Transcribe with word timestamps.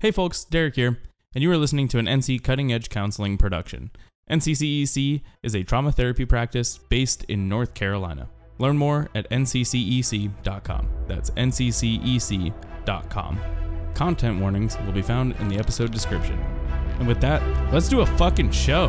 Hey 0.00 0.10
folks, 0.12 0.44
Derek 0.44 0.76
here, 0.76 0.98
and 1.34 1.42
you 1.44 1.52
are 1.52 1.58
listening 1.58 1.86
to 1.88 1.98
an 1.98 2.06
NC 2.06 2.42
Cutting 2.42 2.72
Edge 2.72 2.88
Counseling 2.88 3.36
production. 3.36 3.90
NCCEC 4.30 5.20
is 5.42 5.54
a 5.54 5.62
trauma 5.62 5.92
therapy 5.92 6.24
practice 6.24 6.78
based 6.78 7.24
in 7.24 7.50
North 7.50 7.74
Carolina. 7.74 8.30
Learn 8.56 8.78
more 8.78 9.10
at 9.14 9.28
nccec.com. 9.28 10.88
That's 11.06 11.28
nccec.com. 11.32 12.50
Content 13.92 14.40
warnings 14.40 14.78
will 14.86 14.92
be 14.92 15.02
found 15.02 15.36
in 15.36 15.48
the 15.48 15.58
episode 15.58 15.90
description. 15.90 16.38
And 16.98 17.06
with 17.06 17.20
that, 17.20 17.42
let's 17.70 17.90
do 17.90 18.00
a 18.00 18.06
fucking 18.06 18.52
show. 18.52 18.86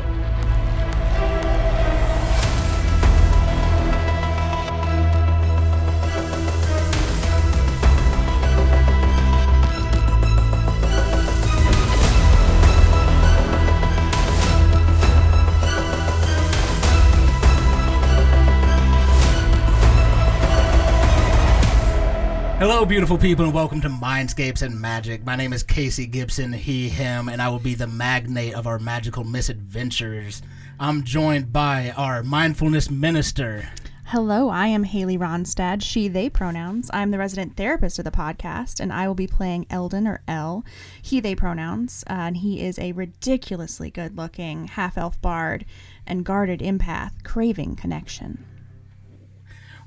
Hello, 22.61 22.85
beautiful 22.85 23.17
people, 23.17 23.43
and 23.43 23.55
welcome 23.55 23.81
to 23.81 23.89
Mindscapes 23.89 24.61
and 24.61 24.79
Magic. 24.79 25.25
My 25.25 25.35
name 25.35 25.51
is 25.51 25.63
Casey 25.63 26.05
Gibson, 26.05 26.53
he, 26.53 26.89
him, 26.89 27.27
and 27.27 27.41
I 27.41 27.49
will 27.49 27.57
be 27.57 27.73
the 27.73 27.87
magnate 27.87 28.53
of 28.53 28.67
our 28.67 28.77
magical 28.77 29.23
misadventures. 29.23 30.43
I'm 30.79 31.03
joined 31.03 31.51
by 31.51 31.91
our 31.97 32.21
mindfulness 32.21 32.91
minister. 32.91 33.67
Hello, 34.05 34.49
I 34.49 34.67
am 34.67 34.83
Haley 34.83 35.17
Ronstad, 35.17 35.81
she, 35.81 36.07
they 36.07 36.29
pronouns. 36.29 36.91
I'm 36.93 37.09
the 37.09 37.17
resident 37.17 37.57
therapist 37.57 37.97
of 37.97 38.05
the 38.05 38.11
podcast, 38.11 38.79
and 38.79 38.93
I 38.93 39.07
will 39.07 39.15
be 39.15 39.25
playing 39.25 39.65
Eldon 39.71 40.07
or 40.07 40.21
L, 40.27 40.63
he, 41.01 41.19
they 41.19 41.33
pronouns. 41.33 42.03
Uh, 42.07 42.13
and 42.13 42.37
he 42.37 42.61
is 42.61 42.77
a 42.77 42.91
ridiculously 42.91 43.89
good 43.89 44.15
looking 44.15 44.67
half 44.67 44.99
elf 44.99 45.19
bard 45.19 45.65
and 46.05 46.23
guarded 46.23 46.59
empath 46.59 47.23
craving 47.23 47.75
connection. 47.75 48.45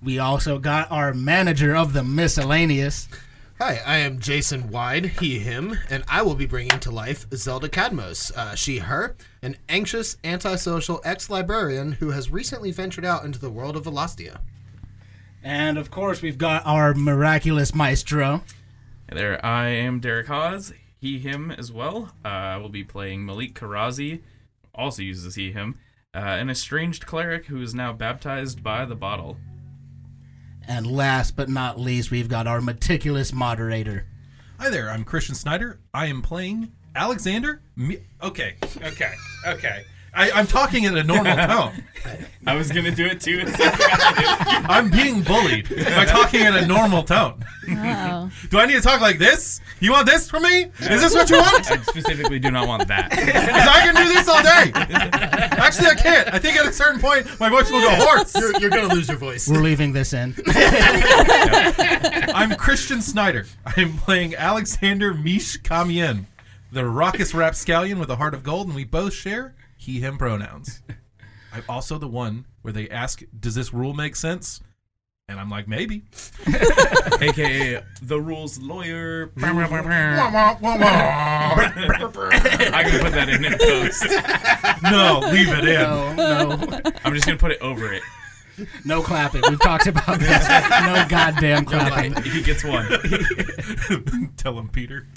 We 0.04 0.18
also 0.18 0.58
got 0.58 0.90
our 0.90 1.14
manager 1.14 1.74
of 1.74 1.94
the 1.94 2.04
miscellaneous. 2.04 3.08
Hi, 3.58 3.80
I 3.86 3.96
am 3.98 4.18
Jason 4.18 4.68
Wide, 4.68 5.06
he, 5.06 5.38
him, 5.38 5.78
and 5.88 6.04
I 6.06 6.20
will 6.20 6.34
be 6.34 6.44
bringing 6.44 6.78
to 6.80 6.90
life 6.90 7.26
Zelda 7.32 7.70
Cadmos, 7.70 8.30
uh, 8.36 8.54
she, 8.54 8.80
her, 8.80 9.16
an 9.40 9.56
anxious, 9.66 10.18
antisocial 10.22 11.00
ex 11.06 11.30
librarian 11.30 11.92
who 11.92 12.10
has 12.10 12.30
recently 12.30 12.70
ventured 12.70 13.06
out 13.06 13.24
into 13.24 13.38
the 13.38 13.48
world 13.48 13.76
of 13.76 13.84
Velostia. 13.84 14.42
And 15.42 15.78
of 15.78 15.90
course, 15.90 16.20
we've 16.20 16.36
got 16.36 16.66
our 16.66 16.92
miraculous 16.92 17.74
maestro. 17.74 18.42
Hey 19.08 19.16
there, 19.16 19.44
I 19.44 19.68
am 19.68 20.00
Derek 20.00 20.26
Hawes, 20.26 20.74
he, 21.00 21.18
him 21.18 21.50
as 21.50 21.72
well. 21.72 22.12
Uh, 22.22 22.28
I 22.28 22.56
will 22.58 22.68
be 22.68 22.84
playing 22.84 23.24
Malik 23.24 23.54
Karazi, 23.54 24.20
also 24.74 25.00
uses 25.00 25.36
he, 25.36 25.52
him, 25.52 25.78
uh, 26.14 26.18
an 26.18 26.50
estranged 26.50 27.06
cleric 27.06 27.46
who 27.46 27.62
is 27.62 27.74
now 27.74 27.94
baptized 27.94 28.62
by 28.62 28.84
the 28.84 28.94
bottle. 28.94 29.38
And 30.66 30.86
last 30.86 31.36
but 31.36 31.48
not 31.48 31.78
least, 31.78 32.10
we've 32.10 32.28
got 32.28 32.46
our 32.46 32.60
meticulous 32.60 33.32
moderator. 33.32 34.06
Hi 34.58 34.70
there, 34.70 34.90
I'm 34.90 35.04
Christian 35.04 35.34
Snyder. 35.34 35.78
I 35.92 36.06
am 36.06 36.22
playing 36.22 36.72
Alexander. 36.94 37.60
Okay, 38.22 38.54
okay, 38.82 39.12
okay. 39.46 39.84
I, 40.16 40.30
I'm 40.30 40.46
talking 40.46 40.84
in 40.84 40.96
a 40.96 41.02
normal 41.02 41.36
tone. 41.46 41.82
I 42.46 42.54
was 42.54 42.70
gonna 42.70 42.90
do 42.90 43.06
it 43.06 43.20
too. 43.20 43.42
I'm 44.68 44.90
being 44.90 45.22
bullied 45.22 45.68
by 45.70 46.04
talking 46.04 46.42
in 46.42 46.54
a 46.54 46.66
normal 46.66 47.02
tone. 47.02 47.42
Oh. 47.70 48.30
Do 48.50 48.58
I 48.58 48.66
need 48.66 48.74
to 48.74 48.82
talk 48.82 49.00
like 49.00 49.18
this? 49.18 49.62
You 49.80 49.92
want 49.92 50.06
this 50.06 50.28
from 50.28 50.42
me? 50.42 50.64
Is 50.80 51.00
this 51.00 51.14
what 51.14 51.30
you 51.30 51.38
want? 51.38 51.70
I 51.70 51.78
specifically 51.78 52.38
do 52.38 52.50
not 52.50 52.68
want 52.68 52.86
that. 52.88 53.10
'Cause 53.10 53.18
I 53.68 53.80
can 53.82 53.94
do 53.94 54.04
this 54.12 54.28
all 54.28 54.42
day. 54.42 54.70
Actually, 55.58 55.88
I 55.88 55.94
can't. 55.94 56.34
I 56.34 56.38
think 56.38 56.58
at 56.58 56.66
a 56.66 56.72
certain 56.72 57.00
point, 57.00 57.26
my 57.40 57.48
voice 57.48 57.70
will 57.70 57.80
go 57.80 57.88
hoarse. 57.90 58.34
You're, 58.34 58.54
you're 58.60 58.70
gonna 58.70 58.92
lose 58.94 59.08
your 59.08 59.16
voice. 59.16 59.48
We're 59.48 59.62
leaving 59.62 59.92
this 59.94 60.12
in. 60.12 60.34
I'm 62.34 62.54
Christian 62.56 63.00
Snyder. 63.00 63.46
I 63.64 63.80
am 63.80 63.96
playing 63.96 64.34
Alexander 64.36 65.14
Mish 65.14 65.58
Kamien, 65.62 66.26
the 66.70 66.84
raucous 66.84 67.32
rapscallion 67.34 67.98
with 67.98 68.10
a 68.10 68.16
heart 68.16 68.34
of 68.34 68.42
gold, 68.42 68.66
and 68.66 68.76
we 68.76 68.84
both 68.84 69.14
share 69.14 69.54
he, 69.84 70.00
him 70.00 70.18
pronouns. 70.18 70.82
I'm 71.52 71.62
also 71.68 71.98
the 71.98 72.08
one 72.08 72.46
where 72.62 72.72
they 72.72 72.88
ask, 72.88 73.22
Does 73.38 73.54
this 73.54 73.72
rule 73.72 73.94
make 73.94 74.16
sense? 74.16 74.60
And 75.28 75.38
I'm 75.38 75.48
like, 75.48 75.68
Maybe. 75.68 76.02
AKA 77.20 77.82
the 78.02 78.20
rules 78.20 78.58
lawyer. 78.58 79.30
I 82.74 82.82
can 82.84 83.00
put 83.00 83.12
that 83.12 83.28
in 83.28 83.44
in 83.44 83.52
post. 83.58 84.04
No, 84.82 85.20
leave 85.32 85.48
it 85.48 85.64
in. 85.64 85.80
No, 85.82 86.14
no, 86.14 86.80
I'm 87.04 87.14
just 87.14 87.26
gonna 87.26 87.38
put 87.38 87.52
it 87.52 87.60
over 87.60 87.92
it. 87.92 88.02
No 88.84 89.02
clapping. 89.02 89.42
We've 89.48 89.60
talked 89.60 89.86
about 89.86 90.18
this. 90.18 90.48
No 90.48 91.06
goddamn 91.08 91.64
clapping. 91.64 92.20
He 92.22 92.42
gets 92.42 92.64
one. 92.64 92.88
Tell 94.36 94.58
him, 94.58 94.68
Peter. 94.68 95.06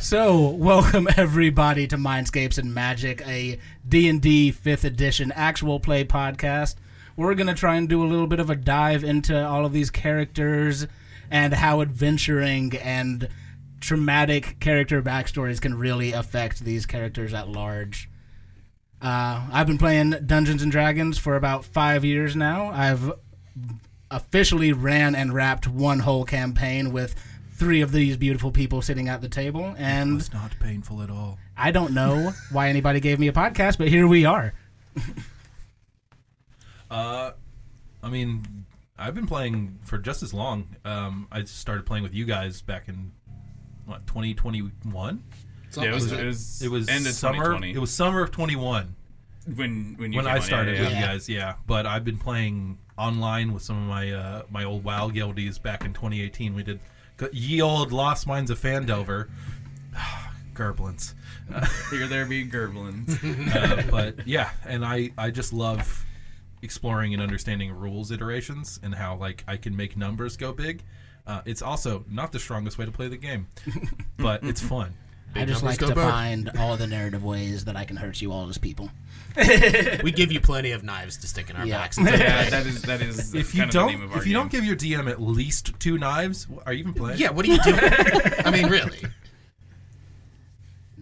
So, 0.00 0.48
welcome 0.48 1.06
everybody 1.16 1.86
to 1.86 1.96
Mindscapes 1.96 2.58
and 2.58 2.74
Magic, 2.74 3.22
a 3.26 3.58
D&D 3.88 4.52
5th 4.52 4.82
edition 4.84 5.30
actual 5.32 5.78
play 5.78 6.04
podcast. 6.04 6.74
We're 7.16 7.34
going 7.36 7.46
to 7.46 7.54
try 7.54 7.76
and 7.76 7.88
do 7.88 8.02
a 8.02 8.08
little 8.08 8.26
bit 8.26 8.40
of 8.40 8.50
a 8.50 8.56
dive 8.56 9.04
into 9.04 9.46
all 9.46 9.64
of 9.64 9.72
these 9.72 9.90
characters 9.90 10.86
and 11.30 11.54
how 11.54 11.80
adventuring 11.82 12.76
and 12.78 13.28
traumatic 13.80 14.58
character 14.60 15.00
backstories 15.00 15.60
can 15.60 15.78
really 15.78 16.12
affect 16.12 16.60
these 16.60 16.84
characters 16.84 17.32
at 17.32 17.48
large. 17.48 18.08
Uh, 19.02 19.42
I've 19.52 19.66
been 19.66 19.78
playing 19.78 20.10
Dungeons 20.26 20.62
and 20.62 20.70
Dragons 20.70 21.18
for 21.18 21.34
about 21.34 21.64
five 21.64 22.04
years 22.04 22.36
now. 22.36 22.68
I've 22.72 23.12
officially 24.10 24.72
ran 24.72 25.14
and 25.14 25.32
wrapped 25.34 25.66
one 25.66 25.98
whole 26.00 26.24
campaign 26.24 26.92
with 26.92 27.16
three 27.54 27.80
of 27.80 27.90
these 27.90 28.16
beautiful 28.16 28.52
people 28.52 28.80
sitting 28.80 29.08
at 29.08 29.20
the 29.20 29.28
table, 29.28 29.74
and 29.76 30.20
It's 30.20 30.32
not 30.32 30.54
painful 30.60 31.02
at 31.02 31.10
all. 31.10 31.38
I 31.56 31.72
don't 31.72 31.92
know 31.92 32.32
why 32.52 32.68
anybody 32.68 33.00
gave 33.00 33.18
me 33.18 33.28
a 33.28 33.32
podcast, 33.32 33.76
but 33.78 33.88
here 33.88 34.06
we 34.06 34.24
are. 34.24 34.54
Uh, 36.90 37.32
I 38.02 38.10
mean, 38.10 38.66
I've 38.98 39.14
been 39.14 39.26
playing 39.26 39.78
for 39.82 39.96
just 39.96 40.22
as 40.22 40.34
long. 40.34 40.76
Um, 40.84 41.26
I 41.32 41.42
started 41.44 41.86
playing 41.86 42.02
with 42.02 42.12
you 42.12 42.26
guys 42.26 42.60
back 42.60 42.86
in 42.86 43.12
what 43.86 44.06
2021. 44.06 45.22
Yeah, 45.76 45.84
it 45.90 45.94
was, 45.94 46.12
it 46.12 46.24
was 46.26 46.62
It 46.62 46.70
was 46.70 46.88
end 46.88 47.06
of 47.06 47.12
summer. 47.12 47.36
2020 47.36 47.72
It 47.74 47.78
was 47.78 47.90
summer 47.92 48.22
of 48.22 48.30
21 48.30 48.94
when 49.56 49.94
when 49.98 50.12
you 50.12 50.16
when 50.18 50.26
came 50.26 50.34
I 50.34 50.36
on, 50.36 50.42
started 50.42 50.76
Yeah, 50.76 50.82
with 50.84 50.92
yeah. 50.92 51.00
you 51.00 51.06
guys. 51.06 51.28
Yeah, 51.28 51.54
but 51.66 51.84
I've 51.86 52.04
been 52.04 52.18
playing 52.18 52.78
online 52.96 53.52
with 53.52 53.62
some 53.62 53.76
of 53.82 53.88
my 53.88 54.12
uh, 54.12 54.42
my 54.50 54.64
old 54.64 54.84
WoW 54.84 55.08
guildies 55.08 55.58
back 55.60 55.84
in 55.84 55.92
2018. 55.92 56.54
We 56.54 56.62
did 56.62 56.78
ye 57.32 57.60
old 57.60 57.90
Lost 57.92 58.26
Mines 58.26 58.50
of 58.50 58.60
Phandelver. 58.60 59.28
Gerblins. 60.54 61.14
Here 61.90 62.06
there 62.06 62.26
be 62.26 62.46
gerblins. 62.46 63.18
uh, 63.54 63.90
but 63.90 64.26
yeah, 64.26 64.50
and 64.64 64.84
I 64.84 65.10
I 65.18 65.30
just 65.30 65.52
love 65.52 66.04
exploring 66.62 67.12
and 67.14 67.22
understanding 67.22 67.72
rules 67.72 68.10
iterations 68.12 68.78
and 68.82 68.94
how 68.94 69.16
like 69.16 69.44
I 69.48 69.56
can 69.56 69.76
make 69.76 69.96
numbers 69.96 70.36
go 70.36 70.52
big. 70.52 70.82
Uh, 71.26 71.40
it's 71.44 71.62
also 71.62 72.04
not 72.08 72.32
the 72.32 72.38
strongest 72.38 72.78
way 72.78 72.84
to 72.84 72.92
play 72.92 73.08
the 73.08 73.16
game, 73.16 73.48
but 74.18 74.44
it's 74.44 74.60
fun. 74.60 74.94
I 75.34 75.44
just 75.44 75.62
like 75.62 75.78
to 75.78 75.86
bird. 75.94 75.96
find 75.96 76.50
all 76.58 76.76
the 76.76 76.86
narrative 76.86 77.24
ways 77.24 77.64
that 77.64 77.76
I 77.76 77.84
can 77.84 77.96
hurt 77.96 78.20
you 78.20 78.32
all 78.32 78.48
as 78.48 78.58
people. 78.58 78.90
We 80.04 80.12
give 80.12 80.30
you 80.30 80.40
plenty 80.40 80.72
of 80.72 80.82
knives 80.84 81.16
to 81.18 81.26
stick 81.26 81.48
in 81.48 81.56
our 81.56 81.66
Yeah. 81.66 81.78
backs. 81.78 81.98
yeah, 82.00 82.50
that 82.50 82.66
is 82.66 82.82
that 82.82 83.00
is 83.00 83.34
If 83.34 83.54
you 83.54 83.62
kind 83.62 83.74
of 83.74 83.80
the 83.82 83.86
name 83.86 83.98
don't 84.00 84.04
of 84.08 84.12
our 84.12 84.18
if 84.18 84.26
you 84.26 84.34
don't 84.34 84.50
give 84.50 84.64
your 84.64 84.76
DM 84.76 85.10
at 85.10 85.22
least 85.22 85.72
two 85.78 85.96
knives, 85.98 86.46
are 86.66 86.72
you 86.72 86.80
even 86.80 86.94
playing? 86.94 87.18
yeah, 87.18 87.30
what 87.30 87.46
are 87.46 87.48
you 87.48 87.58
doing? 87.62 87.78
I 88.44 88.50
mean, 88.50 88.66
really. 88.68 88.98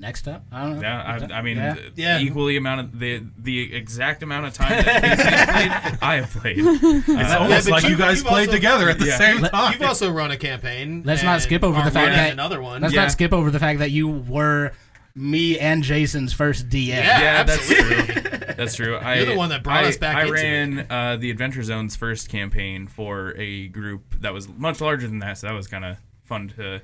Next 0.01 0.27
up, 0.27 0.45
I 0.51 0.63
don't 0.65 0.77
know. 0.77 0.81
Yeah, 0.83 1.29
I, 1.31 1.35
I 1.39 1.43
mean, 1.43 1.59
Yeah. 1.59 1.75
the 1.75 2.03
Yeah. 2.03 2.19
equally 2.21 2.57
amount 2.57 2.81
of 2.81 2.99
the 2.99 3.23
the 3.39 3.75
exact 3.75 4.23
amount 4.23 4.47
of 4.47 4.55
time 4.55 4.71
that 4.83 5.03
Casey's 5.03 5.45
played, 5.91 5.99
I 6.03 6.17
have 6.17 6.31
played. 6.31 6.59
It's 6.59 7.33
almost 7.35 7.67
but 7.67 7.71
like 7.73 7.83
you, 7.85 7.91
you- 7.91 7.97
guys 7.99 8.23
played 8.23 8.49
also- 8.49 8.53
together 8.53 8.89
at 8.89 8.99
the 8.99 9.07
Yeah. 9.07 9.19
same 9.19 9.43
time. 9.43 9.73
You've 9.75 9.83
also 9.83 10.11
run 10.11 10.31
a 10.31 10.39
campaign. 10.39 11.03
Let's 11.05 11.23
not 11.23 11.43
skip 11.43 11.63
over 11.63 11.83
the 11.83 11.91
fact 11.91 12.15
that- 12.17 12.33
another 12.33 12.63
one. 12.63 12.81
Let's 12.81 12.95
Yeah. 12.95 13.03
not 13.03 13.13
skip 13.13 13.33
over 13.35 13.51
the 13.51 13.59
fact 13.59 13.79
that 13.81 13.91
you 13.91 14.09
were 14.09 14.73
me 15.15 15.59
and 15.59 15.83
Jason's 15.83 16.33
first 16.33 16.71
DM. 16.71 16.87
Yeah. 16.89 17.21
yeah, 17.21 17.43
that's 17.43 17.71
absolutely. 17.71 18.15
true. 18.15 18.55
That's 18.57 18.75
true. 18.77 18.97
I, 18.97 19.15
You're 19.17 19.27
the 19.27 19.37
one 19.37 19.51
that 19.51 19.63
brought 19.63 19.85
I, 19.85 19.89
us 19.89 19.99
back 19.99 20.17
I 20.17 20.23
into 20.23 20.33
ran 20.33 20.87
uh, 20.89 21.17
the 21.19 21.31
Adventure 21.31 21.63
Zone's 21.63 21.95
first 21.95 22.31
campaign 22.31 22.87
for 22.87 23.35
a 23.37 23.69
group 23.69 24.15
that 24.21 24.33
was 24.33 24.49
much 24.49 24.81
larger 24.81 25.07
than 25.09 25.19
that, 25.19 25.37
so 25.37 25.49
that 25.49 25.53
was 25.53 25.67
kind 25.67 25.85
of 25.85 25.99
fun 26.25 26.49
to 26.57 26.81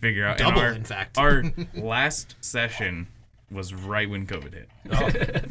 figure 0.00 0.24
out. 0.26 0.40
And 0.40 0.48
Double, 0.50 0.60
our, 0.60 0.72
in 0.72 0.84
fact. 0.84 1.18
our 1.18 1.42
last 1.74 2.36
session 2.40 3.08
was 3.50 3.72
right 3.72 4.08
when 4.10 4.26
COVID 4.26 4.52
hit. 4.52 4.68
Oh, 4.92 5.06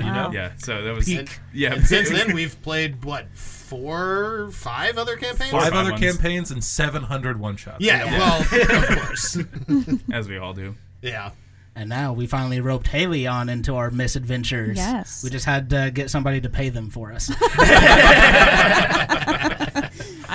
you 0.06 0.12
know? 0.12 0.30
Yeah, 0.32 0.52
so 0.58 0.84
that 0.84 0.94
was 0.94 1.06
Peak. 1.06 1.40
yeah. 1.54 1.74
And 1.74 1.86
since 1.86 2.10
then, 2.12 2.34
we've 2.36 2.62
played 2.62 3.04
what 3.04 3.28
four, 3.36 4.50
five 4.52 4.98
other 5.00 5.16
campaigns. 5.16 5.50
Four 5.52 5.62
or 5.62 5.64
Five 5.64 5.72
five 5.74 5.80
other 5.82 5.92
ones. 5.94 6.02
campaigns 6.04 6.52
and 6.52 6.64
700 6.64 7.40
one 7.40 7.58
shots. 7.58 7.78
Yeah, 7.80 8.06
well, 8.06 8.42
of 8.42 9.00
course. 9.00 9.38
as 10.14 10.28
we 10.30 10.38
all 10.38 10.54
do. 10.54 10.76
Yeah. 11.02 11.32
And 11.76 11.90
now 11.90 12.14
we 12.14 12.26
finally 12.26 12.60
roped 12.60 12.88
Haley 12.88 13.28
on 13.28 13.50
into 13.50 13.76
our 13.76 13.92
misadventures. 13.92 14.78
Yes. 14.78 15.24
We 15.24 15.30
just 15.30 15.46
had 15.46 15.70
to 15.70 15.92
get 15.94 16.10
somebody 16.10 16.42
to 16.42 16.50
pay 16.50 16.70
them 16.70 16.90
for 16.90 17.12
us. 17.14 17.30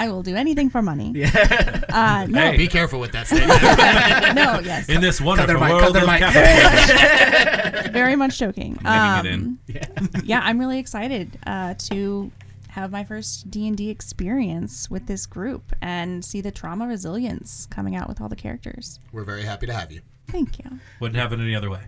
I 0.02 0.08
will 0.10 0.24
do 0.24 0.34
anything 0.34 0.68
for 0.68 0.82
money. 0.82 1.12
yeah. 1.14 1.84
Uh, 1.88 2.26
no, 2.28 2.40
Hey. 2.40 2.56
Be 2.56 2.66
careful 2.66 2.98
with 2.98 3.12
that 3.12 3.28
statement. 3.28 3.60
no, 4.34 4.58
yes. 4.58 4.88
In 4.88 5.00
this 5.00 5.20
wonderful 5.20 5.46
their 5.46 5.60
mic, 5.60 5.68
cut 5.70 5.80
world 5.82 5.94
their 5.94 6.02
of 6.02 6.08
mic. 6.08 6.18
capitalism. 6.18 7.92
very 7.92 8.16
much 8.16 8.36
joking. 8.36 8.76
I'm 8.84 9.24
leaving 9.24 9.58
Um, 9.96 10.08
yeah, 10.24 10.40
I'm 10.42 10.58
really 10.58 10.80
excited 10.80 11.38
uh, 11.46 11.74
to 11.90 12.32
have 12.70 12.90
my 12.90 13.04
first 13.04 13.48
D 13.48 13.68
and 13.68 13.76
D 13.76 13.90
experience 13.90 14.90
with 14.90 15.06
this 15.06 15.24
group 15.24 15.72
and 15.80 16.24
see 16.24 16.40
the 16.40 16.50
trauma 16.50 16.88
resilience 16.88 17.66
coming 17.70 17.94
out 17.94 18.08
with 18.08 18.20
all 18.20 18.28
the 18.28 18.34
characters. 18.34 18.98
We're 19.12 19.22
very 19.24 19.42
happy 19.44 19.66
to 19.66 19.72
have 19.72 19.92
you. 19.92 20.00
Thank 20.28 20.58
you. 20.58 20.80
Wouldn't 20.98 21.16
happen 21.20 21.40
any 21.40 21.54
other 21.54 21.70
way. 21.70 21.82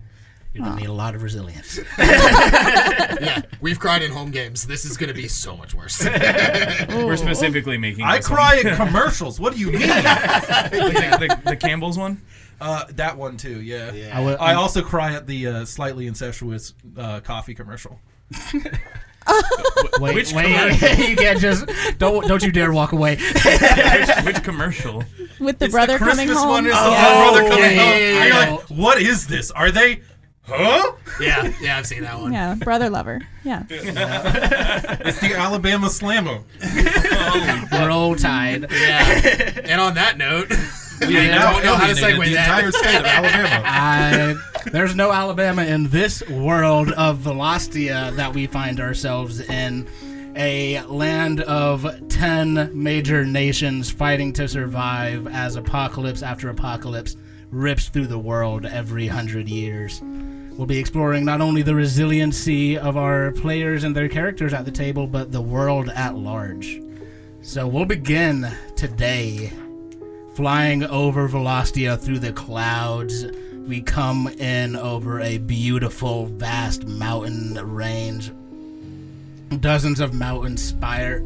You're 0.54 0.64
going 0.64 0.76
to 0.76 0.82
need 0.82 0.88
a 0.88 0.92
lot 0.92 1.14
of 1.14 1.22
resilience. 1.22 1.78
Yeah, 3.20 3.42
we've 3.60 3.78
cried 3.78 4.02
in 4.02 4.10
home 4.10 4.30
games. 4.30 4.66
This 4.66 4.84
is 4.84 4.96
going 4.96 5.08
to 5.08 5.14
be 5.14 5.28
so 5.28 5.56
much 5.56 5.72
worse. 5.74 6.04
We're 6.88 7.16
specifically 7.16 7.78
making. 7.78 8.04
I 8.04 8.16
this 8.18 8.26
cry 8.26 8.60
at 8.64 8.76
commercials. 8.76 9.38
What 9.40 9.52
do 9.54 9.58
you 9.60 9.70
mean? 9.70 9.80
the, 9.80 11.16
the, 11.44 11.50
the 11.50 11.56
Campbell's 11.56 11.96
one. 11.96 12.20
uh, 12.60 12.84
that 12.90 13.16
one 13.16 13.36
too. 13.36 13.60
Yeah. 13.62 13.92
Yeah. 13.92 14.18
I 14.18 14.20
will- 14.20 14.36
I 14.40 14.54
also 14.54 14.82
cry 14.82 15.14
at 15.14 15.26
the 15.26 15.46
uh, 15.46 15.64
slightly 15.64 16.06
incestuous 16.06 16.74
uh, 16.96 17.20
coffee 17.20 17.54
commercial. 17.54 17.98
Wait, 20.00 20.14
Which 20.14 20.32
wait. 20.34 20.48
you 21.08 21.16
can't 21.16 21.38
just 21.40 21.64
don't 21.98 22.26
don't 22.28 22.42
you 22.42 22.52
dare 22.52 22.72
walk 22.72 22.92
away. 22.92 23.16
which, 23.16 24.24
which 24.26 24.42
commercial? 24.42 25.02
With 25.40 25.58
the 25.58 25.68
brother 25.70 25.94
the 25.94 25.98
coming 25.98 26.14
Christmas 26.26 26.38
home. 26.38 26.48
one 26.50 26.66
is 26.66 26.74
yeah. 26.74 26.90
the 26.90 27.30
brother 27.32 27.48
coming 27.48 27.64
yeah, 27.64 27.68
home. 27.68 27.78
yeah, 27.78 27.94
And 27.94 28.28
you're 28.28 28.42
yeah. 28.42 28.50
like, 28.56 28.60
what 28.70 29.00
is 29.00 29.26
this? 29.26 29.50
Are 29.52 29.70
they? 29.70 30.02
Huh? 30.46 30.92
yeah, 31.20 31.50
yeah, 31.60 31.78
I've 31.78 31.86
seen 31.86 32.02
that 32.02 32.20
one. 32.20 32.32
Yeah, 32.32 32.54
brother 32.56 32.90
lover. 32.90 33.20
Yeah. 33.44 33.62
It's 33.70 35.20
the 35.20 35.34
Alabama 35.34 35.86
Slammo. 35.88 36.42
Roll 37.88 38.14
tide. 38.14 38.66
Yeah. 38.70 39.60
And 39.64 39.80
on 39.80 39.94
that 39.94 40.18
note, 40.18 40.50
we 41.00 41.06
We 41.08 41.12
don't 41.28 41.64
know 41.64 41.74
how 41.74 41.86
to 41.86 41.92
alienated 41.92 42.04
segue 42.20 42.24
the 42.26 42.34
that. 42.34 42.44
entire 42.44 42.72
state 42.72 42.96
of 43.00 43.04
Alabama. 43.06 43.62
I, 43.64 44.70
there's 44.70 44.94
no 44.94 45.12
Alabama 45.12 45.64
in 45.64 45.88
this 45.88 46.26
world 46.28 46.90
of 46.92 47.18
Velostia 47.18 48.12
that 48.16 48.34
we 48.34 48.46
find 48.46 48.80
ourselves 48.80 49.40
in. 49.40 49.86
A 50.36 50.80
land 50.86 51.42
of 51.42 51.86
10 52.08 52.70
major 52.74 53.24
nations 53.24 53.88
fighting 53.88 54.32
to 54.32 54.48
survive 54.48 55.28
as 55.28 55.54
apocalypse 55.54 56.22
after 56.24 56.48
apocalypse 56.50 57.14
rips 57.50 57.88
through 57.88 58.08
the 58.08 58.18
world 58.18 58.66
every 58.66 59.06
hundred 59.06 59.48
years. 59.48 60.02
We'll 60.56 60.66
be 60.68 60.78
exploring 60.78 61.24
not 61.24 61.40
only 61.40 61.62
the 61.62 61.74
resiliency 61.74 62.78
of 62.78 62.96
our 62.96 63.32
players 63.32 63.82
and 63.82 63.94
their 63.94 64.08
characters 64.08 64.54
at 64.54 64.64
the 64.64 64.70
table, 64.70 65.08
but 65.08 65.32
the 65.32 65.40
world 65.40 65.88
at 65.88 66.14
large. 66.14 66.80
So 67.42 67.66
we'll 67.66 67.86
begin 67.86 68.48
today 68.76 69.52
flying 70.34 70.84
over 70.84 71.26
Velostia 71.26 71.96
through 71.96 72.20
the 72.20 72.32
clouds. 72.32 73.26
We 73.66 73.82
come 73.82 74.28
in 74.28 74.76
over 74.76 75.20
a 75.20 75.38
beautiful, 75.38 76.26
vast 76.26 76.86
mountain 76.86 77.54
range. 77.74 78.30
Dozens 79.60 79.98
of 79.98 80.14
mountains 80.14 80.62
spire, 80.62 81.24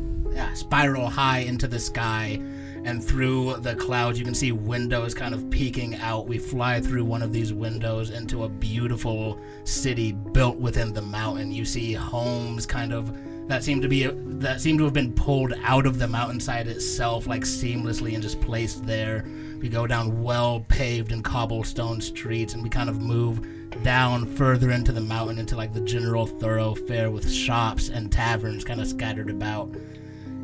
spiral 0.55 1.11
high 1.11 1.41
into 1.41 1.69
the 1.69 1.79
sky, 1.79 2.41
and 2.89 3.05
through 3.05 3.59
the 3.59 3.75
clouds, 3.77 4.19
you 4.19 4.25
can 4.25 4.35
see 4.35 4.51
windows 4.51 5.13
kind 5.13 5.35
of 5.35 5.51
peeking 5.51 5.97
out. 5.97 6.27
We 6.27 6.39
fly 6.39 6.81
through 6.81 7.05
one 7.05 7.21
of 7.21 7.35
these 7.35 7.53
windows 7.53 8.09
into 8.09 8.45
a 8.45 8.49
beautiful 8.49 9.39
city 9.65 10.13
built 10.13 10.57
within 10.57 10.95
the 10.95 11.03
mountain. 11.03 11.53
You 11.53 11.67
see 11.67 11.93
homes 11.93 12.65
kind 12.65 12.95
of 12.95 13.15
that 13.47 13.63
seem 13.63 13.83
to 13.83 13.89
be 13.89 14.07
that 14.07 14.63
seem 14.63 14.79
to 14.79 14.85
have 14.85 14.95
been 14.95 15.13
pulled 15.13 15.53
out 15.65 15.85
of 15.85 15.99
the 15.99 16.09
mountainside 16.09 16.67
itself 16.67 17.27
like 17.27 17.43
seamlessly 17.43 18.15
and 18.15 18.23
just 18.23 18.41
placed 18.41 18.87
there 18.87 19.25
we 19.61 19.69
go 19.71 19.87
down 19.87 20.23
well 20.23 20.61
paved 20.69 21.13
and 21.13 21.25
cobblestone 21.25 21.99
streets 21.99 22.53
and 22.53 22.63
we 22.63 22.69
kind 22.69 22.91
of 22.91 23.01
move 23.01 23.47
down 23.83 24.27
further 24.27 24.71
into 24.71 24.93
the 24.93 25.01
mountain 25.01 25.39
into 25.39 25.57
like 25.57 25.73
the 25.73 25.81
general 25.81 26.27
thoroughfare 26.27 27.11
with 27.11 27.31
shops 27.31 27.89
and 27.89 28.13
taverns 28.13 28.65
kind 28.65 28.83
of 28.83 28.87
scattered 28.87 29.31
about 29.31 29.75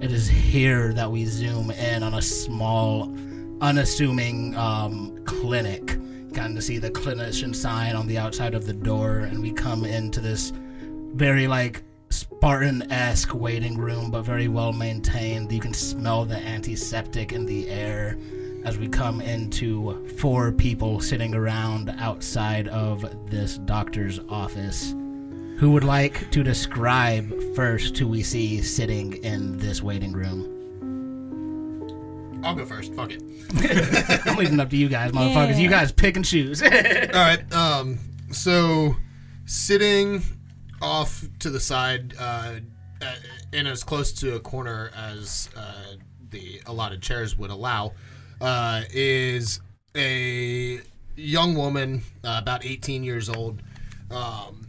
it 0.01 0.13
is 0.13 0.29
here 0.29 0.93
that 0.93 1.11
we 1.11 1.25
zoom 1.25 1.71
in 1.71 2.03
on 2.03 2.15
a 2.15 2.23
small 2.23 3.13
unassuming 3.61 4.57
um, 4.57 5.25
clinic 5.25 5.99
kind 6.35 6.57
of 6.59 6.65
see 6.65 6.79
the 6.79 6.91
clinician 6.91 7.55
sign 7.55 7.95
on 7.95 8.07
the 8.07 8.19
outside 8.19 8.55
of 8.55 8.67
the 8.67 8.73
door 8.73 9.21
and 9.21 9.41
we 9.41 9.53
come 9.53 9.85
into 9.85 10.21
this 10.21 10.53
very 11.15 11.47
like 11.47 11.85
Spartan-esque 12.11 13.35
waiting 13.35 13.77
room, 13.77 14.11
but 14.11 14.23
very 14.23 14.49
well 14.49 14.73
maintained. 14.73 15.51
You 15.51 15.61
can 15.61 15.75
smell 15.75 16.25
the 16.25 16.37
antiseptic 16.37 17.33
in 17.33 17.47
the 17.47 17.69
air 17.69 18.19
as 18.65 18.79
we 18.79 18.89
come 18.89 19.21
into 19.21 20.07
four 20.19 20.53
people 20.53 21.01
sitting 21.01 21.35
around 21.35 21.91
outside 21.99 22.69
of 22.69 23.31
this 23.31 23.59
doctor's 23.59 24.21
office. 24.29 24.95
Who 25.65 25.71
would 25.71 25.83
like 25.83 26.31
to 26.33 26.43
describe 26.43 27.33
first 27.55 27.97
who 27.97 28.07
we 28.07 28.23
see 28.23 28.61
sitting 28.61 29.15
in 29.25 29.57
this 29.57 29.83
waiting 29.83 30.13
room? 30.13 30.45
I'll 32.45 32.55
go 32.55 32.67
first. 32.67 32.93
Fuck 32.93 33.13
it. 33.13 33.23
I'm 34.27 34.37
leaving 34.37 34.61
it 34.61 34.61
up 34.61 34.69
to 34.69 34.77
you 34.77 34.91
guys, 34.91 35.13
motherfuckers. 35.13 35.59
You 35.59 35.71
guys 35.71 35.91
pick 35.91 36.17
and 36.17 36.25
choose. 36.25 36.63
All 36.63 36.69
right. 36.69 37.51
Um. 37.51 37.99
So, 38.31 38.97
sitting 39.47 40.23
off 40.83 41.25
to 41.39 41.49
the 41.49 41.61
side, 41.61 42.13
uh, 42.19 42.57
uh, 43.01 43.15
in 43.55 43.67
as 43.67 43.83
close 43.83 44.13
to 44.21 44.35
a 44.35 44.41
corner 44.41 44.91
as 44.95 45.49
uh, 45.57 45.95
the 46.29 46.61
allotted 46.67 47.01
chairs 47.01 47.39
would 47.39 47.51
allow, 47.51 47.95
uh, 48.43 48.83
is 48.91 49.61
a 49.97 50.81
young 51.17 51.55
woman, 51.55 52.03
uh, 52.23 52.37
about 52.39 52.67
18 52.67 53.03
years 53.03 53.31
old. 53.31 53.63
Um, 54.11 54.64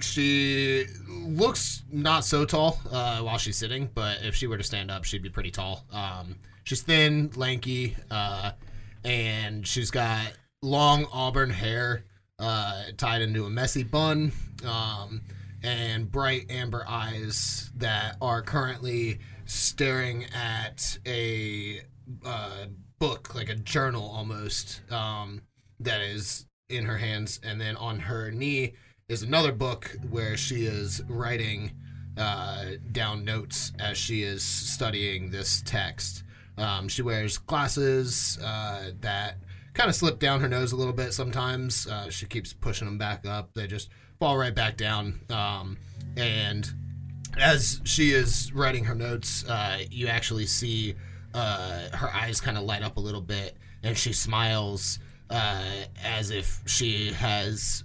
she 0.00 0.86
looks 1.08 1.82
not 1.90 2.24
so 2.24 2.44
tall 2.44 2.80
uh, 2.90 3.20
while 3.20 3.38
she's 3.38 3.56
sitting, 3.56 3.90
but 3.94 4.22
if 4.22 4.34
she 4.34 4.46
were 4.46 4.58
to 4.58 4.64
stand 4.64 4.90
up, 4.90 5.04
she'd 5.04 5.22
be 5.22 5.30
pretty 5.30 5.50
tall. 5.50 5.84
Um, 5.92 6.36
she's 6.64 6.82
thin, 6.82 7.30
lanky, 7.36 7.96
uh, 8.10 8.52
and 9.04 9.66
she's 9.66 9.90
got 9.90 10.32
long 10.62 11.06
auburn 11.12 11.50
hair 11.50 12.04
uh, 12.38 12.82
tied 12.96 13.22
into 13.22 13.44
a 13.44 13.50
messy 13.50 13.84
bun, 13.84 14.32
um, 14.66 15.22
and 15.62 16.10
bright 16.10 16.50
amber 16.50 16.84
eyes 16.88 17.70
that 17.76 18.16
are 18.20 18.42
currently 18.42 19.20
staring 19.46 20.26
at 20.34 20.98
a 21.06 21.80
uh, 22.24 22.66
book, 22.98 23.34
like 23.34 23.48
a 23.48 23.54
journal 23.54 24.10
almost, 24.10 24.80
um, 24.90 25.42
that 25.80 26.00
is 26.00 26.46
in 26.68 26.84
her 26.86 26.98
hands, 26.98 27.40
and 27.42 27.60
then 27.60 27.76
on 27.76 28.00
her 28.00 28.30
knee 28.30 28.74
is 29.08 29.22
another 29.22 29.52
book 29.52 29.96
where 30.08 30.36
she 30.36 30.64
is 30.64 31.02
writing 31.08 31.72
uh, 32.16 32.64
down 32.90 33.24
notes 33.24 33.72
as 33.78 33.98
she 33.98 34.22
is 34.22 34.42
studying 34.42 35.30
this 35.30 35.62
text. 35.66 36.24
Um, 36.56 36.88
she 36.88 37.02
wears 37.02 37.36
glasses 37.36 38.38
uh, 38.42 38.92
that 39.00 39.36
kind 39.74 39.90
of 39.90 39.94
slip 39.96 40.18
down 40.18 40.40
her 40.40 40.48
nose 40.48 40.72
a 40.72 40.76
little 40.76 40.92
bit 40.92 41.12
sometimes. 41.12 41.86
Uh, 41.86 42.08
she 42.08 42.24
keeps 42.26 42.54
pushing 42.54 42.86
them 42.86 42.96
back 42.96 43.26
up. 43.26 43.52
They 43.54 43.66
just 43.66 43.90
fall 44.18 44.38
right 44.38 44.54
back 44.54 44.78
down. 44.78 45.20
Um, 45.28 45.76
and 46.16 46.72
as 47.38 47.82
she 47.84 48.12
is 48.12 48.52
writing 48.54 48.84
her 48.84 48.94
notes, 48.94 49.44
uh, 49.46 49.80
you 49.90 50.06
actually 50.06 50.46
see 50.46 50.94
uh, 51.34 51.88
her 51.94 52.08
eyes 52.14 52.40
kind 52.40 52.56
of 52.56 52.64
light 52.64 52.82
up 52.82 52.96
a 52.96 53.00
little 53.00 53.20
bit, 53.20 53.56
and 53.82 53.98
she 53.98 54.12
smiles 54.12 54.98
uh, 55.28 55.62
as 56.02 56.30
if 56.30 56.62
she 56.64 57.12
has, 57.12 57.84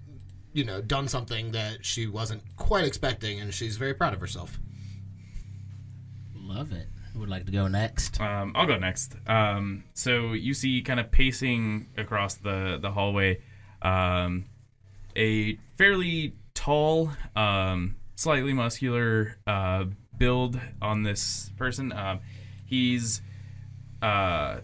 you 0.54 0.64
know, 0.64 0.82
done 0.82 1.08
something 1.08 1.52
that 1.52 1.86
she 1.86 2.08
wasn't 2.08 2.42
quite 2.58 2.86
expecting, 2.86 3.40
and 3.40 3.54
she's 3.54 3.78
very 3.78 3.94
proud 3.94 4.14
of 4.14 4.20
herself. 4.20 4.60
Love 6.36 6.72
it. 6.72 6.88
Who 7.14 7.20
would 7.20 7.30
like 7.30 7.46
to 7.46 7.52
go 7.52 7.68
next? 7.68 8.20
Um, 8.20 8.54
I'll 8.56 8.66
go 8.66 8.78
next. 8.78 9.16
Um, 9.28 9.84
so 9.94 10.34
you 10.34 10.54
see, 10.54 10.82
kind 10.82 11.00
of 11.00 11.12
pacing 11.12 11.88
across 11.98 12.36
the 12.36 12.80
the 12.82 12.92
hallway, 12.92 13.42
um, 13.82 14.46
a 15.16 15.56
fairly 15.78 16.36
tall, 16.54 17.12
um, 17.36 17.98
slightly 18.16 18.54
muscular 18.54 19.38
uh, 19.48 19.86
build 20.18 20.60
on 20.82 21.04
this 21.04 21.52
person. 21.58 21.92
Um, 21.92 22.20
he's 22.66 23.22
uh, 24.02 24.60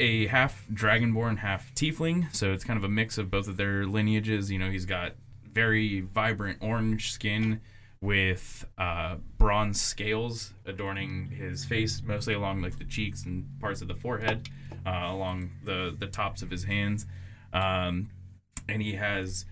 a 0.00 0.26
half 0.26 0.66
dragonborn, 0.72 1.38
half 1.38 1.72
tiefling, 1.74 2.34
so 2.34 2.52
it's 2.52 2.64
kind 2.64 2.76
of 2.76 2.84
a 2.84 2.88
mix 2.88 3.18
of 3.18 3.30
both 3.30 3.48
of 3.48 3.56
their 3.56 3.86
lineages. 3.86 4.50
You 4.50 4.58
know, 4.58 4.70
he's 4.70 4.86
got 4.86 5.12
very 5.54 6.00
vibrant 6.00 6.58
orange 6.60 7.12
skin 7.12 7.60
with 8.00 8.66
uh, 8.76 9.16
bronze 9.38 9.80
scales 9.80 10.52
adorning 10.66 11.30
his 11.30 11.64
face, 11.64 12.02
mostly 12.04 12.34
along 12.34 12.60
like 12.60 12.76
the 12.76 12.84
cheeks 12.84 13.24
and 13.24 13.46
parts 13.60 13.80
of 13.80 13.88
the 13.88 13.94
forehead, 13.94 14.48
uh, 14.86 15.06
along 15.06 15.50
the 15.64 15.96
the 15.98 16.06
tops 16.06 16.42
of 16.42 16.50
his 16.50 16.64
hands, 16.64 17.06
um, 17.54 18.10
and 18.68 18.82
he 18.82 18.92
has 18.92 19.46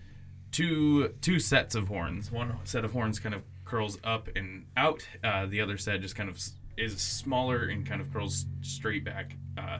two 0.51 1.07
two 1.21 1.39
sets 1.39 1.73
of 1.73 1.87
horns. 1.87 2.31
One 2.31 2.55
set 2.63 2.85
of 2.85 2.91
horns 2.91 3.17
kind 3.19 3.33
of 3.33 3.43
curls 3.65 3.97
up 4.03 4.29
and 4.35 4.65
out. 4.77 5.07
Uh, 5.23 5.47
the 5.47 5.59
other 5.61 5.77
set 5.77 6.01
just 6.01 6.15
kind 6.15 6.29
of 6.29 6.39
is 6.77 7.01
smaller 7.01 7.65
and 7.65 7.85
kind 7.85 8.01
of 8.01 8.13
curls 8.13 8.45
straight 8.61 9.03
back, 9.03 9.35
uh, 9.57 9.79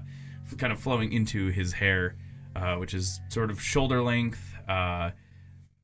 kind 0.57 0.73
of 0.73 0.79
flowing 0.79 1.13
into 1.13 1.47
his 1.47 1.73
hair, 1.73 2.15
uh, 2.55 2.75
which 2.77 2.93
is 2.93 3.21
sort 3.29 3.51
of 3.51 3.61
shoulder 3.61 4.01
length, 4.01 4.55
uh, 4.67 5.11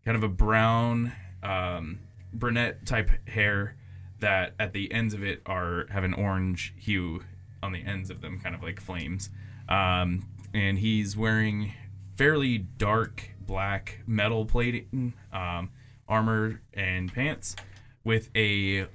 kind 0.05 0.17
of 0.17 0.23
a 0.23 0.29
brown 0.29 1.11
um, 1.43 1.99
brunette 2.33 2.85
type 2.85 3.09
hair 3.27 3.75
that 4.19 4.53
at 4.59 4.73
the 4.73 4.91
ends 4.91 5.13
of 5.13 5.23
it 5.23 5.41
are 5.45 5.87
have 5.89 6.03
an 6.03 6.13
orange 6.13 6.73
hue 6.77 7.23
on 7.61 7.71
the 7.71 7.83
ends 7.85 8.09
of 8.09 8.21
them, 8.21 8.39
kind 8.39 8.55
of 8.55 8.63
like 8.63 8.79
flames. 8.79 9.29
Um, 9.67 10.25
and 10.53 10.77
he's 10.77 11.15
wearing 11.15 11.73
fairly 12.15 12.57
dark 12.57 13.31
black 13.39 14.01
metal 14.05 14.45
plating, 14.45 15.13
um, 15.31 15.69
armor 16.07 16.61
and 16.73 17.13
pants, 17.13 17.55
with 18.03 18.29
a 18.35 18.87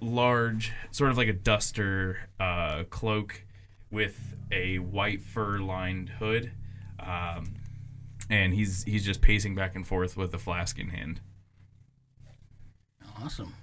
large, 0.00 0.72
sort 0.90 1.10
of 1.10 1.16
like 1.16 1.28
a 1.28 1.32
duster 1.32 2.28
uh, 2.38 2.84
cloak 2.90 3.44
with 3.90 4.34
a 4.50 4.78
white 4.78 5.22
fur 5.22 5.58
lined 5.58 6.10
hood. 6.10 6.52
Um, 7.00 7.54
and 8.34 8.52
he's 8.52 8.82
he's 8.84 9.04
just 9.04 9.20
pacing 9.20 9.54
back 9.54 9.74
and 9.76 9.86
forth 9.86 10.16
with 10.16 10.34
a 10.34 10.38
flask 10.38 10.78
in 10.78 10.88
hand. 10.88 11.20
Awesome. 13.22 13.54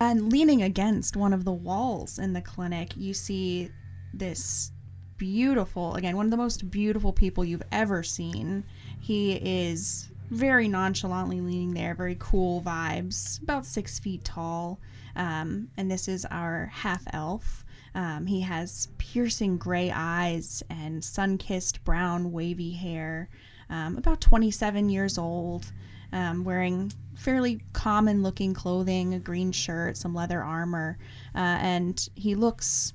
And 0.00 0.30
leaning 0.30 0.62
against 0.62 1.16
one 1.16 1.32
of 1.32 1.44
the 1.44 1.52
walls 1.52 2.18
in 2.18 2.34
the 2.34 2.42
clinic, 2.42 2.92
you 2.96 3.14
see 3.14 3.70
this 4.12 4.70
beautiful, 5.16 5.94
again, 5.94 6.16
one 6.16 6.26
of 6.26 6.30
the 6.30 6.36
most 6.36 6.70
beautiful 6.70 7.12
people 7.12 7.44
you've 7.44 7.62
ever 7.72 8.02
seen. 8.02 8.64
He 9.00 9.32
is 9.34 10.10
very 10.30 10.68
nonchalantly 10.68 11.40
leaning 11.40 11.72
there, 11.72 11.94
very 11.94 12.16
cool 12.18 12.60
vibes, 12.60 13.40
about 13.42 13.64
six 13.64 13.98
feet 13.98 14.24
tall. 14.24 14.80
Um, 15.16 15.68
and 15.76 15.90
this 15.90 16.08
is 16.08 16.26
our 16.26 16.70
half 16.72 17.04
elf. 17.12 17.63
Um, 17.94 18.26
he 18.26 18.40
has 18.40 18.88
piercing 18.98 19.56
gray 19.56 19.90
eyes 19.90 20.62
and 20.68 21.04
sun 21.04 21.38
kissed 21.38 21.84
brown 21.84 22.32
wavy 22.32 22.72
hair, 22.72 23.28
um, 23.70 23.96
about 23.96 24.20
27 24.20 24.88
years 24.88 25.16
old 25.16 25.72
um, 26.14 26.44
wearing 26.44 26.92
fairly 27.14 27.60
common 27.72 28.22
looking 28.22 28.54
clothing, 28.54 29.14
a 29.14 29.18
green 29.18 29.52
shirt, 29.52 29.96
some 29.96 30.14
leather 30.14 30.42
armor, 30.42 30.96
uh, 31.34 31.58
and 31.60 32.08
he 32.14 32.36
looks 32.36 32.92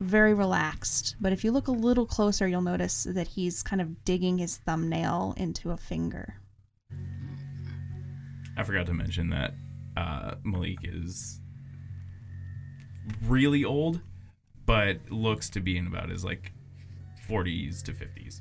very 0.00 0.34
relaxed. 0.34 1.16
But 1.18 1.32
if 1.32 1.44
you 1.44 1.50
look 1.50 1.68
a 1.68 1.72
little 1.72 2.06
closer, 2.06 2.46
you'll 2.46 2.62
notice 2.62 3.04
that 3.04 3.26
he's 3.26 3.62
kind 3.62 3.80
of 3.80 4.04
digging 4.04 4.38
his 4.38 4.58
thumbnail 4.58 5.34
into 5.38 5.70
a 5.70 5.76
finger. 5.78 6.36
I 8.56 8.64
forgot 8.64 8.86
to 8.86 8.94
mention 8.94 9.30
that 9.30 9.54
uh, 9.96 10.34
Malik 10.44 10.78
is 10.82 11.39
really 13.22 13.64
old, 13.64 14.00
but 14.66 14.98
looks 15.10 15.50
to 15.50 15.60
be 15.60 15.76
in 15.76 15.86
about 15.86 16.08
his 16.10 16.24
like 16.24 16.52
40s 17.28 17.82
to 17.84 17.92
50s. 17.92 18.40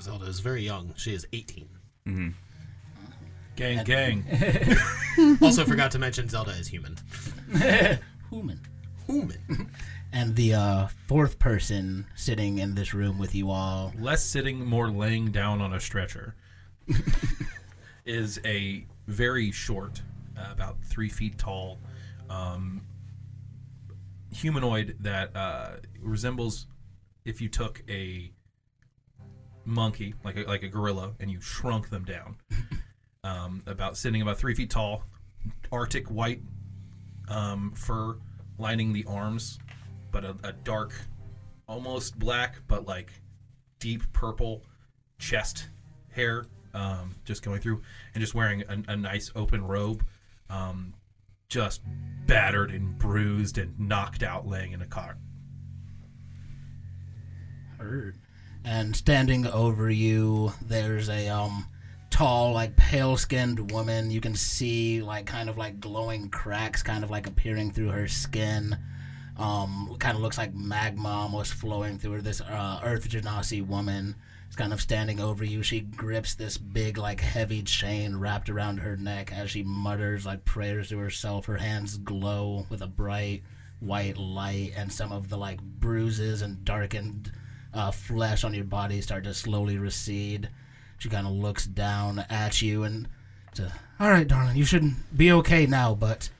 Zelda 0.00 0.26
is 0.26 0.40
very 0.40 0.62
young. 0.62 0.92
She 0.96 1.14
is 1.14 1.26
18. 1.32 1.68
Gang, 3.56 3.84
gang. 3.84 4.24
Also 5.40 5.64
forgot 5.64 5.92
to 5.92 5.98
mention 6.00 6.28
Zelda 6.28 6.50
is 6.50 6.66
human. 6.66 6.96
Human. 8.30 8.60
Human. 9.06 9.70
And 10.12 10.36
the 10.36 10.54
uh, 10.54 10.88
fourth 11.08 11.40
person 11.40 12.06
sitting 12.14 12.58
in 12.58 12.76
this 12.76 12.94
room 12.94 13.18
with 13.18 13.34
you 13.34 13.50
all. 13.50 13.92
Less 13.98 14.24
sitting, 14.24 14.64
more 14.64 14.88
laying 14.88 15.32
down 15.32 15.60
on 15.60 15.72
a 15.72 15.80
stretcher. 15.80 16.36
is 18.04 18.40
a 18.44 18.86
very 19.08 19.50
short, 19.50 20.02
uh, 20.38 20.46
about 20.52 20.76
three 20.84 21.08
feet 21.08 21.36
tall, 21.36 21.80
um, 22.30 22.82
humanoid 24.34 24.96
that 25.00 25.34
uh, 25.36 25.76
resembles 26.00 26.66
if 27.24 27.40
you 27.40 27.48
took 27.48 27.82
a 27.88 28.30
monkey, 29.64 30.14
like 30.24 30.36
a, 30.36 30.42
like 30.42 30.62
a 30.62 30.68
gorilla, 30.68 31.12
and 31.20 31.30
you 31.30 31.40
shrunk 31.40 31.88
them 31.90 32.04
down. 32.04 32.36
um, 33.24 33.62
about 33.66 33.96
sitting 33.96 34.22
about 34.22 34.38
three 34.38 34.54
feet 34.54 34.70
tall, 34.70 35.04
Arctic 35.72 36.08
white 36.08 36.40
um, 37.28 37.72
fur 37.74 38.16
lining 38.58 38.92
the 38.92 39.04
arms, 39.06 39.58
but 40.10 40.24
a, 40.24 40.36
a 40.44 40.52
dark, 40.52 40.92
almost 41.66 42.18
black, 42.18 42.56
but 42.68 42.86
like 42.86 43.10
deep 43.78 44.02
purple 44.12 44.62
chest 45.18 45.68
hair 46.10 46.46
um, 46.74 47.14
just 47.24 47.42
going 47.42 47.60
through, 47.60 47.82
and 48.14 48.20
just 48.20 48.34
wearing 48.34 48.62
a, 48.62 48.92
a 48.92 48.96
nice 48.96 49.30
open 49.34 49.64
robe, 49.64 50.04
um, 50.50 50.94
just 51.48 51.82
battered 52.26 52.70
and 52.70 52.98
bruised 52.98 53.58
and 53.58 53.78
knocked 53.78 54.22
out, 54.22 54.46
laying 54.46 54.72
in 54.72 54.82
a 54.82 54.86
cot. 54.86 55.16
Heard. 57.78 58.18
And 58.64 58.96
standing 58.96 59.46
over 59.46 59.90
you, 59.90 60.52
there's 60.62 61.08
a 61.08 61.28
um 61.28 61.68
tall, 62.10 62.52
like 62.52 62.76
pale 62.76 63.16
skinned 63.16 63.72
woman. 63.72 64.10
You 64.10 64.20
can 64.20 64.34
see 64.34 65.02
like 65.02 65.26
kind 65.26 65.50
of 65.50 65.58
like 65.58 65.80
glowing 65.80 66.30
cracks 66.30 66.82
kind 66.82 67.04
of 67.04 67.10
like 67.10 67.26
appearing 67.26 67.72
through 67.72 67.90
her 67.90 68.08
skin. 68.08 68.76
Um, 69.36 69.96
kind 69.98 70.16
of 70.16 70.22
looks 70.22 70.38
like 70.38 70.54
magma 70.54 71.08
almost 71.08 71.54
flowing 71.54 71.98
through 71.98 72.12
her. 72.12 72.22
This 72.22 72.40
uh, 72.40 72.80
Earth 72.84 73.08
Genasi 73.08 73.66
woman 73.66 74.14
kind 74.54 74.72
of 74.72 74.80
standing 74.80 75.20
over 75.20 75.44
you. 75.44 75.62
She 75.62 75.80
grips 75.80 76.34
this 76.34 76.58
big, 76.58 76.98
like 76.98 77.20
heavy 77.20 77.62
chain 77.62 78.16
wrapped 78.16 78.48
around 78.48 78.78
her 78.78 78.96
neck 78.96 79.32
as 79.32 79.50
she 79.50 79.62
mutters 79.62 80.26
like 80.26 80.44
prayers 80.44 80.88
to 80.90 80.98
herself. 80.98 81.46
Her 81.46 81.56
hands 81.58 81.98
glow 81.98 82.66
with 82.68 82.82
a 82.82 82.86
bright 82.86 83.42
white 83.80 84.16
light, 84.16 84.72
and 84.76 84.92
some 84.92 85.12
of 85.12 85.28
the 85.28 85.36
like 85.36 85.60
bruises 85.60 86.42
and 86.42 86.64
darkened 86.64 87.32
uh, 87.72 87.90
flesh 87.90 88.44
on 88.44 88.54
your 88.54 88.64
body 88.64 89.00
start 89.00 89.24
to 89.24 89.34
slowly 89.34 89.78
recede. 89.78 90.48
She 90.98 91.08
kind 91.08 91.26
of 91.26 91.32
looks 91.32 91.66
down 91.66 92.24
at 92.30 92.62
you 92.62 92.84
and 92.84 93.08
says, 93.52 93.72
"All 94.00 94.10
right, 94.10 94.26
darling, 94.26 94.56
you 94.56 94.64
should 94.64 94.94
be 95.16 95.32
okay 95.32 95.66
now. 95.66 95.94
But 95.94 96.30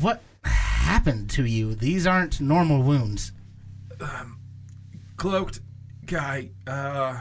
what 0.00 0.22
happened 0.44 1.30
to 1.30 1.44
you? 1.44 1.74
These 1.74 2.06
aren't 2.06 2.40
normal 2.40 2.82
wounds." 2.82 3.32
Cloaked 5.16 5.60
guy, 6.10 6.50
uh, 6.66 7.20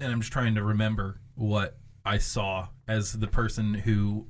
and 0.00 0.12
I'm 0.12 0.20
just 0.20 0.32
trying 0.32 0.56
to 0.56 0.62
remember 0.64 1.20
what 1.36 1.78
I 2.04 2.18
saw 2.18 2.66
as 2.88 3.12
the 3.12 3.28
person 3.28 3.74
who 3.74 4.26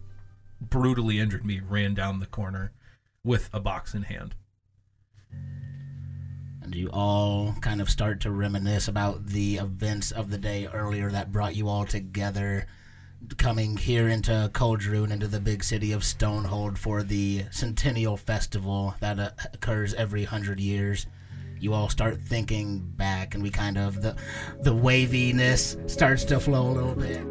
brutally 0.61 1.19
injured 1.19 1.47
me 1.47 1.61
ran 1.67 1.95
down 1.95 2.21
the 2.21 2.27
corner 2.27 2.73
with 3.25 3.49
a 3.51 3.61
box 3.61 3.95
in 3.95 4.03
hand. 4.03 4.35
And 6.61 6.75
you 6.75 6.91
all 6.93 7.55
kind 7.63 7.81
of 7.81 7.89
start 7.89 8.21
to 8.21 8.31
reminisce 8.31 8.89
about 8.89 9.29
the 9.29 9.57
events 9.57 10.11
of 10.11 10.29
the 10.29 10.37
day 10.37 10.67
earlier 10.67 11.11
that 11.11 11.33
brought 11.33 11.57
you 11.57 11.67
all 11.67 11.87
together, 11.87 12.67
coming 13.39 13.79
here 13.79 14.07
into 14.09 14.51
Coldrune, 14.53 15.11
into 15.11 15.29
the 15.29 15.41
big 15.41 15.65
city 15.65 15.93
of 15.93 16.03
Stonehold 16.03 16.77
for 16.77 17.03
the 17.03 17.47
Centennial 17.51 18.19
Festival 18.19 18.97
that 19.01 19.19
uh, 19.19 19.31
occurs 19.55 19.95
every 19.95 20.25
hundred 20.25 20.61
years. 20.61 21.07
You 21.61 21.75
all 21.75 21.89
start 21.89 22.21
thinking 22.21 22.79
back, 22.79 23.35
and 23.35 23.43
we 23.43 23.51
kind 23.51 23.77
of 23.77 24.01
the 24.01 24.15
the 24.61 24.75
waviness 24.75 25.77
starts 25.87 26.25
to 26.27 26.39
flow 26.39 26.69
a 26.69 26.73
little 26.73 26.95
bit. 26.95 27.23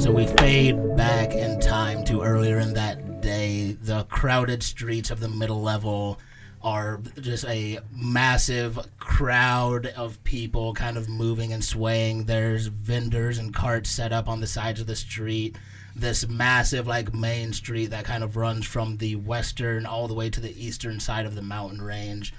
So 0.00 0.10
we 0.10 0.26
fade 0.26 0.96
back 0.96 1.34
in 1.34 1.60
time 1.60 2.04
to 2.04 2.22
earlier 2.22 2.58
in 2.58 2.74
that 2.74 3.20
day. 3.20 3.76
The 3.80 4.04
crowded 4.04 4.62
streets 4.62 5.10
of 5.10 5.20
the 5.20 5.28
middle 5.28 5.62
level 5.62 6.18
are 6.62 7.00
just 7.20 7.44
a 7.46 7.78
massive 7.94 8.78
crowd 8.98 9.86
of 9.86 10.22
people 10.24 10.74
kind 10.74 10.96
of 10.96 11.08
moving 11.08 11.52
and 11.52 11.64
swaying. 11.64 12.26
There's 12.26 12.66
vendors 12.66 13.38
and 13.38 13.54
carts 13.54 13.90
set 13.90 14.12
up 14.12 14.28
on 14.28 14.40
the 14.40 14.46
sides 14.46 14.80
of 14.80 14.86
the 14.86 14.96
street. 14.96 15.56
This 15.96 16.28
massive, 16.28 16.86
like, 16.86 17.14
main 17.14 17.52
street 17.52 17.86
that 17.86 18.04
kind 18.04 18.22
of 18.22 18.36
runs 18.36 18.66
from 18.66 18.98
the 18.98 19.16
western 19.16 19.86
all 19.86 20.06
the 20.06 20.14
way 20.14 20.30
to 20.30 20.40
the 20.40 20.64
eastern 20.64 21.00
side 21.00 21.26
of 21.26 21.34
the 21.34 21.42
mountain 21.42 21.82
range. 21.82 22.34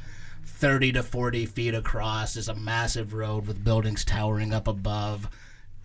30 0.45 0.93
to 0.93 1.03
40 1.03 1.45
feet 1.47 1.73
across 1.73 2.35
is 2.35 2.47
a 2.47 2.55
massive 2.55 3.13
road 3.13 3.47
with 3.47 3.63
buildings 3.63 4.05
towering 4.05 4.53
up 4.53 4.67
above 4.67 5.29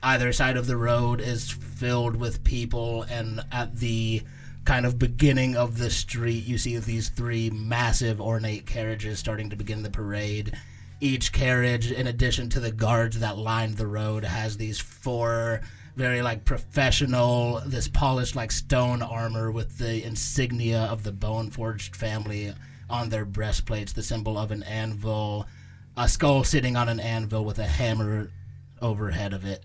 either 0.02 0.32
side 0.32 0.56
of 0.56 0.66
the 0.66 0.76
road 0.76 1.20
is 1.20 1.50
filled 1.50 2.16
with 2.16 2.44
people, 2.44 3.02
and 3.02 3.40
at 3.50 3.76
the 3.76 4.22
kind 4.66 4.84
of 4.84 4.98
beginning 4.98 5.56
of 5.56 5.78
the 5.78 5.88
street, 5.88 6.44
you 6.44 6.58
see 6.58 6.76
these 6.76 7.08
three 7.08 7.48
massive 7.50 8.20
ornate 8.20 8.66
carriages 8.66 9.18
starting 9.18 9.48
to 9.48 9.56
begin 9.56 9.82
the 9.82 9.90
parade. 9.90 10.52
Each 11.00 11.32
carriage, 11.32 11.92
in 11.92 12.08
addition 12.08 12.48
to 12.50 12.60
the 12.60 12.72
guards 12.72 13.20
that 13.20 13.38
lined 13.38 13.76
the 13.76 13.86
road, 13.86 14.24
has 14.24 14.56
these 14.56 14.80
four 14.80 15.60
very 15.94 16.20
like 16.20 16.44
professional, 16.44 17.62
this 17.64 17.88
polished 17.88 18.34
like 18.34 18.50
stone 18.50 19.02
armor 19.02 19.50
with 19.50 19.78
the 19.78 20.04
insignia 20.04 20.82
of 20.82 21.04
the 21.04 21.12
Bone 21.12 21.50
Forged 21.50 21.94
family 21.94 22.52
on 22.90 23.08
their 23.08 23.24
breastplates, 23.24 23.92
the 23.92 24.02
symbol 24.02 24.36
of 24.36 24.50
an 24.50 24.62
anvil, 24.64 25.46
a 25.96 26.08
skull 26.08 26.44
sitting 26.44 26.76
on 26.76 26.88
an 26.88 27.00
anvil 27.00 27.44
with 27.44 27.58
a 27.58 27.66
hammer 27.66 28.30
overhead 28.82 29.32
of 29.32 29.44
it. 29.44 29.64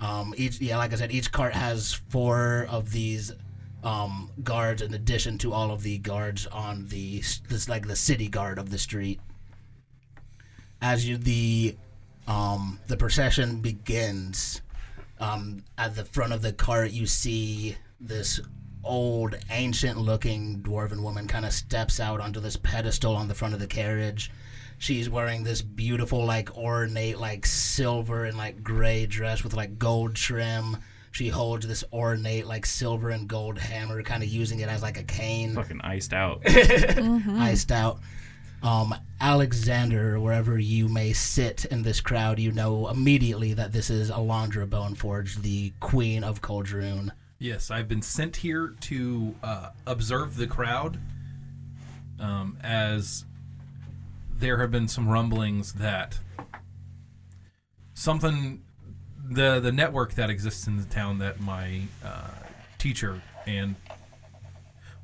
Um, 0.00 0.34
each 0.36 0.60
yeah, 0.60 0.76
like 0.78 0.92
I 0.92 0.96
said, 0.96 1.12
each 1.12 1.30
cart 1.32 1.54
has 1.54 1.94
four 1.94 2.66
of 2.68 2.90
these 2.90 3.32
um, 3.84 4.30
guards 4.42 4.82
in 4.82 4.94
addition 4.94 5.38
to 5.38 5.52
all 5.52 5.70
of 5.70 5.82
the 5.82 5.98
guards 5.98 6.46
on 6.46 6.86
the 6.88 7.22
this 7.48 7.68
like 7.68 7.86
the 7.86 7.94
city 7.94 8.28
guard 8.28 8.58
of 8.58 8.70
the 8.70 8.78
street. 8.78 9.20
As 10.80 11.08
you 11.08 11.16
the 11.16 11.76
um, 12.26 12.80
the 12.88 12.96
procession 12.96 13.60
begins, 13.60 14.62
um, 15.20 15.62
at 15.78 15.94
the 15.94 16.04
front 16.04 16.32
of 16.32 16.42
the 16.42 16.52
cart 16.52 16.90
you 16.90 17.06
see 17.06 17.76
this 18.00 18.40
old, 18.82 19.36
ancient-looking 19.50 20.60
dwarven 20.60 21.02
woman 21.02 21.26
kind 21.26 21.46
of 21.46 21.52
steps 21.52 22.00
out 22.00 22.20
onto 22.20 22.40
this 22.40 22.56
pedestal 22.56 23.16
on 23.16 23.28
the 23.28 23.34
front 23.34 23.54
of 23.54 23.60
the 23.60 23.66
carriage. 23.66 24.30
She's 24.76 25.08
wearing 25.08 25.44
this 25.44 25.62
beautiful, 25.62 26.24
like 26.24 26.56
ornate, 26.56 27.18
like 27.18 27.46
silver 27.46 28.24
and 28.24 28.36
like 28.36 28.62
gray 28.62 29.06
dress 29.06 29.42
with 29.42 29.54
like 29.54 29.78
gold 29.78 30.14
trim. 30.14 30.78
She 31.14 31.28
holds 31.28 31.64
this 31.64 31.84
ornate, 31.92 32.44
like 32.44 32.66
silver 32.66 33.10
and 33.10 33.28
gold 33.28 33.56
hammer, 33.56 34.02
kind 34.02 34.24
of 34.24 34.28
using 34.28 34.58
it 34.58 34.68
as 34.68 34.82
like 34.82 34.98
a 34.98 35.04
cane, 35.04 35.54
Fucking 35.54 35.80
iced 35.80 36.12
out. 36.12 36.42
iced 36.46 37.70
out. 37.70 38.00
Um, 38.64 38.92
Alexander, 39.20 40.18
wherever 40.18 40.58
you 40.58 40.88
may 40.88 41.12
sit 41.12 41.66
in 41.66 41.82
this 41.84 42.00
crowd, 42.00 42.40
you 42.40 42.50
know 42.50 42.88
immediately 42.88 43.52
that 43.54 43.70
this 43.70 43.90
is 43.90 44.10
Alondra 44.10 44.66
Boneforge, 44.66 45.40
the 45.42 45.72
Queen 45.78 46.24
of 46.24 46.42
Coldrune. 46.42 47.12
Yes, 47.38 47.70
I've 47.70 47.86
been 47.86 48.02
sent 48.02 48.34
here 48.34 48.74
to 48.80 49.36
uh, 49.44 49.70
observe 49.86 50.36
the 50.36 50.48
crowd 50.48 50.98
um, 52.18 52.58
as 52.60 53.24
there 54.32 54.58
have 54.58 54.72
been 54.72 54.88
some 54.88 55.08
rumblings 55.08 55.74
that 55.74 56.18
something 57.92 58.64
the 59.28 59.60
the 59.60 59.72
network 59.72 60.14
that 60.14 60.30
exists 60.30 60.66
in 60.66 60.76
the 60.76 60.84
town 60.84 61.18
that 61.18 61.40
my 61.40 61.82
uh, 62.04 62.30
teacher 62.78 63.22
and 63.46 63.74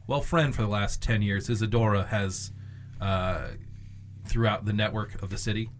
well 0.07 0.21
friend 0.21 0.55
for 0.55 0.63
the 0.63 0.69
last 0.69 1.03
10 1.03 1.23
years 1.23 1.49
Isadora 1.49 2.05
has 2.05 2.53
uh, 3.01 3.49
throughout 4.27 4.65
the 4.65 4.73
network 4.73 5.23
of 5.23 5.31
the 5.31 5.39
city 5.39 5.71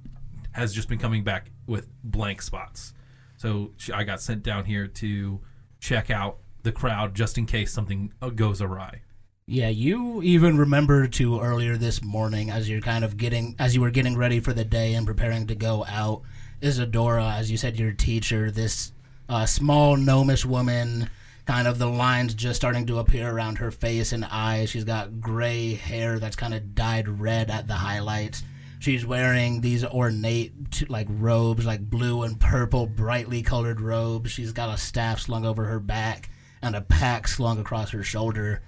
has 0.53 0.75
just 0.75 0.89
been 0.89 0.99
coming 0.99 1.23
back 1.23 1.51
with 1.67 1.87
blank 2.03 2.41
spots 2.43 2.95
so 3.37 3.73
she, 3.77 3.93
I 3.93 4.05
got 4.05 4.21
sent 4.21 4.43
down 4.43 4.65
here 4.65 4.87
to 4.87 5.41
check 5.81 6.11
out 6.11 6.39
the 6.63 6.73
crowd 6.73 7.15
just 7.15 7.39
in 7.39 7.47
case 7.47 7.73
something 7.73 8.13
uh, 8.23 8.31
goes 8.31 8.63
awry 8.63 9.03
Yeah, 9.47 9.69
you 9.69 10.23
even 10.23 10.59
remember 10.59 11.09
to 11.09 11.41
earlier 11.41 11.77
this 11.77 12.05
morning 12.05 12.51
as 12.51 12.71
you're 12.71 12.81
kind 12.81 13.05
of 13.05 13.17
getting 13.17 13.57
as 13.59 13.75
you 13.75 13.81
were 13.81 13.91
getting 13.91 14.17
ready 14.17 14.39
for 14.39 14.53
the 14.53 14.65
day 14.65 14.95
and 14.95 15.05
preparing 15.05 15.49
to 15.49 15.57
go 15.57 15.85
out. 15.89 16.23
Isadora, 16.63 17.35
as 17.37 17.51
you 17.51 17.57
said, 17.57 17.79
your 17.79 17.93
teacher, 17.93 18.51
this 18.51 18.93
uh, 19.29 19.47
small 19.47 19.97
gnomish 19.97 20.45
woman, 20.45 21.09
kind 21.47 21.67
of 21.67 21.79
the 21.79 21.87
lines 21.87 22.35
just 22.35 22.61
starting 22.61 22.87
to 22.87 22.99
appear 22.99 23.31
around 23.31 23.59
her 23.59 23.71
face 23.71 24.13
and 24.13 24.25
eyes. 24.31 24.71
She's 24.71 24.85
got 24.85 25.21
gray 25.21 25.75
hair 25.75 26.19
that's 26.19 26.37
kind 26.37 26.55
of 26.55 26.75
dyed 26.75 27.09
red 27.09 27.51
at 27.51 27.67
the 27.67 27.75
highlights. 27.75 28.43
She's 28.79 29.05
wearing 29.05 29.61
these 29.61 29.85
ornate 29.85 30.89
like 30.89 31.07
robes, 31.11 31.67
like 31.67 31.81
blue 31.81 32.23
and 32.23 32.41
purple, 32.41 32.87
brightly 32.87 33.43
colored 33.43 33.81
robes. 33.81 34.31
She's 34.31 34.53
got 34.53 34.73
a 34.73 34.79
staff 34.79 35.21
slung 35.21 35.45
over 35.45 35.65
her 35.65 35.81
back 35.81 36.31
and 36.63 36.75
a 36.77 36.81
pack 36.81 37.29
slung 37.29 37.59
across 37.59 37.91
her 37.91 38.03
shoulder 38.03 38.63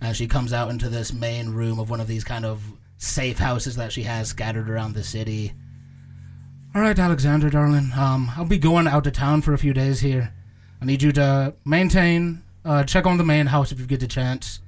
And 0.00 0.16
she 0.16 0.26
comes 0.26 0.52
out 0.52 0.70
into 0.70 0.88
this 0.88 1.12
main 1.12 1.50
room 1.50 1.78
of 1.78 1.90
one 1.90 2.00
of 2.00 2.08
these 2.08 2.24
kind 2.24 2.44
of 2.44 2.62
safe 2.98 3.38
houses 3.38 3.76
that 3.76 3.92
she 3.92 4.02
has 4.02 4.28
scattered 4.28 4.68
around 4.68 4.94
the 4.94 5.04
city. 5.04 5.52
All 6.76 6.82
right, 6.82 6.98
Alexander, 6.98 7.48
darling. 7.48 7.90
Um, 7.96 8.30
I'll 8.36 8.44
be 8.44 8.58
going 8.58 8.86
out 8.86 9.06
of 9.06 9.14
town 9.14 9.40
for 9.40 9.54
a 9.54 9.58
few 9.58 9.72
days 9.72 10.00
here. 10.00 10.34
I 10.78 10.84
need 10.84 11.00
you 11.00 11.10
to 11.12 11.54
maintain, 11.64 12.42
uh, 12.66 12.84
check 12.84 13.06
on 13.06 13.16
the 13.16 13.24
main 13.24 13.46
house 13.46 13.72
if 13.72 13.80
you 13.80 13.86
get 13.86 14.00
the 14.00 14.06
chance. 14.06 14.60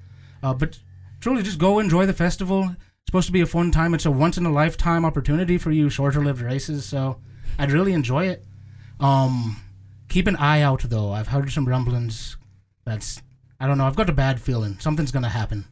Uh, 0.42 0.54
but 0.54 0.78
truly, 1.20 1.42
just 1.42 1.58
go 1.58 1.78
enjoy 1.78 2.06
the 2.06 2.14
festival. 2.14 2.64
It's 2.64 3.08
supposed 3.08 3.26
to 3.26 3.32
be 3.32 3.42
a 3.42 3.46
fun 3.46 3.70
time. 3.72 3.92
It's 3.92 4.06
a 4.06 4.10
once 4.10 4.38
in 4.38 4.46
a 4.46 4.50
lifetime 4.50 5.04
opportunity 5.04 5.58
for 5.58 5.70
you 5.70 5.90
shorter 5.90 6.24
lived 6.24 6.40
races. 6.40 6.86
So 6.86 7.20
I'd 7.58 7.72
really 7.72 7.92
enjoy 7.92 8.28
it. 8.28 8.42
Um, 8.98 9.58
keep 10.08 10.26
an 10.26 10.36
eye 10.36 10.62
out 10.62 10.84
though. 10.84 11.12
I've 11.12 11.28
heard 11.28 11.52
some 11.52 11.68
rumblings. 11.68 12.38
That's 12.86 13.20
I 13.60 13.66
don't 13.66 13.76
know. 13.76 13.86
I've 13.86 13.96
got 13.96 14.08
a 14.08 14.14
bad 14.14 14.40
feeling 14.40 14.78
something's 14.80 15.12
gonna 15.12 15.28
happen. 15.28 15.66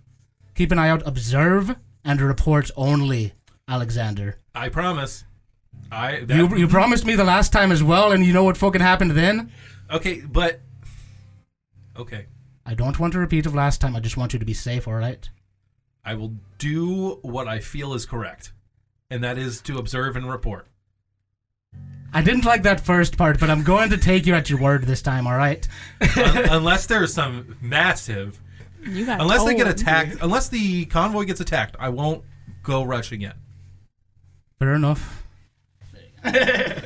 Keep 0.55 0.71
an 0.71 0.79
eye 0.79 0.91
out. 0.91 1.03
Observe 1.07 1.77
and 2.05 2.21
report 2.21 2.71
only, 2.77 3.33
Alexander. 3.67 4.39
I 4.55 4.69
promise. 4.69 5.25
I 5.91 6.21
that, 6.21 6.37
You 6.37 6.57
you 6.57 6.69
promised 6.69 7.05
me 7.07 7.15
the 7.15 7.25
last 7.25 7.53
time 7.53 7.71
as 7.73 7.83
well, 7.83 8.13
and 8.13 8.25
you 8.25 8.33
know 8.33 8.45
what 8.45 8.57
fucking 8.57 8.81
happened 8.81 9.13
then. 9.13 9.53
okay, 9.91 10.21
but 10.21 10.61
okay. 11.97 12.27
I 12.65 12.75
don't 12.75 12.99
want 12.99 13.13
to 13.13 13.21
repeat 13.21 13.47
of 13.47 13.55
last 13.55 13.81
time. 13.81 13.95
I 13.95 14.01
just 14.01 14.17
want 14.17 14.33
you 14.33 14.39
to 14.41 14.45
be 14.45 14.55
safe. 14.55 14.89
All 14.89 14.95
right. 14.95 15.29
I 16.05 16.15
will 16.15 16.35
do 16.59 17.19
what 17.23 17.47
I 17.49 17.61
feel 17.61 17.95
is 17.95 18.07
correct, 18.07 18.53
and 19.11 19.23
that 19.23 19.39
is 19.39 19.61
to 19.63 19.79
observe 19.79 20.17
and 20.17 20.29
report. 20.31 20.67
I 22.13 22.23
didn't 22.23 22.45
like 22.45 22.63
that 22.63 22.81
first 22.81 23.17
part, 23.19 23.39
but 23.39 23.51
I'm 23.51 23.63
going 23.63 23.91
to 23.91 23.99
take 23.99 24.27
you 24.27 24.35
at 24.35 24.49
your 24.49 24.59
word 24.61 24.85
this 24.85 25.03
time. 25.03 25.27
All 25.27 25.37
right. 25.37 25.67
Un- 26.01 26.09
unless 26.51 26.87
there 26.87 27.03
is 27.03 27.13
some 27.13 27.57
massive, 27.61 28.41
You 28.85 29.05
got 29.07 29.21
unless 29.21 29.45
they 29.45 29.55
get 29.55 29.67
attacked, 29.69 30.17
unless 30.23 30.49
the 30.49 30.87
convoy 30.87 31.25
gets 31.25 31.41
attacked, 31.41 31.77
I 31.79 31.91
won't 31.91 32.25
go 32.63 32.83
rushing 32.85 33.23
in. 33.23 33.35
Fair 34.59 34.75
enough. 34.75 35.26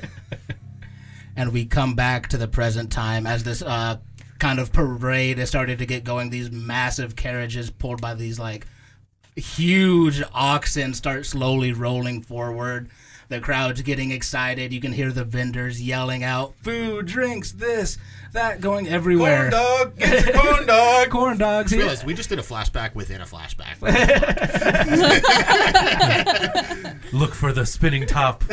and 1.37 1.53
we 1.53 1.65
come 1.65 1.95
back 1.95 2.29
to 2.29 2.37
the 2.37 2.49
present 2.49 2.91
time 2.93 3.27
as 3.27 3.45
this 3.45 3.63
uh, 3.63 3.99
kind 4.39 4.59
of 4.59 4.73
parade 4.73 5.39
has 5.39 5.49
started 5.49 5.79
to 5.79 5.87
get 5.87 6.05
going. 6.05 6.31
These 6.31 6.51
massive 6.51 7.17
carriages 7.17 7.71
pulled 7.71 8.01
by 8.01 8.15
these 8.15 8.39
like 8.39 8.67
huge 9.37 10.23
oxen 10.33 10.95
start 10.95 11.27
slowly 11.27 11.73
rolling 11.73 12.23
forward. 12.23 12.91
The 13.29 13.41
crowd's 13.41 13.83
getting 13.83 14.11
excited. 14.11 14.73
You 14.73 14.81
can 14.81 14.93
hear 14.93 15.13
the 15.13 15.25
vendors 15.25 15.81
yelling 15.81 16.25
out, 16.25 16.55
"Food, 16.63 17.07
drinks, 17.07 17.53
this, 17.53 17.97
that," 18.33 18.61
going 18.61 18.89
everywhere. 18.89 19.51
Corn 19.51 19.53
dog, 19.53 19.99
get 19.99 20.27
the 20.27 20.33
corn 20.33 20.67
dog. 20.67 21.11
Corn 21.21 21.39
dogs. 21.39 21.73
I 21.73 21.77
here. 21.77 21.85
realized 21.85 22.05
we 22.05 22.15
just 22.15 22.29
did 22.29 22.39
a 22.39 22.43
flashback 22.43 22.95
within 22.95 23.21
a 23.21 23.25
flashback. 23.25 23.81
Look 27.13 27.35
for 27.35 27.53
the 27.53 27.67
spinning 27.67 28.07
top. 28.07 28.45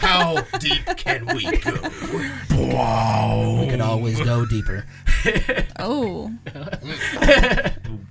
How 0.00 0.40
deep 0.58 0.84
can 0.96 1.26
we 1.34 1.44
go? 1.58 1.72
We 3.60 3.68
could 3.68 3.80
always 3.80 4.20
go 4.20 4.44
deeper. 4.46 4.84
Oh, 5.78 6.30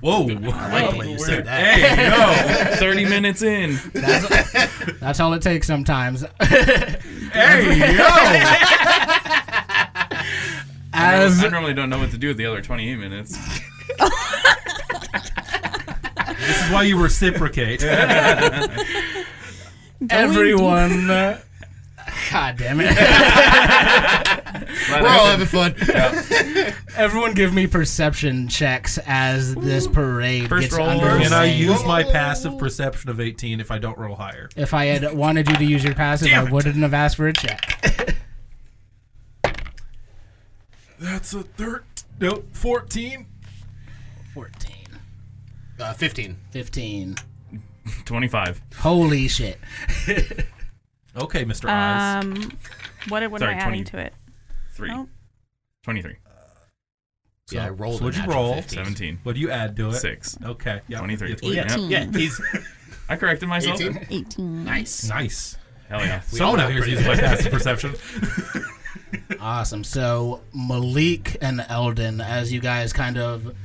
Whoa! 0.01 0.29
I 0.29 0.71
like 0.71 0.91
the 0.91 0.97
way 0.97 1.11
you 1.11 1.19
said 1.19 1.45
that. 1.45 1.77
Hey, 1.77 2.71
yo! 2.71 2.75
30 2.77 3.05
minutes 3.05 3.41
in. 3.41 3.77
That's, 3.93 4.93
That's 4.99 5.19
all 5.19 5.33
it 5.33 5.41
takes 5.41 5.67
sometimes. 5.67 6.23
Hey, 6.41 7.97
yo! 7.97 8.07
As 10.93 11.43
I 11.43 11.49
normally 11.49 11.73
don't 11.73 11.89
know 11.89 11.99
what 11.99 12.11
to 12.11 12.17
do 12.17 12.29
with 12.29 12.37
the 12.37 12.45
other 12.45 12.61
28 12.61 12.95
minutes. 12.97 13.37
This 16.39 16.65
is 16.65 16.71
why 16.71 16.83
you 16.83 16.97
reciprocate. 17.01 17.83
everyone. 20.09 21.07
God 22.31 22.57
damn 22.57 22.79
it. 22.81 22.95
We're 24.89 25.07
all 25.07 25.25
having 25.27 25.45
fun. 25.47 25.75
everyone 26.95 27.33
give 27.33 27.53
me 27.53 27.67
perception 27.67 28.47
checks 28.47 28.97
as 29.05 29.53
this 29.55 29.85
parade 29.87 30.47
First 30.49 30.69
gets 30.69 30.77
roll. 30.77 30.89
underway. 30.89 31.23
Can 31.23 31.33
I 31.33 31.45
use 31.45 31.83
my 31.85 32.03
passive 32.03 32.57
perception 32.57 33.09
of 33.11 33.19
18 33.19 33.59
if 33.59 33.69
I 33.71 33.77
don't 33.77 33.97
roll 33.97 34.15
higher? 34.15 34.49
if 34.55 34.73
I 34.73 34.85
had 34.85 35.13
wanted 35.13 35.49
you 35.49 35.55
to 35.57 35.65
use 35.65 35.83
your 35.83 35.93
passive, 35.95 36.29
Damn 36.29 36.45
I 36.45 36.47
it. 36.47 36.53
wouldn't 36.53 36.77
have 36.77 36.93
asked 36.93 37.17
for 37.17 37.27
a 37.27 37.33
check. 37.33 38.15
That's 40.99 41.33
a 41.33 41.43
third. 41.43 41.83
Nope, 42.19 42.45
14. 42.53 43.25
14. 44.33 44.71
Uh, 45.79 45.93
15. 45.93 46.37
15. 46.51 47.15
25. 48.05 48.61
Holy 48.77 49.27
shit. 49.27 49.57
Okay, 51.17 51.43
Mr. 51.43 51.67
Eyes. 51.67 52.23
um, 52.23 52.51
What, 53.09 53.29
what 53.31 53.39
Sorry, 53.39 53.53
am 53.53 53.59
I 53.59 53.63
20. 53.63 53.77
adding 53.79 53.83
to 53.85 53.97
it? 53.97 54.13
Three. 54.73 54.91
Oh. 54.93 55.09
23. 55.83 56.15
Yeah, 57.51 57.65
I 57.65 57.69
rolled 57.69 57.97
So 57.97 58.05
what'd 58.05 58.15
you 58.15 58.27
natural 58.27 58.43
roll? 58.43 58.53
50. 58.55 58.75
17. 58.75 59.19
What 59.23 59.33
do 59.33 59.41
you 59.41 59.49
add 59.49 59.75
to 59.77 59.89
it? 59.89 59.93
Six. 59.95 60.37
Okay. 60.45 60.81
Yeah. 60.87 60.99
23. 60.99 61.31
It's 61.31 61.41
what- 61.41 61.53
Yeah. 61.55 61.65
18. 61.73 61.89
Yeah, 61.89 62.05
he's 62.13 62.39
I 63.09 63.15
corrected 63.15 63.49
myself. 63.49 63.81
18. 63.81 64.05
18. 64.11 64.63
Nice. 64.63 65.09
Nice. 65.09 65.57
Hell 65.89 66.01
yeah. 66.01 66.21
We 66.31 66.37
Someone 66.37 66.59
out 66.59 66.69
here 66.71 66.77
is 66.77 66.85
pretty 66.85 66.91
using 67.01 67.07
my 67.07 67.15
passive 67.15 67.51
perception. 67.51 67.95
Awesome. 69.39 69.83
So 69.83 70.41
Malik 70.53 71.37
and 71.41 71.65
Eldon, 71.69 72.21
as 72.21 72.51
you 72.51 72.59
guys 72.59 72.93
kind 72.93 73.17
of, 73.17 73.55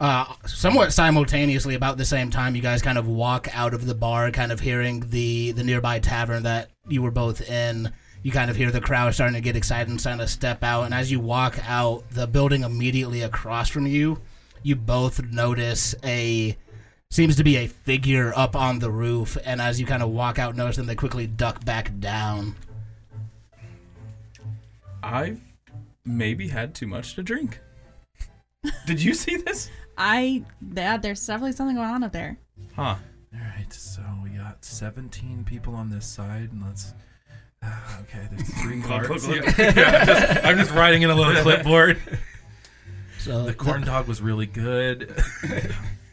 uh, 0.00 0.24
somewhat 0.46 0.92
simultaneously, 0.92 1.74
about 1.74 1.98
the 1.98 2.04
same 2.04 2.30
time, 2.30 2.56
you 2.56 2.62
guys 2.62 2.82
kind 2.82 2.98
of 2.98 3.06
walk 3.06 3.48
out 3.54 3.74
of 3.74 3.86
the 3.86 3.94
bar, 3.94 4.30
kind 4.30 4.50
of 4.50 4.60
hearing 4.60 5.00
the 5.10 5.52
the 5.52 5.62
nearby 5.62 5.98
tavern 5.98 6.42
that 6.44 6.70
you 6.88 7.02
were 7.02 7.10
both 7.10 7.48
in. 7.48 7.92
You 8.22 8.32
kind 8.32 8.50
of 8.50 8.56
hear 8.56 8.70
the 8.70 8.80
crowd 8.80 9.12
starting 9.14 9.34
to 9.34 9.40
get 9.40 9.56
excited 9.56 9.88
and 9.90 10.00
starting 10.00 10.20
to 10.20 10.26
step 10.26 10.64
out. 10.64 10.84
And 10.84 10.94
as 10.94 11.12
you 11.12 11.20
walk 11.20 11.58
out, 11.68 12.08
the 12.10 12.26
building 12.26 12.62
immediately 12.62 13.20
across 13.22 13.68
from 13.68 13.86
you, 13.86 14.20
you 14.62 14.76
both 14.76 15.22
notice 15.22 15.94
a 16.02 16.56
seems 17.10 17.36
to 17.36 17.44
be 17.44 17.56
a 17.56 17.68
figure 17.68 18.32
up 18.34 18.56
on 18.56 18.78
the 18.78 18.90
roof. 18.90 19.36
And 19.44 19.60
as 19.60 19.78
you 19.78 19.86
kind 19.86 20.02
of 20.02 20.10
walk 20.10 20.38
out, 20.38 20.56
notice 20.56 20.76
them, 20.76 20.86
they 20.86 20.94
quickly 20.94 21.26
duck 21.26 21.64
back 21.64 22.00
down. 22.00 22.56
I've 25.04 25.40
maybe 26.04 26.48
had 26.48 26.74
too 26.74 26.86
much 26.86 27.14
to 27.14 27.22
drink. 27.22 27.60
Did 28.86 29.02
you 29.02 29.14
see 29.14 29.36
this? 29.36 29.70
I 29.98 30.44
that 30.60 31.02
there's 31.02 31.24
definitely 31.26 31.52
something 31.52 31.76
going 31.76 31.88
on 31.88 32.02
up 32.04 32.12
there. 32.12 32.38
Huh. 32.74 32.96
All 33.34 33.40
right, 33.56 33.72
so 33.72 34.02
we 34.22 34.30
got 34.30 34.64
17 34.64 35.44
people 35.44 35.74
on 35.74 35.90
this 35.90 36.06
side, 36.06 36.50
and 36.52 36.62
let's. 36.64 36.94
ah, 37.62 38.00
okay, 38.02 38.26
there's 38.30 38.48
three 38.62 38.76
Look, 38.76 38.86
cards. 38.86 39.28
look, 39.28 39.44
look. 39.46 39.58
Yeah, 39.58 39.72
I'm, 40.00 40.06
just, 40.06 40.44
I'm 40.46 40.58
just 40.58 40.70
writing 40.72 41.02
in 41.02 41.10
a 41.10 41.14
little 41.14 41.34
clipboard. 41.42 41.98
So 43.18 43.44
The 43.44 43.54
corn 43.54 43.82
dog 43.82 44.06
was 44.06 44.20
really 44.22 44.46
good. 44.46 45.14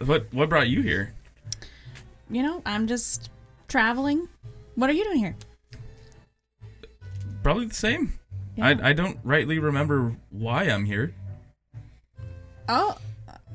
What 0.06 0.27
what 0.34 0.49
brought 0.49 0.67
you 0.69 0.82
here? 0.82 1.13
You 2.30 2.41
know, 2.43 2.62
I'm 2.65 2.88
just 2.88 3.30
traveling. 3.67 4.27
What 4.75 4.89
are 4.89 4.93
you 4.93 5.04
doing 5.04 5.19
here? 5.19 5.36
Probably 7.43 7.65
the 7.65 7.73
same. 7.75 8.13
Yeah. 8.55 8.67
I, 8.67 8.89
I 8.89 8.93
don't 8.93 9.17
rightly 9.23 9.59
remember 9.59 10.15
why 10.29 10.63
I'm 10.63 10.85
here. 10.85 11.13
oh, 12.67 12.97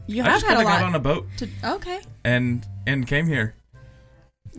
you 0.06 0.22
I 0.22 0.26
have 0.26 0.34
just 0.40 0.46
had 0.46 0.54
a 0.54 0.56
kinda 0.58 0.70
got 0.70 0.82
on 0.82 0.94
a 0.94 1.00
boat 1.00 1.26
to. 1.38 1.48
Okay, 1.64 2.00
and 2.24 2.66
and 2.86 3.06
came 3.06 3.26
here. 3.26 3.54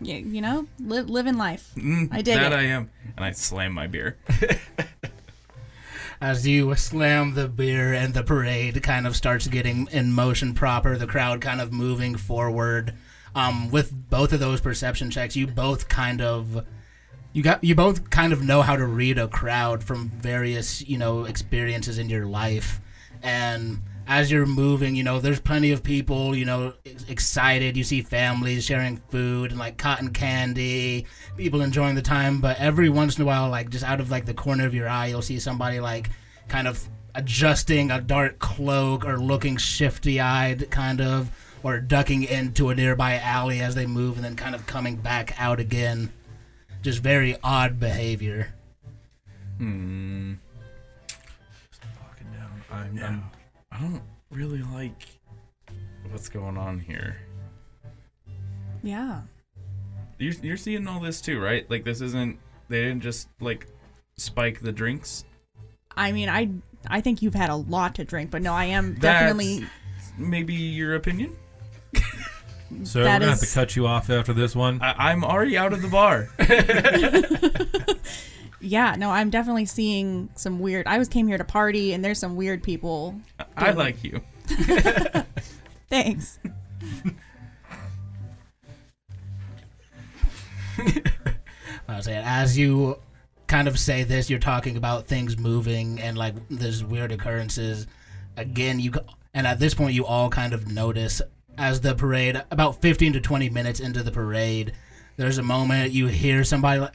you, 0.00 0.14
you 0.16 0.40
know, 0.40 0.66
live 0.78 1.10
living 1.10 1.36
life. 1.36 1.70
Mm, 1.76 2.08
I 2.12 2.22
dig 2.22 2.36
that 2.36 2.52
it. 2.52 2.56
I 2.56 2.62
am. 2.62 2.90
And 3.16 3.24
I 3.24 3.32
slam 3.32 3.72
my 3.72 3.86
beer. 3.86 4.16
as 6.20 6.46
you 6.46 6.74
slam 6.74 7.34
the 7.34 7.48
beer 7.48 7.92
and 7.94 8.12
the 8.14 8.22
parade 8.22 8.82
kind 8.82 9.06
of 9.06 9.14
starts 9.16 9.46
getting 9.46 9.86
in 9.92 10.12
motion 10.12 10.52
proper 10.52 10.96
the 10.96 11.06
crowd 11.06 11.40
kind 11.40 11.60
of 11.60 11.72
moving 11.72 12.16
forward 12.16 12.92
um, 13.34 13.70
with 13.70 13.92
both 14.10 14.32
of 14.32 14.40
those 14.40 14.60
perception 14.60 15.10
checks 15.10 15.36
you 15.36 15.46
both 15.46 15.88
kind 15.88 16.20
of 16.20 16.66
you 17.38 17.44
got 17.44 17.62
you 17.62 17.76
both 17.76 18.10
kind 18.10 18.32
of 18.32 18.42
know 18.42 18.62
how 18.62 18.74
to 18.74 18.84
read 18.84 19.16
a 19.16 19.28
crowd 19.28 19.84
from 19.84 20.08
various 20.08 20.84
you 20.88 20.98
know 20.98 21.24
experiences 21.24 21.96
in 21.96 22.10
your 22.10 22.26
life. 22.26 22.80
And 23.22 23.80
as 24.08 24.28
you're 24.28 24.44
moving 24.44 24.96
you 24.96 25.04
know 25.04 25.20
there's 25.20 25.38
plenty 25.38 25.70
of 25.70 25.84
people 25.84 26.34
you 26.34 26.44
know 26.44 26.74
excited. 27.06 27.76
You 27.76 27.84
see 27.84 28.02
families 28.02 28.64
sharing 28.64 28.96
food 28.96 29.52
and 29.52 29.60
like 29.60 29.78
cotton 29.78 30.12
candy 30.12 31.06
people 31.36 31.60
enjoying 31.60 31.94
the 31.94 32.02
time. 32.02 32.40
But 32.40 32.58
every 32.58 32.88
once 32.88 33.16
in 33.16 33.22
a 33.22 33.26
while 33.26 33.48
like 33.48 33.70
just 33.70 33.84
out 33.84 34.00
of 34.00 34.10
like 34.10 34.26
the 34.26 34.34
corner 34.34 34.66
of 34.66 34.74
your 34.74 34.88
eye 34.88 35.06
you'll 35.06 35.22
see 35.22 35.38
somebody 35.38 35.78
like 35.78 36.10
kind 36.48 36.66
of 36.66 36.88
adjusting 37.14 37.92
a 37.92 38.00
dark 38.00 38.40
cloak 38.40 39.04
or 39.04 39.16
looking 39.16 39.56
shifty 39.56 40.18
eyed 40.20 40.72
kind 40.72 41.00
of 41.00 41.30
or 41.62 41.78
ducking 41.78 42.24
into 42.24 42.70
a 42.70 42.74
nearby 42.74 43.16
alley 43.16 43.60
as 43.60 43.76
they 43.76 43.86
move 43.86 44.16
and 44.16 44.24
then 44.24 44.34
kind 44.34 44.56
of 44.56 44.66
coming 44.66 44.96
back 44.96 45.40
out 45.40 45.60
again 45.60 46.12
just 46.82 47.02
very 47.02 47.36
odd 47.42 47.78
behavior 47.80 48.52
Hmm. 49.58 50.34
Walking 52.00 52.28
down. 52.32 52.62
I'm, 52.70 52.96
Yeah. 52.96 53.06
I'm 53.08 53.24
I 53.72 53.80
don't 53.80 54.02
really 54.30 54.62
like 54.62 55.02
what's 56.10 56.28
going 56.28 56.56
on 56.56 56.78
here. 56.78 57.16
Yeah. 58.82 59.22
You're, 60.18 60.34
you're 60.42 60.56
seeing 60.56 60.86
all 60.86 61.00
this 61.00 61.20
too, 61.20 61.40
right? 61.40 61.68
Like 61.68 61.84
this 61.84 62.00
isn't. 62.00 62.38
They 62.68 62.82
didn't 62.84 63.00
just 63.00 63.28
like 63.40 63.66
spike 64.16 64.60
the 64.60 64.70
drinks. 64.72 65.24
I 65.96 66.12
mean, 66.12 66.28
I 66.28 66.50
I 66.86 67.00
think 67.00 67.20
you've 67.22 67.34
had 67.34 67.50
a 67.50 67.56
lot 67.56 67.96
to 67.96 68.04
drink, 68.04 68.30
but 68.30 68.42
no, 68.42 68.52
I 68.54 68.66
am 68.66 68.92
That's 68.94 69.02
definitely. 69.02 69.66
maybe 70.16 70.54
your 70.54 70.94
opinion. 70.94 71.36
so 72.84 73.00
we're 73.00 73.06
gonna 73.06 73.26
have 73.26 73.42
is- 73.42 73.48
to 73.52 73.54
cut 73.54 73.76
you 73.76 73.86
off 73.86 74.10
after 74.10 74.32
this 74.32 74.54
one. 74.56 74.80
I, 74.82 75.10
I'm 75.10 75.24
already 75.24 75.56
out 75.56 75.72
of 75.72 75.82
the 75.82 75.88
bar. 75.88 76.28
Yeah, 78.60 78.96
no, 78.98 79.10
I'm 79.10 79.30
definitely 79.30 79.66
seeing 79.66 80.30
some 80.34 80.58
weird. 80.58 80.86
I 80.88 80.98
was 80.98 81.08
came 81.08 81.28
here 81.28 81.38
to 81.38 81.44
party, 81.44 81.92
and 81.92 82.04
there's 82.04 82.18
some 82.18 82.34
weird 82.34 82.62
people. 82.62 83.14
I 83.56 83.70
like 83.70 84.02
you. 84.02 84.20
Thanks. 85.88 86.40
I 90.78 91.96
was 91.96 92.04
saying, 92.04 92.22
as 92.24 92.58
you 92.58 92.98
kind 93.46 93.68
of 93.68 93.78
say 93.78 94.04
this, 94.04 94.28
you're 94.28 94.38
talking 94.38 94.76
about 94.76 95.06
things 95.06 95.38
moving 95.38 96.00
and 96.00 96.18
like 96.18 96.34
there's 96.50 96.84
weird 96.84 97.12
occurrences. 97.12 97.86
Again, 98.36 98.78
you 98.80 98.92
and 99.34 99.46
at 99.46 99.58
this 99.58 99.74
point, 99.74 99.94
you 99.94 100.04
all 100.04 100.28
kind 100.30 100.52
of 100.52 100.70
notice 100.70 101.22
as 101.58 101.80
the 101.80 101.94
parade, 101.94 102.42
about 102.50 102.80
15 102.80 103.14
to 103.14 103.20
20 103.20 103.50
minutes 103.50 103.80
into 103.80 104.02
the 104.02 104.10
parade, 104.10 104.72
there's 105.16 105.38
a 105.38 105.42
moment 105.42 105.92
you 105.92 106.06
hear 106.06 106.44
somebody 106.44 106.80
like, 106.80 106.94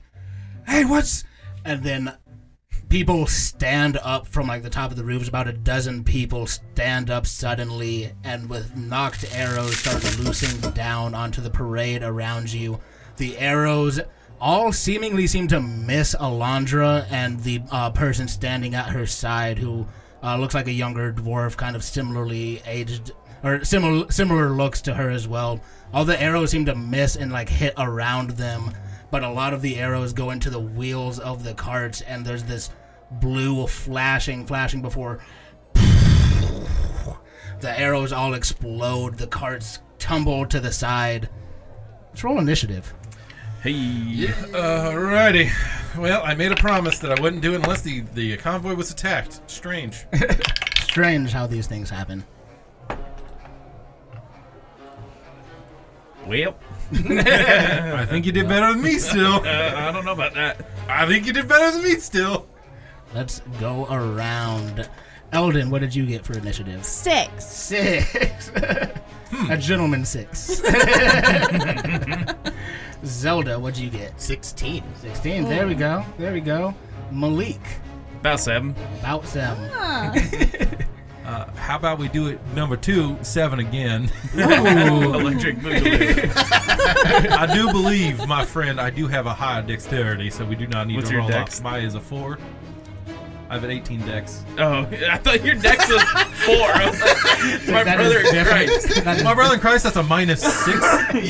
"Hey, 0.65 0.86
what's?" 0.86 1.23
and 1.65 1.84
then 1.84 2.13
people 2.89 3.26
stand 3.26 3.97
up 4.04 4.28
from 4.28 4.47
like 4.47 4.63
the 4.63 4.69
top 4.69 4.91
of 4.91 4.97
the 4.97 5.04
roofs. 5.04 5.28
About 5.28 5.47
a 5.47 5.54
dozen 5.54 6.04
people 6.04 6.45
stand 6.47 7.10
up 7.10 7.26
suddenly 7.26 8.12
and 8.23 8.49
with 8.49 8.76
knocked 8.76 9.26
arrows 9.34 9.78
start 9.78 10.04
loosing 10.19 10.71
down 10.71 11.15
onto 11.15 11.41
the 11.41 11.49
parade 11.49 12.04
around 12.04 12.54
you. 12.54 12.80
The 13.17 13.38
arrows 13.38 13.99
all 14.39 14.71
seemingly 14.71 15.26
seem 15.26 15.47
to 15.47 15.62
miss 15.62 16.15
Alondra 16.15 17.08
and 17.10 17.39
the 17.39 17.62
uh, 17.71 17.89
person 17.91 18.28
standing 18.28 18.76
at 18.76 18.89
her 18.89 19.06
side, 19.06 19.58
who 19.58 19.88
uh, 20.21 20.38
looks 20.38 20.54
like 20.54 20.67
a 20.67 20.71
younger 20.71 21.12
dwarf, 21.12 21.58
kind 21.58 21.76
of 21.76 21.84
similarly 21.84 22.62
aged 22.65 23.12
or 23.43 23.63
similar 23.63 24.12
similar 24.12 24.49
looks 24.49 24.82
to 24.84 24.93
her 24.93 25.10
as 25.10 25.27
well. 25.27 25.60
All 25.93 26.06
the 26.06 26.21
arrows 26.21 26.51
seem 26.51 26.65
to 26.65 26.75
miss 26.75 27.15
and 27.15 27.32
like 27.32 27.49
hit 27.49 27.73
around 27.77 28.32
them, 28.32 28.71
but 29.12 29.23
a 29.23 29.29
lot 29.29 29.53
of 29.53 29.62
the 29.62 29.77
arrows 29.77 30.13
go 30.13 30.32
into 30.32 30.49
the 30.49 30.60
wheels 30.60 31.19
of 31.19 31.43
the 31.43 31.53
carts, 31.53 32.01
and 32.01 32.25
there's 32.25 32.43
this 32.43 32.69
blue 33.12 33.67
flashing, 33.67 34.45
flashing 34.45 34.82
before 34.82 35.19
the 37.63 37.79
arrows 37.79 38.12
all 38.12 38.34
explode. 38.34 39.17
The 39.17 39.27
carts 39.27 39.79
tumble 39.97 40.45
to 40.47 40.60
the 40.60 40.71
side. 40.71 41.29
Let's 42.10 42.23
roll 42.23 42.38
initiative. 42.39 42.93
Hey. 43.63 44.27
Alrighty. 44.51 45.49
Uh, 45.49 46.01
well, 46.01 46.21
I 46.23 46.36
made 46.36 46.51
a 46.51 46.56
promise 46.56 46.99
that 46.99 47.17
I 47.17 47.21
wouldn't 47.21 47.41
do 47.41 47.53
it 47.53 47.63
unless 47.63 47.82
the, 47.82 48.01
the 48.13 48.38
convoy 48.38 48.75
was 48.75 48.91
attacked. 48.91 49.39
Strange. 49.49 50.06
Strange 50.82 51.32
how 51.32 51.47
these 51.47 51.65
things 51.65 51.89
happen. 51.89 52.25
Well, 56.27 56.55
I 56.93 58.05
think 58.09 58.25
you 58.25 58.31
did 58.31 58.47
better 58.47 58.71
than 58.73 58.81
me 58.81 58.97
still. 58.99 59.33
uh, 59.45 59.73
I 59.75 59.91
don't 59.91 60.05
know 60.05 60.13
about 60.13 60.33
that. 60.36 60.65
I 60.88 61.05
think 61.05 61.25
you 61.25 61.33
did 61.33 61.47
better 61.47 61.71
than 61.71 61.83
me 61.83 61.95
still. 61.99 62.47
Let's 63.13 63.41
go 63.59 63.86
around. 63.89 64.88
Eldon, 65.31 65.69
what 65.69 65.81
did 65.81 65.93
you 65.95 66.05
get 66.05 66.23
for 66.25 66.38
initiative? 66.38 66.83
Six. 66.86 67.45
Six. 67.45 68.51
A 69.49 69.57
gentleman 69.57 70.05
six. 70.05 70.62
Zelda, 73.03 73.59
what'd 73.59 73.79
you 73.79 73.89
get? 73.89 74.19
16. 74.21 74.83
16. 75.01 75.43
There 75.45 75.67
we 75.67 75.73
go. 75.73 76.05
There 76.19 76.31
we 76.33 76.39
go. 76.39 76.75
Malik, 77.12 77.59
About 78.19 78.39
seven. 78.39 78.75
about 78.99 79.25
seven. 79.25 79.69
Ah. 79.73 80.13
Uh, 81.34 81.46
how 81.56 81.76
about 81.78 81.98
we 81.98 82.08
do 82.10 82.28
it 82.28 82.39
number 82.54 82.78
two, 82.78 83.17
seven 83.24 83.58
again? 83.60 84.04
Electric 84.36 85.58
Boogaloo. 85.58 86.32
I 87.32 87.50
do 87.52 87.72
believe, 87.72 88.28
my 88.28 88.46
friend, 88.46 88.80
I 88.80 88.91
do 88.91 89.08
have 89.08 89.26
a 89.26 89.34
high 89.34 89.62
dexterity, 89.62 90.30
so 90.30 90.46
we 90.46 90.56
do 90.56 90.67
not 90.67 90.86
need 90.86 90.98
What's 90.98 91.08
to 91.10 91.13
your 91.15 91.22
roll 91.22 91.30
dex? 91.32 91.58
off. 91.58 91.63
Mine 91.63 91.86
is 91.86 91.96
a 91.96 92.00
four. 92.00 92.38
I 93.50 93.56
have 93.56 93.63
an 93.63 93.72
18 93.72 94.02
dex. 94.06 94.43
Oh, 94.60 94.82
I 95.10 95.17
thought 95.17 95.43
your 95.43 95.56
dex 95.56 95.89
was 95.89 96.04
four. 96.04 96.67
I 96.72 96.89
was 96.89 97.00
like, 97.02 97.67
my 97.74 97.84
That 97.84 98.00
is 98.00 98.12
brother 98.13 98.19
in 98.19 98.34
different. 98.34 98.69
Christ. 98.69 99.04
That 99.04 99.17
is- 99.17 99.24
My 99.24 99.34
brother 99.34 99.56
in 99.56 99.60
Christ, 99.60 99.84
that's 99.86 99.96
a 99.96 100.04
minus 100.04 100.41
six. 100.41 100.80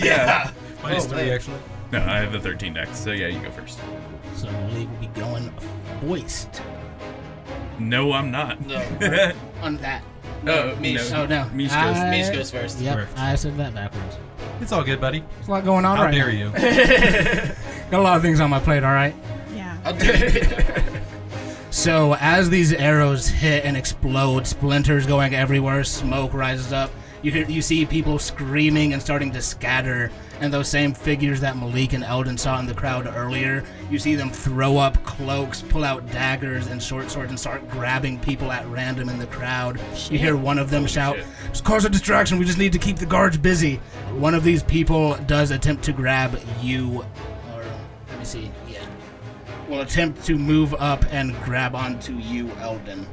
Yeah. 0.03 0.51
minus 0.83 1.05
Oh, 1.05 1.09
three, 1.09 1.17
man. 1.19 1.29
actually. 1.33 1.59
No, 1.93 1.99
I 1.99 2.17
have 2.17 2.33
the 2.33 2.41
13 2.41 2.73
dex. 2.73 2.99
So 2.99 3.11
yeah, 3.11 3.27
you 3.27 3.39
go 3.39 3.51
first. 3.51 3.79
So 4.35 4.51
Malik 4.51 4.89
will 4.89 4.97
be 4.97 5.07
going 5.07 5.49
foist 6.01 6.61
No, 7.79 8.13
I'm 8.13 8.31
not. 8.31 8.65
No. 8.65 8.77
on 9.61 9.77
that. 9.77 10.03
Oh, 10.25 10.45
no, 10.45 10.75
Mish. 10.77 11.09
no. 11.11 11.23
Oh 11.23 11.25
no, 11.25 11.49
Mish 11.53 11.69
goes- 11.69 11.77
I- 11.97 12.09
Mish 12.11 12.29
goes 12.29 12.51
first. 12.51 12.79
Yep, 12.79 12.95
Correct. 12.95 13.17
I 13.17 13.35
said 13.35 13.55
that 13.57 13.73
backwards. 13.73 14.17
It's 14.61 14.71
all 14.71 14.83
good, 14.83 14.99
buddy. 15.01 15.23
There's 15.35 15.47
a 15.47 15.51
lot 15.51 15.63
going 15.65 15.85
on 15.85 15.97
How 15.97 16.03
right 16.05 16.13
dare 16.13 16.31
now. 16.31 16.33
you? 16.33 16.49
Got 17.91 17.99
a 17.99 18.03
lot 18.03 18.17
of 18.17 18.21
things 18.21 18.39
on 18.39 18.49
my 18.49 18.59
plate. 18.59 18.83
All 18.83 18.93
right. 18.93 19.15
Yeah. 19.55 19.77
How 19.83 19.91
dare 19.93 20.29
you. 20.29 20.41
So 21.71 22.15
as 22.19 22.51
these 22.51 22.71
arrows 22.71 23.27
hit 23.27 23.65
and 23.65 23.75
explode, 23.75 24.45
splinters 24.45 25.07
going 25.07 25.33
everywhere, 25.33 25.83
smoke 25.83 26.31
rises 26.35 26.71
up. 26.71 26.91
You 27.23 27.31
hear, 27.31 27.45
you 27.49 27.63
see 27.63 27.83
people 27.87 28.19
screaming 28.19 28.93
and 28.93 29.01
starting 29.01 29.31
to 29.31 29.41
scatter, 29.41 30.11
and 30.43 30.53
those 30.53 30.67
same 30.67 30.93
figures 30.93 31.39
that 31.39 31.55
Malik 31.55 31.93
and 31.93 32.03
Eldon 32.03 32.37
saw 32.37 32.59
in 32.59 32.65
the 32.65 32.73
crowd 32.73 33.07
earlier, 33.07 33.63
you 33.89 33.97
see 33.97 34.13
them 34.13 34.29
throw 34.29 34.77
up 34.77 35.01
cloaks, 35.05 35.61
pull 35.61 35.85
out 35.85 36.05
daggers 36.11 36.67
and 36.67 36.83
short 36.83 37.09
swords, 37.09 37.29
and 37.29 37.39
start 37.39 37.67
grabbing 37.69 38.19
people 38.19 38.51
at 38.51 38.67
random 38.67 39.07
in 39.07 39.17
the 39.17 39.25
crowd. 39.27 39.79
You 40.09 40.19
hear 40.19 40.35
one 40.35 40.59
of 40.59 40.69
them 40.69 40.85
shout, 40.85 41.15
shit. 41.15 41.25
"Just 41.47 41.63
cause 41.63 41.85
a 41.85 41.89
distraction. 41.89 42.39
We 42.39 42.45
just 42.45 42.57
need 42.57 42.73
to 42.73 42.77
keep 42.77 42.97
the 42.97 43.05
guards 43.05 43.37
busy." 43.37 43.79
One 44.17 44.35
of 44.35 44.43
these 44.43 44.63
people 44.63 45.15
does 45.27 45.49
attempt 45.49 45.85
to 45.85 45.93
grab 45.93 46.37
you, 46.61 47.05
or 47.53 47.63
let 48.09 48.19
me 48.19 48.25
see, 48.25 48.51
yeah 48.69 48.79
will 49.69 49.79
attempt 49.79 50.25
to 50.25 50.37
move 50.37 50.73
up 50.75 51.05
and 51.11 51.33
grab 51.43 51.73
onto 51.73 52.17
you, 52.17 52.51
Eldon. 52.59 53.07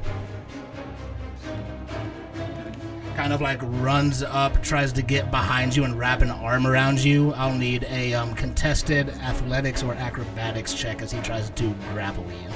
Kind 3.21 3.33
of 3.33 3.39
like 3.41 3.59
runs 3.61 4.23
up, 4.23 4.63
tries 4.63 4.91
to 4.93 5.03
get 5.03 5.29
behind 5.29 5.75
you 5.75 5.83
and 5.83 5.93
wrap 5.99 6.23
an 6.23 6.31
arm 6.31 6.65
around 6.65 6.97
you. 7.03 7.33
I'll 7.33 7.55
need 7.55 7.83
a 7.83 8.15
um, 8.15 8.33
contested 8.33 9.09
athletics 9.09 9.83
or 9.83 9.93
acrobatics 9.93 10.73
check 10.73 11.03
as 11.03 11.11
he 11.11 11.21
tries 11.21 11.51
to 11.51 11.75
grapple 11.93 12.25
you. 12.25 12.49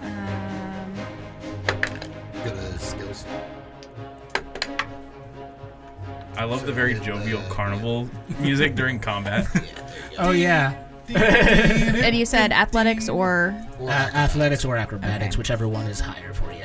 Um, 0.00 0.94
Go 2.46 2.54
to 2.54 2.78
skills. 2.78 3.26
I 6.38 6.44
love 6.44 6.64
the 6.64 6.72
very 6.72 6.94
jovial 7.00 7.42
carnival 7.50 8.08
music 8.40 8.74
during 8.74 8.98
combat. 8.98 9.46
Oh 10.18 10.30
yeah, 10.30 10.82
and 11.14 12.16
you 12.16 12.24
said 12.24 12.50
athletics 12.52 13.10
or 13.10 13.54
Or 13.78 13.90
uh, 13.90 14.10
athletics 14.14 14.64
or 14.64 14.78
acrobatics, 14.78 15.36
whichever 15.36 15.68
one 15.68 15.84
is 15.88 16.00
higher 16.00 16.32
for 16.32 16.50
you. 16.52 16.64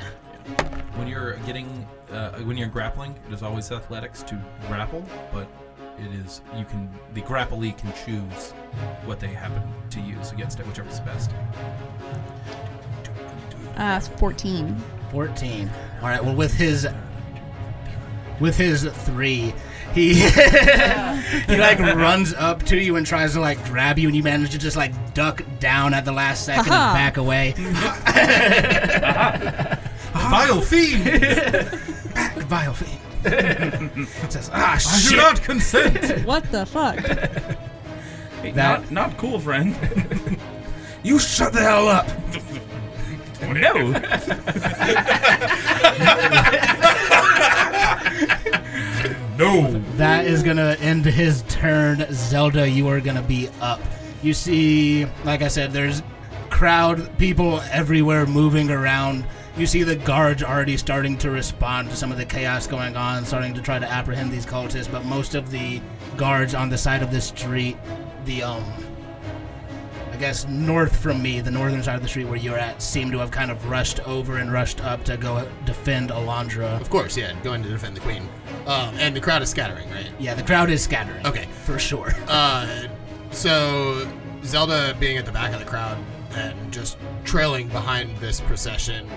When 0.95 1.09
you're 1.09 1.35
getting, 1.39 1.85
uh, 2.11 2.31
when 2.39 2.57
you're 2.57 2.67
grappling, 2.67 3.15
it 3.27 3.33
is 3.33 3.41
always 3.43 3.71
athletics 3.71 4.21
to 4.23 4.39
grapple, 4.67 5.03
but 5.33 5.47
it 5.97 6.11
is 6.25 6.41
you 6.57 6.65
can 6.65 6.89
the 7.13 7.21
grapplee 7.21 7.77
can 7.77 7.91
choose 8.05 8.51
what 9.05 9.19
they 9.19 9.27
happen 9.27 9.61
to 9.91 9.99
use 10.01 10.31
against 10.31 10.59
it, 10.59 10.67
whichever 10.67 10.89
is 10.89 10.99
best. 11.01 11.31
uh, 13.77 13.99
14. 13.99 14.75
14. 15.11 15.69
All 16.01 16.07
right. 16.09 16.23
Well, 16.23 16.35
with 16.35 16.53
his 16.53 16.87
with 18.39 18.57
his 18.57 18.83
three, 18.83 19.53
he 19.93 20.13
he 21.47 21.57
like 21.57 21.79
runs 21.95 22.33
up 22.33 22.63
to 22.63 22.77
you 22.77 22.95
and 22.95 23.05
tries 23.05 23.33
to 23.33 23.39
like 23.41 23.63
grab 23.65 23.99
you, 23.99 24.07
and 24.07 24.15
you 24.15 24.23
manage 24.23 24.51
to 24.51 24.57
just 24.57 24.77
like 24.77 25.13
duck 25.13 25.43
down 25.59 25.93
at 25.93 26.05
the 26.05 26.11
last 26.11 26.45
second 26.45 26.71
and 26.71 26.93
back 26.93 27.17
away. 27.17 27.53
Vile 30.13 30.61
fiend! 30.61 31.77
Vile 32.51 32.73
fiend. 32.73 34.07
Says, 34.29 34.49
ah, 34.53 34.75
I 34.75 35.09
do 35.09 35.15
not 35.15 35.41
consent. 35.41 36.25
What 36.25 36.43
the 36.51 36.65
fuck? 36.65 36.97
Hey, 38.41 38.51
That- 38.51 38.81
not, 38.81 38.91
not 38.91 39.17
cool, 39.17 39.39
friend. 39.39 39.73
You 41.03 41.17
shut 41.17 41.53
the 41.53 41.61
hell 41.61 41.87
up. 41.87 42.05
no. 43.41 43.91
no. 49.37 49.79
That 49.95 50.25
is 50.25 50.43
gonna 50.43 50.75
end 50.79 51.05
his 51.05 51.43
turn. 51.43 52.05
Zelda, 52.11 52.69
you 52.69 52.87
are 52.89 52.99
gonna 52.99 53.21
be 53.21 53.49
up. 53.61 53.79
You 54.21 54.33
see, 54.33 55.05
like 55.23 55.41
I 55.41 55.47
said, 55.47 55.71
there's 55.71 56.03
crowd, 56.49 57.17
people 57.17 57.61
everywhere 57.71 58.25
moving 58.25 58.69
around. 58.69 59.25
You 59.57 59.67
see 59.67 59.83
the 59.83 59.97
guards 59.97 60.43
already 60.43 60.77
starting 60.77 61.17
to 61.19 61.29
respond 61.29 61.89
to 61.89 61.95
some 61.95 62.11
of 62.11 62.17
the 62.17 62.25
chaos 62.25 62.67
going 62.67 62.95
on, 62.95 63.25
starting 63.25 63.53
to 63.53 63.61
try 63.61 63.79
to 63.79 63.85
apprehend 63.85 64.31
these 64.31 64.45
cultists. 64.45 64.89
But 64.89 65.03
most 65.05 65.35
of 65.35 65.51
the 65.51 65.81
guards 66.15 66.55
on 66.55 66.69
the 66.69 66.77
side 66.77 67.03
of 67.03 67.11
the 67.11 67.19
street, 67.19 67.77
the 68.25 68.43
um, 68.43 68.63
I 70.11 70.15
guess 70.17 70.47
north 70.47 70.95
from 70.95 71.21
me, 71.21 71.41
the 71.41 71.51
northern 71.51 71.83
side 71.83 71.95
of 71.95 72.01
the 72.01 72.07
street 72.07 72.25
where 72.25 72.37
you're 72.37 72.57
at, 72.57 72.81
seem 72.81 73.11
to 73.11 73.17
have 73.17 73.31
kind 73.31 73.51
of 73.51 73.69
rushed 73.69 73.99
over 74.07 74.37
and 74.37 74.53
rushed 74.53 74.81
up 74.83 75.03
to 75.05 75.17
go 75.17 75.45
defend 75.65 76.11
Alondra. 76.11 76.79
Of 76.79 76.89
course, 76.89 77.17
yeah, 77.17 77.33
going 77.43 77.61
to 77.63 77.69
defend 77.69 77.97
the 77.97 78.01
queen. 78.01 78.29
Um, 78.67 78.95
and 78.99 79.13
the 79.15 79.21
crowd 79.21 79.41
is 79.41 79.49
scattering, 79.49 79.89
right? 79.91 80.09
Yeah, 80.17 80.33
the 80.33 80.43
crowd 80.43 80.69
is 80.69 80.81
scattering. 80.83 81.25
Okay. 81.25 81.45
for 81.65 81.77
sure. 81.77 82.13
Uh, 82.27 82.87
so 83.31 84.07
Zelda 84.43 84.95
being 84.99 85.17
at 85.17 85.25
the 85.25 85.31
back 85.31 85.53
of 85.53 85.59
the 85.59 85.65
crowd 85.65 85.97
and 86.35 86.71
just 86.71 86.97
trailing 87.23 87.67
behind 87.69 88.15
this 88.17 88.39
procession, 88.41 89.09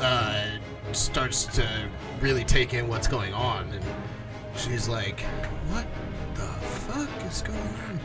uh, 0.00 0.58
starts 0.92 1.44
to 1.46 1.88
really 2.20 2.44
take 2.44 2.74
in 2.74 2.88
what's 2.88 3.08
going 3.08 3.34
on, 3.34 3.70
and 3.70 3.84
she's 4.56 4.88
like, 4.88 5.20
"What 5.68 5.86
the 6.34 6.42
fuck 6.42 7.24
is 7.24 7.42
going 7.42 7.58
on?" 7.58 8.00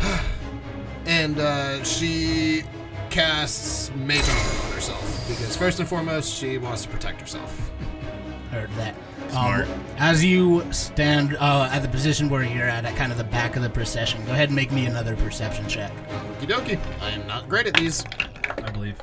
and 1.06 1.38
uh, 1.38 1.82
she 1.84 2.62
casts 3.10 3.90
Mage 3.96 4.28
Armor 4.28 4.66
on 4.66 4.72
herself 4.72 5.28
because 5.28 5.56
first 5.56 5.78
and 5.80 5.88
foremost, 5.88 6.34
she 6.34 6.58
wants 6.58 6.82
to 6.82 6.88
protect 6.88 7.20
herself. 7.20 7.70
Heard 8.50 8.70
that. 8.72 8.94
Smart. 9.30 9.68
as 9.98 10.24
you 10.24 10.64
stand 10.72 11.36
uh, 11.36 11.68
at 11.70 11.80
the 11.80 11.88
position 11.88 12.30
where 12.30 12.42
you're 12.42 12.64
at, 12.64 12.86
at 12.86 12.96
kind 12.96 13.12
of 13.12 13.18
the 13.18 13.24
back 13.24 13.56
of 13.56 13.62
the 13.62 13.68
procession, 13.68 14.24
go 14.24 14.32
ahead 14.32 14.48
and 14.48 14.56
make 14.56 14.72
me 14.72 14.86
another 14.86 15.16
perception 15.16 15.68
check. 15.68 15.92
Okie 16.08 16.48
dokie. 16.48 17.02
I 17.02 17.10
am 17.10 17.26
not 17.26 17.46
great 17.46 17.66
at 17.66 17.74
these. 17.74 18.04
I 18.56 18.70
believe. 18.70 18.98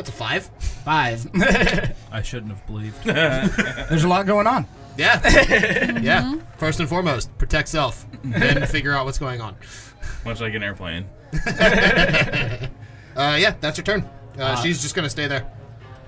That's 0.00 0.08
a 0.08 0.12
five. 0.12 0.44
Five. 0.82 1.28
I 2.10 2.22
shouldn't 2.22 2.52
have 2.52 2.66
believed. 2.66 3.04
There's 3.04 4.04
a 4.04 4.08
lot 4.08 4.24
going 4.24 4.46
on. 4.46 4.66
Yeah. 4.96 5.20
yeah. 6.00 6.36
First 6.56 6.80
and 6.80 6.88
foremost, 6.88 7.36
protect 7.36 7.68
self. 7.68 8.06
Then 8.24 8.66
figure 8.66 8.94
out 8.94 9.04
what's 9.04 9.18
going 9.18 9.42
on. 9.42 9.56
Much 10.24 10.40
like 10.40 10.54
an 10.54 10.62
airplane. 10.62 11.04
Uh, 13.14 13.36
yeah, 13.38 13.54
that's 13.60 13.76
her 13.76 13.82
turn. 13.82 14.08
Uh, 14.38 14.56
she's 14.62 14.80
just 14.80 14.94
gonna 14.94 15.10
stay 15.10 15.26
there. 15.26 15.46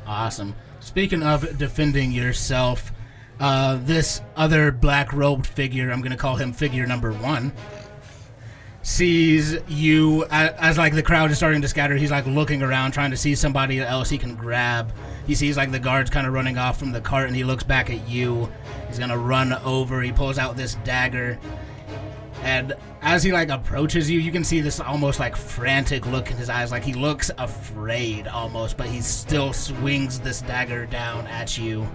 Awesome. 0.06 0.54
Speaking 0.80 1.22
of 1.22 1.58
defending 1.58 2.12
yourself, 2.12 2.92
uh, 3.40 3.78
this 3.82 4.22
other 4.36 4.72
black 4.72 5.12
robed 5.12 5.46
figure, 5.46 5.90
I'm 5.90 6.00
going 6.00 6.12
to 6.12 6.16
call 6.16 6.36
him 6.36 6.54
figure 6.54 6.86
number 6.86 7.12
one, 7.12 7.52
sees 8.82 9.56
you 9.68 10.24
as, 10.30 10.50
as 10.58 10.78
like 10.78 10.94
the 10.94 11.02
crowd 11.02 11.30
is 11.30 11.36
starting 11.36 11.62
to 11.62 11.68
scatter. 11.68 11.96
He's 11.96 12.10
like 12.10 12.26
looking 12.26 12.62
around, 12.62 12.92
trying 12.92 13.12
to 13.12 13.16
see 13.16 13.34
somebody 13.34 13.80
else 13.80 14.10
he 14.10 14.18
can 14.18 14.34
grab. 14.34 14.92
He 15.26 15.34
sees 15.34 15.56
like 15.56 15.70
the 15.70 15.78
guards 15.78 16.10
kind 16.10 16.26
of 16.26 16.32
running 16.32 16.58
off 16.58 16.78
from 16.78 16.92
the 16.92 17.00
cart, 17.00 17.28
and 17.28 17.36
he 17.36 17.44
looks 17.44 17.62
back 17.64 17.90
at 17.90 18.08
you. 18.08 18.50
He's 18.88 18.98
gonna 18.98 19.18
run 19.18 19.52
over. 19.52 20.02
He 20.02 20.12
pulls 20.12 20.38
out 20.38 20.56
this 20.56 20.74
dagger, 20.84 21.38
and 22.42 22.74
as 23.02 23.22
he 23.22 23.32
like 23.32 23.48
approaches 23.50 24.10
you, 24.10 24.18
you 24.18 24.32
can 24.32 24.44
see 24.44 24.60
this 24.60 24.80
almost 24.80 25.20
like 25.20 25.36
frantic 25.36 26.06
look 26.06 26.30
in 26.30 26.36
his 26.36 26.50
eyes, 26.50 26.70
like 26.72 26.84
he 26.84 26.94
looks 26.94 27.30
afraid 27.38 28.26
almost, 28.26 28.76
but 28.76 28.86
he 28.86 29.00
still 29.00 29.52
swings 29.52 30.18
this 30.20 30.42
dagger 30.42 30.86
down 30.86 31.26
at 31.28 31.56
you. 31.56 31.86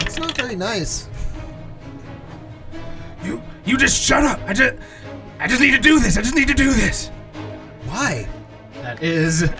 It's 0.00 0.18
not 0.18 0.36
very 0.36 0.56
nice. 0.56 1.08
You 3.22 3.42
you 3.64 3.76
just 3.76 4.00
shut 4.02 4.24
up. 4.24 4.40
I 4.46 4.52
just 4.52 4.76
I 5.38 5.46
just 5.46 5.60
need 5.60 5.72
to 5.72 5.78
do 5.80 5.98
this. 5.98 6.16
I 6.16 6.22
just 6.22 6.34
need 6.34 6.48
to 6.48 6.54
do 6.54 6.72
this. 6.72 7.08
Why? 7.86 8.28
That 8.82 9.02
is 9.02 9.50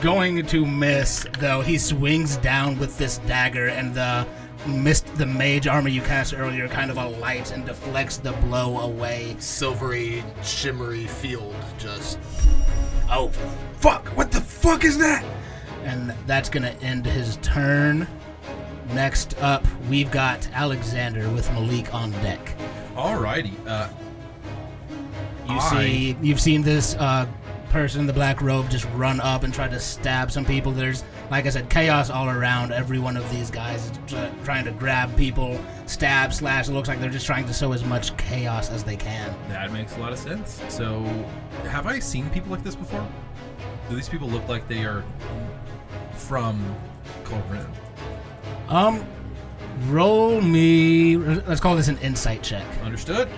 going 0.00 0.44
to 0.46 0.66
miss 0.66 1.26
though. 1.38 1.60
He 1.60 1.78
swings 1.78 2.36
down 2.38 2.78
with 2.78 2.98
this 2.98 3.18
dagger 3.18 3.68
and 3.68 3.94
the 3.94 4.26
missed 4.66 5.06
the 5.16 5.26
mage 5.26 5.66
armor 5.66 5.88
you 5.88 6.00
cast 6.02 6.34
earlier 6.34 6.68
kind 6.68 6.90
of 6.90 6.96
alights 6.96 7.50
and 7.50 7.66
deflects 7.66 8.16
the 8.16 8.32
blow 8.32 8.80
away. 8.80 9.36
Silvery, 9.38 10.24
shimmery 10.42 11.06
field 11.06 11.54
just. 11.78 12.18
Oh, 13.10 13.28
fuck! 13.78 14.08
What 14.16 14.32
the 14.32 14.40
fuck 14.40 14.84
is 14.84 14.98
that? 14.98 15.24
And 15.84 16.14
that's 16.26 16.48
gonna 16.48 16.74
end 16.80 17.06
his 17.06 17.36
turn. 17.38 18.06
Next 18.92 19.40
up, 19.40 19.66
we've 19.88 20.10
got 20.10 20.48
Alexander 20.52 21.28
with 21.30 21.50
Malik 21.52 21.92
on 21.94 22.10
deck. 22.12 22.56
Alrighty. 22.94 23.54
Uh, 23.66 23.88
You 25.48 25.56
I- 25.56 25.70
see, 25.70 26.16
you've 26.22 26.40
seen 26.40 26.62
this 26.62 26.94
uh, 26.98 27.26
person 27.70 28.00
in 28.00 28.06
the 28.06 28.12
black 28.12 28.40
robe 28.42 28.68
just 28.70 28.84
run 28.94 29.20
up 29.20 29.42
and 29.44 29.52
try 29.52 29.66
to 29.68 29.80
stab 29.80 30.30
some 30.30 30.44
people. 30.44 30.72
There's, 30.72 31.04
like 31.30 31.46
I 31.46 31.50
said, 31.50 31.68
chaos 31.70 32.10
all 32.10 32.28
around. 32.28 32.72
Every 32.72 32.98
one 32.98 33.16
of 33.16 33.28
these 33.30 33.50
guys 33.50 33.90
is 33.90 33.98
try- 34.06 34.30
trying 34.44 34.64
to 34.66 34.72
grab 34.72 35.16
people, 35.16 35.58
stab, 35.86 36.32
slash. 36.32 36.68
It 36.68 36.72
looks 36.72 36.88
like 36.88 37.00
they're 37.00 37.10
just 37.10 37.26
trying 37.26 37.46
to 37.46 37.54
sow 37.54 37.72
as 37.72 37.84
much 37.84 38.16
chaos 38.16 38.70
as 38.70 38.84
they 38.84 38.96
can. 38.96 39.34
That 39.48 39.72
makes 39.72 39.96
a 39.96 40.00
lot 40.00 40.12
of 40.12 40.18
sense. 40.18 40.60
So, 40.68 41.02
have 41.64 41.86
I 41.86 41.98
seen 41.98 42.28
people 42.30 42.50
like 42.50 42.62
this 42.62 42.76
before? 42.76 43.06
Do 43.88 43.96
these 43.96 44.08
people 44.08 44.28
look 44.28 44.46
like 44.48 44.68
they 44.68 44.84
are 44.84 45.02
from 46.14 46.62
Colbrin? 47.24 47.66
Um, 48.68 49.04
roll 49.88 50.40
me. 50.40 51.16
Let's 51.16 51.60
call 51.60 51.74
this 51.76 51.88
an 51.88 51.98
insight 51.98 52.42
check. 52.42 52.64
Understood? 52.84 53.28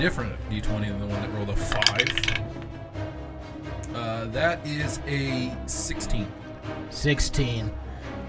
Different 0.00 0.32
d20 0.48 0.88
than 0.88 0.98
the 0.98 1.06
one 1.06 1.20
that 1.20 1.30
rolled 1.34 1.50
a 1.50 1.56
5. 1.56 1.84
Uh, 3.94 4.24
that 4.28 4.66
is 4.66 4.98
a 5.06 5.54
16. 5.66 6.26
16. 6.88 7.70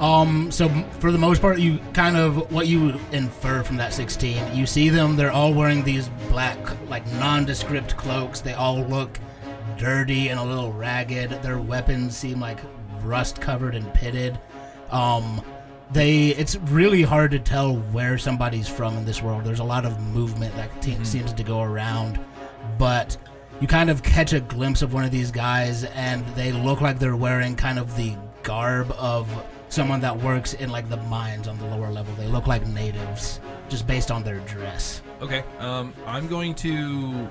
Um, 0.02 0.52
so 0.52 0.68
for 1.00 1.14
the 1.14 1.18
most 1.18 1.42
part, 1.42 1.60
you 1.60 1.80
kind 1.94 2.18
of 2.18 2.52
what 2.52 2.68
you 2.68 3.00
infer 3.14 3.64
from 3.64 3.78
that 3.78 3.94
16. 3.94 4.54
You 4.54 4.66
see 4.66 4.90
them; 4.90 5.16
they're 5.16 5.32
all 5.32 5.54
wearing 5.54 5.82
these 5.86 6.10
black, 6.28 6.58
like 6.90 7.08
nondescript 7.14 7.96
cloaks. 7.96 8.42
They 8.42 8.52
all 8.54 8.82
look 8.82 9.18
dirty 9.78 10.28
and 10.28 10.42
a 10.42 10.44
little 10.44 10.74
ragged. 10.74 11.42
Their 11.42 11.60
weapons 11.60 12.18
seem 12.18 12.42
like 12.42 12.60
rust 13.02 13.40
covered 13.40 13.76
and 13.76 13.94
pitted. 13.94 14.38
Um, 14.90 15.42
they 15.94 16.28
it's 16.30 16.56
really 16.56 17.02
hard 17.02 17.32
to 17.32 17.40
tell 17.40 17.76
where 17.76 18.18
somebody's 18.18 18.68
from 18.68 18.98
in 18.98 19.06
this 19.06 19.22
world. 19.22 19.44
There's 19.44 19.60
a 19.60 19.64
lot 19.64 19.86
of 19.86 20.00
movement 20.00 20.56
that 20.56 20.82
te- 20.82 21.04
seems 21.04 21.34
to 21.34 21.44
go 21.44 21.62
around, 21.62 22.20
but 22.78 23.18
you 23.60 23.68
kind 23.68 23.90
of 23.90 24.02
catch 24.02 24.34
a 24.34 24.40
glimpse 24.40 24.82
of 24.82 24.94
one 24.94 25.04
of 25.04 25.12
these 25.12 25.32
guys, 25.32 25.84
and 25.84 26.26
they 26.36 26.52
look 26.52 26.82
like 26.82 26.98
they're 26.98 27.16
wearing 27.16 27.56
kind 27.56 27.78
of 27.78 27.96
the 27.96 28.16
garb 28.44 28.92
of 28.94 29.30
someone 29.70 30.02
that 30.02 30.18
works 30.18 30.54
in 30.54 30.70
like 30.70 30.90
the 30.90 30.98
mines 30.98 31.48
on 31.48 31.58
the 31.60 31.66
lower 31.66 31.90
level. 31.92 32.14
They 32.16 32.28
look 32.28 32.48
like 32.48 32.66
natives 32.68 33.40
just 33.70 33.88
based 33.88 34.12
on 34.12 34.24
their 34.24 34.40
dress. 34.40 35.02
Okay. 35.22 35.44
Um, 35.60 35.94
I'm 36.06 36.28
going 36.28 36.56
to. 36.56 37.28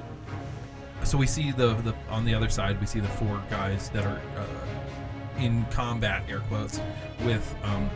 So 1.03 1.17
we 1.17 1.27
see 1.27 1.51
the, 1.51 1.75
the 1.75 1.95
on 2.09 2.25
the 2.25 2.35
other 2.35 2.49
side. 2.49 2.81
We 2.81 2.87
see 2.87 3.01
the 3.01 3.09
four 3.09 3.43
guys 3.51 3.89
that 3.91 4.05
are 4.05 4.21
uh, 4.37 5.41
in 5.43 5.65
combat, 5.67 6.23
air 6.29 6.41
quotes, 6.41 6.81
with 7.25 7.55
um, 7.65 7.91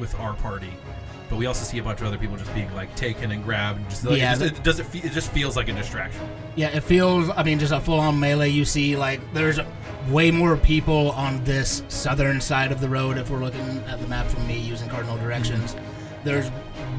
with 0.00 0.18
our 0.18 0.34
party. 0.34 0.72
But 1.28 1.36
we 1.36 1.46
also 1.46 1.62
see 1.62 1.78
a 1.78 1.82
bunch 1.82 2.00
of 2.00 2.08
other 2.08 2.18
people 2.18 2.36
just 2.36 2.52
being 2.54 2.74
like 2.74 2.92
taken 2.96 3.30
and 3.30 3.44
grabbed. 3.44 3.78
And 3.78 3.88
just 3.88 4.04
like, 4.04 4.18
Yeah, 4.18 4.34
it, 4.34 4.38
just, 4.38 4.54
it 4.56 4.62
doesn't. 4.64 4.86
Fe- 4.86 5.06
it 5.06 5.12
just 5.12 5.30
feels 5.30 5.56
like 5.56 5.68
a 5.68 5.72
distraction. 5.72 6.28
Yeah, 6.56 6.68
it 6.68 6.80
feels. 6.80 7.30
I 7.30 7.44
mean, 7.44 7.60
just 7.60 7.72
a 7.72 7.80
full-on 7.80 8.18
melee. 8.18 8.48
You 8.48 8.64
see, 8.64 8.96
like 8.96 9.20
there's 9.32 9.60
way 10.08 10.32
more 10.32 10.56
people 10.56 11.12
on 11.12 11.44
this 11.44 11.84
southern 11.88 12.40
side 12.40 12.72
of 12.72 12.80
the 12.80 12.88
road. 12.88 13.16
If 13.16 13.30
we're 13.30 13.38
looking 13.38 13.78
at 13.86 14.00
the 14.00 14.08
map 14.08 14.26
from 14.26 14.44
me 14.48 14.58
using 14.58 14.88
cardinal 14.88 15.18
directions, 15.18 15.74
mm-hmm. 15.74 15.84
there's 16.24 16.50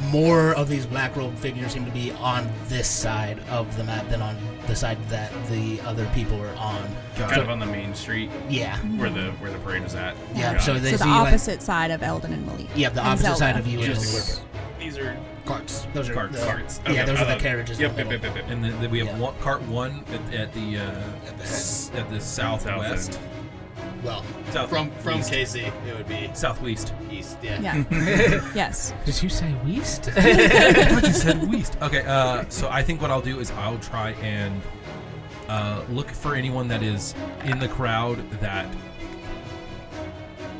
more 0.09 0.53
of 0.55 0.67
these 0.69 0.85
black 0.85 1.15
robe 1.15 1.37
figures 1.37 1.73
seem 1.73 1.85
to 1.85 1.91
be 1.91 2.11
on 2.13 2.51
this 2.67 2.87
side 2.87 3.39
of 3.49 3.75
the 3.77 3.83
map 3.83 4.07
than 4.09 4.21
on 4.21 4.35
the 4.67 4.75
side 4.75 4.97
that 5.09 5.31
the 5.49 5.79
other 5.81 6.05
people 6.13 6.41
are 6.41 6.55
on. 6.55 6.83
Kind 7.15 7.41
of 7.41 7.49
on 7.49 7.59
the 7.59 7.65
main 7.65 7.93
street 7.93 8.29
Yeah, 8.49 8.77
where 8.97 9.09
the 9.09 9.31
where 9.33 9.51
the 9.51 9.59
parade 9.59 9.83
is 9.83 9.95
at. 9.95 10.15
yeah. 10.35 10.53
Got 10.53 10.61
So 10.63 10.73
they 10.79 10.91
so 10.91 10.97
the 10.97 11.03
see 11.03 11.09
like 11.09 11.27
opposite 11.27 11.61
side 11.61 11.91
of 11.91 12.01
Eldon 12.03 12.33
and 12.33 12.45
Malik. 12.45 12.67
yeah, 12.75 12.89
the 12.89 13.01
opposite 13.01 13.23
Zelda. 13.25 13.37
side 13.39 13.57
of 13.57 13.67
you 13.67 13.79
Just 13.81 14.01
is 14.03 14.41
these 14.79 14.97
are 14.97 15.15
Carts. 15.45 15.85
those 15.93 16.09
are 16.09 16.13
carts. 16.13 16.39
the- 16.39 16.45
carts. 16.45 16.81
Yeah, 16.89 17.03
those 17.05 17.19
I 17.19 17.23
are 17.23 17.35
the 17.35 17.41
carriages. 17.41 17.79
Yep, 17.79 17.97
yep, 17.97 18.11
yep, 18.11 18.23
yep, 18.23 18.35
yep. 18.35 18.45
And 18.49 18.63
then 18.63 18.79
then 18.81 18.89
we 18.91 18.99
have 18.99 19.07
Yeah. 19.07 19.17
one, 19.17 19.33
cart 19.39 19.61
one 19.63 20.03
at, 20.13 20.33
at 20.33 20.53
the 20.53 20.77
uh, 20.77 20.81
At 21.27 21.37
the 21.37 21.91
at 21.99 22.09
the 22.09 22.19
South 22.21 22.61
southwest, 22.63 23.13
end. 23.13 23.19
Well, 24.03 24.25
South 24.49 24.69
from 24.69 24.89
from 24.91 25.19
east. 25.19 25.31
Casey, 25.31 25.61
it 25.61 25.95
would 25.95 26.07
be 26.07 26.29
southwest. 26.33 26.93
east. 27.11 27.37
Yeah. 27.41 27.61
Yeah. 27.61 27.83
yes. 28.55 28.93
Did 29.05 29.21
you 29.21 29.29
say 29.29 29.55
west? 29.65 30.09
I 30.15 30.85
thought 30.85 31.03
you 31.03 31.13
said 31.13 31.51
west. 31.51 31.77
Okay, 31.81 32.03
uh, 32.05 32.45
so 32.49 32.67
I 32.69 32.81
think 32.81 33.01
what 33.01 33.11
I'll 33.11 33.21
do 33.21 33.39
is 33.39 33.51
I'll 33.51 33.77
try 33.79 34.11
and 34.21 34.59
uh, 35.47 35.83
look 35.89 36.09
for 36.09 36.35
anyone 36.35 36.67
that 36.69 36.81
is 36.81 37.13
in 37.43 37.59
the 37.59 37.67
crowd 37.67 38.17
that 38.39 38.65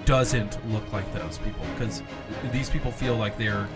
doesn't 0.06 0.58
look 0.72 0.92
like 0.92 1.12
those 1.14 1.38
people 1.40 1.66
because 1.74 2.04
these 2.52 2.70
people 2.70 2.92
feel 2.92 3.16
like 3.16 3.38
they're 3.38 3.68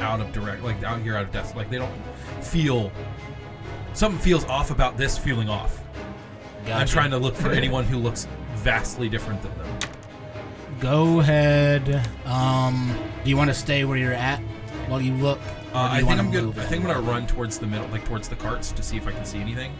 out 0.00 0.20
of 0.20 0.32
direct, 0.32 0.62
like 0.62 0.82
out 0.82 1.00
here 1.00 1.16
out 1.16 1.24
of 1.24 1.32
depth. 1.32 1.54
Like 1.54 1.70
they 1.70 1.78
don't 1.78 1.92
feel 2.42 2.90
something 3.92 4.20
feels 4.20 4.44
off 4.46 4.70
about 4.70 4.96
this 4.96 5.16
feeling 5.16 5.48
off. 5.48 5.83
I'm 6.64 6.80
Gotcha. 6.80 6.92
trying 6.92 7.10
to 7.10 7.18
look 7.18 7.34
for 7.36 7.50
anyone 7.52 7.84
who 7.84 7.98
looks 7.98 8.26
vastly 8.56 9.08
different 9.08 9.42
than 9.42 9.56
them. 9.58 9.78
Go 10.80 11.20
ahead. 11.20 12.06
Um, 12.26 12.94
do 13.22 13.30
you 13.30 13.36
want 13.36 13.50
to 13.50 13.54
stay 13.54 13.84
where 13.84 13.96
you're 13.96 14.12
at 14.12 14.38
while 14.88 15.00
you 15.00 15.14
look? 15.14 15.38
Uh, 15.72 15.88
do 15.88 15.94
I 15.94 15.98
you 15.98 16.06
think 16.06 16.08
wanna 16.08 16.22
I'm 16.22 16.30
good. 16.30 16.58
I 16.58 16.66
think 16.66 16.84
I'm 16.84 16.90
gonna 16.92 17.00
run 17.10 17.26
towards 17.26 17.58
the 17.58 17.66
middle, 17.66 17.86
like 17.88 18.04
towards 18.04 18.28
the 18.28 18.36
carts, 18.36 18.70
to 18.72 18.82
see 18.82 18.96
if 18.96 19.08
I 19.08 19.12
can 19.12 19.24
see 19.24 19.38
anything. 19.38 19.74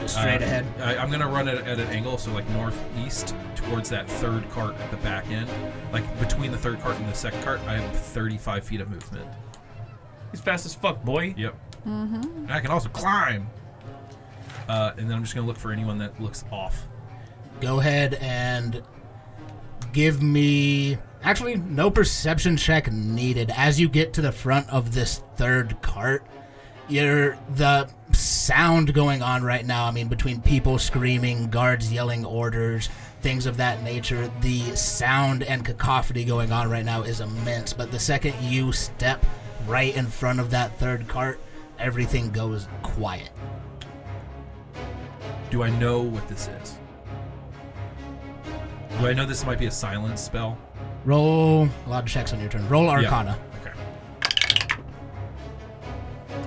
Just 0.00 0.16
straight 0.16 0.40
Uh, 0.40 0.44
ahead. 0.44 0.66
I, 0.80 0.96
I'm 0.96 1.10
gonna 1.10 1.26
run 1.28 1.48
at, 1.48 1.66
at 1.66 1.80
an 1.80 1.88
angle, 1.88 2.16
so 2.18 2.32
like 2.32 2.48
northeast 2.50 3.34
towards 3.56 3.88
that 3.90 4.08
third 4.08 4.48
cart 4.50 4.76
at 4.78 4.90
the 4.90 4.96
back 4.98 5.28
end. 5.30 5.48
Like 5.92 6.04
between 6.20 6.52
the 6.52 6.58
third 6.58 6.80
cart 6.80 6.96
and 6.96 7.08
the 7.08 7.14
second 7.14 7.42
cart, 7.42 7.60
I 7.66 7.74
have 7.78 7.96
35 7.98 8.64
feet 8.64 8.80
of 8.80 8.90
movement. 8.90 9.26
He's 10.30 10.40
fast 10.40 10.64
as 10.64 10.74
fuck, 10.74 11.02
boy. 11.02 11.34
Yep. 11.36 11.54
Mm-hmm. 11.86 12.22
And 12.44 12.52
I 12.52 12.60
can 12.60 12.70
also 12.70 12.88
climb. 12.90 13.48
Uh, 14.68 14.92
and 14.96 15.08
then 15.08 15.16
I'm 15.16 15.22
just 15.22 15.34
gonna 15.34 15.46
look 15.46 15.58
for 15.58 15.72
anyone 15.72 15.98
that 15.98 16.20
looks 16.20 16.44
off. 16.50 16.86
Go 17.60 17.80
ahead 17.80 18.14
and 18.14 18.82
give 19.92 20.22
me. 20.22 20.98
Actually, 21.22 21.56
no 21.56 21.90
perception 21.90 22.56
check 22.56 22.90
needed. 22.90 23.50
As 23.54 23.78
you 23.78 23.88
get 23.88 24.12
to 24.14 24.20
the 24.20 24.32
front 24.32 24.68
of 24.70 24.92
this 24.92 25.22
third 25.36 25.80
cart, 25.80 26.26
you're 26.88 27.38
the 27.54 27.88
sound 28.12 28.92
going 28.92 29.22
on 29.22 29.42
right 29.42 29.64
now. 29.64 29.86
I 29.86 29.92
mean, 29.92 30.08
between 30.08 30.40
people 30.40 30.78
screaming, 30.78 31.48
guards 31.48 31.92
yelling 31.92 32.24
orders, 32.24 32.88
things 33.20 33.46
of 33.46 33.56
that 33.58 33.82
nature, 33.82 34.30
the 34.40 34.74
sound 34.74 35.44
and 35.44 35.64
cacophony 35.64 36.24
going 36.24 36.50
on 36.52 36.68
right 36.68 36.84
now 36.84 37.02
is 37.02 37.20
immense. 37.20 37.72
But 37.72 37.92
the 37.92 38.00
second 38.00 38.34
you 38.42 38.72
step 38.72 39.24
right 39.66 39.94
in 39.96 40.06
front 40.06 40.40
of 40.40 40.50
that 40.50 40.76
third 40.78 41.06
cart, 41.06 41.38
everything 41.78 42.30
goes 42.30 42.66
quiet. 42.82 43.30
Do 45.52 45.62
I 45.62 45.68
know 45.68 46.00
what 46.00 46.26
this 46.28 46.48
is? 46.62 46.78
Do 48.98 49.06
I 49.06 49.12
know 49.12 49.26
this 49.26 49.44
might 49.44 49.58
be 49.58 49.66
a 49.66 49.70
silence 49.70 50.22
spell? 50.22 50.56
Roll 51.04 51.68
a 51.86 51.88
lot 51.90 52.04
of 52.04 52.08
checks 52.08 52.32
on 52.32 52.40
your 52.40 52.48
turn. 52.48 52.66
Roll 52.70 52.88
Arcana. 52.88 53.38
Okay. 53.60 53.72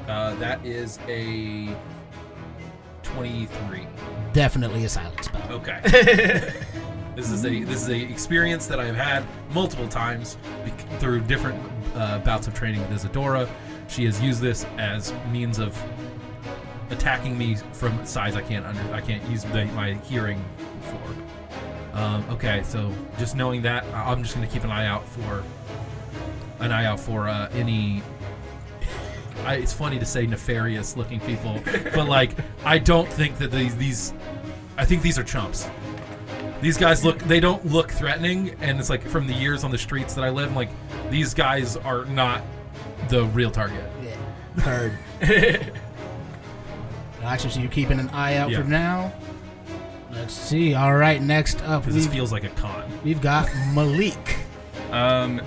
Uh, 0.08 0.34
that 0.38 0.65
is 0.65 0.98
a 1.08 1.70
23. 3.04 3.86
Definitely 4.34 4.86
a 4.86 4.89
silent 4.89 5.24
spell. 5.24 5.52
Okay. 5.52 5.82
this 7.15 7.30
is 7.30 7.46
a 7.46 7.63
this 7.63 7.84
is 7.84 7.89
a 7.89 8.02
experience 8.02 8.65
that 8.65 8.80
I've 8.80 8.96
had 8.96 9.24
multiple 9.52 9.88
times 9.88 10.39
through 10.98 11.22
different 11.22 11.62
uh, 11.94 12.18
bouts 12.20 12.48
of 12.48 12.56
training 12.56 12.82
with 12.82 12.91
Isadora. 12.91 13.48
She 13.88 14.06
has 14.06 14.20
used 14.20 14.41
this 14.41 14.65
as 14.80 15.13
means 15.32 15.60
of 15.60 15.80
attacking 16.89 17.38
me 17.38 17.56
from 17.74 18.06
size 18.06 18.36
I 18.36 18.41
can't 18.41 18.65
under 18.65 18.82
I 18.93 19.02
can't 19.02 19.24
use 19.30 19.43
the, 19.43 19.65
my 19.67 19.93
hearing 19.93 20.43
for. 20.82 21.98
Um, 21.98 22.26
okay, 22.30 22.62
so 22.63 22.91
just 23.17 23.36
knowing 23.36 23.62
that, 23.62 23.86
I- 23.93 24.12
I'm 24.12 24.21
just 24.21 24.36
gonna 24.36 24.48
keep 24.48 24.63
an 24.63 24.71
eye 24.71 24.86
out 24.86 25.08
for 25.08 25.43
an 26.60 26.71
eye 26.71 26.86
out 26.86 27.00
for 27.00 27.28
uh, 27.30 27.50
any. 27.54 28.02
I, 29.45 29.56
it's 29.56 29.74
funny 29.74 30.00
to 30.00 30.06
say 30.06 30.26
nefarious 30.26 30.98
looking 30.98 31.19
people, 31.21 31.62
but 31.93 32.08
like 32.08 32.32
I 32.65 32.78
don't 32.80 33.08
think 33.08 33.38
that 33.38 33.52
these 33.52 33.76
these. 33.76 34.13
I 34.78 34.84
think 34.86 35.02
these 35.02 35.17
are 35.17 35.24
chumps. 35.24 35.69
These 36.62 36.78
guys 36.78 37.04
look. 37.06 37.19
They 37.19 37.39
don't 37.39 37.65
look 37.65 37.91
threatening, 37.91 38.56
and 38.62 38.80
it's 38.80 38.89
like 38.89 39.02
from 39.08 39.28
the 39.28 39.34
years 39.34 39.63
on 39.63 39.71
the 39.71 39.78
streets 39.78 40.13
that 40.15 40.24
I 40.24 40.30
live, 40.30 40.50
I'm 40.50 40.56
like 40.56 40.69
these 41.10 41.34
guys 41.34 41.78
are 41.78 42.06
not 42.06 42.41
the 43.10 43.26
real 43.26 43.52
target. 43.52 43.84
Yeah. 44.04 44.62
Heard. 44.62 44.98
gotcha. 47.26 47.50
So 47.50 47.60
you're 47.60 47.72
keeping 47.72 48.00
an 48.00 48.10
eye 48.10 48.36
out 48.36 48.52
Yeah. 48.52 48.62
for 48.62 48.68
now. 48.68 49.12
Let's 50.12 50.34
see. 50.34 50.76
All 50.76 50.96
right. 50.96 51.20
Next 51.22 51.60
up, 51.64 51.84
this 51.86 51.96
we've, 51.96 52.12
feels 52.14 52.32
like 52.32 52.44
a 52.44 52.50
con. 52.50 52.84
we've 53.04 53.20
got 53.20 53.50
Malik. 53.74 54.38
Um, 54.92 55.42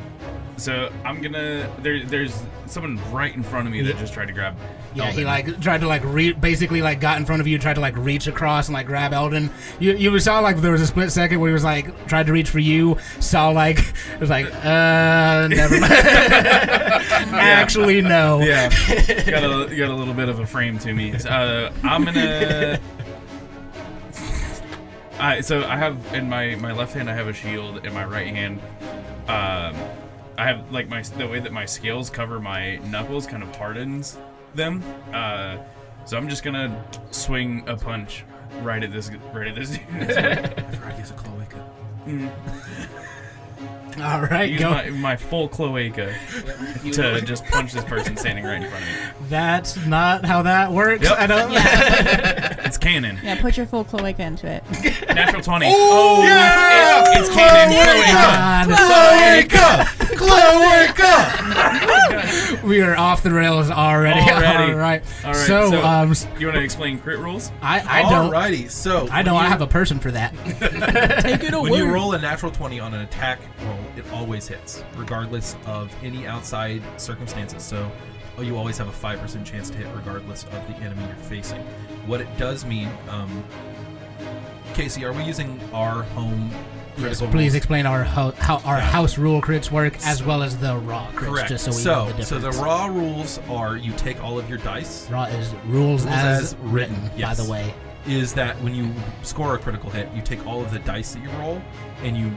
so 0.59 0.92
I'm 1.05 1.21
gonna 1.23 1.71
there. 1.83 2.05
There's 2.05 2.42
someone 2.66 3.01
right 3.12 3.35
in 3.35 3.42
front 3.42 3.67
of 3.67 3.73
me 3.73 3.83
that 3.83 3.96
just 3.96 4.13
tried 4.13 4.27
to 4.27 4.33
grab. 4.33 4.56
Yeah, 4.94 5.11
he 5.11 5.25
like 5.25 5.61
tried 5.61 5.81
to 5.81 5.87
like 5.87 6.02
re- 6.04 6.33
basically 6.33 6.83
like 6.83 7.00
got 7.00 7.19
in 7.19 7.25
front 7.25 7.40
of 7.40 7.46
you, 7.46 7.59
tried 7.59 7.75
to 7.75 7.81
like 7.81 7.96
reach 7.96 8.27
across 8.27 8.69
and 8.69 8.75
like 8.75 8.87
grab 8.87 9.13
Eldon. 9.13 9.50
You 9.79 9.94
you 9.94 10.19
saw 10.19 10.40
like 10.40 10.59
there 10.59 10.73
was 10.73 10.81
a 10.81 10.87
split 10.87 11.13
second 11.13 11.40
where 11.40 11.48
he 11.48 11.54
was 11.54 11.65
like 11.65 12.06
tried 12.06 12.27
to 12.27 12.33
reach 12.33 12.50
for 12.50 12.59
you. 12.59 12.98
Saw 13.21 13.50
like 13.50 13.79
it 13.79 13.94
was 14.21 14.31
like 14.31 14.46
uh 14.65 15.48
never 15.48 15.81
mind. 15.81 15.92
Actually 17.33 18.00
no. 18.02 18.40
Yeah, 18.40 18.69
got 19.27 19.44
a 19.44 19.77
got 19.77 19.90
a 19.90 19.94
little 19.94 20.15
bit 20.15 20.29
of 20.29 20.40
a 20.40 20.46
frame 20.46 20.79
to 20.81 20.92
me. 20.92 21.15
Uh, 21.15 21.73
I'm 21.83 22.04
gonna 22.04 22.79
so 25.40 25.65
I 25.65 25.77
have 25.77 26.15
in 26.15 26.29
my 26.29 26.54
my 26.56 26.73
left 26.73 26.94
hand 26.94 27.11
I 27.11 27.15
have 27.15 27.29
a 27.29 27.33
shield. 27.33 27.85
In 27.87 27.92
my 27.92 28.04
right 28.04 28.29
hand, 28.29 28.61
um, 29.29 29.75
I 30.39 30.47
have 30.47 30.71
like 30.71 30.89
my 30.89 31.03
the 31.03 31.27
way 31.27 31.41
that 31.41 31.53
my 31.53 31.67
scales 31.67 32.09
cover 32.09 32.39
my 32.39 32.77
knuckles 32.77 33.27
kind 33.27 33.43
of 33.43 33.55
hardens 33.57 34.17
them. 34.55 34.83
Uh, 35.13 35.59
so 36.05 36.17
I'm 36.17 36.29
just 36.29 36.45
gonna 36.45 36.85
swing 37.11 37.65
a 37.67 37.77
punch 37.77 38.25
right 38.63 38.83
at 38.83 38.93
this 38.93 39.11
right 39.35 39.49
at 39.49 39.57
this 39.57 39.71
dude. 39.71 39.81
I 39.91 40.71
forgot 40.71 40.93
he 40.93 41.01
has 41.01 41.11
a 41.11 41.15
cloaca. 41.15 41.69
All 44.03 44.23
right, 44.23 44.51
Use 44.51 44.61
go. 44.61 44.71
my, 44.71 44.90
my 44.90 45.17
full 45.17 45.49
cloaca 45.49 46.15
to 46.92 47.21
just 47.23 47.44
punch 47.46 47.73
this 47.73 47.85
person 47.85 48.17
standing 48.17 48.44
right 48.44 48.63
in 48.63 48.69
front 48.69 48.85
of 48.85 48.90
me. 48.90 48.96
That's 49.29 49.77
not 49.87 50.25
how 50.25 50.42
that 50.42 50.73
works. 50.73 51.05
Yep. 51.05 51.19
I 51.19 51.27
don't. 51.27 52.59
It's 52.69 52.77
canon. 52.77 53.19
Yeah, 53.23 53.40
put 53.40 53.57
your 53.57 53.65
full 53.65 53.83
cloaca 53.85 54.23
into 54.23 54.46
it. 54.46 54.63
Natural 55.15 55.40
twenty. 55.42 55.67
Oh, 55.71 56.23
yeah! 56.23 57.13
It- 57.13 57.19
it's 57.21 57.29
canon. 57.31 58.69
God, 58.69 58.69
Cloaca! 60.19 60.99
Cloaca. 60.99 62.61
we 62.67 62.81
are 62.83 62.94
off 62.96 63.23
the 63.23 63.31
rails 63.33 63.71
already. 63.71 64.21
Already. 64.21 64.73
All 64.73 64.79
right. 64.79 65.03
All 65.25 65.33
right, 65.33 65.46
So, 65.46 65.71
so- 65.71 65.83
um, 65.83 66.13
You 66.38 66.46
want 66.49 66.59
to 66.59 66.63
explain 66.65 66.99
crit 66.99 67.19
rules? 67.21 67.51
I 67.63 67.81
I 67.81 68.03
don't. 68.11 68.31
Alrighty, 68.33 68.71
so 68.71 69.09
I 69.11 69.23
don't. 69.23 69.37
I 69.37 69.49
have 69.49 69.63
a 69.63 69.67
person 69.67 69.99
for 69.99 70.11
that. 70.11 70.35
Take 71.23 71.44
it 71.44 71.55
away. 71.55 71.71
When 71.71 71.81
you 71.87 71.90
roll 71.90 72.13
a 72.13 72.19
natural 72.19 72.53
20 72.53 72.81
on 72.81 72.92
an 72.94 73.01
attack 73.01 73.38
roll, 73.63 73.79
it 73.99 74.05
always 74.13 74.49
hits, 74.49 74.83
regardless 74.96 75.57
of 75.67 75.94
any 76.03 76.27
outside 76.27 76.83
circumstances. 76.96 77.63
So 77.63 77.90
oh, 78.38 78.42
you 78.42 78.57
always 78.57 78.79
have 78.79 78.88
a 78.88 78.92
5% 78.92 79.44
chance 79.44 79.69
to 79.71 79.77
hit, 79.79 79.87
regardless 79.94 80.44
of 80.44 80.51
the 80.69 80.75
enemy 80.77 81.05
you're 81.07 81.17
facing. 81.17 81.61
What 82.07 82.21
it 82.21 82.29
does 82.38 82.65
mean, 82.65 82.88
um, 83.09 83.44
Casey, 84.75 85.05
are 85.05 85.13
we 85.13 85.25
using 85.25 85.61
our 85.73 86.03
home 86.05 86.51
Yes, 86.99 87.21
please 87.21 87.55
explain 87.55 87.87
our 87.87 88.03
ho- 88.03 88.35
how 88.38 88.57
our 88.65 88.79
Yeah. 88.79 88.90
house 88.90 89.19
rule 89.19 89.40
crits 89.40 89.71
work 89.71 89.96
as 90.05 90.25
well 90.25 90.42
as 90.42 90.57
the 90.57 90.77
raw 90.79 91.07
crits, 91.13 91.17
Correct. 91.29 91.49
just 91.49 91.65
so 91.65 91.71
we 91.71 91.77
so, 91.77 92.07
know 92.09 92.13
the 92.13 92.25
so 92.25 92.38
the 92.40 92.51
raw 92.51 92.87
rules 92.87 93.38
are 93.49 93.77
you 93.77 93.92
take 93.92 94.21
all 94.23 94.37
of 94.37 94.49
your 94.49 94.59
dice. 94.59 95.09
raw 95.09 95.25
is 95.27 95.53
rules, 95.67 96.03
Rules 96.03 96.07
as, 96.07 96.42
as 96.55 96.57
written. 96.63 97.01
written, 97.05 97.23
By 97.23 97.35
the 97.35 97.44
way, 97.44 97.73
is 98.09 98.33
that 98.35 98.61
when 98.63 98.75
you 98.75 98.90
score 99.23 99.55
a 99.55 99.59
critical 99.59 99.90
hit, 99.90 100.09
you 100.13 100.23
take 100.23 100.44
all 100.44 100.61
of 100.61 100.73
the 100.73 100.81
dice 100.81 101.13
that 101.15 101.23
you 101.23 101.31
roll 101.38 101.63
and 102.03 102.17
you 102.17 102.33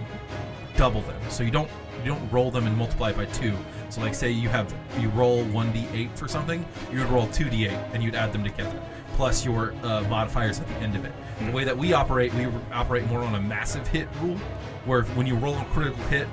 double 0.82 1.02
them. 1.02 1.22
So 1.30 1.44
you 1.44 1.52
don't 1.52 1.70
you 2.04 2.12
don't 2.12 2.32
roll 2.32 2.50
them 2.50 2.66
and 2.66 2.76
multiply 2.76 3.12
it 3.12 3.16
by 3.16 3.26
two. 3.26 3.56
So 3.90 4.02
like 4.02 4.16
say 4.16 4.32
you 4.32 4.50
have 4.50 4.74
you 5.00 5.10
roll 5.10 5.44
one 5.46 5.72
d8 5.72 6.18
for 6.18 6.28
something, 6.28 6.66
you 6.92 6.98
would 6.98 7.10
roll 7.10 7.28
two 7.28 7.46
d8 7.46 7.94
and 7.94 8.02
you'd 8.02 8.16
add 8.16 8.34
them 8.34 8.44
together, 8.44 8.82
plus 9.14 9.46
your 9.46 9.76
uh, 9.84 10.02
modifiers 10.10 10.60
at 10.60 10.68
the 10.68 10.74
end 10.78 10.96
of 10.96 11.06
it. 11.06 11.14
The 11.46 11.52
way 11.52 11.66
that 11.66 11.78
we 11.78 11.94
operate, 11.94 12.34
we 12.34 12.48
operate 12.74 13.06
more 13.06 13.22
on 13.22 13.36
a 13.36 13.40
massive 13.40 13.86
hit 13.90 14.08
rule, 14.22 14.38
where 14.86 15.04
when 15.14 15.28
you 15.28 15.36
roll 15.36 15.56
a 15.56 15.66
critical 15.66 16.04
hit, 16.06 16.28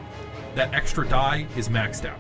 that 0.54 0.72
extra 0.72 1.06
die 1.06 1.46
is 1.54 1.68
maxed 1.68 2.06
out. 2.06 2.18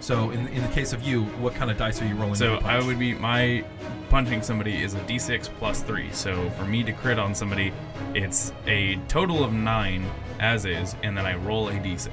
So 0.00 0.30
in, 0.30 0.48
in 0.48 0.62
the 0.62 0.72
case 0.72 0.92
of 0.92 1.04
you, 1.04 1.22
what 1.38 1.54
kind 1.54 1.70
of 1.70 1.76
dice 1.76 2.02
are 2.02 2.06
you 2.06 2.16
rolling? 2.16 2.34
So 2.34 2.56
I 2.64 2.84
would 2.84 2.98
be 2.98 3.14
my 3.14 3.64
punching 4.08 4.42
somebody 4.42 4.82
is 4.82 4.94
a 4.94 5.00
d6 5.00 5.44
plus 5.60 5.82
three. 5.82 6.10
So 6.10 6.50
for 6.58 6.64
me 6.64 6.82
to 6.82 6.92
crit 6.92 7.20
on 7.20 7.32
somebody, 7.32 7.72
it's 8.12 8.52
a 8.66 8.96
total 9.06 9.44
of 9.44 9.52
nine 9.52 10.04
as 10.40 10.64
is, 10.64 10.96
and 11.02 11.16
then 11.16 11.26
I 11.26 11.36
roll 11.36 11.68
a 11.68 11.72
d6. 11.72 12.08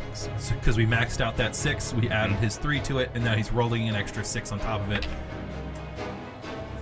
because 0.54 0.78
we 0.78 0.86
maxed 0.86 1.22
out 1.22 1.36
that 1.38 1.56
six, 1.56 1.94
we 1.94 2.10
added 2.10 2.36
his 2.38 2.58
three 2.58 2.80
to 2.82 3.00
it, 3.00 3.10
and 3.16 3.24
now 3.24 3.36
he's 3.36 3.52
rolling 3.52 3.88
an 3.90 3.96
extra 3.96 4.24
six 4.24 4.52
on 4.52 4.60
top 4.60 4.82
of 4.82 4.92
it. 4.92 5.08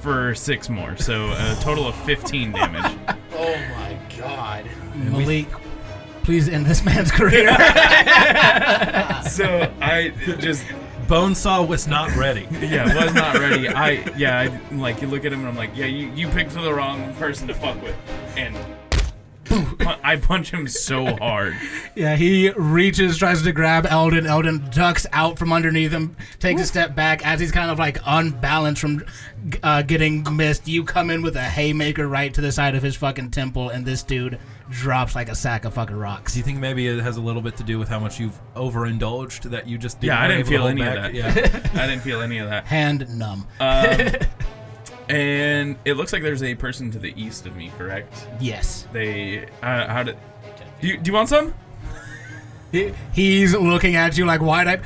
for 0.02 0.36
six 0.36 0.70
more. 0.70 0.96
So 0.98 1.32
a 1.32 1.58
total 1.62 1.88
of 1.88 1.96
15 2.04 2.52
damage. 2.52 2.98
Oh 3.38 3.54
my 3.78 3.98
god. 4.18 4.66
Malik, 4.96 5.48
please 6.24 6.48
end 6.48 6.66
this 6.66 6.84
man's 6.86 7.12
career. 7.12 7.50
So 9.30 9.72
I 9.82 10.10
just 10.40 10.64
Bonesaw 11.08 11.68
was 11.68 11.86
not 11.88 12.16
ready. 12.16 12.48
yeah 12.62 12.86
was 13.04 13.14
not 13.14 13.36
ready. 13.36 13.68
I 13.68 13.92
yeah 14.16 14.40
I, 14.40 14.74
like 14.76 15.02
you 15.02 15.08
look 15.08 15.26
at 15.26 15.34
him 15.34 15.40
and 15.40 15.50
I'm 15.50 15.56
like 15.58 15.72
yeah 15.76 15.86
you 15.86 16.10
you 16.16 16.28
picked 16.30 16.52
the 16.52 16.74
wrong 16.74 17.14
person 17.16 17.48
to 17.50 17.54
fuck 17.54 17.82
with 17.84 17.96
and. 18.38 18.56
Pu- 19.46 19.76
I 20.04 20.18
punch 20.18 20.52
him 20.52 20.68
so 20.68 21.06
hard. 21.18 21.56
yeah, 21.96 22.16
he 22.16 22.50
reaches, 22.52 23.18
tries 23.18 23.42
to 23.44 23.52
grab 23.52 23.86
Eldon. 23.86 24.26
Eldon 24.28 24.68
ducks 24.72 25.06
out 25.14 25.38
from 25.38 25.54
underneath 25.54 25.92
him, 25.92 26.16
takes 26.40 26.62
a 26.62 26.66
step 26.66 26.96
back 26.96 27.26
as 27.26 27.40
he's 27.40 27.52
kind 27.52 27.72
of 27.72 27.80
like 27.80 28.00
unbalanced 28.06 28.82
from 28.82 29.06
uh, 29.64 29.82
getting 29.82 30.26
missed. 30.36 30.68
You 30.68 30.84
come 30.84 31.10
in 31.10 31.22
with 31.22 31.36
a 31.36 31.44
haymaker 31.44 32.08
right 32.08 32.34
to 32.34 32.42
the 32.42 32.52
side 32.52 32.76
of 32.76 32.84
his 32.84 32.96
fucking 32.96 33.32
temple, 33.32 33.70
and 33.70 33.86
this 33.86 34.04
dude 34.04 34.40
drops 34.70 35.16
like 35.16 35.30
a 35.30 35.36
sack 35.36 35.66
of 35.66 35.74
fucking 35.76 35.96
rocks. 35.96 36.34
Do 36.34 36.40
you 36.40 36.46
think 36.46 36.60
maybe 36.60 36.88
it 36.88 37.00
has 37.00 37.18
a 37.18 37.22
little 37.22 37.42
bit 37.42 37.56
to 37.58 37.64
do 37.64 37.78
with 37.78 37.88
how 37.88 38.00
much 38.00 38.20
you've 38.20 38.40
overindulged 38.56 39.44
that 39.52 39.68
you 39.68 39.78
just 39.78 40.00
didn't 40.00 40.16
Yeah, 40.16 40.22
I 40.22 40.28
didn't 40.28 40.48
feel 40.48 40.62
hold 40.62 40.72
any 40.72 40.82
of 40.82 40.94
that. 40.94 41.14
Yeah. 41.14 41.28
I 41.82 41.88
didn't 41.88 42.02
feel 42.02 42.22
any 42.22 42.40
of 42.40 42.50
that. 42.50 42.66
Hand 42.66 43.08
numb. 43.18 43.48
Um, 43.60 43.98
and 45.10 45.78
it 45.86 45.94
looks 45.94 46.14
like 46.14 46.22
there's 46.24 46.44
a 46.44 46.56
person 46.56 46.92
to 46.92 47.00
the 47.00 47.14
east 47.22 47.46
of 47.46 47.56
me, 47.56 47.72
correct? 47.78 48.28
yes. 48.40 48.88
They 48.92 49.46
uh, 49.62 49.88
how 49.88 50.04
did? 50.04 50.18
Do 50.82 50.88
you, 50.88 50.98
do 50.98 51.10
you 51.10 51.14
want 51.14 51.30
some? 51.30 51.54
He, 52.72 52.94
he's 53.14 53.54
looking 53.56 53.96
at 53.96 54.18
you 54.18 54.26
like 54.26 54.42
wide 54.42 54.68
eyed, 54.68 54.82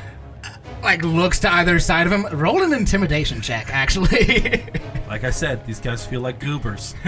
like 0.84 1.04
looks 1.04 1.40
to 1.40 1.52
either 1.52 1.80
side 1.80 2.06
of 2.06 2.14
him. 2.14 2.26
Roll 2.38 2.62
an 2.62 2.74
intimidation 2.74 3.42
check, 3.42 3.70
actually. 3.74 4.64
like 5.08 5.24
I 5.24 5.32
said, 5.32 5.66
these 5.66 5.80
guys 5.80 6.06
feel 6.06 6.22
like 6.22 6.40
goobers. 6.40 6.94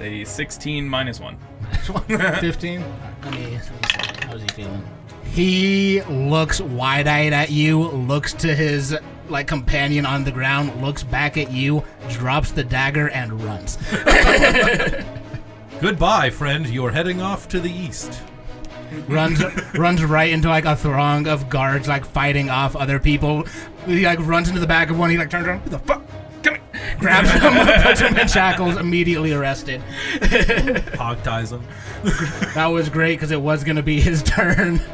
It's 0.00 0.30
a 0.30 0.32
16 0.32 0.88
minus 0.88 1.18
one. 1.18 1.36
15? 1.72 2.08
Let 2.14 2.22
me, 2.22 2.82
let 3.24 3.32
me 3.32 3.58
see. 3.58 4.26
How's 4.26 4.42
he 4.42 4.48
feeling? 4.48 4.88
He 5.24 6.02
looks 6.02 6.60
wide 6.60 7.08
eyed 7.08 7.32
at 7.32 7.50
you, 7.50 7.80
looks 7.82 8.32
to 8.34 8.54
his 8.54 8.96
like 9.30 9.46
companion 9.46 10.06
on 10.06 10.24
the 10.24 10.32
ground, 10.32 10.82
looks 10.82 11.02
back 11.02 11.36
at 11.36 11.50
you, 11.50 11.84
drops 12.10 12.52
the 12.52 12.64
dagger, 12.64 13.08
and 13.10 13.42
runs. 13.42 13.76
Goodbye, 15.80 16.30
friend. 16.30 16.66
You're 16.66 16.90
heading 16.90 17.22
off 17.22 17.48
to 17.48 17.60
the 17.60 17.70
east. 17.70 18.20
runs 19.06 19.42
runs 19.74 20.02
right 20.02 20.30
into 20.30 20.48
like 20.48 20.64
a 20.64 20.74
throng 20.74 21.28
of 21.28 21.48
guards 21.48 21.88
like 21.88 22.04
fighting 22.04 22.50
off 22.50 22.74
other 22.74 22.98
people. 22.98 23.44
He 23.86 24.04
like 24.04 24.18
runs 24.20 24.48
into 24.48 24.60
the 24.60 24.66
back 24.66 24.90
of 24.90 24.98
one, 24.98 25.10
he 25.10 25.18
like 25.18 25.30
turns 25.30 25.46
around, 25.46 25.60
who 25.60 25.70
the 25.70 25.78
fuck? 25.78 26.02
Come 26.78 26.88
here. 26.88 26.96
Grabs 26.98 27.30
him, 27.32 27.82
puts 27.82 28.00
him 28.00 28.16
in 28.16 28.28
shackles, 28.28 28.76
immediately 28.76 29.32
arrested. 29.32 29.80
Hog 30.96 31.22
ties 31.22 31.50
them. 31.50 31.64
That 32.54 32.66
was 32.66 32.88
great 32.88 33.16
because 33.16 33.30
it 33.30 33.40
was 33.40 33.64
gonna 33.64 33.82
be 33.82 34.00
his 34.00 34.22
turn. 34.22 34.80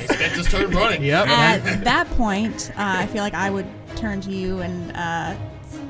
He 0.00 0.06
spent 0.06 0.32
his 0.32 0.46
turn 0.46 0.70
running. 0.70 1.02
Yep. 1.02 1.26
At 1.28 1.84
that 1.84 2.08
point, 2.10 2.70
uh, 2.72 2.98
I 2.98 3.06
feel 3.06 3.22
like 3.22 3.34
I 3.34 3.50
would 3.50 3.66
turn 3.96 4.20
to 4.22 4.30
you 4.30 4.60
and 4.60 4.92
uh, 4.96 5.34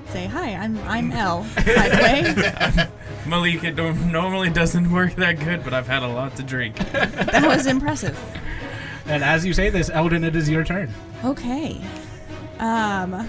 say, 0.09 0.27
"Hi, 0.27 0.55
I'm 0.55 0.79
I'm 0.89 1.13
Elle." 1.13 1.47
By 1.57 1.63
the 1.63 1.99
way, 2.03 2.89
Malik, 3.27 3.65
it 3.65 3.77
don't, 3.77 4.11
normally 4.11 4.51
doesn't 4.51 4.91
work 4.91 5.15
that 5.17 5.39
good, 5.41 5.65
but 5.65 5.75
I've 5.75 5.87
had 5.87 6.03
a 6.03 6.09
lot 6.09 6.37
to 6.37 6.43
drink. 6.43 6.77
that 6.93 7.47
was 7.47 7.67
impressive. 7.67 8.19
And 9.07 9.23
as 9.25 9.45
you 9.45 9.53
say 9.53 9.71
this, 9.71 9.91
Eldon, 9.91 10.25
it 10.25 10.37
is 10.37 10.49
your 10.49 10.65
turn. 10.65 10.93
Okay. 11.25 11.81
Um, 12.59 13.29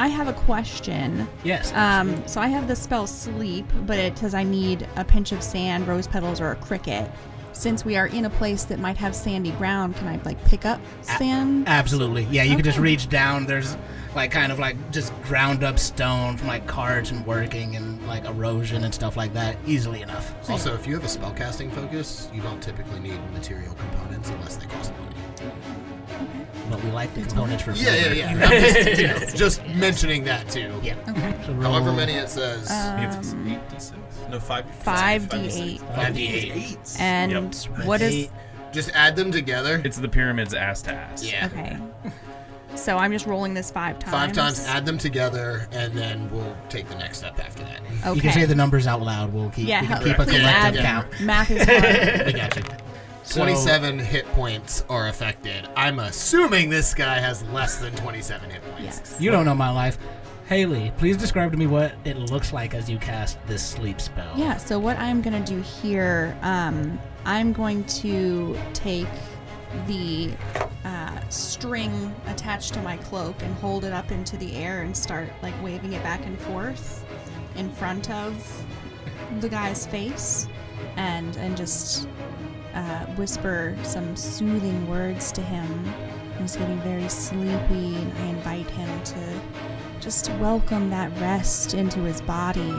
I 0.00 0.08
have 0.08 0.28
a 0.28 0.32
question. 0.32 1.28
Yes. 1.44 1.74
Um, 1.74 2.26
so 2.26 2.40
I 2.40 2.46
have 2.46 2.66
the 2.66 2.74
spell 2.74 3.06
sleep, 3.06 3.66
but 3.84 3.98
it 3.98 4.16
says 4.16 4.32
I 4.32 4.44
need 4.44 4.88
a 4.96 5.04
pinch 5.04 5.30
of 5.30 5.42
sand, 5.42 5.86
rose 5.86 6.06
petals, 6.06 6.40
or 6.40 6.52
a 6.52 6.56
cricket. 6.56 7.10
Since 7.52 7.84
we 7.84 7.98
are 7.98 8.06
in 8.06 8.24
a 8.24 8.30
place 8.30 8.64
that 8.64 8.78
might 8.78 8.96
have 8.96 9.14
sandy 9.14 9.50
ground, 9.50 9.96
can 9.96 10.08
I 10.08 10.18
like 10.24 10.42
pick 10.46 10.64
up 10.64 10.80
sand? 11.02 11.64
Absolutely. 11.68 12.26
Yeah, 12.30 12.44
you 12.44 12.54
can 12.54 12.64
just 12.64 12.78
reach 12.78 13.10
down. 13.10 13.44
There's 13.44 13.76
like 14.14 14.30
kind 14.30 14.50
of 14.50 14.58
like 14.58 14.90
just 14.90 15.12
ground 15.24 15.62
up 15.62 15.78
stone 15.78 16.38
from 16.38 16.48
like 16.48 16.66
carts 16.66 17.10
and 17.10 17.26
working 17.26 17.76
and 17.76 18.04
like 18.06 18.24
erosion 18.24 18.84
and 18.84 18.94
stuff 18.94 19.18
like 19.18 19.34
that 19.34 19.58
easily 19.66 20.00
enough. 20.00 20.34
So, 20.42 20.54
Also, 20.54 20.74
if 20.74 20.86
you 20.86 20.94
have 20.94 21.04
a 21.04 21.08
spellcasting 21.08 21.70
focus, 21.72 22.30
you 22.32 22.40
don't 22.40 22.62
typically 22.62 23.00
need 23.00 23.20
material 23.32 23.74
components 23.74 24.30
unless 24.30 24.56
they 24.56 24.66
cost 24.66 24.94
money. 24.98 25.52
But 26.70 26.82
we 26.84 26.90
like 26.90 27.12
the 27.14 27.22
components 27.22 27.62
for 27.64 27.72
Yeah, 27.72 27.94
yeah, 27.94 28.02
flavor. 28.02 28.14
yeah. 28.14 28.30
I'm 28.30 28.50
just, 28.50 28.98
you 29.00 29.06
know, 29.08 29.18
just 29.36 29.66
mentioning 29.68 30.24
that 30.24 30.48
too. 30.48 30.72
Yeah. 30.82 30.94
So 31.46 31.54
However 31.54 31.92
many 31.92 32.14
it 32.14 32.28
says. 32.28 32.62
It's 32.62 33.32
Um, 33.32 33.46
8d6. 33.70 33.92
No, 34.30 34.38
5 34.38 34.64
five 34.84 35.28
d 35.28 35.36
eight. 35.38 35.80
5d8. 35.80 37.00
And 37.00 37.54
what 37.84 38.00
is? 38.00 38.14
Eight. 38.14 38.30
Just 38.72 38.90
add 38.94 39.16
them 39.16 39.32
together. 39.32 39.82
It's 39.84 39.96
the 39.98 40.08
pyramid's 40.08 40.54
ass 40.54 40.82
to 40.82 40.92
ass. 40.92 41.24
Yeah. 41.24 41.46
Okay. 41.52 41.76
So 42.76 42.96
I'm 42.96 43.10
just 43.10 43.26
rolling 43.26 43.52
this 43.52 43.68
five 43.72 43.98
times. 43.98 44.12
Five 44.12 44.32
times, 44.32 44.64
add 44.68 44.86
them 44.86 44.96
together, 44.96 45.66
and 45.72 45.92
then 45.92 46.30
we'll 46.30 46.56
take 46.68 46.88
the 46.88 46.94
next 46.94 47.18
step 47.18 47.36
after 47.44 47.64
that. 47.64 47.80
Okay. 48.06 48.14
You 48.14 48.20
can 48.22 48.32
say 48.32 48.44
the 48.44 48.54
numbers 48.54 48.86
out 48.86 49.02
loud. 49.02 49.32
We'll 49.32 49.50
keep, 49.50 49.66
Yeah, 49.66 49.80
we 49.80 49.86
can 49.88 49.96
hell- 49.96 50.04
keep 50.06 50.18
a 50.20 50.24
please 50.24 50.38
collective 50.38 50.80
add- 50.80 51.08
count. 51.10 51.20
Math 51.20 51.50
is 51.50 51.64
hard. 51.64 52.26
We 52.26 52.32
got 52.32 52.56
you. 52.56 52.62
So- 53.30 53.40
27 53.42 53.98
hit 54.00 54.26
points 54.32 54.84
are 54.88 55.06
affected. 55.08 55.68
I'm 55.76 56.00
assuming 56.00 56.68
this 56.68 56.94
guy 56.94 57.20
has 57.20 57.42
less 57.44 57.76
than 57.76 57.94
27 57.94 58.50
hit 58.50 58.60
points. 58.72 58.82
yes. 58.82 59.16
You 59.20 59.30
don't 59.30 59.44
know 59.44 59.54
my 59.54 59.70
life. 59.70 59.98
Haley, 60.48 60.92
please 60.98 61.16
describe 61.16 61.52
to 61.52 61.56
me 61.56 61.68
what 61.68 61.92
it 62.04 62.16
looks 62.16 62.52
like 62.52 62.74
as 62.74 62.90
you 62.90 62.98
cast 62.98 63.38
this 63.46 63.64
sleep 63.64 64.00
spell. 64.00 64.32
Yeah, 64.36 64.56
so 64.56 64.80
what 64.80 64.98
I'm 64.98 65.22
going 65.22 65.40
to 65.44 65.48
do 65.54 65.60
here, 65.60 66.36
um, 66.42 66.98
I'm 67.24 67.52
going 67.52 67.84
to 67.84 68.58
take 68.72 69.06
the 69.86 70.32
uh, 70.84 71.20
string 71.28 72.12
attached 72.26 72.74
to 72.74 72.82
my 72.82 72.96
cloak 72.96 73.40
and 73.44 73.54
hold 73.58 73.84
it 73.84 73.92
up 73.92 74.10
into 74.10 74.36
the 74.38 74.56
air 74.56 74.82
and 74.82 74.96
start 74.96 75.28
like 75.40 75.54
waving 75.62 75.92
it 75.92 76.02
back 76.02 76.26
and 76.26 76.36
forth 76.40 77.04
in 77.54 77.70
front 77.70 78.10
of 78.10 78.66
the 79.38 79.48
guy's 79.48 79.86
face 79.86 80.48
and 80.96 81.36
and 81.36 81.56
just 81.56 82.08
uh, 82.74 83.06
whisper 83.16 83.76
some 83.82 84.16
soothing 84.16 84.88
words 84.88 85.32
to 85.32 85.42
him. 85.42 85.84
He's 86.38 86.56
getting 86.56 86.80
very 86.80 87.08
sleepy, 87.08 87.96
and 87.96 88.12
I 88.18 88.24
invite 88.26 88.70
him 88.70 89.02
to 89.04 89.40
just 90.00 90.30
welcome 90.34 90.88
that 90.90 91.10
rest 91.20 91.74
into 91.74 92.00
his 92.02 92.22
body. 92.22 92.74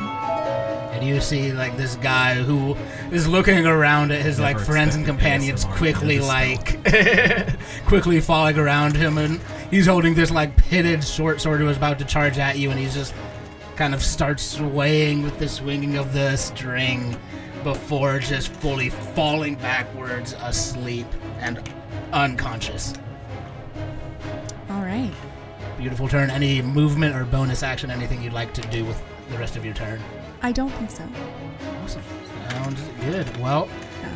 And 0.92 1.08
you 1.08 1.22
see 1.22 1.52
like 1.52 1.78
this 1.78 1.96
guy 1.98 2.36
who 2.36 2.76
is 3.12 3.28
looking 3.28 3.66
around 3.66 4.12
at 4.12 4.22
his 4.22 4.39
like 4.39 4.60
friends 4.60 4.96
and 4.96 5.06
companions 5.06 5.66
quickly 5.66 6.20
like 6.20 6.84
quickly 7.86 8.20
falling 8.20 8.58
around 8.58 8.96
him 8.96 9.18
and 9.18 9.39
he's 9.70 9.88
holding 9.88 10.16
this 10.16 10.32
like 10.32 10.58
pitted 10.58 11.04
short 11.04 11.39
sword 11.39 11.62
who 11.62 11.70
is 11.70 11.78
about 11.78 11.98
to 12.00 12.06
charge 12.06 12.38
at 12.38 12.58
you 12.58 12.72
and 12.72 12.80
he's 12.80 12.94
just 12.94 13.14
kind 13.78 13.94
of 13.94 14.04
starts 14.04 14.44
swaying 14.44 15.24
with 15.24 15.39
the 15.39 15.48
swinging 15.48 15.98
of 15.98 16.12
the 16.14 16.36
string 16.36 17.16
before 17.64 18.20
just 18.20 18.51
fully 18.53 18.89
falling 18.89 19.55
backwards 19.55 20.34
asleep 20.41 21.07
and 21.39 21.62
unconscious. 22.14 22.93
All 24.70 24.82
right. 24.82 25.12
Beautiful 25.78 26.07
turn. 26.07 26.30
Any 26.30 26.62
movement 26.62 27.16
or 27.16 27.26
bonus 27.26 27.64
action, 27.64 27.89
anything 27.91 28.22
you'd 28.22 28.34
like 28.34 28.53
to 28.53 28.62
do 28.70 28.86
with 28.86 29.01
the 29.30 29.38
rest 29.38 29.55
of 29.55 29.66
your 29.66 29.74
turn? 29.74 29.99
I 30.41 30.51
don't 30.51 30.70
think 30.72 30.91
so. 30.91 31.07
Awesome. 31.84 32.03
Sounds 32.49 32.82
good. 33.05 33.38
Well, 33.38 33.68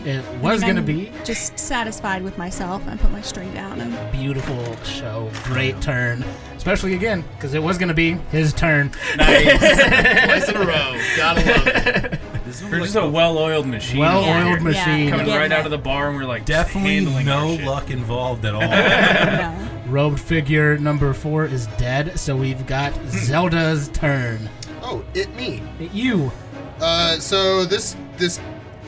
No. 0.05 0.11
it 0.11 0.25
was 0.39 0.61
going 0.61 0.75
to 0.75 0.81
be 0.81 1.11
just 1.23 1.57
satisfied 1.57 2.21
with 2.23 2.37
myself. 2.37 2.85
I 2.87 2.97
put 2.97 3.11
my 3.11 3.21
string 3.21 3.53
down 3.53 3.79
and 3.81 4.11
beautiful 4.11 4.75
show. 4.83 5.31
Great 5.43 5.79
turn. 5.81 6.23
Especially 6.57 6.93
again, 6.95 7.23
because 7.35 7.53
it 7.53 7.61
was 7.63 7.77
going 7.77 7.87
to 7.89 7.93
be 7.95 8.13
his 8.31 8.51
turn. 8.53 8.91
Nice. 9.17 9.45
Twice 10.25 10.49
in 10.49 10.55
a 10.57 10.65
row. 10.65 10.99
Gotta 11.15 11.39
love 11.41 11.67
it. 11.67 12.19
This 12.45 12.61
one 12.61 12.71
We're 12.71 12.79
was 12.81 12.93
just 12.93 13.03
a 13.03 13.07
well-oiled 13.09 13.65
machine. 13.67 13.99
Well-oiled 13.99 14.25
Yeah, 14.27 14.49
here. 14.49 14.59
machine. 14.59 15.09
Coming 15.09 15.27
Yeah. 15.27 15.37
right 15.37 15.51
out 15.51 15.65
of 15.65 15.71
the 15.71 15.77
bar, 15.77 16.09
and 16.09 16.17
we're 16.17 16.25
like 16.25 16.45
definitely 16.45 16.95
handling 16.95 17.27
our 17.27 17.41
no 17.45 17.57
shit. 17.57 17.65
luck 17.65 17.89
involved 17.89 18.45
at 18.45 18.53
all. 18.53 18.61
no. 18.61 19.67
Robed 19.87 20.19
figure 20.19 20.77
number 20.77 21.13
four 21.13 21.45
is 21.45 21.67
dead, 21.77 22.19
so 22.19 22.35
we've 22.35 22.65
got 22.67 22.93
Zelda's 23.09 23.87
turn. 23.89 24.49
Oh, 24.81 25.03
it 25.13 25.33
me. 25.35 25.61
It 25.79 25.91
you. 25.91 26.31
Uh, 26.79 27.17
so 27.19 27.65
this 27.65 27.95
this 28.17 28.39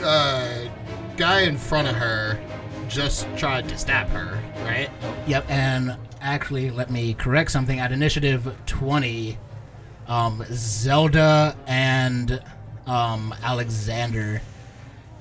uh 0.03 0.67
guy 1.15 1.41
in 1.41 1.57
front 1.57 1.87
of 1.87 1.95
her 1.95 2.39
just 2.89 3.27
tried 3.37 3.67
to 3.69 3.77
stab 3.77 4.07
her, 4.09 4.39
right? 4.63 4.89
Yep, 5.27 5.45
and 5.49 5.97
actually, 6.21 6.69
let 6.69 6.89
me 6.91 7.13
correct 7.15 7.51
something. 7.51 7.79
At 7.79 7.91
initiative 7.91 8.55
20, 8.65 9.37
um, 10.07 10.43
Zelda 10.51 11.55
and 11.67 12.39
um, 12.87 13.35
Alexander, 13.43 14.41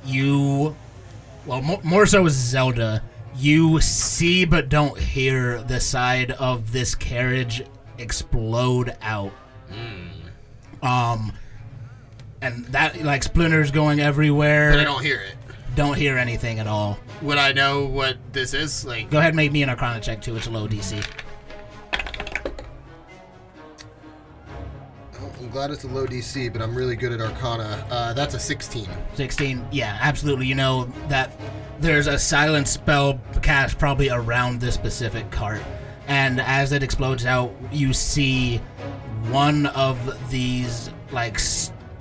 you. 0.04 0.76
Well, 1.44 1.62
more, 1.62 1.80
more 1.84 2.06
so 2.06 2.26
Zelda, 2.28 3.02
you 3.36 3.80
see 3.80 4.44
but 4.44 4.68
don't 4.68 4.98
hear 4.98 5.62
the 5.62 5.78
side 5.78 6.32
of 6.32 6.72
this 6.72 6.94
carriage 6.94 7.62
explode 7.98 8.96
out. 9.02 9.32
Um, 10.82 11.32
and 12.40 12.64
that, 12.66 13.02
like, 13.02 13.22
splinters 13.22 13.70
going 13.70 14.00
everywhere. 14.00 14.70
But 14.70 14.80
I 14.80 14.84
don't 14.84 15.02
hear 15.02 15.20
it. 15.20 15.34
Don't 15.74 15.96
hear 15.96 16.16
anything 16.16 16.58
at 16.58 16.66
all. 16.66 16.98
Would 17.22 17.38
I 17.38 17.52
know 17.52 17.84
what 17.84 18.16
this 18.32 18.54
is? 18.54 18.84
Like, 18.84 19.10
Go 19.10 19.18
ahead 19.18 19.30
and 19.30 19.36
make 19.36 19.52
me 19.52 19.62
an 19.62 19.70
Arcana 19.70 20.00
check, 20.00 20.22
too. 20.22 20.36
It's 20.36 20.46
a 20.46 20.50
low 20.50 20.66
DC. 20.68 21.04
Glad 25.56 25.70
it's 25.70 25.84
a 25.84 25.88
low 25.88 26.06
DC, 26.06 26.52
but 26.52 26.60
I'm 26.60 26.74
really 26.74 26.96
good 26.96 27.12
at 27.12 27.20
Arcana. 27.22 27.82
Uh, 27.90 28.12
that's 28.12 28.34
a 28.34 28.38
16. 28.38 28.86
16 29.14 29.66
yeah 29.72 29.96
absolutely 30.02 30.44
you 30.44 30.54
know 30.54 30.84
that 31.08 31.32
there's 31.80 32.08
a 32.08 32.18
silent 32.18 32.68
spell 32.68 33.18
cast 33.40 33.78
probably 33.78 34.10
around 34.10 34.60
this 34.60 34.74
specific 34.74 35.30
cart 35.30 35.62
and 36.08 36.42
as 36.42 36.72
it 36.72 36.82
explodes 36.82 37.24
out 37.24 37.54
you 37.72 37.94
see 37.94 38.58
one 39.30 39.64
of 39.68 39.96
these 40.30 40.90
like 41.10 41.40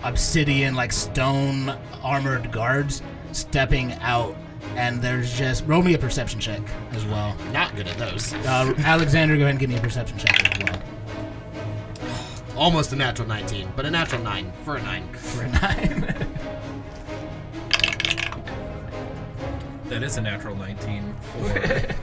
obsidian 0.03 0.75
like 0.75 0.91
stone 0.91 1.69
armored 2.03 2.51
guards 2.51 3.01
stepping 3.31 3.93
out 4.01 4.35
and 4.75 5.01
there's 5.01 5.37
just 5.37 5.65
roll 5.65 5.81
me 5.81 5.93
a 5.93 5.97
perception 5.97 6.41
check 6.41 6.61
as 6.91 7.05
well 7.05 7.33
Not 7.53 7.73
good 7.77 7.87
at 7.87 7.97
those. 7.97 8.33
uh, 8.33 8.73
alexander 8.79 9.37
go 9.37 9.43
ahead 9.43 9.51
and 9.51 9.59
give 9.61 9.69
me 9.69 9.77
a 9.77 9.81
perception 9.81 10.17
check 10.17 10.43
as 10.59 10.61
well 10.61 10.94
Almost 12.55 12.93
a 12.93 12.95
natural 12.95 13.27
19, 13.27 13.73
but 13.75 13.85
a 13.85 13.91
natural 13.91 14.21
9 14.21 14.53
for 14.63 14.77
a 14.77 14.81
9. 14.81 15.13
for 15.13 15.43
a 15.43 15.49
nine 15.49 16.25
that 19.89 20.03
is 20.03 20.17
a 20.17 20.21
natural 20.21 20.55
19 20.55 21.13
for 21.13 21.95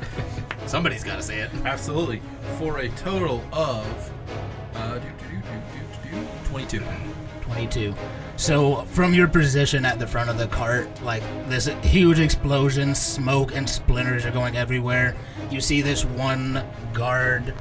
Somebody's 0.67 1.03
got 1.05 1.17
to 1.17 1.23
say 1.23 1.41
it. 1.41 1.51
absolutely 1.65 2.23
for 2.59 2.79
a 2.79 2.89
total 2.91 3.43
of 3.53 4.13
uh, 4.75 4.95
do, 4.95 5.01
do, 5.01 5.37
do, 5.37 6.11
do, 6.11 6.11
do, 6.11 6.21
do, 6.23 6.29
22. 6.49 6.83
22. 7.43 7.95
So 8.37 8.83
from 8.87 9.13
your 9.13 9.29
position 9.29 9.85
at 9.85 9.99
the 9.99 10.07
front 10.07 10.31
of 10.31 10.39
the 10.39 10.47
cart, 10.47 11.03
like 11.03 11.23
this 11.49 11.67
huge 11.83 12.19
explosion, 12.19 12.95
smoke 12.95 13.55
and 13.55 13.69
splinters 13.69 14.25
are 14.25 14.31
going 14.31 14.57
everywhere. 14.57 15.15
You 15.51 15.61
see 15.61 15.83
this 15.83 16.05
one 16.05 16.65
guard 16.93 17.53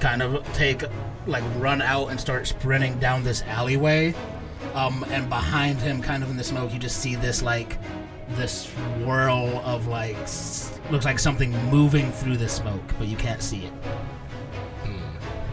kind 0.00 0.22
of 0.22 0.44
take 0.54 0.82
like 1.28 1.44
run 1.58 1.80
out 1.82 2.08
and 2.08 2.18
start 2.20 2.46
sprinting 2.46 2.98
down 2.98 3.22
this 3.22 3.42
alleyway. 3.42 4.14
Um, 4.74 5.04
and 5.10 5.28
behind 5.28 5.78
him, 5.80 6.02
kind 6.02 6.22
of 6.22 6.30
in 6.30 6.36
the 6.36 6.44
smoke, 6.44 6.72
you 6.72 6.78
just 6.78 6.98
see 7.00 7.14
this 7.14 7.42
like 7.42 7.78
this 8.30 8.68
swirl 9.02 9.58
of 9.64 9.86
like 9.86 10.16
s- 10.16 10.78
looks 10.90 11.04
like 11.04 11.18
something 11.18 11.52
moving 11.70 12.10
through 12.12 12.36
the 12.36 12.48
smoke, 12.48 12.82
but 12.98 13.06
you 13.08 13.16
can't 13.16 13.42
see 13.42 13.64
it. 13.66 13.72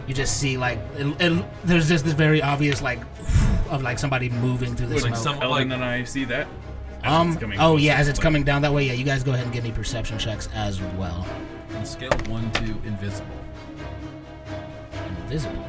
You 0.06 0.14
just 0.14 0.38
see 0.38 0.56
like 0.56 0.78
it, 0.96 1.20
it, 1.20 1.44
there's 1.64 1.88
just 1.88 2.04
this 2.04 2.14
very 2.14 2.40
obvious 2.40 2.80
like 2.80 3.00
of 3.70 3.82
like 3.82 3.98
somebody 3.98 4.28
moving 4.28 4.76
through 4.76 4.86
the 4.86 4.94
Would 4.94 5.02
smoke. 5.02 5.16
some- 5.16 5.42
Ellen 5.42 5.68
like- 5.68 5.76
and 5.76 5.84
I 5.84 6.04
see 6.04 6.24
that? 6.26 6.46
As 7.02 7.12
um. 7.12 7.28
it's 7.32 7.40
coming 7.40 7.58
Oh 7.58 7.72
closer, 7.72 7.82
yeah, 7.84 7.96
as 7.96 8.08
it's 8.08 8.18
like- 8.18 8.22
coming 8.22 8.44
down 8.44 8.62
that 8.62 8.72
way. 8.72 8.84
Yeah, 8.86 8.92
you 8.92 9.04
guys 9.04 9.22
go 9.24 9.32
ahead 9.32 9.44
and 9.44 9.52
give 9.52 9.64
me 9.64 9.72
perception 9.72 10.18
checks 10.18 10.48
as 10.54 10.80
well. 10.80 11.26
On 11.70 11.76
a 11.82 11.86
scale 11.86 12.12
of 12.12 12.28
1 12.28 12.50
to 12.52 12.62
invisible. 12.84 13.26
Invisible. 15.26 15.64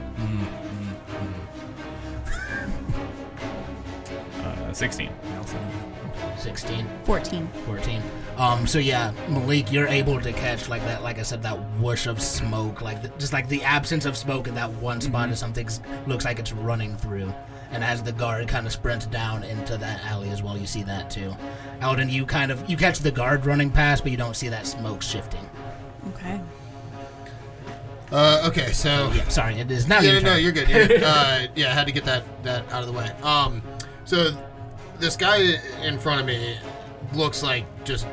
Uh, 4.43 4.71
16. 4.71 5.09
I 5.09 5.37
also 5.37 5.57
know. 5.57 6.35
16, 6.37 6.87
14. 7.05 7.49
14. 7.65 8.01
Um. 8.37 8.67
So 8.67 8.77
yeah, 8.77 9.11
Malik, 9.27 9.71
you're 9.71 9.87
able 9.87 10.21
to 10.21 10.31
catch 10.31 10.69
like 10.69 10.83
that. 10.83 11.01
Like 11.01 11.17
I 11.17 11.23
said, 11.23 11.41
that 11.41 11.55
whoosh 11.79 12.05
of 12.05 12.21
smoke, 12.21 12.81
like 12.81 13.01
the, 13.01 13.09
just 13.17 13.33
like 13.33 13.49
the 13.49 13.63
absence 13.63 14.05
of 14.05 14.15
smoke 14.15 14.47
in 14.47 14.53
that 14.53 14.71
one 14.73 15.01
spot 15.01 15.29
is 15.31 15.39
something 15.39 15.67
looks 16.05 16.23
like 16.23 16.37
it's 16.37 16.53
running 16.53 16.95
through. 16.95 17.33
And 17.71 17.83
as 17.83 18.03
the 18.03 18.11
guard 18.11 18.47
kind 18.47 18.67
of 18.67 18.71
sprints 18.71 19.07
down 19.07 19.43
into 19.43 19.75
that 19.77 20.05
alley 20.05 20.29
as 20.29 20.43
well, 20.43 20.55
you 20.55 20.67
see 20.67 20.83
that 20.83 21.09
too. 21.09 21.35
Alden, 21.81 22.09
you 22.09 22.27
kind 22.27 22.51
of 22.51 22.69
you 22.69 22.77
catch 22.77 22.99
the 22.99 23.11
guard 23.11 23.47
running 23.47 23.71
past, 23.71 24.03
but 24.03 24.11
you 24.11 24.17
don't 24.17 24.35
see 24.35 24.49
that 24.49 24.67
smoke 24.67 25.01
shifting. 25.01 25.49
Okay. 26.09 26.39
Uh, 28.11 28.47
okay, 28.47 28.71
so. 28.71 29.11
Yeah, 29.13 29.27
sorry, 29.27 29.59
it 29.59 29.69
is 29.69 29.87
now 29.87 29.99
yeah, 29.99 30.13
your 30.13 30.21
no, 30.21 30.33
turn. 30.33 30.43
you're 30.43 30.51
good. 30.53 30.69
You're 30.69 30.87
good. 30.87 31.03
uh, 31.05 31.47
yeah, 31.55 31.71
I 31.71 31.73
had 31.73 31.87
to 31.87 31.93
get 31.93 32.05
that 32.05 32.23
that 32.43 32.71
out 32.71 32.81
of 32.81 32.87
the 32.87 32.93
way. 32.93 33.09
Um, 33.21 33.61
so 34.05 34.31
this 34.99 35.15
guy 35.17 35.37
in 35.83 35.99
front 35.99 36.21
of 36.21 36.25
me 36.25 36.57
looks 37.13 37.43
like 37.43 37.65
just 37.83 38.07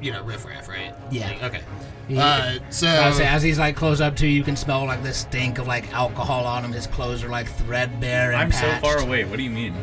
you 0.00 0.12
know 0.12 0.22
riffraff, 0.22 0.68
right? 0.68 0.94
Yeah. 1.10 1.28
Like, 1.28 1.42
okay. 1.42 1.60
He- 2.08 2.18
Uh, 2.18 2.58
so 2.70 2.86
say 3.12 3.26
as 3.26 3.42
he's 3.42 3.58
like 3.58 3.76
close 3.76 4.00
up 4.00 4.16
to 4.16 4.26
you, 4.26 4.32
you 4.32 4.42
can 4.42 4.56
smell 4.56 4.84
like 4.84 5.02
the 5.02 5.12
stink 5.12 5.58
of 5.58 5.66
like 5.66 5.92
alcohol 5.92 6.44
on 6.46 6.64
him. 6.64 6.72
His 6.72 6.86
clothes 6.86 7.22
are 7.24 7.28
like 7.28 7.46
threadbare 7.48 8.32
and 8.32 8.40
I'm 8.40 8.52
so 8.52 8.70
far 8.80 8.98
away. 8.98 9.24
What 9.24 9.36
do 9.36 9.42
you 9.42 9.50
mean? 9.50 9.74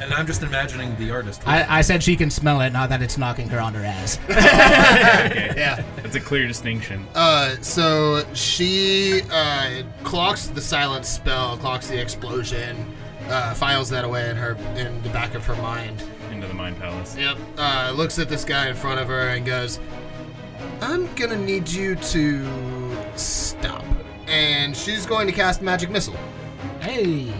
And 0.00 0.12
I'm 0.12 0.26
just 0.26 0.42
imagining 0.42 0.96
the 0.96 1.10
artist. 1.10 1.46
I, 1.46 1.78
I 1.78 1.80
said 1.82 2.02
she 2.02 2.16
can 2.16 2.30
smell 2.30 2.60
it, 2.60 2.70
not 2.70 2.88
that 2.88 3.02
it's 3.02 3.18
knocking 3.18 3.48
her 3.50 3.60
on 3.60 3.74
her 3.74 3.84
ass. 3.84 4.18
okay. 4.24 5.52
yeah. 5.56 5.84
That's 5.96 6.16
a 6.16 6.20
clear 6.20 6.46
distinction. 6.46 7.06
Uh, 7.14 7.56
so 7.60 8.24
she 8.34 9.22
uh, 9.30 9.82
clocks 10.02 10.46
the 10.46 10.60
silent 10.60 11.06
spell, 11.06 11.56
clocks 11.56 11.88
the 11.88 12.00
explosion, 12.00 12.94
uh, 13.28 13.54
files 13.54 13.88
that 13.90 14.04
away 14.04 14.30
in 14.30 14.36
her 14.36 14.56
in 14.76 15.02
the 15.02 15.10
back 15.10 15.34
of 15.34 15.44
her 15.46 15.56
mind. 15.56 16.02
Into 16.30 16.46
the 16.46 16.54
Mind 16.54 16.78
Palace. 16.78 17.16
Yep. 17.16 17.36
Uh, 17.58 17.92
looks 17.94 18.18
at 18.18 18.28
this 18.28 18.44
guy 18.44 18.68
in 18.68 18.74
front 18.74 18.98
of 18.98 19.08
her 19.08 19.28
and 19.28 19.44
goes, 19.44 19.78
"I'm 20.80 21.14
gonna 21.14 21.36
need 21.36 21.68
you 21.68 21.94
to 21.96 22.96
stop." 23.16 23.84
and 24.32 24.74
she's 24.74 25.04
going 25.04 25.26
to 25.26 25.32
cast 25.32 25.62
magic 25.62 25.90
missile. 25.90 26.16
Hey, 26.80 27.32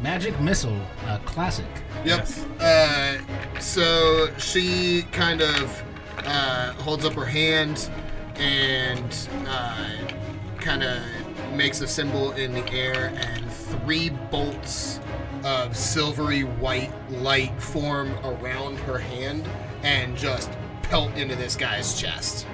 magic 0.00 0.38
missile, 0.40 0.78
a 1.06 1.20
classic. 1.24 1.66
Yep. 2.04 2.28
Uh, 2.60 3.18
so 3.60 4.28
she 4.38 5.02
kind 5.12 5.40
of 5.42 5.82
uh, 6.18 6.72
holds 6.74 7.04
up 7.04 7.14
her 7.14 7.24
hand 7.24 7.88
and 8.36 9.28
uh, 9.46 9.90
kind 10.58 10.82
of 10.82 11.00
makes 11.54 11.80
a 11.80 11.86
symbol 11.86 12.32
in 12.32 12.52
the 12.52 12.68
air, 12.72 13.12
and 13.16 13.52
three 13.52 14.10
bolts 14.10 14.98
of 15.44 15.76
silvery 15.76 16.42
white 16.42 16.92
light 17.10 17.62
form 17.62 18.12
around 18.24 18.76
her 18.78 18.98
hand 18.98 19.48
and 19.82 20.16
just 20.16 20.50
pelt 20.82 21.14
into 21.16 21.36
this 21.36 21.54
guy's 21.54 22.00
chest. 22.00 22.46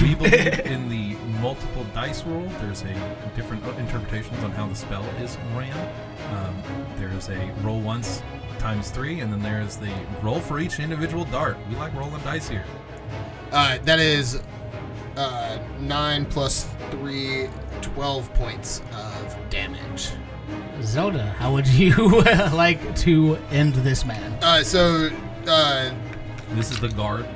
We 0.00 0.14
believe 0.14 0.60
in 0.60 0.88
the 0.88 1.13
multiple 1.40 1.84
dice 1.94 2.24
roll. 2.24 2.46
There's 2.60 2.82
a 2.82 2.94
different 3.36 3.64
interpretations 3.78 4.42
on 4.44 4.50
how 4.52 4.66
the 4.66 4.74
spell 4.74 5.04
is 5.20 5.36
ran. 5.54 5.76
Um, 6.32 6.62
there's 6.96 7.28
a 7.28 7.50
roll 7.62 7.80
once 7.80 8.22
times 8.58 8.90
three, 8.90 9.20
and 9.20 9.32
then 9.32 9.42
there's 9.42 9.76
the 9.76 9.92
roll 10.22 10.40
for 10.40 10.58
each 10.58 10.80
individual 10.80 11.24
dart. 11.26 11.56
We 11.68 11.76
like 11.76 11.94
rolling 11.94 12.22
dice 12.22 12.48
here. 12.48 12.64
Uh, 13.52 13.78
that 13.84 13.98
is 13.98 14.42
uh, 15.16 15.58
9 15.80 16.26
plus 16.26 16.66
3, 16.90 17.48
12 17.82 18.34
points 18.34 18.80
of 18.92 19.36
damage. 19.50 20.10
Zelda, 20.82 21.24
how 21.38 21.52
would 21.52 21.66
you 21.68 22.20
like 22.52 22.96
to 22.96 23.36
end 23.50 23.74
this 23.74 24.04
man? 24.04 24.32
Uh, 24.42 24.62
so, 24.62 25.10
uh, 25.46 25.90
This 26.50 26.70
is 26.70 26.80
the 26.80 26.88
guard 26.88 27.26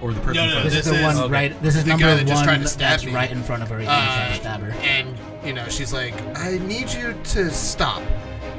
or 0.00 0.12
the 0.12 0.20
person. 0.20 0.34
No, 0.34 0.42
in 0.44 0.48
no, 0.48 0.54
front 0.54 0.66
of 0.66 0.72
This 0.72 0.84
this 0.84 0.86
is 0.86 0.92
the 0.92 0.98
is- 0.98 1.04
one 1.16 1.24
okay. 1.24 1.32
right. 1.32 1.62
This 1.62 1.76
is 1.76 1.82
the 1.84 1.88
number 1.90 2.04
guy 2.06 2.14
one 2.14 2.24
that 2.24 2.26
just 2.30 2.44
tried 2.44 2.58
to 2.60 2.68
stab 2.68 2.90
that's 2.90 3.04
me. 3.04 3.14
right 3.14 3.30
in 3.30 3.42
front 3.42 3.62
of 3.62 3.68
her. 3.70 3.80
Yeah, 3.82 4.28
he's 4.32 4.40
trying 4.40 4.60
uh, 4.62 4.68
to 4.68 4.72
stab 4.74 4.82
her. 4.82 4.88
and, 4.88 5.46
you 5.46 5.52
know, 5.52 5.68
she's 5.68 5.92
like, 5.92 6.14
I 6.36 6.58
need 6.58 6.92
you 6.92 7.14
to 7.22 7.50
stop. 7.50 8.02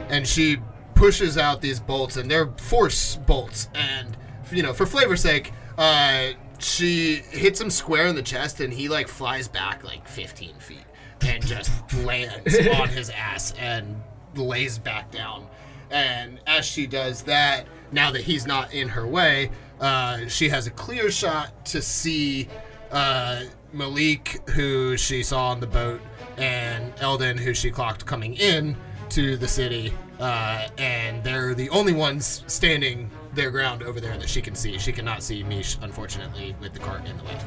And 0.10 0.28
she 0.28 0.58
pushes 0.96 1.38
out 1.38 1.62
these 1.62 1.80
bolts, 1.80 2.18
and 2.18 2.30
they're 2.30 2.48
force 2.58 3.16
bolts. 3.16 3.70
And, 3.74 4.18
you 4.52 4.64
know, 4.64 4.74
for 4.74 4.86
flavor's 4.86 5.22
sake, 5.22 5.52
uh, 5.78 6.30
she 6.58 7.16
hits 7.18 7.62
him 7.62 7.70
square 7.70 8.08
in 8.08 8.16
the 8.16 8.22
chest, 8.24 8.60
and 8.60 8.74
he, 8.74 8.90
like, 8.90 9.08
flies 9.08 9.48
back, 9.48 9.84
like, 9.84 10.08
15 10.08 10.56
feet 10.56 10.80
and 11.22 11.46
just 11.46 11.72
lands 12.06 12.58
on 12.80 12.90
his 12.90 13.10
ass 13.10 13.54
and 13.60 14.02
lays 14.36 14.78
back 14.80 15.12
down. 15.12 15.48
And 15.92 16.40
as 16.48 16.66
she 16.66 16.86
does 16.88 17.24
that, 17.24 17.66
now 17.92 18.12
that 18.12 18.22
he's 18.22 18.46
not 18.46 18.74
in 18.74 18.90
her 18.90 19.06
way, 19.08 19.52
uh, 19.80 20.28
she 20.28 20.50
has 20.50 20.68
a 20.68 20.72
clear 20.72 21.10
shot 21.12 21.66
to 21.66 21.82
see 21.82 22.48
uh, 22.92 23.44
Malik, 23.72 24.42
who 24.50 24.98
she 24.98 25.24
saw 25.24 25.50
on 25.50 25.60
the 25.60 25.68
boat, 25.68 26.02
and 26.38 26.94
Eldon, 27.00 27.38
who 27.38 27.54
she 27.54 27.72
clocked 27.72 28.06
coming 28.06 28.36
in 28.36 28.76
to 29.10 29.38
the 29.38 29.48
city. 29.48 29.94
Uh, 30.20 30.68
and 30.78 31.24
they're 31.24 31.54
the 31.54 31.70
only 31.70 31.94
ones 31.94 32.44
standing 32.48 33.10
their 33.34 33.52
ground 33.52 33.84
over 33.84 34.02
there 34.02 34.18
that 34.18 34.28
she 34.28 34.42
can 34.42 34.56
see. 34.56 34.78
She 34.78 34.92
cannot 34.92 35.24
see 35.24 35.44
Mish, 35.44 35.78
unfortunately, 35.82 36.56
with 36.60 36.74
the 36.74 36.80
cart 36.80 37.08
in 37.08 37.18
the 37.18 37.24
way. 37.24 37.38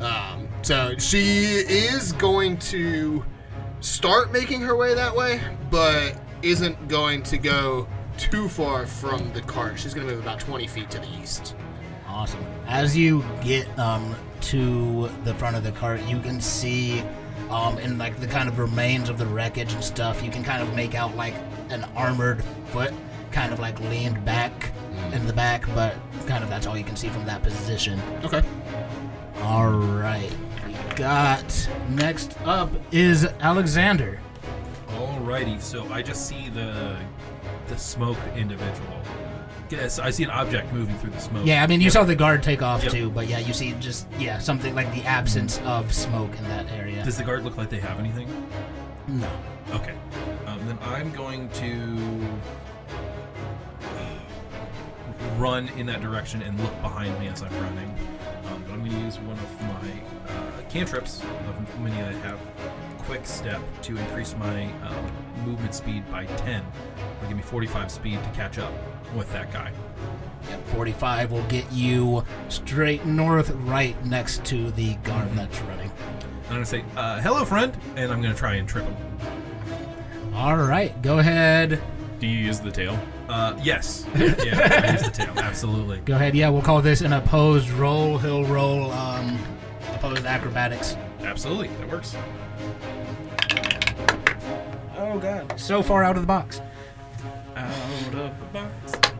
Um, 0.00 0.48
so 0.62 0.94
she 0.98 1.58
is 1.58 2.12
going 2.12 2.56
to 2.58 3.24
start 3.80 4.32
making 4.32 4.62
her 4.62 4.74
way 4.74 4.94
that 4.94 5.14
way, 5.14 5.40
but 5.70 6.20
isn't 6.42 6.88
going 6.88 7.22
to 7.24 7.38
go 7.38 7.86
too 8.20 8.48
far 8.48 8.86
from 8.86 9.32
the 9.32 9.40
cart. 9.42 9.78
She's 9.78 9.94
going 9.94 10.06
to 10.06 10.14
move 10.14 10.22
about 10.22 10.40
20 10.40 10.66
feet 10.66 10.90
to 10.90 10.98
the 10.98 11.08
east. 11.20 11.54
Awesome. 12.06 12.44
As 12.66 12.96
you 12.96 13.24
get 13.42 13.66
um 13.78 14.14
to 14.42 15.08
the 15.24 15.34
front 15.34 15.56
of 15.56 15.64
the 15.64 15.72
cart, 15.72 16.02
you 16.02 16.18
can 16.20 16.40
see 16.40 17.02
um 17.50 17.78
in 17.78 17.98
like 17.98 18.18
the 18.20 18.26
kind 18.26 18.48
of 18.48 18.58
remains 18.58 19.08
of 19.08 19.16
the 19.16 19.26
wreckage 19.26 19.72
and 19.72 19.82
stuff. 19.82 20.22
You 20.22 20.30
can 20.30 20.42
kind 20.42 20.62
of 20.62 20.74
make 20.74 20.94
out 20.94 21.16
like 21.16 21.34
an 21.70 21.84
armored 21.96 22.42
foot, 22.66 22.92
kind 23.30 23.52
of 23.52 23.60
like 23.60 23.78
leaned 23.80 24.24
back 24.24 24.72
in 25.12 25.26
the 25.26 25.32
back, 25.32 25.66
but 25.74 25.96
kind 26.26 26.42
of 26.42 26.50
that's 26.50 26.66
all 26.66 26.76
you 26.76 26.84
can 26.84 26.96
see 26.96 27.08
from 27.08 27.24
that 27.26 27.42
position. 27.42 28.00
Okay. 28.24 28.42
All 29.42 29.70
right. 29.70 30.34
We 30.66 30.74
got 30.96 31.68
next 31.88 32.36
up 32.42 32.70
is 32.92 33.24
Alexander. 33.40 34.20
Alrighty, 34.88 35.60
so 35.60 35.86
I 35.92 36.02
just 36.02 36.26
see 36.26 36.48
the 36.48 36.96
the 37.70 37.78
smoke 37.78 38.18
individual. 38.36 39.00
Yes, 39.70 40.00
I 40.00 40.10
see 40.10 40.24
an 40.24 40.30
object 40.30 40.72
moving 40.72 40.98
through 40.98 41.10
the 41.10 41.20
smoke. 41.20 41.46
Yeah, 41.46 41.62
I 41.62 41.68
mean 41.68 41.80
you 41.80 41.84
Yep. 41.84 41.92
saw 41.92 42.02
the 42.04 42.16
guard 42.16 42.42
take 42.42 42.60
off 42.60 42.82
Yep. 42.82 42.92
too, 42.92 43.10
but 43.10 43.28
yeah, 43.28 43.38
you 43.38 43.52
see 43.54 43.72
just 43.78 44.08
yeah 44.18 44.38
something 44.38 44.74
like 44.74 44.92
the 44.92 45.04
absence 45.04 45.58
of 45.64 45.94
smoke 45.94 46.36
in 46.36 46.42
that 46.48 46.68
area. 46.72 47.04
Does 47.04 47.16
the 47.16 47.22
guard 47.24 47.44
look 47.44 47.56
like 47.56 47.70
they 47.70 47.78
have 47.80 47.98
anything? 48.00 48.28
no. 49.06 49.30
Okay. 49.72 49.94
Um, 50.46 50.58
then 50.66 50.78
I'm 50.82 51.12
going 51.12 51.48
to 51.50 51.98
run 55.38 55.68
in 55.78 55.86
that 55.86 56.00
direction 56.00 56.42
and 56.42 56.58
look 56.60 56.82
behind 56.82 57.18
me 57.20 57.28
as 57.28 57.42
I'm 57.42 57.52
running. 57.62 57.90
Um, 58.46 58.62
but 58.66 58.72
I'm 58.72 58.80
going 58.80 58.90
to 58.90 58.98
use 58.98 59.18
one 59.20 59.38
of 59.38 59.62
my 59.62 60.32
uh, 60.34 60.62
cantrips 60.68 61.22
of 61.48 61.80
many 61.80 61.96
I 62.02 62.12
have. 62.26 62.38
Quick 63.10 63.26
step 63.26 63.60
to 63.82 63.96
increase 63.96 64.36
my 64.36 64.66
um, 64.84 65.12
movement 65.44 65.74
speed 65.74 66.08
by 66.12 66.26
10. 66.26 66.62
It'll 67.16 67.28
give 67.28 67.36
me 67.36 67.42
45 67.42 67.90
speed 67.90 68.22
to 68.22 68.30
catch 68.30 68.56
up 68.56 68.72
with 69.16 69.32
that 69.32 69.52
guy. 69.52 69.72
Yep, 70.48 70.68
45 70.68 71.32
will 71.32 71.42
get 71.48 71.72
you 71.72 72.24
straight 72.50 73.04
north, 73.06 73.50
right 73.50 73.96
next 74.06 74.44
to 74.44 74.70
the 74.70 74.94
guard 75.02 75.28
that's 75.32 75.60
running. 75.62 75.90
I'm 76.44 76.50
going 76.50 76.62
to 76.62 76.66
say, 76.66 76.84
uh, 76.96 77.20
hello, 77.20 77.44
friend, 77.44 77.76
and 77.96 78.12
I'm 78.12 78.22
going 78.22 78.32
to 78.32 78.38
try 78.38 78.54
and 78.54 78.68
trip 78.68 78.84
him. 78.84 78.96
All 80.32 80.58
right, 80.58 81.02
go 81.02 81.18
ahead. 81.18 81.82
Do 82.20 82.28
you 82.28 82.38
use 82.38 82.60
the 82.60 82.70
tail? 82.70 82.96
Uh, 83.28 83.58
yes. 83.60 84.06
yeah, 84.14 84.84
I 84.86 84.92
use 84.92 85.02
the 85.02 85.10
tail. 85.10 85.36
Absolutely. 85.36 85.98
Go 86.04 86.14
ahead. 86.14 86.36
Yeah, 86.36 86.48
we'll 86.50 86.62
call 86.62 86.80
this 86.80 87.00
an 87.00 87.12
opposed 87.12 87.70
roll. 87.70 88.18
He'll 88.18 88.44
roll 88.44 88.92
um, 88.92 89.36
opposed 89.94 90.26
acrobatics. 90.26 90.96
Absolutely. 91.22 91.68
That 91.80 91.90
works. 91.90 92.14
Oh, 95.10 95.18
God. 95.18 95.58
So 95.58 95.82
far 95.82 96.04
out 96.04 96.14
of 96.14 96.22
the 96.22 96.26
box. 96.26 96.60
Out 97.56 97.68
of 97.68 98.12
the 98.12 98.30
box. 98.52 99.12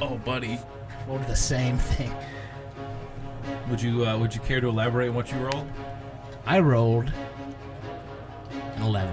Oh, 0.00 0.16
buddy. 0.18 0.60
Rolled 1.08 1.26
the 1.26 1.34
same 1.34 1.76
thing. 1.76 2.14
Would 3.68 3.82
you 3.82 4.06
uh, 4.06 4.16
Would 4.16 4.32
you 4.32 4.40
care 4.42 4.60
to 4.60 4.68
elaborate 4.68 5.08
on 5.08 5.16
what 5.16 5.32
you 5.32 5.38
rolled? 5.38 5.68
I 6.46 6.60
rolled 6.60 7.12
an 8.76 8.82
11. 8.82 9.12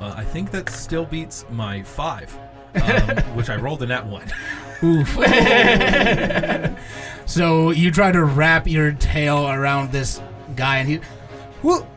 Uh, 0.00 0.14
I 0.16 0.24
think 0.24 0.52
that 0.52 0.68
still 0.68 1.06
beats 1.06 1.44
my 1.50 1.82
five, 1.82 2.38
um, 2.76 3.16
which 3.34 3.50
I 3.50 3.56
rolled 3.56 3.82
in 3.82 3.88
that 3.88 4.06
one. 4.06 4.30
Oof. 4.84 5.08
so 7.26 7.70
you 7.70 7.90
try 7.90 8.12
to 8.12 8.22
wrap 8.22 8.68
your 8.68 8.92
tail 8.92 9.48
around 9.48 9.90
this 9.90 10.22
guy, 10.54 10.78
and 10.78 10.88
he, 10.88 11.00
well, 11.62 11.88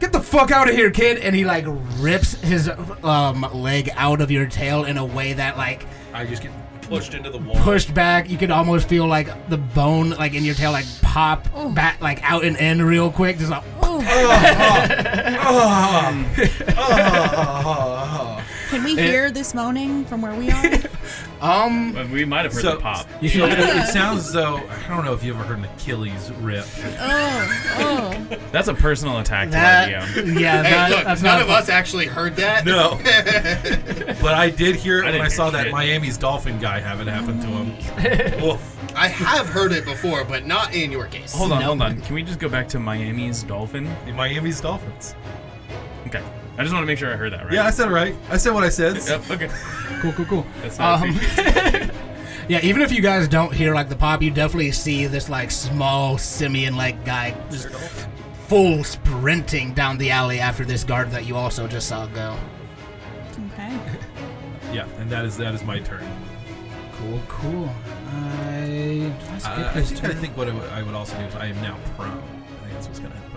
get 0.00 0.12
the 0.12 0.20
fuck 0.20 0.50
out 0.50 0.68
of 0.68 0.74
here, 0.74 0.90
kid! 0.90 1.18
And 1.18 1.34
he 1.34 1.44
like 1.44 1.64
rips 1.98 2.34
his 2.40 2.70
um, 3.02 3.46
leg 3.52 3.90
out 3.96 4.20
of 4.20 4.30
your 4.30 4.46
tail 4.46 4.84
in 4.84 4.98
a 4.98 5.04
way 5.04 5.32
that 5.32 5.56
like 5.56 5.86
I 6.12 6.24
just 6.24 6.42
get 6.42 6.52
pushed 6.82 7.14
into 7.14 7.30
the 7.30 7.38
wall. 7.38 7.56
pushed 7.56 7.94
back. 7.94 8.30
You 8.30 8.38
could 8.38 8.50
almost 8.50 8.88
feel 8.88 9.06
like 9.06 9.48
the 9.48 9.58
bone 9.58 10.10
like 10.10 10.34
in 10.34 10.44
your 10.44 10.54
tail 10.54 10.72
like 10.72 10.86
pop 11.02 11.48
back 11.74 12.00
like 12.00 12.22
out 12.22 12.44
and 12.44 12.56
in 12.56 12.82
real 12.82 13.10
quick, 13.10 13.38
just 13.38 13.50
like. 13.50 13.64
Can 18.68 18.84
we 18.84 18.94
hear 18.96 19.30
this 19.30 19.54
moaning 19.54 20.04
from 20.04 20.22
where 20.22 20.34
we 20.34 20.50
are? 20.50 20.64
Um, 21.40 21.92
But 21.92 22.08
we 22.10 22.24
might 22.24 22.44
have 22.44 22.52
heard 22.52 22.62
So- 22.62 22.74
the 22.74 22.80
pop. 22.80 23.06
You 23.20 23.30
feel 23.30 23.44
it, 23.44 23.56
it 23.60 23.86
sounds 23.86 24.26
as 24.26 24.32
though 24.32 24.56
I 24.56 24.88
don't 24.88 25.04
know 25.04 25.12
if 25.12 25.22
you 25.22 25.32
ever 25.34 25.44
heard 25.44 25.58
an 25.58 25.66
Achilles 25.66 26.32
rip. 26.40 26.66
oh, 26.98 27.74
oh. 27.78 28.38
That's 28.50 28.66
a 28.66 28.74
personal 28.74 29.20
attack 29.20 29.46
to 29.46 29.52
that 29.52 29.84
our 29.88 30.20
yeah, 30.24 30.62
Hey, 30.64 30.70
that, 30.70 30.90
look, 30.90 31.04
that's 31.04 31.22
none 31.22 31.38
not 31.38 31.42
of 31.42 31.48
us 31.50 31.68
actually 31.68 32.06
heard 32.06 32.34
that. 32.36 32.64
No, 32.66 32.98
but 34.20 34.34
I 34.34 34.50
did 34.50 34.74
hear 34.74 34.98
it 34.98 35.02
I 35.02 35.04
when 35.04 35.12
didn't 35.12 35.20
I 35.26 35.28
hear 35.28 35.36
saw 35.36 35.50
that 35.50 35.62
shit. 35.66 35.72
Miami's 35.72 36.18
dolphin 36.18 36.58
guy 36.58 36.80
have 36.80 37.00
it 37.00 37.06
happen 37.06 37.38
to 37.38 37.46
him. 37.46 38.42
Woof. 38.42 38.76
I 38.96 39.06
have 39.06 39.48
heard 39.48 39.70
it 39.70 39.84
before, 39.84 40.24
but 40.24 40.44
not 40.44 40.74
in 40.74 40.90
your 40.90 41.06
case. 41.06 41.32
Hold 41.32 41.52
on, 41.52 41.60
No. 41.60 41.66
hold 41.66 41.82
on. 41.82 42.00
Can 42.00 42.16
we 42.16 42.24
just 42.24 42.40
go 42.40 42.48
back 42.48 42.66
to 42.70 42.80
Miami's 42.80 43.44
dolphin? 43.44 43.88
Miami's 44.16 44.60
dolphins. 44.60 45.14
Okay. 46.08 46.22
I 46.58 46.62
just 46.62 46.74
want 46.74 46.82
to 46.82 46.86
make 46.86 46.98
sure 46.98 47.12
I 47.12 47.16
heard 47.16 47.32
that 47.32 47.44
right. 47.44 47.54
Yeah, 47.54 47.64
I 47.66 47.70
said 47.70 47.88
it 47.88 47.92
right. 47.92 48.16
I 48.30 48.36
said 48.36 48.52
what 48.52 48.64
I 48.64 48.68
said. 48.68 48.96
Yep. 49.06 49.30
Okay. 49.30 49.48
cool, 50.00 50.12
cool, 50.12 50.24
cool. 50.24 50.46
That's 50.60 50.78
not 50.78 51.02
Um, 51.02 51.10
yeah, 52.48 52.58
even 52.62 52.82
if 52.82 52.90
you 52.90 53.00
guys 53.00 53.28
don't 53.28 53.52
hear 53.54 53.74
like 53.74 53.88
the 53.88 53.94
pop, 53.96 54.22
you 54.22 54.30
definitely 54.32 54.72
see 54.72 55.06
this 55.06 55.28
like 55.28 55.50
small 55.52 56.18
simian 56.18 56.76
like 56.76 57.04
guy 57.04 57.36
just 57.50 57.68
full 58.48 58.82
sprinting 58.82 59.72
down 59.74 59.98
the 59.98 60.10
alley 60.10 60.40
after 60.40 60.64
this 60.64 60.82
guard 60.82 61.10
that 61.12 61.26
you 61.26 61.36
also 61.36 61.68
just 61.68 61.86
saw 61.88 62.06
go. 62.06 62.36
Okay. 63.52 63.78
Yeah, 64.70 64.86
and 64.98 65.08
that 65.08 65.24
is 65.24 65.34
that 65.38 65.54
is 65.54 65.64
my 65.64 65.78
turn. 65.78 66.04
Cool, 66.92 67.20
cool. 67.26 67.70
I, 68.12 69.10
I 69.32 69.38
skip 69.38 69.50
Uh, 69.58 69.70
I 69.74 69.80
his 69.80 69.90
think 69.92 70.04
I 70.04 70.14
think 70.14 70.36
what 70.36 70.46
I 70.46 70.52
would, 70.52 70.68
I 70.68 70.82
would 70.82 70.94
also 70.94 71.16
do 71.16 71.24
is 71.24 71.34
I 71.36 71.46
am 71.46 71.56
now 71.62 71.78
prone. 71.96 72.10
I 72.10 72.60
think 72.64 72.72
that's 72.74 72.86
what's 72.86 72.98
gonna 72.98 73.14
happen. 73.14 73.27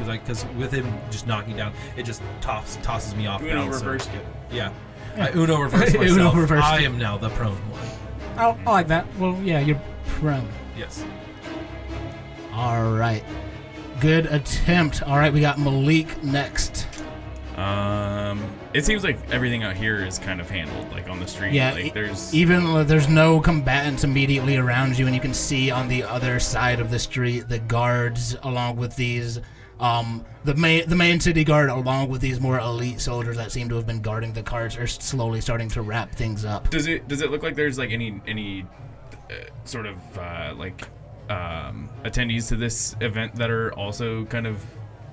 Because 0.00 0.08
I, 0.08 0.16
because 0.18 0.46
with 0.56 0.72
him 0.72 0.90
just 1.10 1.26
knocking 1.26 1.56
down, 1.58 1.74
it 1.94 2.04
just 2.04 2.22
toss, 2.40 2.76
tosses 2.82 3.14
me 3.14 3.26
off. 3.26 3.42
Uno 3.42 3.52
balance, 3.54 3.80
so- 3.80 3.92
it. 3.92 4.26
Yeah. 4.50 4.72
I 5.16 5.28
Uno 5.32 5.60
reversed 5.62 5.94
Uno 5.94 6.06
myself. 6.06 6.36
reversed 6.36 6.64
I 6.64 6.80
am 6.82 6.96
now 6.96 7.18
the 7.18 7.28
prone 7.30 7.52
one. 7.70 7.82
Oh, 8.38 8.58
I 8.66 8.70
like 8.70 8.88
that. 8.88 9.06
Well, 9.18 9.38
yeah, 9.42 9.60
you're 9.60 9.80
prone. 10.06 10.48
Yes. 10.74 11.04
All 12.54 12.92
right. 12.92 13.22
Good 14.00 14.24
attempt. 14.26 15.02
All 15.02 15.18
right, 15.18 15.32
we 15.32 15.40
got 15.42 15.58
Malik 15.58 16.22
next. 16.24 16.86
Um, 17.56 18.42
it 18.72 18.86
seems 18.86 19.04
like 19.04 19.18
everything 19.30 19.62
out 19.64 19.76
here 19.76 20.02
is 20.02 20.18
kind 20.18 20.40
of 20.40 20.48
handled, 20.48 20.90
like 20.92 21.10
on 21.10 21.20
the 21.20 21.26
street. 21.26 21.52
Yeah, 21.52 21.72
like 21.72 21.92
there's 21.92 22.32
Even 22.32 22.64
though 22.64 22.84
there's 22.84 23.08
no 23.08 23.40
combatants 23.40 24.04
immediately 24.04 24.56
around 24.56 24.98
you, 24.98 25.04
and 25.04 25.14
you 25.14 25.20
can 25.20 25.34
see 25.34 25.70
on 25.70 25.88
the 25.88 26.02
other 26.02 26.40
side 26.40 26.80
of 26.80 26.90
the 26.90 26.98
street 26.98 27.48
the 27.48 27.58
guards, 27.58 28.34
along 28.42 28.76
with 28.76 28.96
these, 28.96 29.40
um, 29.80 30.24
the 30.44 30.54
main 30.54 30.88
the 30.88 30.96
main 30.96 31.20
city 31.20 31.44
guard, 31.44 31.70
along 31.70 32.08
with 32.08 32.20
these 32.20 32.40
more 32.40 32.58
elite 32.58 33.00
soldiers 33.00 33.36
that 33.36 33.50
seem 33.52 33.68
to 33.70 33.76
have 33.76 33.86
been 33.86 34.00
guarding 34.00 34.32
the 34.32 34.42
carts, 34.42 34.76
are 34.76 34.86
slowly 34.86 35.40
starting 35.40 35.68
to 35.70 35.82
wrap 35.82 36.14
things 36.14 36.44
up. 36.44 36.70
Does 36.70 36.86
it 36.86 37.08
does 37.08 37.22
it 37.22 37.30
look 37.30 37.42
like 37.42 37.56
there's 37.56 37.78
like 37.78 37.90
any 37.90 38.20
any 38.26 38.66
uh, 39.30 39.34
sort 39.64 39.86
of 39.86 39.96
uh, 40.18 40.54
like 40.56 40.82
um, 41.28 41.88
attendees 42.04 42.48
to 42.48 42.56
this 42.56 42.94
event 43.00 43.34
that 43.36 43.50
are 43.50 43.72
also 43.74 44.24
kind 44.26 44.46
of 44.46 44.64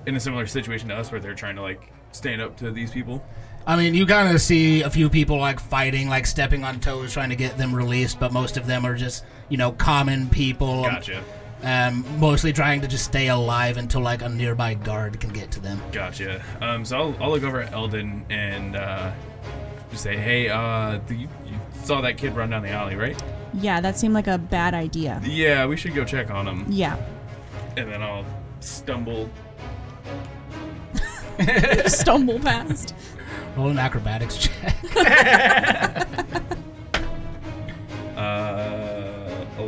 in 0.06 0.16
a 0.16 0.20
similar 0.20 0.46
situation 0.46 0.88
to 0.88 0.94
us, 0.96 1.10
where 1.10 1.20
they're 1.20 1.34
trying 1.34 1.56
to 1.56 1.62
like 1.62 1.92
stand 2.12 2.40
up 2.40 2.56
to 2.58 2.70
these 2.70 2.90
people? 2.90 3.24
I 3.66 3.76
mean, 3.76 3.94
you 3.94 4.06
kind 4.06 4.34
of 4.34 4.40
see 4.40 4.80
a 4.80 4.88
few 4.88 5.10
people 5.10 5.36
like 5.36 5.60
fighting, 5.60 6.08
like 6.08 6.24
stepping 6.24 6.64
on 6.64 6.80
toes, 6.80 7.12
trying 7.12 7.28
to 7.28 7.36
get 7.36 7.58
them 7.58 7.74
released, 7.74 8.18
but 8.18 8.32
most 8.32 8.56
of 8.56 8.66
them 8.66 8.86
are 8.86 8.94
just, 8.94 9.26
you 9.50 9.58
know, 9.58 9.72
common 9.72 10.30
people. 10.30 10.84
Gotcha, 10.84 11.18
Um, 11.18 11.24
mostly 12.18 12.52
trying 12.52 12.80
to 12.82 12.88
just 12.88 13.04
stay 13.04 13.28
alive 13.28 13.76
until 13.76 14.00
like 14.00 14.22
a 14.22 14.28
nearby 14.28 14.74
guard 14.74 15.18
can 15.20 15.30
get 15.30 15.50
to 15.52 15.60
them. 15.60 15.80
gotcha. 15.92 16.42
Um, 16.60 16.84
so 16.84 16.96
I'll, 16.98 17.16
I'll 17.22 17.30
look 17.30 17.42
over 17.42 17.60
at 17.62 17.72
Eldon 17.72 18.24
and 18.30 18.76
uh, 18.76 19.10
just 19.90 20.02
say, 20.02 20.16
hey, 20.16 20.48
uh, 20.48 20.98
do 21.06 21.14
you, 21.14 21.28
you 21.46 21.58
saw 21.82 22.00
that 22.00 22.16
kid 22.18 22.34
run 22.36 22.50
down 22.50 22.62
the 22.62 22.70
alley, 22.70 22.94
right? 22.96 23.20
Yeah, 23.54 23.80
that 23.80 23.98
seemed 23.98 24.14
like 24.14 24.26
a 24.26 24.38
bad 24.38 24.74
idea. 24.74 25.20
Yeah, 25.24 25.66
we 25.66 25.76
should 25.76 25.94
go 25.94 26.04
check 26.04 26.30
on 26.30 26.46
him. 26.46 26.66
Yeah. 26.68 26.96
And 27.76 27.90
then 27.90 28.02
I'll 28.02 28.24
stumble. 28.60 29.30
Stumble 31.86 32.40
past. 32.40 32.94
Roll 33.56 33.68
an 33.68 33.78
acrobatics 33.78 34.36
check. 34.38 34.74
Uh, 38.16 38.97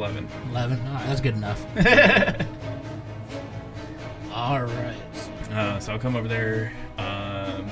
eleven. 0.01 0.27
11. 0.51 0.87
All 0.87 0.95
right, 0.95 1.07
that's 1.07 1.21
good 1.21 1.35
enough. 1.35 1.63
All 4.33 4.63
right. 4.63 4.97
Uh, 5.53 5.79
so 5.79 5.93
I'll 5.93 5.99
come 5.99 6.17
over 6.17 6.27
there. 6.27 6.73
Um, 6.97 7.71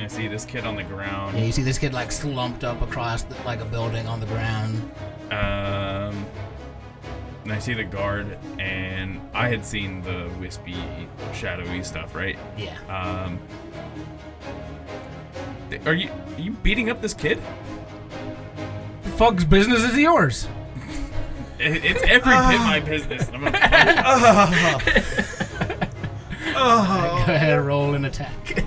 I 0.00 0.06
see 0.06 0.26
this 0.26 0.46
kid 0.46 0.64
on 0.64 0.74
the 0.74 0.84
ground. 0.84 1.36
Yeah, 1.36 1.44
you 1.44 1.52
see 1.52 1.62
this 1.62 1.76
kid 1.76 1.92
like 1.92 2.10
slumped 2.10 2.64
up 2.64 2.80
across 2.80 3.24
the, 3.24 3.34
like 3.44 3.60
a 3.60 3.66
building 3.66 4.06
on 4.06 4.20
the 4.20 4.26
ground. 4.26 4.76
Um, 5.30 6.24
and 7.44 7.52
I 7.52 7.58
see 7.58 7.74
the 7.74 7.84
guard, 7.84 8.38
and 8.58 9.20
I 9.34 9.48
had 9.48 9.66
seen 9.66 10.00
the 10.00 10.30
wispy, 10.40 10.76
shadowy 11.34 11.82
stuff, 11.82 12.14
right? 12.14 12.38
Yeah. 12.56 12.78
Um, 12.88 13.38
are 15.84 15.92
you 15.92 16.08
are 16.10 16.40
you 16.40 16.52
beating 16.52 16.88
up 16.88 17.02
this 17.02 17.12
kid? 17.12 17.38
The 19.02 19.10
fuck's 19.10 19.44
business 19.44 19.82
is 19.82 19.98
yours. 19.98 20.48
It, 21.58 21.84
it's 21.84 22.02
every 22.02 22.32
bit 22.32 22.60
my 22.60 22.80
business. 22.80 23.28
I'm 23.32 23.44
gonna 23.44 23.52
Go 26.54 27.32
ahead, 27.32 27.60
roll 27.64 27.94
an 27.94 28.04
attack. 28.04 28.64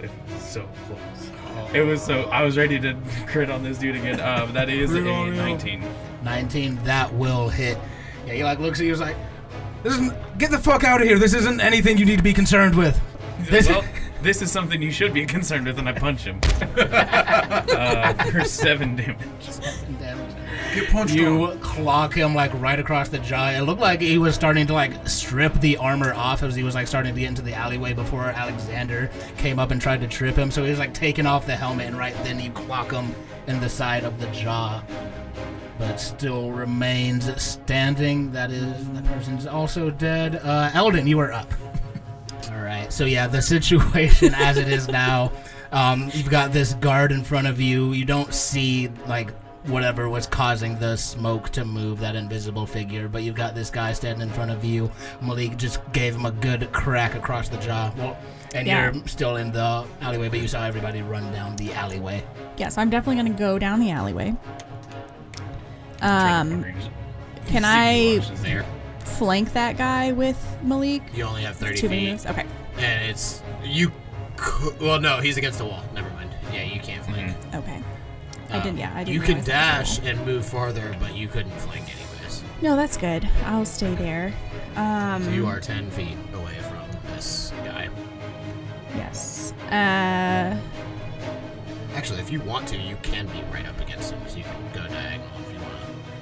It's 0.00 0.12
so 0.40 0.68
close. 0.86 1.30
It 1.74 1.82
was 1.82 2.02
so 2.02 2.22
I 2.24 2.42
was 2.42 2.56
ready 2.56 2.78
to 2.80 2.96
crit 3.26 3.50
on 3.50 3.62
this 3.62 3.78
dude 3.78 3.96
again. 3.96 4.20
Um, 4.20 4.52
that 4.52 4.68
is 4.68 4.92
a 4.94 5.00
Crit 5.00 5.12
on 5.12 5.28
him. 5.28 5.36
19. 5.36 5.84
19, 6.22 6.84
that 6.84 7.12
will 7.14 7.48
hit. 7.48 7.78
Yeah, 8.26 8.34
he 8.34 8.44
like 8.44 8.58
looks 8.58 8.80
at 8.80 8.84
you, 8.84 8.92
he's 8.92 9.00
like, 9.00 9.16
"This 9.82 9.94
isn't. 9.94 10.38
Get 10.38 10.50
the 10.50 10.58
fuck 10.58 10.84
out 10.84 11.00
of 11.00 11.06
here. 11.06 11.18
This 11.18 11.34
isn't 11.34 11.60
anything 11.60 11.98
you 11.98 12.04
need 12.04 12.16
to 12.18 12.24
be 12.24 12.32
concerned 12.32 12.74
with." 12.74 13.00
This 13.40 13.68
well, 13.70 13.84
this 14.22 14.42
is 14.42 14.50
something 14.50 14.82
you 14.82 14.90
should 14.90 15.14
be 15.14 15.24
concerned 15.26 15.66
with, 15.66 15.78
and 15.78 15.88
I 15.88 15.92
punch 15.92 16.24
him 16.24 16.40
uh, 16.76 18.12
for 18.30 18.42
seven 18.44 18.96
damage. 18.96 20.25
Get 20.76 20.90
punched 20.90 21.14
You 21.14 21.56
clock 21.62 22.12
him 22.12 22.34
like 22.34 22.52
right 22.60 22.78
across 22.78 23.08
the 23.08 23.18
jaw. 23.18 23.48
It 23.48 23.62
looked 23.62 23.80
like 23.80 24.02
he 24.02 24.18
was 24.18 24.34
starting 24.34 24.66
to 24.66 24.74
like 24.74 25.08
strip 25.08 25.54
the 25.54 25.78
armor 25.78 26.12
off 26.12 26.42
as 26.42 26.54
he 26.54 26.62
was 26.62 26.74
like 26.74 26.86
starting 26.86 27.14
to 27.14 27.20
get 27.20 27.28
into 27.28 27.40
the 27.40 27.54
alleyway 27.54 27.94
before 27.94 28.24
Alexander 28.24 29.10
came 29.38 29.58
up 29.58 29.70
and 29.70 29.80
tried 29.80 30.02
to 30.02 30.06
trip 30.06 30.36
him. 30.36 30.50
So 30.50 30.64
he 30.64 30.68
was 30.68 30.78
like 30.78 30.92
taking 30.92 31.24
off 31.24 31.46
the 31.46 31.56
helmet, 31.56 31.86
and 31.86 31.96
right 31.96 32.14
then 32.24 32.38
you 32.38 32.50
clock 32.50 32.92
him 32.92 33.14
in 33.46 33.58
the 33.58 33.70
side 33.70 34.04
of 34.04 34.20
the 34.20 34.26
jaw. 34.26 34.84
But 35.78 35.96
still 35.96 36.50
remains 36.50 37.42
standing. 37.42 38.30
That 38.32 38.50
is, 38.50 38.86
that 38.90 39.04
person's 39.06 39.46
also 39.46 39.90
dead. 39.90 40.36
Uh, 40.42 40.70
Eldon, 40.74 41.06
you 41.06 41.18
are 41.20 41.32
up. 41.32 41.50
All 42.52 42.60
right. 42.60 42.92
So 42.92 43.06
yeah, 43.06 43.26
the 43.26 43.40
situation 43.40 44.34
as 44.34 44.58
it 44.58 44.68
is 44.68 44.88
now, 44.88 45.32
um, 45.72 46.10
you've 46.12 46.28
got 46.28 46.52
this 46.52 46.74
guard 46.74 47.12
in 47.12 47.24
front 47.24 47.46
of 47.46 47.62
you. 47.62 47.92
You 47.92 48.04
don't 48.04 48.34
see 48.34 48.90
like 49.06 49.30
whatever 49.66 50.08
was 50.08 50.26
causing 50.26 50.78
the 50.78 50.96
smoke 50.96 51.50
to 51.50 51.64
move 51.64 52.00
that 52.00 52.14
invisible 52.16 52.66
figure, 52.66 53.08
but 53.08 53.22
you've 53.22 53.34
got 53.34 53.54
this 53.54 53.70
guy 53.70 53.92
standing 53.92 54.28
in 54.28 54.32
front 54.34 54.50
of 54.50 54.64
you. 54.64 54.90
Malik 55.20 55.56
just 55.56 55.80
gave 55.92 56.14
him 56.14 56.24
a 56.26 56.30
good 56.30 56.70
crack 56.72 57.14
across 57.14 57.48
the 57.48 57.56
jaw. 57.58 57.92
Well, 57.96 58.16
and 58.54 58.66
Yeah. 58.66 58.92
you're 58.92 59.06
still 59.06 59.36
in 59.36 59.52
the 59.52 59.84
alleyway, 60.00 60.28
but 60.28 60.40
you 60.40 60.48
saw 60.48 60.64
everybody 60.64 61.02
run 61.02 61.32
down 61.32 61.56
the 61.56 61.72
alleyway. 61.72 62.22
Yeah, 62.56 62.68
so 62.68 62.80
I'm 62.80 62.90
definitely 62.90 63.16
gonna 63.22 63.36
go 63.38 63.58
down 63.58 63.80
the 63.80 63.90
alleyway. 63.90 64.34
Um, 66.02 66.64
can 67.46 67.64
I 67.64 68.20
flank 69.00 69.52
that 69.54 69.76
guy 69.76 70.12
with 70.12 70.36
Malik? 70.62 71.02
You 71.14 71.24
only 71.24 71.42
have 71.42 71.56
30 71.56 71.76
Two 71.80 71.88
feet. 71.88 72.10
moves. 72.10 72.26
Okay. 72.26 72.44
And 72.78 73.04
it's. 73.10 73.42
You. 73.64 73.90
Could, 74.36 74.78
well, 74.80 75.00
no, 75.00 75.18
he's 75.20 75.38
against 75.38 75.58
the 75.58 75.64
wall. 75.64 75.82
Never 75.94 76.10
mind. 76.10 76.28
Yeah, 76.52 76.62
you 76.64 76.78
can't 76.80 77.04
flank. 77.06 77.34
Okay. 77.54 77.80
I 78.50 78.60
didn't. 78.60 78.78
Yeah, 78.78 78.92
I 78.94 79.04
didn't. 79.04 79.14
You 79.14 79.20
could 79.20 79.44
dash 79.44 79.98
and 80.00 80.24
move 80.26 80.44
farther, 80.46 80.94
but 81.00 81.14
you 81.16 81.28
couldn't 81.28 81.52
flank 81.58 81.84
anyways. 81.84 82.42
No, 82.62 82.76
that's 82.76 82.96
good. 82.96 83.28
I'll 83.44 83.64
stay 83.64 83.94
there. 83.94 84.32
Um, 84.76 85.24
So 85.24 85.30
you 85.30 85.46
are 85.46 85.60
10 85.60 85.90
feet 85.90 86.16
away 86.34 86.54
from 86.68 86.84
this 87.14 87.52
guy. 87.64 87.88
Yes. 88.96 89.52
Uh, 89.70 90.56
Actually, 91.94 92.20
if 92.20 92.30
you 92.30 92.40
want 92.40 92.68
to, 92.68 92.76
you 92.76 92.96
can 93.02 93.26
be 93.28 93.42
right 93.52 93.66
up 93.66 93.80
against 93.80 94.12
him, 94.12 94.18
because 94.20 94.36
you 94.36 94.44
can 94.44 94.54
go 94.74 94.86
diagonal 94.88 95.28
if 95.40 95.52
you 95.52 95.58
want 95.60 95.72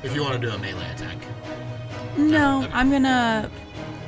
to. 0.02 0.06
If 0.06 0.14
you 0.14 0.22
want 0.22 0.34
to 0.34 0.40
do 0.40 0.50
a 0.54 0.58
melee 0.58 0.90
attack. 0.92 1.16
no, 2.16 2.62
okay. 2.64 2.72
I'm 2.72 2.90
gonna, 2.90 3.50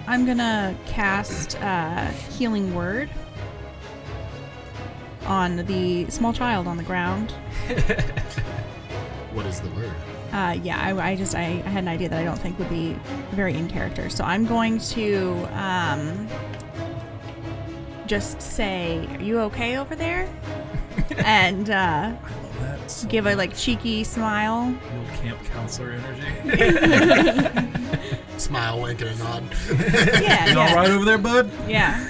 I'm 0.07 0.25
gonna 0.27 0.77
cast 0.87 1.61
uh, 1.61 2.07
healing 2.37 2.75
word 2.75 3.11
on 5.27 5.57
the 5.66 6.09
small 6.11 6.33
child 6.33 6.66
on 6.66 6.77
the 6.77 6.83
ground. 6.85 7.35
What 9.33 9.45
is 9.45 9.61
the 9.61 9.68
word? 9.70 9.93
Uh, 10.33 10.57
yeah, 10.62 10.81
I, 10.81 11.11
I 11.11 11.14
just 11.14 11.35
I, 11.35 11.43
I 11.43 11.68
had 11.68 11.83
an 11.85 11.89
idea 11.89 12.09
that 12.09 12.18
I 12.18 12.24
don't 12.24 12.39
think 12.39 12.59
would 12.59 12.70
be 12.70 12.97
very 13.33 13.53
in 13.55 13.68
character. 13.68 14.09
So 14.09 14.24
I'm 14.24 14.47
going 14.47 14.79
to 14.79 15.47
um, 15.53 16.27
just 18.07 18.41
say, 18.41 19.07
"Are 19.14 19.20
you 19.22 19.41
okay 19.41 19.77
over 19.77 19.95
there?" 19.95 20.27
and 21.18 21.68
uh, 21.68 21.74
I 21.74 22.11
love 22.43 22.61
that. 22.61 22.91
So 22.91 23.07
give 23.09 23.27
a 23.27 23.35
like 23.35 23.55
cheeky 23.55 24.05
smile. 24.05 24.74
the 25.11 25.16
camp 25.18 25.45
counselor 25.53 25.91
energy. 25.93 27.79
Smile, 28.39 28.81
wink, 28.81 29.01
and 29.03 29.11
a 29.11 29.16
nod. 29.18 29.45
Yeah, 30.22 30.47
You 30.53 30.59
all 30.59 30.66
yeah, 30.68 30.74
right 30.74 30.91
over 30.91 31.05
there, 31.05 31.18
bud? 31.18 31.51
yeah. 31.68 32.07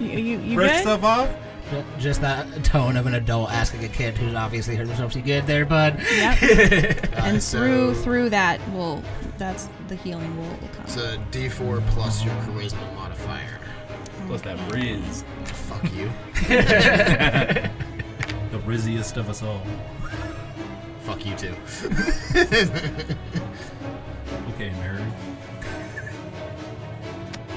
You 0.00 0.08
you, 0.08 0.38
you 0.40 0.54
Brush 0.56 0.72
good? 0.72 0.80
stuff 0.82 1.02
off. 1.04 1.28
Ju- 1.70 1.84
Just 1.98 2.20
that 2.20 2.64
tone 2.64 2.96
of 2.96 3.06
an 3.06 3.14
adult 3.14 3.50
asking 3.50 3.84
a 3.84 3.88
kid 3.88 4.16
who's 4.16 4.34
obviously 4.34 4.76
hurt 4.76 4.86
themselves. 4.86 5.16
You 5.16 5.22
good 5.22 5.46
there, 5.46 5.64
bud? 5.64 5.98
Yep. 6.14 6.42
Uh, 6.42 6.46
and 7.24 7.42
so 7.42 7.58
through 7.58 7.94
through 7.96 8.30
that 8.30 8.60
will 8.72 9.02
that's 9.38 9.68
the 9.88 9.96
healing 9.96 10.36
will, 10.36 10.48
will 10.48 10.68
come. 10.68 10.84
It's 10.84 10.96
a 10.96 11.18
d4 11.32 11.84
plus 11.88 12.24
your 12.24 12.34
charisma 12.36 12.94
modifier. 12.94 13.58
Plus 14.26 14.42
that 14.42 14.58
Riz. 14.72 15.24
Fuck 15.44 15.84
you. 15.94 16.10
The 18.52 18.58
rizziest 18.62 19.16
of 19.18 19.28
us 19.28 19.42
all. 19.42 19.60
Fuck 21.00 21.26
you 21.26 21.34
too. 21.36 21.54
Okay, 24.54 24.70
Mary. 24.80 25.02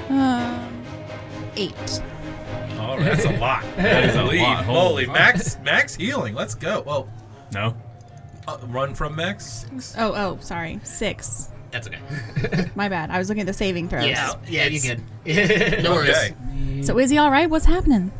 Um, 0.10 0.84
eight. 1.56 2.02
All 2.90 2.98
right, 2.98 3.06
that's 3.06 3.26
a 3.26 3.32
lot. 3.38 3.64
That 3.78 4.06
is 4.06 4.16
a 4.16 4.22
Holy 4.24 4.40
lot. 4.40 4.66
moly, 4.66 5.06
Holy 5.06 5.08
max 5.08 5.58
max 5.64 5.96
healing. 5.96 6.34
Let's 6.36 6.56
go. 6.56 6.82
Well, 6.86 7.10
No. 7.54 7.76
uh, 8.48 8.58
run 8.68 8.94
from 8.96 9.16
max. 9.16 9.66
Oh 9.98 10.14
oh 10.16 10.38
sorry 10.42 10.80
six. 10.84 11.50
That's 11.72 11.88
okay. 11.88 12.70
My 12.76 12.90
bad. 12.90 13.12
I 13.12 13.20
was 13.20 13.30
looking 13.30 13.42
at 13.42 13.48
the 13.48 13.54
saving 13.54 13.90
throws. 13.90 14.06
Yeah, 14.06 14.34
Yeah, 14.48 14.66
you 14.66 14.78
it's- 14.84 15.74
good. 15.76 15.84
No 15.84 15.94
worries. 15.94 16.18
Okay. 16.18 16.82
So 16.84 16.98
is 16.98 17.10
he 17.12 17.18
all 17.20 17.30
right? 17.32 17.50
What's 17.50 17.66
happening? 17.66 18.12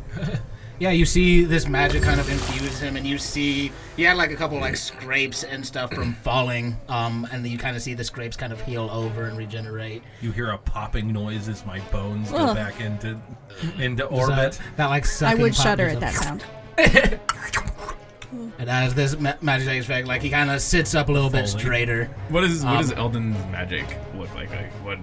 Yeah, 0.80 0.90
you 0.92 1.04
see 1.04 1.44
this 1.44 1.68
magic 1.68 2.02
kind 2.02 2.18
of 2.18 2.28
infuse 2.30 2.80
him, 2.80 2.96
and 2.96 3.06
you 3.06 3.18
see 3.18 3.70
he 3.96 4.02
had 4.02 4.16
like 4.16 4.30
a 4.32 4.34
couple 4.36 4.58
like 4.58 4.76
scrapes 4.76 5.44
and 5.44 5.64
stuff 5.64 5.92
from 5.92 6.14
falling, 6.14 6.76
um, 6.88 7.28
and 7.30 7.44
then 7.44 7.52
you 7.52 7.58
kind 7.58 7.76
of 7.76 7.82
see 7.82 7.92
the 7.92 8.02
scrapes 8.02 8.34
kind 8.34 8.50
of 8.52 8.60
heal 8.62 8.88
over 8.90 9.26
and 9.26 9.36
regenerate. 9.36 10.02
You 10.22 10.32
hear 10.32 10.50
a 10.52 10.58
popping 10.58 11.12
noise 11.12 11.48
as 11.50 11.66
my 11.66 11.80
bones 11.92 12.30
go 12.30 12.38
Ugh. 12.38 12.56
back 12.56 12.80
into 12.80 13.20
into 13.78 14.06
orbit. 14.06 14.58
that 14.76 14.86
like 14.86 15.04
I 15.04 15.06
sucking 15.06 15.42
would 15.42 15.52
pop 15.52 15.62
shudder 15.62 15.86
at 15.88 15.96
up. 15.96 16.00
that 16.00 16.14
sound. 16.14 17.20
And 18.58 18.68
as 18.70 18.94
this 18.94 19.18
ma- 19.18 19.34
magic 19.40 19.66
takes 19.66 19.84
effect, 19.86 20.06
like 20.06 20.22
he 20.22 20.30
kind 20.30 20.50
of 20.50 20.60
sits 20.60 20.94
up 20.94 21.08
a 21.08 21.12
little 21.12 21.30
bit 21.30 21.48
Fully. 21.48 21.60
straighter. 21.62 22.04
What 22.28 22.44
is 22.44 22.64
what 22.64 22.78
does 22.78 22.92
Um, 22.92 22.98
Eldon's 22.98 23.36
magic 23.52 23.84
look 24.16 24.32
like? 24.34 24.50
Like 24.50 24.70
what 24.84 24.98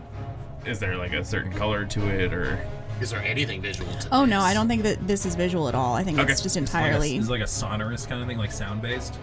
is 0.66 0.80
there 0.80 0.96
like 0.98 1.14
a 1.14 1.24
certain 1.24 1.52
color 1.52 1.86
to 1.86 2.08
it 2.08 2.34
or 2.34 2.60
Is 3.02 3.12
there 3.12 3.22
anything 3.24 3.62
visual 3.62 3.92
to 3.94 4.08
Oh 4.12 4.22
this? 4.22 4.30
no, 4.32 4.40
I 4.42 4.54
don't 4.54 4.68
think 4.68 4.84
that 4.84 5.08
this 5.08 5.26
is 5.26 5.36
visual 5.36 5.68
at 5.70 5.76
all. 5.76 5.94
I 5.96 6.04
think 6.04 6.20
Okay. 6.20 6.32
it's 6.32 6.42
just 6.42 6.58
It's 6.58 6.74
like 6.74 6.84
a- 6.84 6.86
entirely 6.88 7.18
It's 7.18 7.30
like 7.30 7.42
a 7.42 7.48
sonorous 7.48 8.06
kind 8.06 8.22
of 8.22 8.28
thing, 8.28 8.38
like 8.38 8.52
sound 8.52 8.82
based. 8.82 9.18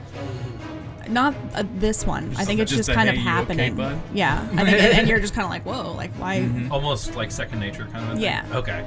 not 1.09 1.35
uh, 1.55 1.65
this 1.77 2.07
one. 2.07 2.35
I 2.37 2.45
think 2.45 2.61
it's 2.61 2.71
just 2.71 2.81
just, 2.81 2.89
a, 2.91 2.95
kind 2.95 3.09
"Hey, 3.11 3.17
of 3.17 3.23
you 3.23 3.29
okay, 3.29 3.31
happening. 3.31 3.75
bud?" 3.77 4.01
Yeah, 4.15 4.41
I 4.53 4.65
think, 4.65 4.79
and, 4.83 4.99
and 5.01 5.09
you're 5.09 5.21
just 5.21 5.35
kind 5.35 5.45
of 5.45 5.51
like, 5.51 5.65
whoa, 5.67 5.93
like 5.93 6.13
why? 6.15 6.39
Mm-hmm. 6.39 6.73
Almost 6.73 7.15
like 7.17 7.31
second 7.31 7.59
nature 7.61 7.87
kind 7.93 8.05
of 8.05 8.11
a 8.11 8.13
thing. 8.15 8.23
Yeah. 8.23 8.47
Okay. 8.53 8.87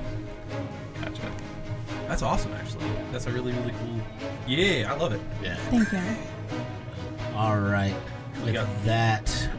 gotcha. 1.01 1.21
That's 2.07 2.21
awesome, 2.21 2.53
actually. 2.53 2.85
That's 3.11 3.27
a 3.27 3.31
really, 3.31 3.51
really 3.51 3.73
cool. 3.73 3.99
Yeah, 4.47 4.91
I 4.93 4.95
love 4.97 5.11
it. 5.13 5.19
Yeah. 5.43 5.57
Thank 5.69 5.91
you. 5.91 5.99
All 7.35 7.59
right, 7.59 7.93
with 8.45 8.53
got- 8.53 8.85
that, 8.85 9.49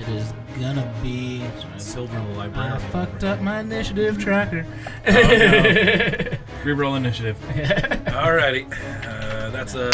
it 0.00 0.08
is 0.08 0.32
gonna 0.58 0.92
be. 1.02 1.42
Silver 1.78 2.14
the 2.18 2.38
librarian. 2.38 2.72
I 2.74 2.78
fucked 2.78 3.24
up 3.24 3.40
my 3.40 3.60
initiative 3.60 4.18
tracker. 4.18 4.66
Reroll 6.64 6.96
initiative. 6.96 7.36
Alrighty. 8.06 8.70
Uh, 9.06 9.50
that's 9.50 9.74
a. 9.74 9.90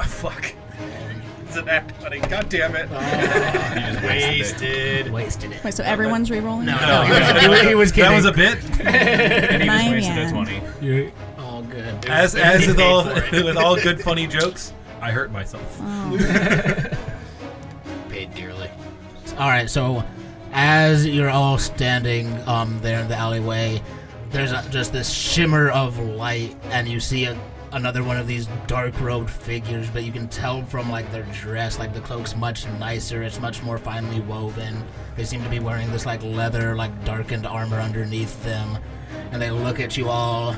Ah, 0.00 0.04
fuck. 0.04 0.52
It's 1.46 1.56
an 1.56 1.68
act 1.68 1.98
twenty. 2.00 2.20
God 2.20 2.48
damn 2.48 2.74
it. 2.76 2.88
You 3.70 3.80
just 3.92 4.02
wasted. 4.04 4.62
it. 5.06 5.12
Wasted. 5.12 5.12
Wasted 5.12 5.52
it. 5.52 5.64
Wait, 5.64 5.74
so 5.74 5.82
everyone's 5.84 6.30
re-rolling? 6.30 6.66
No, 6.66 6.76
No, 6.76 7.02
he 7.02 7.48
was, 7.48 7.60
he 7.62 7.74
was- 7.74 7.92
kidding. 7.92 8.10
That 8.10 8.16
was 8.16 8.24
a 8.24 8.32
bit. 8.32 8.58
And 8.86 9.62
he 9.62 9.68
just 9.68 9.84
My 9.84 9.90
wasted 9.90 10.12
a 10.12 10.16
man. 10.16 10.32
twenty. 10.32 10.62
You're 10.80 11.10
all 11.38 11.62
good. 11.62 12.06
As 12.08 12.34
as 12.36 12.66
with 12.66 12.80
all 12.80 13.04
with 13.04 13.56
all 13.56 13.76
good 13.76 14.00
funny 14.00 14.26
jokes, 14.26 14.72
I 15.00 15.10
hurt 15.10 15.30
myself. 15.32 15.78
Oh. 15.80 17.06
Paid 18.20 18.34
dearly. 18.34 18.70
All 19.38 19.48
right, 19.48 19.70
so 19.70 20.04
as 20.52 21.06
you're 21.06 21.30
all 21.30 21.56
standing 21.56 22.30
um, 22.46 22.78
there 22.82 23.00
in 23.00 23.08
the 23.08 23.16
alleyway, 23.16 23.80
there's 24.28 24.52
a, 24.52 24.62
just 24.68 24.92
this 24.92 25.10
shimmer 25.10 25.70
of 25.70 25.98
light, 25.98 26.54
and 26.64 26.86
you 26.86 27.00
see 27.00 27.24
a, 27.24 27.40
another 27.72 28.04
one 28.04 28.18
of 28.18 28.26
these 28.26 28.46
dark 28.66 29.00
robed 29.00 29.30
figures. 29.30 29.88
But 29.88 30.04
you 30.04 30.12
can 30.12 30.28
tell 30.28 30.62
from 30.66 30.90
like 30.90 31.10
their 31.12 31.22
dress, 31.32 31.78
like 31.78 31.94
the 31.94 32.02
cloak's 32.02 32.36
much 32.36 32.66
nicer. 32.78 33.22
It's 33.22 33.40
much 33.40 33.62
more 33.62 33.78
finely 33.78 34.20
woven. 34.20 34.84
They 35.16 35.24
seem 35.24 35.42
to 35.42 35.48
be 35.48 35.58
wearing 35.58 35.90
this 35.90 36.04
like 36.04 36.22
leather, 36.22 36.76
like 36.76 37.06
darkened 37.06 37.46
armor 37.46 37.80
underneath 37.80 38.44
them, 38.44 38.76
and 39.32 39.40
they 39.40 39.50
look 39.50 39.80
at 39.80 39.96
you 39.96 40.10
all, 40.10 40.56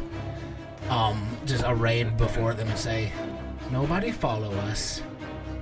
um, 0.88 1.38
just 1.46 1.62
arrayed 1.64 2.16
before 2.16 2.54
them, 2.54 2.66
and 2.66 2.76
say, 2.76 3.12
"Nobody 3.70 4.10
follow 4.10 4.50
us." 4.50 5.00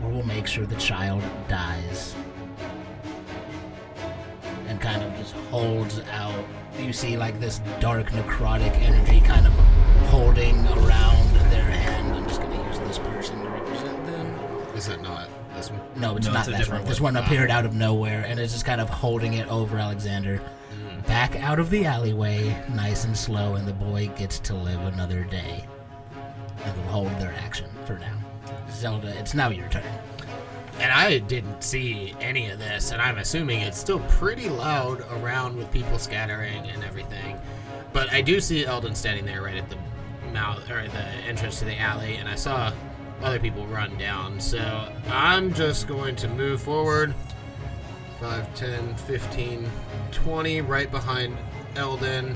Or 0.03 0.09
we'll 0.11 0.23
make 0.23 0.47
sure 0.47 0.67
the 0.67 0.77
child 0.77 1.23
dies 1.49 2.15
and 4.69 4.81
kind 4.81 5.03
of 5.03 5.15
just 5.19 5.35
holds 5.51 6.01
out. 6.13 6.45
You 6.79 6.93
see 6.93 7.17
like 7.17 7.39
this 7.41 7.61
dark 7.81 8.09
necrotic 8.11 8.73
energy 8.81 9.21
kind 9.21 9.47
of 9.47 9.53
holding 10.09 10.57
around 10.69 11.35
their 11.51 11.63
hand. 11.63 12.15
I'm 12.15 12.27
just 12.27 12.41
gonna 12.41 12.67
use 12.69 12.79
this 12.81 12.99
person 12.99 13.43
to 13.43 13.49
represent 13.51 14.07
them. 14.07 14.27
Is 14.77 14.89
it 14.89 15.03
not 15.03 15.29
this 15.57 15.71
one? 15.71 15.81
No, 15.97 16.17
it's 16.17 16.27
No, 16.27 16.33
not 16.33 16.49
it's 16.49 16.69
that 16.69 16.73
one. 16.73 16.85
This 16.85 17.01
one. 17.01 17.15
one 17.15 17.23
ah. 17.23 17.27
appeared 17.27 17.51
out 17.51 17.67
of 17.67 17.75
nowhere 17.75 18.25
and 18.27 18.39
it's 18.41 18.53
just 18.53 18.65
kind 18.65 18.81
of 18.81 18.89
holding 18.89 19.35
it 19.35 19.49
over 19.49 19.77
Alexander. 19.77 20.41
Mm. 20.73 21.07
Back 21.07 21.37
out 21.37 21.59
of 21.59 21.69
the 21.69 21.85
alleyway, 21.85 22.57
nice 22.73 23.05
and 23.05 23.17
slow, 23.17 23.57
and 23.57 23.67
the 23.67 23.73
boy 23.73 24.09
gets 24.17 24.39
to 24.41 24.55
live 24.55 24.81
another 24.95 25.25
day. 25.25 25.67
And 26.65 26.77
will 26.77 26.85
hold 26.85 27.09
their 27.19 27.35
action 27.45 27.69
for 27.87 27.99
now. 27.99 28.20
Zelda, 28.81 29.09
it's 29.19 29.35
now 29.35 29.51
your 29.51 29.69
turn. 29.69 29.85
And 30.79 30.91
I 30.91 31.19
didn't 31.19 31.63
see 31.63 32.15
any 32.19 32.49
of 32.49 32.59
this, 32.59 32.93
and 32.93 33.03
I'm 33.03 33.19
assuming 33.19 33.61
it's 33.61 33.79
still 33.79 34.01
pretty 34.09 34.49
loud 34.49 35.05
around 35.13 35.55
with 35.59 35.71
people 35.71 35.99
scattering 35.99 36.67
and 36.71 36.83
everything. 36.83 37.39
But 37.93 38.11
I 38.11 38.23
do 38.23 38.41
see 38.41 38.65
Eldon 38.65 38.95
standing 38.95 39.27
there 39.27 39.43
right 39.43 39.59
at 39.59 39.69
the 39.69 39.77
mouth 40.33 40.71
or 40.71 40.89
the 40.89 41.05
entrance 41.29 41.59
to 41.59 41.67
the 41.67 41.79
alley, 41.79 42.17
and 42.17 42.27
I 42.27 42.37
saw 42.37 42.73
other 43.21 43.39
people 43.39 43.67
run 43.67 43.99
down. 43.99 44.41
So 44.41 44.91
I'm 45.11 45.53
just 45.53 45.87
going 45.87 46.17
to 46.17 46.29
move 46.29 46.63
forward 46.63 47.15
5, 48.19 48.55
10, 48.55 48.95
15, 48.95 49.71
20, 50.11 50.61
right 50.63 50.91
behind 50.91 51.37
Eldon, 51.77 52.35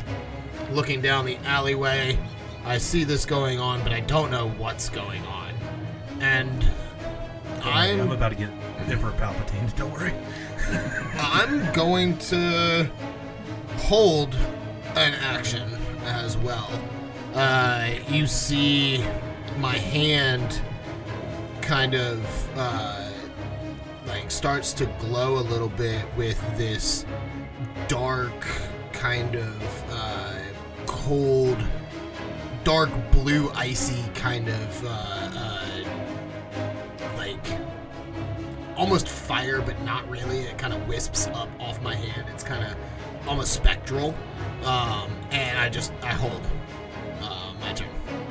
looking 0.73 1.01
down 1.01 1.25
the 1.25 1.39
alleyway. 1.47 2.19
I 2.67 2.77
see 2.77 3.05
this 3.05 3.25
going 3.25 3.59
on, 3.59 3.83
but 3.83 3.93
I 3.93 4.01
don't 4.01 4.31
know 4.31 4.51
what's 4.51 4.91
going 4.91 5.25
on. 5.25 5.44
And 6.21 6.65
I'm, 7.63 8.01
I'm 8.01 8.11
about 8.13 8.31
to 8.31 8.35
get 8.35 8.51
Emperor 8.89 9.13
Palpatine. 9.13 9.75
Don't 9.77 9.93
worry. 9.93 10.13
I'm 11.19 11.73
going 11.73 12.19
to 12.19 12.91
hold 13.79 14.35
an 14.97 15.15
action 15.15 15.71
as 16.05 16.37
well. 16.39 16.71
Uh, 17.35 17.91
you 18.09 18.27
see 18.27 19.05
my 19.59 19.77
hand 19.77 20.61
kind 21.61 21.95
of 21.95 22.49
uh, 22.57 23.11
like 24.07 24.31
starts 24.31 24.73
to 24.75 24.87
glow 25.01 25.39
a 25.39 25.45
little 25.45 25.69
bit 25.71 26.05
with 26.17 26.41
this 26.57 27.07
dark 27.89 28.47
kind 28.93 29.35
of 29.35 29.85
uh, 29.91 30.39
cold 30.87 31.59
dark 32.63 32.91
blue 33.11 33.51
icy 33.55 34.03
kind 34.15 34.49
of 34.49 34.87
almost 38.77 39.09
fire, 39.09 39.61
but 39.61 39.81
not 39.83 40.09
really. 40.09 40.41
It 40.41 40.59
kind 40.59 40.73
of 40.73 40.87
wisps 40.89 41.27
up 41.29 41.49
off 41.61 41.81
my 41.83 41.95
hand. 41.95 42.27
It's 42.33 42.45
kind 42.45 42.65
of 42.65 42.77
almost 43.29 43.53
spectral, 43.53 44.15
um, 44.65 45.11
and 45.31 45.59
I 45.59 45.69
just 45.69 45.93
I 46.03 46.09
hold 46.13 46.41
uh, 47.21 47.53
my 47.61 47.73
turn. 47.73 47.89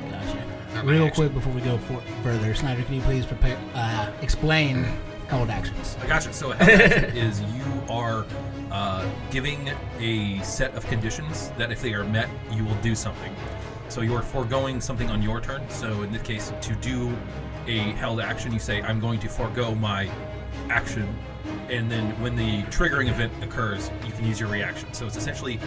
Gotcha. 0.09 0.43
Not 0.75 0.85
my 0.85 0.91
Real 0.91 1.05
action. 1.05 1.23
quick 1.25 1.33
before 1.33 1.53
we 1.53 1.61
go 1.61 1.77
for- 1.77 2.01
further, 2.23 2.53
Snyder, 2.53 2.83
can 2.83 2.95
you 2.95 3.01
please 3.01 3.25
prepare, 3.25 3.57
uh, 3.75 4.11
explain 4.21 4.85
held 5.27 5.49
actions? 5.49 5.97
I 6.01 6.07
gotcha. 6.07 6.33
So 6.33 6.51
a 6.51 6.55
held 6.55 6.79
action 6.81 7.17
is 7.17 7.41
you 7.41 7.83
are 7.89 8.25
uh, 8.71 9.07
giving 9.31 9.69
a 9.99 10.41
set 10.43 10.73
of 10.75 10.85
conditions 10.87 11.51
that 11.57 11.71
if 11.71 11.81
they 11.81 11.93
are 11.93 12.03
met, 12.03 12.29
you 12.51 12.63
will 12.65 12.75
do 12.75 12.95
something. 12.95 13.33
So 13.89 14.01
you 14.01 14.15
are 14.15 14.23
foregoing 14.23 14.81
something 14.81 15.09
on 15.09 15.21
your 15.21 15.39
turn. 15.41 15.61
So 15.69 16.01
in 16.01 16.11
this 16.11 16.21
case, 16.23 16.51
to 16.61 16.73
do 16.75 17.15
a 17.67 17.77
held 17.77 18.19
action, 18.19 18.51
you 18.51 18.59
say, 18.59 18.81
"I'm 18.81 18.99
going 18.99 19.19
to 19.19 19.29
forego 19.29 19.75
my 19.75 20.09
action," 20.69 21.07
and 21.69 21.91
then 21.91 22.19
when 22.21 22.35
the 22.35 22.63
triggering 22.63 23.09
event 23.09 23.31
occurs, 23.43 23.91
you 24.05 24.11
can 24.11 24.25
use 24.25 24.39
your 24.39 24.49
reaction. 24.49 24.93
So 24.93 25.05
it's 25.05 25.17
essentially 25.17 25.59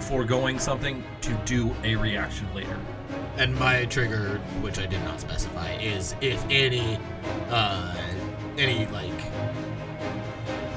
foregoing 0.00 0.58
something 0.58 1.02
to 1.22 1.32
do 1.44 1.74
a 1.84 1.96
reaction 1.96 2.52
later. 2.54 2.78
And 3.36 3.54
my 3.58 3.84
trigger, 3.86 4.38
which 4.60 4.78
I 4.78 4.86
did 4.86 5.02
not 5.04 5.20
specify, 5.20 5.72
is 5.74 6.14
if 6.20 6.44
any, 6.50 6.98
uh, 7.50 7.96
any 8.58 8.86
like 8.86 9.10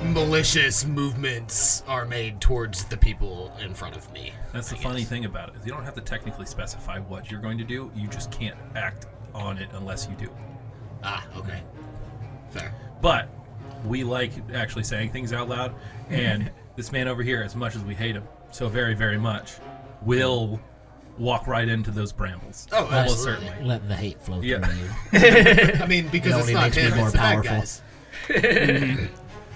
malicious 0.04 0.86
movements 0.86 1.84
are 1.88 2.06
made 2.06 2.40
towards 2.40 2.86
the 2.86 2.98
people 2.98 3.52
in 3.60 3.74
front 3.74 3.98
of 3.98 4.12
me. 4.14 4.32
That's 4.54 4.70
the 4.70 4.78
I 4.78 4.80
funny 4.80 5.00
guess. 5.00 5.10
thing 5.10 5.26
about 5.26 5.50
it 5.50 5.56
is 5.60 5.66
you 5.66 5.72
don't 5.72 5.84
have 5.84 5.96
to 5.96 6.02
technically 6.02 6.46
specify 6.46 7.00
what 7.00 7.32
you're 7.32 7.42
going 7.42 7.58
to 7.58 7.64
do. 7.64 7.92
You 7.96 8.08
just 8.08 8.32
can't 8.32 8.58
act 8.76 9.08
on 9.34 9.58
it 9.58 9.70
unless 9.74 10.08
you 10.08 10.16
do. 10.16 10.30
Ah, 11.04 11.26
okay, 11.36 11.62
fair. 12.52 12.74
But 13.02 13.30
we 13.86 14.04
like 14.04 14.32
actually 14.54 14.84
saying 14.84 15.12
things 15.12 15.34
out 15.34 15.48
loud, 15.50 15.72
mm-hmm. 15.74 16.14
and 16.14 16.52
this 16.76 16.92
man 16.92 17.08
over 17.08 17.24
here, 17.24 17.42
as 17.44 17.56
much 17.56 17.76
as 17.76 17.84
we 17.84 17.96
hate 17.96 18.16
him 18.16 18.24
so 18.52 18.68
very, 18.70 18.94
very 18.94 19.18
much, 19.18 19.54
will 20.02 20.60
walk 21.18 21.48
right 21.48 21.68
into 21.70 21.92
those 21.92 22.12
brambles. 22.12 22.68
Oh, 22.72 22.86
almost 22.86 22.94
absolutely. 23.12 23.46
certainly. 23.48 23.68
Let 23.68 23.88
the 23.88 23.96
hate 23.96 24.22
flow 24.22 24.42
Yeah. 24.42 24.60
through 24.60 25.20
you. 25.20 25.74
I 25.84 25.88
mean, 25.88 26.08
because 26.10 26.34
It 26.34 26.40
it's 26.40 26.42
only 26.42 26.54
not 26.54 26.64
makes 26.64 26.76
me 26.78 26.84
him, 26.84 26.96
more 26.98 27.04
it's 27.06 27.12
the 27.14 27.18
bad 27.18 27.34
powerful. 27.46 27.52
guys. 27.58 27.82
Mm-hmm. 28.28 29.06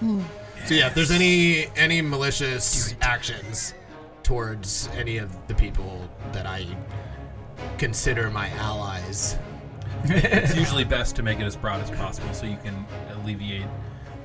Hmm. 0.06 0.22
so 0.64 0.74
yeah, 0.74 0.86
if 0.86 0.94
there's 0.94 1.10
any 1.10 1.66
any 1.76 2.00
malicious 2.00 2.94
actions 3.02 3.74
towards 4.22 4.88
any 4.96 5.18
of 5.18 5.30
the 5.48 5.54
people 5.54 6.08
that 6.32 6.46
I 6.46 6.66
consider 7.78 8.30
my 8.30 8.48
allies, 8.50 9.38
It's 10.04 10.56
usually 10.56 10.84
best 10.84 11.16
to 11.16 11.22
make 11.22 11.40
it 11.40 11.44
as 11.44 11.56
broad 11.56 11.82
as 11.82 11.90
possible 11.90 12.32
so 12.32 12.46
you 12.46 12.56
can 12.64 12.86
alleviate 13.22 13.66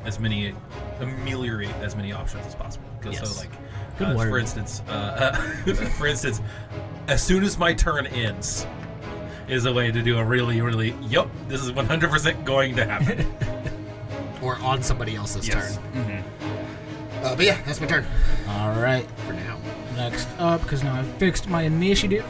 as 0.06 0.20
many 0.20 0.54
ameliorate 1.02 1.70
as 1.82 1.96
many 1.96 2.12
options 2.14 2.46
as 2.46 2.56
possible. 2.56 2.86
Because 3.00 3.20
Yes. 3.20 3.30
so 3.32 3.40
like, 3.42 3.50
Good 3.98 4.08
uh, 4.10 4.16
word. 4.16 4.30
for 4.30 4.38
instance, 4.40 4.82
uh, 4.88 5.32
for 5.98 6.08
instance, 6.08 6.42
as 7.08 7.22
soon 7.24 7.44
as 7.44 7.58
my 7.58 7.74
turn 7.74 8.08
ends, 8.08 8.66
is 9.48 9.66
a 9.66 9.74
way 9.74 9.92
to 9.92 10.02
do 10.02 10.18
a 10.18 10.24
really, 10.24 10.60
really. 10.62 10.96
yep, 11.08 11.28
this 11.48 11.62
is 11.62 11.72
100% 11.72 12.44
going 12.46 12.76
to 12.76 12.86
happen. 12.86 13.26
Or 14.42 14.58
on 14.58 14.84
somebody 14.84 15.16
else's 15.16 15.48
Yes. 15.48 15.78
turn. 15.94 16.24
Uh, 17.24 17.36
but 17.36 17.46
yeah, 17.46 17.58
that's 17.66 17.82
my 17.82 17.88
turn 17.88 18.06
All 18.48 18.80
right. 18.80 19.08
for 19.26 19.34
now. 19.34 19.58
Next 19.96 20.28
up, 20.38 20.62
because 20.62 20.84
now 20.84 20.94
I've 20.94 21.08
fixed 21.16 21.48
my 21.48 21.64
initiative, 21.64 22.24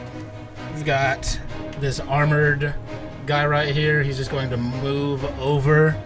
we've 0.74 0.86
got 0.86 1.38
this 1.82 2.00
armored 2.00 2.74
guy 3.26 3.46
right 3.48 3.74
here. 3.74 4.02
He's 4.02 4.16
just 4.16 4.32
going 4.32 4.50
to 4.52 4.56
move 4.58 5.26
over. 5.42 6.02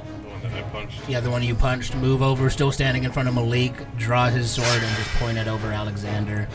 The 0.50 0.56
one 0.56 0.62
that 0.62 0.66
I 0.66 0.70
punched. 0.70 1.10
Yeah, 1.10 1.20
the 1.20 1.30
one 1.30 1.44
you 1.44 1.56
punched, 1.56 1.96
move 1.96 2.22
over, 2.22 2.50
still 2.50 2.72
standing 2.72 3.04
in 3.04 3.12
front 3.12 3.28
of 3.28 3.36
Malik, 3.36 3.74
draw 3.98 4.30
his 4.30 4.50
sword, 4.52 4.68
and 4.68 4.96
just 4.98 5.10
point 5.16 5.38
it 5.38 5.48
over 5.48 5.68
Alexander. 5.72 6.48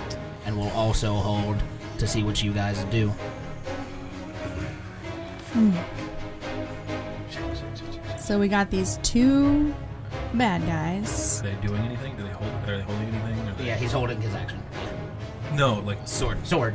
And 0.47 0.57
will 0.57 0.71
also 0.71 1.15
hold 1.15 1.57
to 1.99 2.07
see 2.07 2.23
what 2.23 2.43
you 2.43 2.53
guys 2.53 2.83
do. 2.85 3.09
Hmm. 5.53 5.71
So 8.19 8.39
we 8.39 8.49
got 8.49 8.71
these 8.71 8.99
two 9.03 9.75
bad 10.35 10.67
guys. 10.67 11.41
Are 11.41 11.45
they 11.45 11.67
doing 11.67 11.81
anything? 11.83 12.17
Do 12.17 12.23
they 12.23 12.31
hold? 12.31 12.51
Are 12.69 12.77
they 12.79 12.83
holding 12.83 13.09
anything? 13.09 13.55
They, 13.59 13.67
Yeah, 13.67 13.77
he's 13.77 13.93
holding 13.93 14.21
his 14.21 14.35
action. 14.35 14.63
No, 15.55 15.81
like 15.81 15.99
Sword. 16.07 16.45
Sword. 16.47 16.75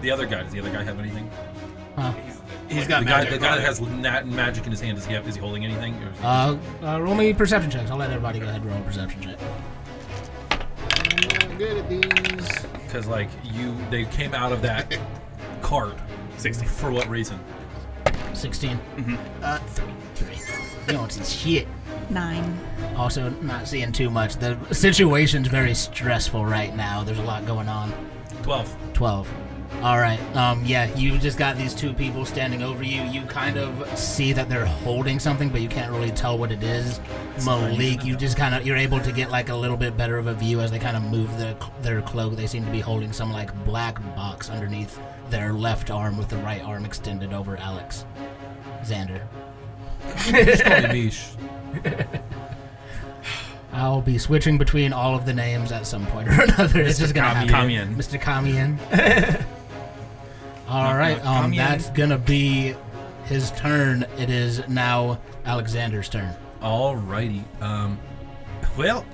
the 0.00 0.10
other 0.10 0.26
guy. 0.26 0.42
Does 0.42 0.52
the 0.52 0.60
other 0.60 0.70
guy 0.70 0.84
have 0.84 0.98
anything? 0.98 1.30
Huh. 1.96 2.12
He's 2.74 2.86
got 2.88 3.00
the 3.00 3.06
guy, 3.06 3.24
the 3.24 3.38
guy 3.38 3.56
that 3.56 3.64
has 3.64 3.80
nat- 3.80 4.26
magic 4.26 4.64
in 4.64 4.70
his 4.70 4.80
hand. 4.80 4.96
Does 4.96 5.06
he 5.06 5.12
have? 5.14 5.26
Is 5.28 5.34
he 5.34 5.40
holding 5.40 5.64
anything? 5.64 5.94
Or 6.02 6.10
is 6.10 6.18
he 6.18 6.24
Uh, 6.24 6.56
uh, 6.82 7.00
roll 7.00 7.14
me 7.14 7.32
perception 7.32 7.70
checks. 7.70 7.90
I'll 7.90 7.96
let 7.96 8.10
everybody 8.10 8.38
go 8.40 8.46
ahead 8.46 8.60
and 8.62 8.70
roll 8.70 8.78
a 8.78 8.82
perception 8.82 9.20
check. 9.22 9.38
I'm 11.42 11.58
good 11.58 11.78
at 11.78 11.88
these. 11.88 12.66
Because 12.86 13.06
like 13.06 13.28
you, 13.44 13.76
they 13.90 14.04
came 14.06 14.34
out 14.34 14.52
of 14.52 14.62
that 14.62 14.96
cart. 15.62 15.96
60. 16.38 16.66
For 16.66 16.90
what 16.90 17.08
reason? 17.08 17.38
16. 18.34 18.78
Uh, 19.42 19.58
three. 19.58 19.92
Three. 20.14 20.36
You 20.86 20.92
don't 20.92 21.10
see 21.12 21.24
shit. 21.24 21.68
Nine. 22.10 22.58
Also, 22.96 23.30
not 23.30 23.66
seeing 23.68 23.92
too 23.92 24.10
much. 24.10 24.36
The 24.36 24.58
situation's 24.72 25.48
very 25.48 25.74
stressful 25.74 26.44
right 26.44 26.74
now. 26.76 27.02
There's 27.04 27.18
a 27.18 27.22
lot 27.22 27.46
going 27.46 27.68
on. 27.68 27.92
Twelve. 28.42 28.76
12. 28.92 29.28
All 29.84 29.98
right. 29.98 30.18
Um. 30.34 30.64
Yeah. 30.64 30.92
You 30.96 31.18
just 31.18 31.36
got 31.36 31.58
these 31.58 31.74
two 31.74 31.92
people 31.92 32.24
standing 32.24 32.62
over 32.62 32.82
you. 32.82 33.02
You 33.02 33.20
kind 33.26 33.58
of 33.58 33.98
see 33.98 34.32
that 34.32 34.48
they're 34.48 34.64
holding 34.64 35.18
something, 35.18 35.50
but 35.50 35.60
you 35.60 35.68
can't 35.68 35.92
really 35.92 36.10
tell 36.10 36.38
what 36.38 36.50
it 36.50 36.62
is. 36.62 37.00
Malik, 37.44 38.02
you 38.02 38.16
just 38.16 38.38
kind 38.38 38.54
of 38.54 38.66
you're 38.66 38.78
able 38.78 38.98
to 39.00 39.12
get 39.12 39.30
like 39.30 39.50
a 39.50 39.54
little 39.54 39.76
bit 39.76 39.94
better 39.94 40.16
of 40.16 40.26
a 40.26 40.32
view 40.32 40.62
as 40.62 40.70
they 40.70 40.78
kind 40.78 40.96
of 40.96 41.02
move 41.02 41.36
their 41.36 41.54
their 41.82 42.00
cloak. 42.00 42.34
They 42.34 42.46
seem 42.46 42.64
to 42.64 42.70
be 42.70 42.80
holding 42.80 43.12
some 43.12 43.30
like 43.30 43.54
black 43.66 44.02
box 44.16 44.48
underneath 44.48 44.98
their 45.28 45.52
left 45.52 45.90
arm, 45.90 46.16
with 46.16 46.30
the 46.30 46.38
right 46.38 46.62
arm 46.62 46.86
extended 46.86 47.34
over 47.34 47.58
Alex. 47.58 48.06
Xander. 48.84 49.20
Just 50.16 50.64
call 50.64 50.92
me 50.92 51.12
I'll 53.74 54.00
be 54.00 54.16
switching 54.16 54.56
between 54.56 54.94
all 54.94 55.14
of 55.14 55.26
the 55.26 55.34
names 55.34 55.72
at 55.72 55.86
some 55.86 56.06
point 56.06 56.28
or 56.28 56.40
another. 56.42 56.80
It's 56.80 56.98
just 56.98 57.14
gonna 57.14 57.28
happen. 57.28 57.96
Mr. 57.96 58.18
Kamien. 58.18 59.44
all 60.68 60.82
Knock, 60.84 60.96
right, 60.96 61.24
knock, 61.24 61.44
um, 61.44 61.52
Kamien. 61.52 61.56
that's 61.56 61.90
gonna 61.90 62.18
be 62.18 62.74
his 63.26 63.50
turn. 63.52 64.04
It 64.18 64.30
is 64.30 64.66
now 64.68 65.18
Alexander's 65.44 66.08
turn. 66.08 66.34
Alrighty. 66.62 67.42
Um. 67.62 67.98
Well. 68.76 69.04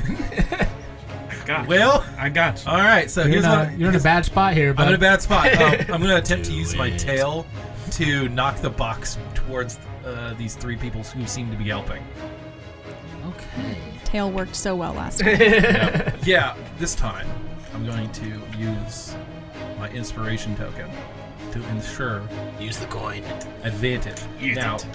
I 0.00 0.66
got. 1.46 1.66
Well. 1.66 2.04
I 2.18 2.28
got. 2.28 2.64
You. 2.64 2.70
All 2.70 2.78
right. 2.78 3.10
So 3.10 3.22
You're, 3.22 3.30
here's 3.30 3.44
in 3.44 3.50
a, 3.50 3.64
what 3.64 3.78
you're 3.78 3.88
in 3.90 3.96
a 3.96 4.00
bad 4.00 4.24
spot 4.24 4.54
here, 4.54 4.72
but 4.74 4.82
I'm 4.84 4.88
in 4.90 4.94
a 4.94 4.98
bad 4.98 5.20
spot. 5.22 5.52
Um, 5.54 5.72
I'm 5.94 6.00
going 6.00 6.02
to 6.10 6.18
attempt 6.18 6.46
to 6.46 6.52
use 6.52 6.74
my 6.74 6.90
tail 6.90 7.46
to 7.92 8.28
knock 8.30 8.60
the 8.60 8.70
box 8.70 9.18
towards 9.34 9.78
uh, 10.04 10.34
these 10.34 10.54
three 10.54 10.76
people 10.76 11.02
who 11.02 11.26
seem 11.26 11.50
to 11.50 11.56
be 11.56 11.64
helping. 11.64 12.02
okay. 13.26 13.76
Tail 14.04 14.30
worked 14.30 14.54
so 14.56 14.74
well 14.76 14.92
last 14.94 15.20
time. 15.20 15.32
Yeah, 16.24 16.56
this 16.78 16.94
time 16.94 17.26
I'm 17.74 17.84
going 17.84 18.10
to 18.12 18.40
use 18.56 19.14
my 19.84 19.90
inspiration 19.90 20.56
token 20.56 20.90
to 21.52 21.62
ensure 21.68 22.22
use 22.58 22.78
the 22.78 22.86
coin. 22.86 23.22
advantage. 23.64 24.18
Use 24.40 24.56
now, 24.56 24.76
it. 24.76 24.86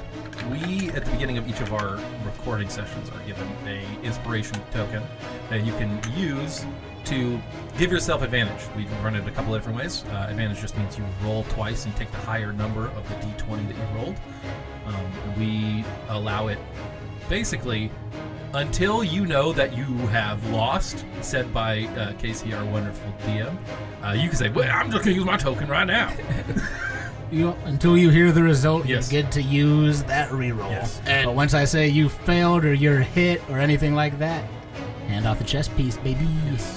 we 0.49 0.89
at 0.91 1.05
the 1.05 1.11
beginning 1.11 1.37
of 1.37 1.47
each 1.47 1.61
of 1.61 1.71
our 1.73 1.99
recording 2.25 2.67
sessions 2.69 3.07
are 3.11 3.19
given 3.27 3.47
a 3.67 3.85
inspiration 4.03 4.59
token 4.71 5.03
that 5.51 5.63
you 5.63 5.73
can 5.73 6.01
use 6.17 6.65
to 7.05 7.39
give 7.77 7.91
yourself 7.91 8.23
advantage. 8.23 8.65
We 8.75 8.87
run 9.03 9.15
it 9.15 9.27
a 9.27 9.31
couple 9.31 9.53
of 9.53 9.61
different 9.61 9.77
ways. 9.77 10.03
Uh, 10.05 10.25
advantage 10.27 10.59
just 10.59 10.75
means 10.75 10.97
you 10.97 11.05
roll 11.23 11.43
twice 11.49 11.85
and 11.85 11.95
take 11.95 12.09
the 12.09 12.17
higher 12.17 12.51
number 12.51 12.87
of 12.87 13.07
the 13.09 13.15
d20 13.27 13.67
that 13.67 13.75
you 13.77 13.83
rolled. 13.95 14.15
Um, 14.87 15.37
we 15.37 15.85
allow 16.07 16.47
it 16.47 16.57
basically 17.29 17.91
until 18.53 19.03
you 19.03 19.25
know 19.25 19.53
that 19.53 19.75
you 19.75 19.85
have 20.07 20.45
lost, 20.51 21.05
said 21.21 21.53
by 21.53 21.83
uh, 21.97 22.13
Casey, 22.13 22.53
our 22.53 22.65
wonderful 22.65 23.11
DM. 23.25 23.55
Uh, 24.03 24.11
you 24.13 24.27
can 24.29 24.37
say, 24.37 24.49
"Well, 24.49 24.69
I'm 24.71 24.89
just 24.91 25.03
gonna 25.03 25.15
use 25.15 25.25
my 25.25 25.37
token 25.37 25.67
right 25.67 25.87
now." 25.87 26.13
You, 27.31 27.55
until 27.65 27.95
you 27.95 28.09
hear 28.09 28.31
the 28.31 28.41
result, 28.41 28.87
Yes. 28.87 29.11
you 29.13 29.21
get 29.21 29.31
to 29.33 29.41
use 29.43 30.01
that 30.05 30.31
reroll. 30.31 30.71
Yes. 30.71 30.99
And- 31.05 31.25
but 31.27 31.35
once 31.35 31.53
I 31.53 31.65
say 31.65 31.87
you 31.87 32.09
failed 32.09 32.65
or 32.65 32.73
you're 32.73 33.01
hit 33.01 33.43
or 33.51 33.59
anything 33.59 33.93
like 33.93 34.17
that, 34.17 34.43
hand 35.07 35.27
off 35.27 35.37
the 35.37 35.43
chess 35.43 35.67
piece, 35.67 35.95
baby. 35.97 36.27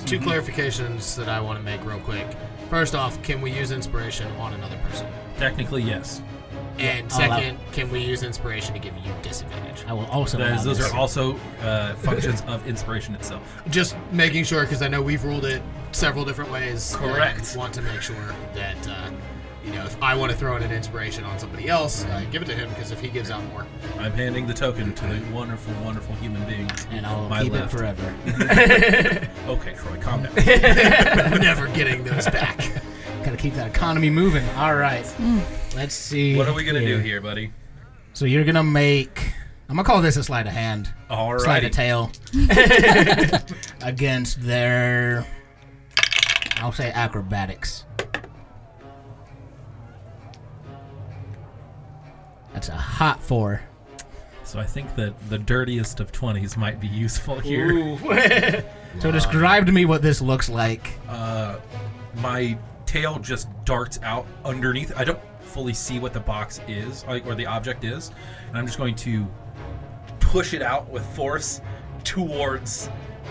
Two 0.04 0.20
clarifications 0.20 1.16
that 1.16 1.26
I 1.30 1.40
want 1.40 1.58
to 1.58 1.64
make 1.64 1.82
real 1.86 2.00
quick. 2.00 2.26
First 2.68 2.94
off, 2.94 3.22
can 3.22 3.40
we 3.40 3.50
use 3.50 3.70
inspiration 3.70 4.30
on 4.32 4.52
another 4.52 4.76
person? 4.86 5.06
Technically, 5.38 5.84
yes. 5.84 6.20
And 6.78 7.12
I'll 7.12 7.26
allow- 7.26 7.36
second, 7.38 7.58
can 7.72 7.90
we 7.90 8.00
use 8.00 8.22
inspiration 8.22 8.72
to 8.74 8.80
give 8.80 8.96
you 8.96 9.12
disadvantage? 9.22 9.84
I 9.86 9.92
will 9.92 10.06
also. 10.06 10.38
Those, 10.38 10.48
allow 10.50 10.62
those 10.62 10.78
this. 10.78 10.90
are 10.92 10.96
also 10.96 11.36
uh, 11.62 11.94
functions 11.96 12.42
of 12.46 12.66
inspiration 12.66 13.14
itself. 13.14 13.42
Just 13.70 13.96
making 14.10 14.44
sure, 14.44 14.62
because 14.62 14.82
I 14.82 14.88
know 14.88 15.02
we've 15.02 15.22
ruled 15.24 15.44
it 15.44 15.62
several 15.92 16.24
different 16.24 16.50
ways. 16.50 16.94
and 16.94 17.02
Correct. 17.12 17.54
Want 17.56 17.74
to 17.74 17.82
make 17.82 18.00
sure 18.00 18.34
that, 18.54 18.88
uh, 18.88 19.10
you 19.64 19.72
know, 19.72 19.84
if 19.84 20.02
I 20.02 20.14
want 20.16 20.32
to 20.32 20.36
throw 20.38 20.56
in 20.56 20.62
an 20.62 20.72
inspiration 20.72 21.22
on 21.24 21.38
somebody 21.38 21.68
else, 21.68 22.04
uh, 22.06 22.24
give 22.32 22.42
it 22.42 22.46
to 22.46 22.54
him, 22.54 22.68
because 22.70 22.90
if 22.90 23.00
he 23.00 23.08
gives 23.08 23.30
out 23.30 23.44
more. 23.48 23.64
I'm 23.98 24.12
handing 24.12 24.46
the 24.46 24.54
token 24.54 24.92
to 24.94 25.06
the 25.06 25.20
wonderful, 25.32 25.72
wonderful 25.84 26.14
human 26.16 26.42
being. 26.46 26.68
and 26.90 27.06
I'll 27.06 27.28
my 27.28 27.42
keep 27.44 27.52
left. 27.52 27.72
it 27.74 27.76
forever. 27.76 28.14
Okay, 29.46 29.74
Troy, 29.74 29.96
calm 30.00 30.22
down. 30.22 30.34
Never 31.40 31.66
getting 31.68 32.04
those 32.04 32.26
back. 32.26 32.82
Gotta 33.24 33.36
keep 33.36 33.54
that 33.54 33.68
economy 33.68 34.10
moving. 34.10 34.44
All 34.56 34.74
right. 34.74 35.06
Let's 35.76 35.94
see. 35.94 36.36
what 36.36 36.48
are 36.48 36.54
we 36.54 36.64
gonna 36.64 36.80
do 36.80 36.98
here, 36.98 37.20
buddy? 37.20 37.52
So 38.14 38.24
you're 38.24 38.44
gonna 38.44 38.64
make. 38.64 39.32
I'm 39.68 39.76
gonna 39.76 39.86
call 39.86 40.02
this 40.02 40.16
a 40.16 40.24
sleight 40.24 40.46
of 40.46 40.52
hand, 40.52 40.92
All 41.08 41.32
right. 41.32 41.40
sleight 41.40 41.64
of 41.64 41.70
tail, 41.70 42.10
against 43.82 44.42
their. 44.42 45.24
I'll 46.56 46.72
say 46.72 46.90
acrobatics. 46.92 47.84
That's 52.52 52.68
a 52.68 52.72
hot 52.72 53.22
four. 53.22 53.62
So 54.44 54.60
I 54.60 54.64
think 54.66 54.94
that 54.96 55.14
the 55.30 55.38
dirtiest 55.38 56.00
of 56.00 56.12
twenties 56.12 56.56
might 56.56 56.80
be 56.80 56.88
useful 56.88 57.38
here. 57.38 58.64
So 58.98 59.10
describe 59.10 59.64
to 59.66 59.72
me 59.72 59.86
what 59.86 60.02
this 60.02 60.20
looks 60.20 60.50
like. 60.50 60.86
Uh, 61.08 61.56
my 62.16 62.58
tail 62.92 63.18
just 63.18 63.48
darts 63.64 63.98
out 64.02 64.26
underneath. 64.44 64.92
I 64.96 65.04
don't 65.04 65.18
fully 65.40 65.72
see 65.72 65.98
what 65.98 66.12
the 66.12 66.20
box 66.20 66.60
is, 66.68 67.06
like 67.06 67.26
or 67.26 67.34
the 67.34 67.46
object 67.46 67.84
is, 67.84 68.10
and 68.48 68.58
I'm 68.58 68.66
just 68.66 68.76
going 68.76 68.94
to 68.96 69.26
push 70.20 70.52
it 70.52 70.60
out 70.60 70.88
with 70.90 71.04
force 71.16 71.62
towards, 72.04 72.90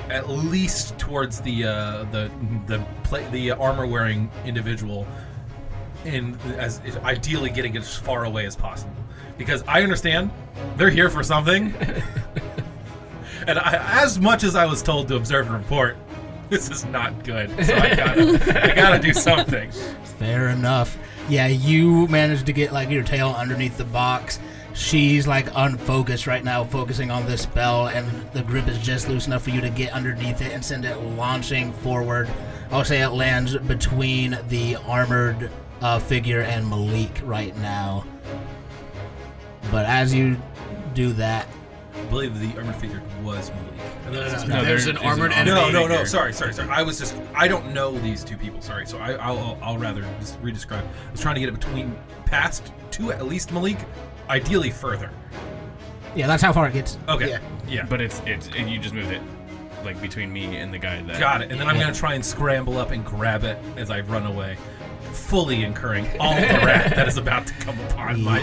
at 0.10 0.30
least 0.30 0.98
towards 0.98 1.42
the 1.42 1.66
uh, 1.66 2.04
the 2.06 2.32
the 2.66 2.84
pla 3.04 3.20
the 3.30 3.52
armor 3.52 3.86
wearing 3.86 4.32
individual, 4.46 5.06
in 6.06 6.36
as 6.58 6.82
ideally 7.04 7.52
getting 7.52 7.76
it 7.76 7.80
as 7.80 7.96
far 7.96 8.26
away 8.26 8.48
as 8.48 8.56
possible, 8.56 8.96
because 9.38 9.64
I 9.68 9.84
understand 9.84 10.32
they're 10.76 10.90
here 10.90 11.10
for 11.10 11.24
something. 11.24 11.76
And 13.48 13.58
I, 13.58 14.04
as 14.04 14.20
much 14.20 14.44
as 14.44 14.56
I 14.56 14.66
was 14.66 14.84
told 14.84 15.08
to 15.08 15.16
observe 15.16 15.48
and 15.48 15.56
report, 15.56 15.98
this 16.52 16.70
is 16.70 16.86
not 16.86 17.24
good. 17.24 17.50
So 17.66 17.76
I 17.76 17.96
gotta, 17.96 18.72
I 18.72 18.76
gotta 18.76 19.00
do 19.00 19.14
something. 19.14 19.72
Fair 20.20 20.50
enough. 20.50 20.98
Yeah, 21.30 21.48
you 21.48 22.08
managed 22.08 22.46
to 22.48 22.54
get 22.54 22.74
like 22.74 22.90
your 22.90 23.04
tail 23.04 23.30
underneath 23.30 23.78
the 23.78 23.86
box. 23.86 24.38
She's 24.74 25.26
like 25.28 25.48
unfocused 25.56 26.28
right 26.28 26.44
now, 26.44 26.66
focusing 26.66 27.10
on 27.10 27.26
this 27.26 27.42
spell, 27.42 27.88
and 27.88 28.06
the 28.34 28.44
grip 28.44 28.68
is 28.68 28.78
just 28.80 29.08
loose 29.08 29.28
enough 29.28 29.44
for 29.44 29.50
you 29.50 29.62
to 29.62 29.70
get 29.70 29.94
underneath 29.94 30.42
it 30.42 30.52
and 30.52 30.64
send 30.64 30.84
it 30.84 30.98
launching 30.98 31.72
forward. 31.72 32.30
I'll 32.70 32.84
say 32.86 33.02
it 33.02 33.10
lands 33.10 33.56
between 33.58 34.38
the 34.50 34.76
armored 34.88 35.50
uh, 35.82 36.00
figure 36.00 36.42
and 36.42 36.70
Malik 36.70 37.22
right 37.24 37.56
now. 37.58 38.06
But 39.72 39.86
as 39.86 40.14
you 40.14 40.38
do 40.94 41.14
that, 41.14 41.48
I 41.94 42.04
believe 42.06 42.40
the 42.40 42.58
armored 42.58 42.76
figure 42.76 43.02
was 43.24 43.52
Malik. 43.52 44.06
No, 44.06 44.12
no, 44.12 44.20
no, 44.20 44.46
No, 44.46 44.66
there's 44.66 44.86
there 44.86 44.96
an 44.96 45.00
armored 45.06 45.34
enemy. 45.34 45.56
No, 45.56 45.70
no, 45.70 45.88
no. 45.88 46.04
Sorry, 46.06 46.34
sorry, 46.34 46.54
sorry. 46.54 46.70
I 46.70 46.84
was 46.84 47.00
just. 47.00 47.16
I 47.36 47.48
don't 47.48 47.74
know 47.74 47.98
these 48.00 48.24
two 48.24 48.38
people. 48.38 48.62
Sorry. 48.62 48.86
So 48.88 48.98
I, 48.98 49.14
I'll, 49.14 49.38
I'll, 49.38 49.58
I'll 49.62 49.78
rather 49.78 50.06
just 50.20 50.38
re-describe. 50.42 50.84
I 50.84 51.12
was 51.12 51.22
trying 51.22 51.36
to 51.36 51.42
get 51.42 51.50
it 51.50 51.54
between 51.54 51.96
past 52.26 52.72
to 52.92 53.12
at 53.12 53.26
least 53.26 53.52
Malik, 53.52 53.78
ideally 54.30 54.72
further. 54.72 55.10
Yeah, 56.16 56.28
that's 56.28 56.44
how 56.44 56.54
far 56.54 56.68
it 56.68 56.74
gets. 56.74 56.98
Okay. 57.08 57.30
Yeah. 57.30 57.40
Yeah. 57.68 57.86
But 57.86 58.02
it's 58.02 58.22
it's 58.26 58.50
and 58.58 58.70
you 58.70 58.80
just 58.80 58.94
moved 58.94 59.12
it 59.12 59.22
like 59.84 60.00
between 60.02 60.32
me 60.32 60.58
and 60.58 60.74
the 60.74 60.78
guy 60.78 61.02
that 61.02 61.20
Got 61.20 61.42
it. 61.42 61.52
And 61.52 61.60
then 61.60 61.68
I'm 61.68 61.80
gonna 61.80 61.94
try 61.94 62.14
and 62.14 62.26
scramble 62.26 62.78
up 62.78 62.92
and 62.92 63.06
grab 63.06 63.44
it 63.44 63.58
as 63.78 63.90
I 63.90 64.02
run 64.02 64.26
away, 64.26 64.58
fully 65.12 65.64
incurring 65.64 66.08
all 66.20 66.36
the 66.36 66.42
wrath 66.42 66.96
that 66.96 67.08
is 67.08 67.18
about 67.18 67.48
to 67.48 67.54
come 67.56 67.80
upon 67.82 68.22
my 68.24 68.40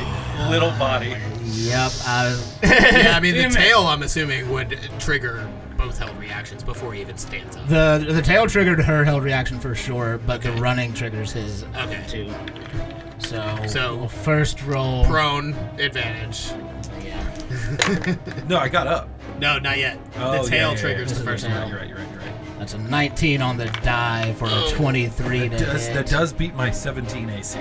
little 0.50 0.70
body. 0.72 1.16
Yep. 1.52 1.92
Uh, 2.06 2.40
yeah, 2.62 3.12
I 3.16 3.20
mean 3.20 3.34
the 3.36 3.48
tail. 3.48 3.80
I'm 3.80 4.02
assuming 4.02 4.50
would 4.50 4.78
trigger 4.98 5.48
both 5.76 5.98
held 5.98 6.16
reactions 6.18 6.62
before 6.64 6.92
he 6.92 7.00
even 7.00 7.16
stands 7.16 7.56
up. 7.56 7.68
the 7.68 8.04
the 8.12 8.22
tail 8.22 8.46
triggered 8.46 8.80
her 8.82 9.04
held 9.04 9.22
reaction 9.22 9.58
for 9.60 9.74
sure, 9.74 10.18
but 10.18 10.42
the 10.42 10.52
running 10.52 10.92
triggers 10.92 11.32
his 11.32 11.64
Okay. 11.76 12.04
too. 12.08 12.32
So, 13.18 13.58
So- 13.66 13.96
we'll 13.96 14.08
first 14.08 14.62
roll. 14.64 15.04
Prone 15.06 15.54
advantage. 15.78 16.50
yeah. 17.04 18.16
No, 18.48 18.58
I 18.58 18.68
got 18.68 18.86
up. 18.86 19.08
No, 19.40 19.58
not 19.58 19.78
yet. 19.78 19.98
Oh, 20.16 20.32
the 20.32 20.36
yeah, 20.38 20.42
tail 20.42 20.50
yeah, 20.68 20.70
yeah. 20.74 20.80
triggers 20.80 21.08
This 21.10 21.18
the 21.18 21.22
is 21.24 21.28
first 21.28 21.42
the 21.44 21.48
tail. 21.50 21.60
one. 21.60 21.68
You're 21.70 21.78
right. 21.78 21.88
You're 21.88 21.98
right. 21.98 22.10
You're 22.10 22.20
right. 22.20 22.58
That's 22.58 22.74
a 22.74 22.78
19 22.78 23.40
on 23.42 23.56
the 23.56 23.66
die 23.66 24.34
for 24.34 24.46
a 24.46 24.68
23 24.70 25.48
to 25.48 25.58
does, 25.58 25.86
hit. 25.86 25.94
that 25.94 26.06
does 26.06 26.32
beat 26.32 26.54
my 26.54 26.70
17 26.70 27.30
AC. 27.30 27.58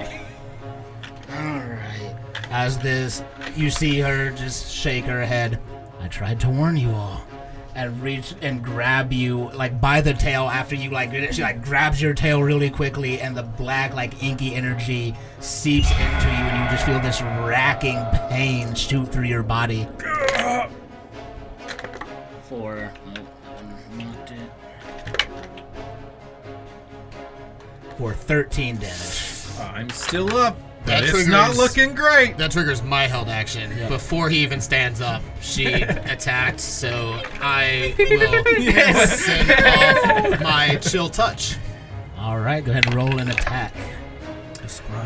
Alright. 1.31 2.06
As 2.49 2.77
this, 2.77 3.23
you 3.55 3.69
see 3.69 3.99
her 3.99 4.31
just 4.31 4.71
shake 4.71 5.05
her 5.05 5.25
head. 5.25 5.59
I 5.99 6.07
tried 6.07 6.39
to 6.41 6.49
warn 6.49 6.77
you 6.77 6.91
all. 6.91 7.21
And 7.75 8.01
reach 8.01 8.33
and 8.41 8.63
grab 8.63 9.13
you 9.13 9.51
like 9.51 9.79
by 9.79 10.01
the 10.01 10.13
tail 10.13 10.45
after 10.45 10.73
you 10.73 10.89
like 10.89 11.11
she 11.31 11.43
like 11.43 11.63
grabs 11.63 12.01
your 12.01 12.15
tail 12.15 12.41
really 12.41 12.71
quickly 12.71 13.21
and 13.21 13.37
the 13.37 13.43
black 13.43 13.93
like 13.93 14.23
inky 14.23 14.55
energy 14.55 15.13
seeps 15.41 15.91
into 15.91 16.01
you 16.01 16.07
and 16.07 16.63
you 16.63 16.71
just 16.75 16.87
feel 16.87 16.99
this 17.01 17.21
racking 17.21 18.03
pain 18.29 18.73
shoot 18.73 19.11
through 19.11 19.25
your 19.25 19.43
body. 19.43 19.87
For 22.49 22.91
oh, 23.05 23.13
that 23.13 23.25
one 23.99 24.15
it. 24.31 24.51
For 27.97 28.13
13 28.13 28.77
damage. 28.77 29.45
I'm 29.59 29.89
still 29.91 30.35
up, 30.35 30.57
That 30.87 31.03
it's 31.03 31.11
triggers- 31.11 31.27
not 31.27 31.55
looking 31.57 31.93
great. 31.93 32.37
That 32.37 32.51
triggers 32.51 32.81
my 32.81 33.03
held 33.07 33.29
action. 33.29 33.75
Yeah. 33.77 33.87
Before 33.89 34.29
he 34.29 34.39
even 34.39 34.61
stands 34.61 35.01
up, 35.01 35.21
she 35.41 35.65
attacked, 35.83 36.59
so 36.59 37.21
I 37.41 37.93
will 37.99 39.07
send 39.07 39.51
off 39.51 40.41
my 40.41 40.75
chill 40.77 41.09
touch. 41.09 41.55
All 42.17 42.39
right, 42.39 42.63
go 42.63 42.71
ahead 42.71 42.85
and 42.85 42.95
roll 42.95 43.19
an 43.19 43.29
attack. 43.29 43.73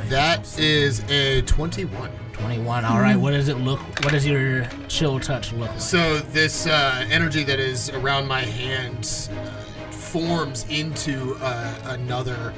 That 0.10 0.58
is 0.60 1.04
a 1.10 1.42
21. 1.44 2.12
21. 2.34 2.86
All 2.86 3.00
right, 3.00 3.16
what 3.16 3.32
does 3.32 3.48
it 3.50 3.58
look? 3.58 3.80
What 4.04 4.12
does 4.12 4.26
your 4.26 4.68
chill 4.88 5.20
touch 5.20 5.54
look 5.54 5.70
like? 5.70 5.80
So 5.80 6.20
this 6.20 6.66
uh, 6.68 7.06
energy 7.10 7.44
that 7.44 7.60
is 7.60 7.90
around 7.92 8.28
my 8.28 8.42
hand 8.42 9.30
uh, 9.32 9.92
forms 9.92 10.66
into 10.70 11.36
uh, 11.42 11.76
another 11.86 12.54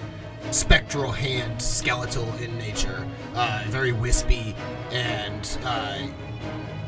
spectral 0.52 1.12
hand, 1.12 1.62
skeletal 1.62 2.32
in 2.36 2.58
nature, 2.58 3.06
uh, 3.36 3.64
very 3.68 3.92
wispy, 3.92 4.56
and 4.92 5.58
uh, 5.64 6.00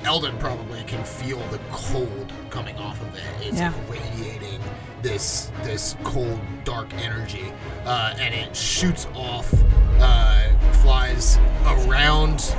Eldon 0.03 0.37
probably 0.37 0.83
can 0.83 1.03
feel 1.03 1.39
the 1.49 1.59
cold 1.71 2.31
coming 2.49 2.77
off 2.77 3.01
of 3.01 3.15
it. 3.15 3.23
It's 3.47 3.57
Yeah. 3.59 3.73
radiating 3.89 4.61
this 5.01 5.51
this 5.63 5.95
cold, 6.03 6.39
dark 6.63 6.93
energy, 6.95 7.51
uh, 7.85 8.13
and 8.19 8.33
it 8.33 8.55
shoots 8.55 9.07
off, 9.15 9.51
uh, 9.99 10.41
flies 10.81 11.37
around 11.65 12.55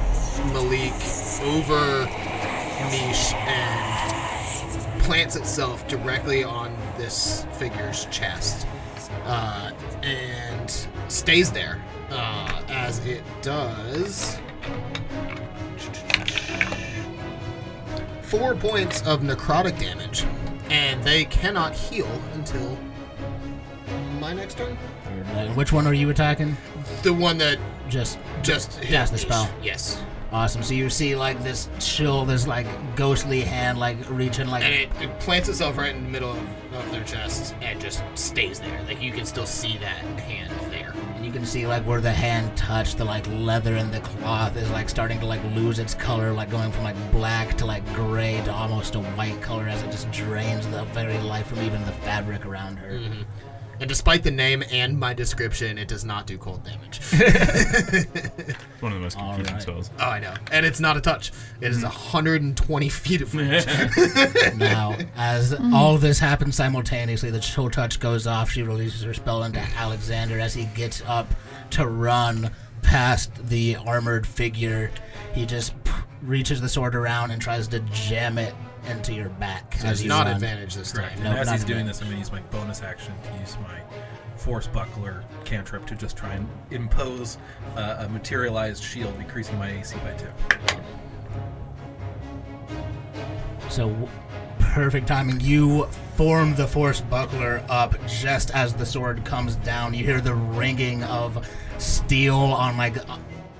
Malik 0.52 0.92
over 1.42 2.06
Niche 2.90 3.32
and 3.34 5.02
plants 5.02 5.36
itself 5.36 5.86
directly 5.86 6.42
on 6.44 6.76
this 6.98 7.46
figure's 7.52 8.06
chest 8.10 8.66
uh, 9.26 9.72
and 10.02 10.88
stays 11.08 11.50
there 11.52 11.82
uh, 12.10 12.62
as 12.68 13.04
it 13.06 13.22
does 13.42 14.38
four 18.22 18.54
points 18.54 19.06
of 19.06 19.20
necrotic 19.20 19.78
damage, 19.78 20.24
and 20.70 21.02
they 21.04 21.24
cannot 21.26 21.72
heal 21.72 22.10
until 22.34 22.76
my 24.18 24.32
next 24.32 24.58
turn. 24.58 24.76
Which 25.54 25.72
one 25.72 25.86
are 25.86 25.94
you 25.94 26.10
attacking? 26.10 26.56
The 27.02 27.12
one 27.12 27.38
that 27.38 27.58
Just 27.88 28.18
just 28.42 28.74
hit 28.74 28.90
Cast 28.90 29.12
the 29.12 29.18
spell. 29.18 29.48
Yes, 29.62 30.02
awesome. 30.36 30.62
So 30.62 30.74
you 30.74 30.90
see 30.90 31.16
like 31.16 31.42
this 31.42 31.68
chill, 31.78 32.26
this 32.26 32.46
like 32.46 32.66
ghostly 32.94 33.40
hand 33.40 33.78
like 33.78 33.96
reaching 34.10 34.48
like 34.48 34.62
and 34.64 34.74
it, 34.74 35.02
it 35.02 35.18
plants 35.18 35.48
itself 35.48 35.78
right 35.78 35.94
in 35.94 36.04
the 36.04 36.10
middle 36.10 36.30
of, 36.30 36.74
of 36.74 36.90
their 36.90 37.04
chest 37.04 37.54
and 37.62 37.80
just 37.80 38.02
stays 38.14 38.60
there. 38.60 38.82
Like 38.82 39.02
you 39.02 39.12
can 39.12 39.24
still 39.24 39.46
see 39.46 39.78
that 39.78 40.04
hand 40.20 40.52
there. 40.70 40.92
and 41.16 41.24
you 41.24 41.32
can 41.32 41.46
see 41.46 41.66
like 41.66 41.82
where 41.84 42.02
the 42.02 42.12
hand 42.12 42.54
touched 42.56 42.98
the 42.98 43.04
like 43.04 43.26
leather 43.28 43.76
and 43.76 43.92
the 43.92 44.00
cloth 44.00 44.56
is 44.56 44.70
like 44.70 44.90
starting 44.90 45.18
to 45.20 45.26
like 45.26 45.42
lose 45.54 45.78
its 45.78 45.94
color, 45.94 46.32
like 46.32 46.50
going 46.50 46.70
from 46.70 46.84
like 46.84 47.12
black 47.12 47.56
to 47.56 47.64
like 47.64 47.84
gray 47.94 48.40
to 48.44 48.52
almost 48.52 48.94
a 48.94 49.00
white 49.00 49.40
color 49.40 49.66
as 49.68 49.82
it 49.82 49.90
just 49.90 50.10
drains 50.10 50.66
the 50.68 50.84
very 50.86 51.18
life 51.20 51.46
from 51.46 51.60
even 51.62 51.82
the 51.86 51.92
fabric 51.92 52.44
around 52.44 52.76
her. 52.76 52.90
Mm-hmm. 52.90 53.22
And 53.78 53.88
despite 53.88 54.22
the 54.22 54.30
name 54.30 54.64
and 54.70 54.98
my 54.98 55.12
description, 55.12 55.76
it 55.76 55.88
does 55.88 56.04
not 56.04 56.26
do 56.26 56.38
cold 56.38 56.64
damage. 56.64 57.00
It's 57.12 58.54
one 58.80 58.92
of 58.92 58.98
the 58.98 59.02
most 59.02 59.18
confusing 59.18 59.52
right. 59.52 59.62
spells. 59.62 59.90
oh, 59.98 60.04
I 60.04 60.18
know. 60.18 60.34
And 60.50 60.64
it's 60.64 60.80
not 60.80 60.96
a 60.96 61.00
touch. 61.00 61.30
It 61.60 61.70
is 61.70 61.78
mm-hmm. 61.78 61.86
120 61.86 62.88
feet 62.88 63.22
of 63.22 63.34
range. 63.34 63.66
Now, 64.56 64.96
as 65.16 65.54
all 65.74 65.98
this 65.98 66.18
happens 66.18 66.56
simultaneously, 66.56 67.30
the 67.30 67.40
chill 67.40 67.68
touch 67.68 68.00
goes 68.00 68.26
off. 68.26 68.50
She 68.50 68.62
releases 68.62 69.02
her 69.02 69.12
spell 69.12 69.44
into 69.44 69.60
Alexander 69.76 70.40
as 70.40 70.54
he 70.54 70.64
gets 70.66 71.02
up 71.06 71.26
to 71.70 71.86
run 71.86 72.50
past 72.82 73.48
the 73.48 73.76
armored 73.76 74.26
figure. 74.26 74.90
He 75.36 75.44
just 75.46 75.72
p- 75.84 75.92
reaches 76.22 76.60
the 76.62 76.68
sword 76.68 76.94
around 76.96 77.30
and 77.30 77.40
tries 77.40 77.68
to 77.68 77.80
jam 77.80 78.38
it 78.38 78.54
into 78.88 79.12
your 79.12 79.28
back 79.28 79.74
So 79.78 79.86
as 79.88 79.92
it's 79.98 80.02
you 80.04 80.08
not 80.08 80.26
run. 80.26 80.34
advantage 80.36 80.74
this 80.74 80.92
Correct. 80.92 81.14
time. 81.16 81.24
Nope, 81.24 81.32
and 81.34 81.40
as 81.40 81.50
he's 81.50 81.62
a 81.64 81.66
doing 81.66 81.84
this, 81.86 82.00
I'm 82.00 82.06
going 82.06 82.16
to 82.16 82.20
use 82.20 82.32
my 82.32 82.40
bonus 82.50 82.82
action 82.82 83.12
to 83.22 83.38
use 83.40 83.56
my 83.62 83.80
force 84.36 84.66
buckler 84.66 85.22
cantrip 85.44 85.84
to 85.86 85.94
just 85.94 86.16
try 86.16 86.32
and 86.34 86.48
impose 86.70 87.36
uh, 87.76 88.04
a 88.06 88.08
materialized 88.08 88.82
shield, 88.82 89.16
decreasing 89.18 89.58
my 89.58 89.70
AC 89.70 89.96
by 89.98 90.12
two. 90.12 90.28
So, 93.68 93.88
w- 93.90 94.08
perfect 94.58 95.06
timing. 95.08 95.40
You 95.40 95.84
form 96.16 96.54
the 96.54 96.66
force 96.66 97.00
buckler 97.00 97.62
up 97.68 97.94
just 98.06 98.50
as 98.52 98.72
the 98.74 98.86
sword 98.86 99.24
comes 99.24 99.56
down. 99.56 99.92
You 99.94 100.04
hear 100.04 100.20
the 100.20 100.34
ringing 100.34 101.02
of 101.04 101.46
steel 101.78 102.36
on 102.36 102.76
like 102.78 102.96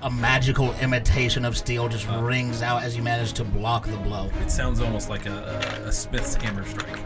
a, 0.01 0.07
a 0.07 0.11
magical 0.11 0.73
imitation 0.75 1.45
of 1.45 1.57
steel 1.57 1.87
just 1.89 2.07
rings 2.07 2.61
out 2.61 2.83
as 2.83 2.95
you 2.95 3.03
manage 3.03 3.33
to 3.33 3.43
block 3.43 3.85
the 3.87 3.97
blow. 3.97 4.29
It 4.41 4.51
sounds 4.51 4.79
almost 4.81 5.09
like 5.09 5.25
a, 5.25 5.81
a, 5.83 5.87
a 5.87 5.91
Smith's 5.91 6.35
hammer 6.35 6.65
strike. 6.65 6.99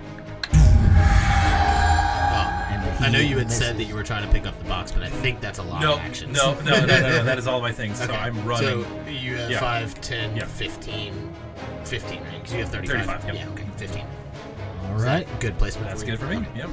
Oh, 0.54 2.68
and 2.70 3.06
I 3.06 3.10
know 3.12 3.20
you 3.20 3.38
had 3.38 3.48
misses. 3.48 3.66
said 3.66 3.78
that 3.78 3.86
you 3.86 3.96
were 3.96 4.04
trying 4.04 4.26
to 4.26 4.32
pick 4.32 4.46
up 4.46 4.58
the 4.60 4.66
box, 4.66 4.92
but 4.92 5.04
I 5.04 5.10
think 5.10 5.42
that's 5.42 5.60
a 5.60 5.64
lot 5.64 5.82
No, 5.82 5.94
of 5.94 6.00
actions. 6.00 6.36
no, 6.38 6.54
no, 6.62 6.80
no, 6.82 6.86
no, 6.86 7.00
no. 7.02 7.24
That 7.24 7.38
is 7.38 7.48
all 7.48 7.62
my 7.62 7.72
things. 7.72 7.98
So 7.98 8.06
Okay. 8.06 8.16
I'm 8.16 8.44
running. 8.46 8.84
So 8.84 9.10
you 9.10 9.38
have 9.38 9.52
Yeah. 9.52 9.60
5, 9.60 10.02
10, 10.02 10.36
Yeah. 10.38 10.46
15, 10.46 11.34
15, 11.86 12.24
right? 12.24 12.32
Because 12.34 12.54
you 12.54 12.60
have 12.60 12.70
35. 12.70 13.06
35, 13.06 13.26
yep. 13.26 13.36
Yeah, 13.36 13.50
okay, 13.54 13.66
15. 13.78 14.06
All 14.86 14.94
right, 14.96 15.28
Good 15.40 15.58
placement. 15.58 15.88
That's 15.90 16.02
for 16.02 16.08
good 16.08 16.20
you. 16.20 16.28
for 16.28 16.40
me. 16.40 16.46
Yep. 16.56 16.70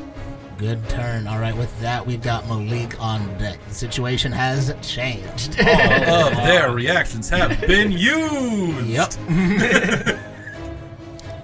Good 0.58 0.86
turn. 0.88 1.26
All 1.26 1.38
right, 1.38 1.56
with 1.56 1.78
that, 1.80 2.04
we've 2.06 2.20
got 2.22 2.46
Malik 2.48 3.00
on 3.00 3.26
deck. 3.38 3.58
The 3.68 3.74
situation 3.74 4.32
has 4.32 4.74
changed. 4.82 5.58
All 5.60 5.66
of 6.28 6.34
their 6.36 6.70
reactions 6.72 7.28
have 7.30 7.60
been 7.62 7.92
used. 7.92 8.86
yep. 8.86 9.12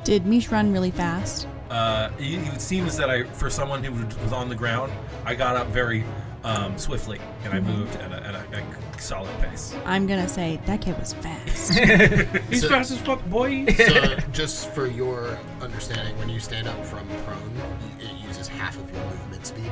Did 0.05 0.27
Mish 0.27 0.49
run 0.51 0.73
really 0.73 0.91
fast? 0.91 1.49
Uh, 1.71 2.11
it, 2.19 2.55
it 2.55 2.61
seems 2.61 2.97
that 2.97 3.09
I, 3.09 3.25
for 3.25 3.49
someone 3.49 3.83
who 3.83 3.93
was 4.23 4.33
on 4.33 4.49
the 4.49 4.55
ground, 4.55 4.93
I 5.25 5.35
got 5.35 5.57
up 5.57 5.69
very 5.69 6.05
um, 6.45 6.77
swiftly 6.77 7.19
and 7.43 7.55
I 7.55 7.61
moved 7.61 7.97
at 7.97 8.13
a, 8.13 8.23
at 8.27 8.35
a, 8.35 8.59
a 8.59 9.01
solid 9.01 9.31
pace. 9.41 9.75
I'm 9.87 10.07
gonna 10.07 10.29
say 10.29 10.61
that 10.67 10.83
kid 10.83 10.99
was 10.99 11.15
fast. 11.15 11.73
He's 12.51 12.61
So- 12.61 12.69
fast 12.69 12.91
as 12.91 12.99
fuck, 12.99 13.25
boy. 13.31 13.65
so, 13.67 14.17
just 14.33 14.71
for 14.75 14.87
your 14.87 15.39
understanding, 15.63 16.17
when 16.19 16.29
you 16.29 16.39
stand 16.39 16.69
up 16.69 16.85
from 16.85 17.07
prone, 17.25 17.51
it 17.99 18.13
uses 18.13 18.24
half 18.55 18.77
of 18.77 18.91
your 18.93 19.05
movement 19.05 19.47
speed, 19.47 19.71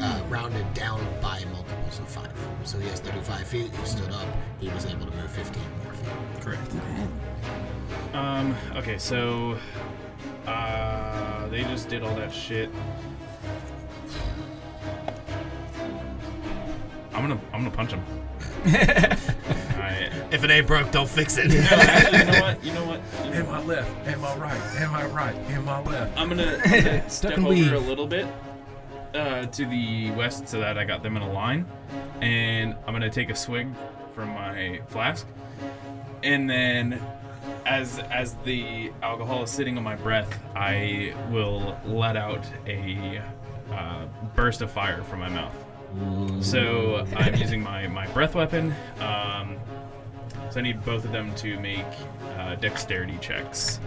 uh, 0.00 0.22
rounded 0.28 0.72
down 0.74 1.00
by 1.20 1.44
multiples 1.52 1.98
of 1.98 2.08
five. 2.08 2.32
So 2.64 2.78
he 2.78 2.88
has 2.88 3.00
35 3.00 3.46
feet. 3.46 3.74
He 3.74 3.86
stood 3.86 4.10
up. 4.10 4.26
He 4.60 4.68
was 4.68 4.86
able 4.86 5.06
to 5.06 5.16
move 5.16 5.30
15 5.30 5.62
more 5.84 5.92
feet. 5.94 6.42
Correct. 6.42 6.62
Okay. 6.68 8.18
Um. 8.18 8.56
Okay. 8.76 8.98
So, 8.98 9.58
uh, 10.46 11.48
they 11.48 11.62
just 11.64 11.88
did 11.88 12.02
all 12.02 12.14
that 12.16 12.32
shit. 12.32 12.70
I'm 17.12 17.22
gonna 17.22 17.40
I'm 17.52 17.64
gonna 17.64 17.70
punch 17.70 17.92
him. 17.92 18.02
Alright. 19.76 20.12
If 20.32 20.42
it 20.44 20.50
ain't 20.50 20.66
broke, 20.66 20.90
don't 20.90 21.08
fix 21.08 21.36
it. 21.38 21.48
No, 21.48 21.60
actually, 21.60 22.18
you 22.18 22.24
know 22.24 22.40
what? 22.40 22.64
You 22.64 22.72
know 22.72 22.84
what? 22.86 23.00
You 23.24 23.30
know 23.30 23.36
Am 23.36 23.48
I 23.54 23.62
left? 23.62 24.06
Am 24.08 24.24
I 24.24 24.36
right? 24.36 24.60
Am 24.80 24.94
I 24.94 25.06
right? 25.06 25.36
Am 25.50 25.68
I 25.68 25.82
left? 25.82 26.18
I'm 26.18 26.28
gonna, 26.28 26.60
I'm 26.64 26.70
gonna 26.84 27.10
step 27.10 27.32
and 27.36 27.46
over 27.46 27.54
weave. 27.54 27.72
a 27.72 27.78
little 27.78 28.06
bit 28.06 28.26
uh, 29.14 29.46
to 29.46 29.66
the 29.66 30.10
west 30.12 30.48
so 30.48 30.60
that 30.60 30.78
I 30.78 30.84
got 30.84 31.02
them 31.02 31.16
in 31.16 31.22
a 31.22 31.32
line, 31.32 31.66
and 32.20 32.74
I'm 32.86 32.92
gonna 32.94 33.10
take 33.10 33.30
a 33.30 33.34
swig 33.36 33.68
from 34.14 34.30
my 34.30 34.80
flask, 34.88 35.26
and 36.22 36.48
then 36.48 37.00
as 37.66 37.98
as 38.10 38.34
the 38.44 38.90
alcohol 39.02 39.42
is 39.42 39.50
sitting 39.50 39.76
on 39.76 39.84
my 39.84 39.96
breath, 39.96 40.38
I 40.54 41.14
will 41.30 41.78
let 41.84 42.16
out 42.16 42.44
a 42.66 43.22
uh, 43.72 44.06
burst 44.34 44.62
of 44.62 44.70
fire 44.70 45.02
from 45.04 45.20
my 45.20 45.28
mouth. 45.28 45.54
So 46.40 47.06
I'm 47.16 47.34
using 47.34 47.62
my 47.62 47.86
my 47.88 48.06
breath 48.08 48.34
weapon. 48.34 48.74
Um, 49.00 49.56
so 50.50 50.60
I 50.60 50.62
need 50.62 50.84
both 50.84 51.04
of 51.04 51.12
them 51.12 51.34
to 51.36 51.58
make 51.60 51.84
uh, 52.38 52.54
dexterity 52.56 53.18
checks. 53.20 53.80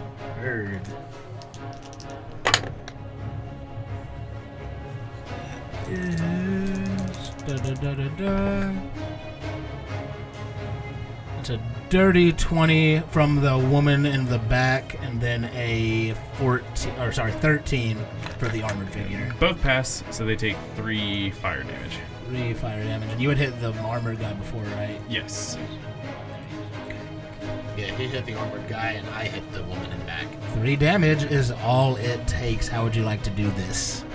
Da, 7.46 7.56
da, 7.56 7.74
da, 7.74 7.94
da, 7.94 8.08
da. 8.16 9.09
It's 11.40 11.48
a 11.48 11.60
dirty 11.88 12.34
20 12.34 13.00
from 13.08 13.40
the 13.40 13.56
woman 13.56 14.04
in 14.04 14.26
the 14.26 14.36
back, 14.36 15.02
and 15.02 15.18
then 15.22 15.46
a 15.54 16.12
14, 16.34 16.92
or 17.00 17.12
sorry, 17.12 17.32
13 17.32 17.96
for 18.36 18.48
the 18.48 18.62
armored 18.62 18.90
figure. 18.90 19.34
Both 19.40 19.62
pass, 19.62 20.04
so 20.10 20.26
they 20.26 20.36
take 20.36 20.58
three 20.76 21.30
fire 21.30 21.62
damage. 21.62 21.98
Three 22.28 22.52
fire 22.52 22.84
damage. 22.84 23.08
And 23.08 23.22
you 23.22 23.30
had 23.30 23.38
hit 23.38 23.58
the 23.58 23.72
armored 23.78 24.20
guy 24.20 24.34
before, 24.34 24.60
right? 24.76 25.00
Yes. 25.08 25.56
Yeah, 27.74 27.86
he 27.96 28.06
hit 28.06 28.26
the 28.26 28.34
armored 28.34 28.68
guy, 28.68 28.90
and 28.90 29.08
I 29.08 29.24
hit 29.24 29.50
the 29.54 29.62
woman 29.62 29.90
in 29.90 29.98
the 29.98 30.04
back. 30.04 30.26
Three 30.52 30.76
damage 30.76 31.24
is 31.24 31.52
all 31.52 31.96
it 31.96 32.26
takes. 32.28 32.68
How 32.68 32.84
would 32.84 32.94
you 32.94 33.02
like 33.02 33.22
to 33.22 33.30
do 33.30 33.50
this? 33.52 34.04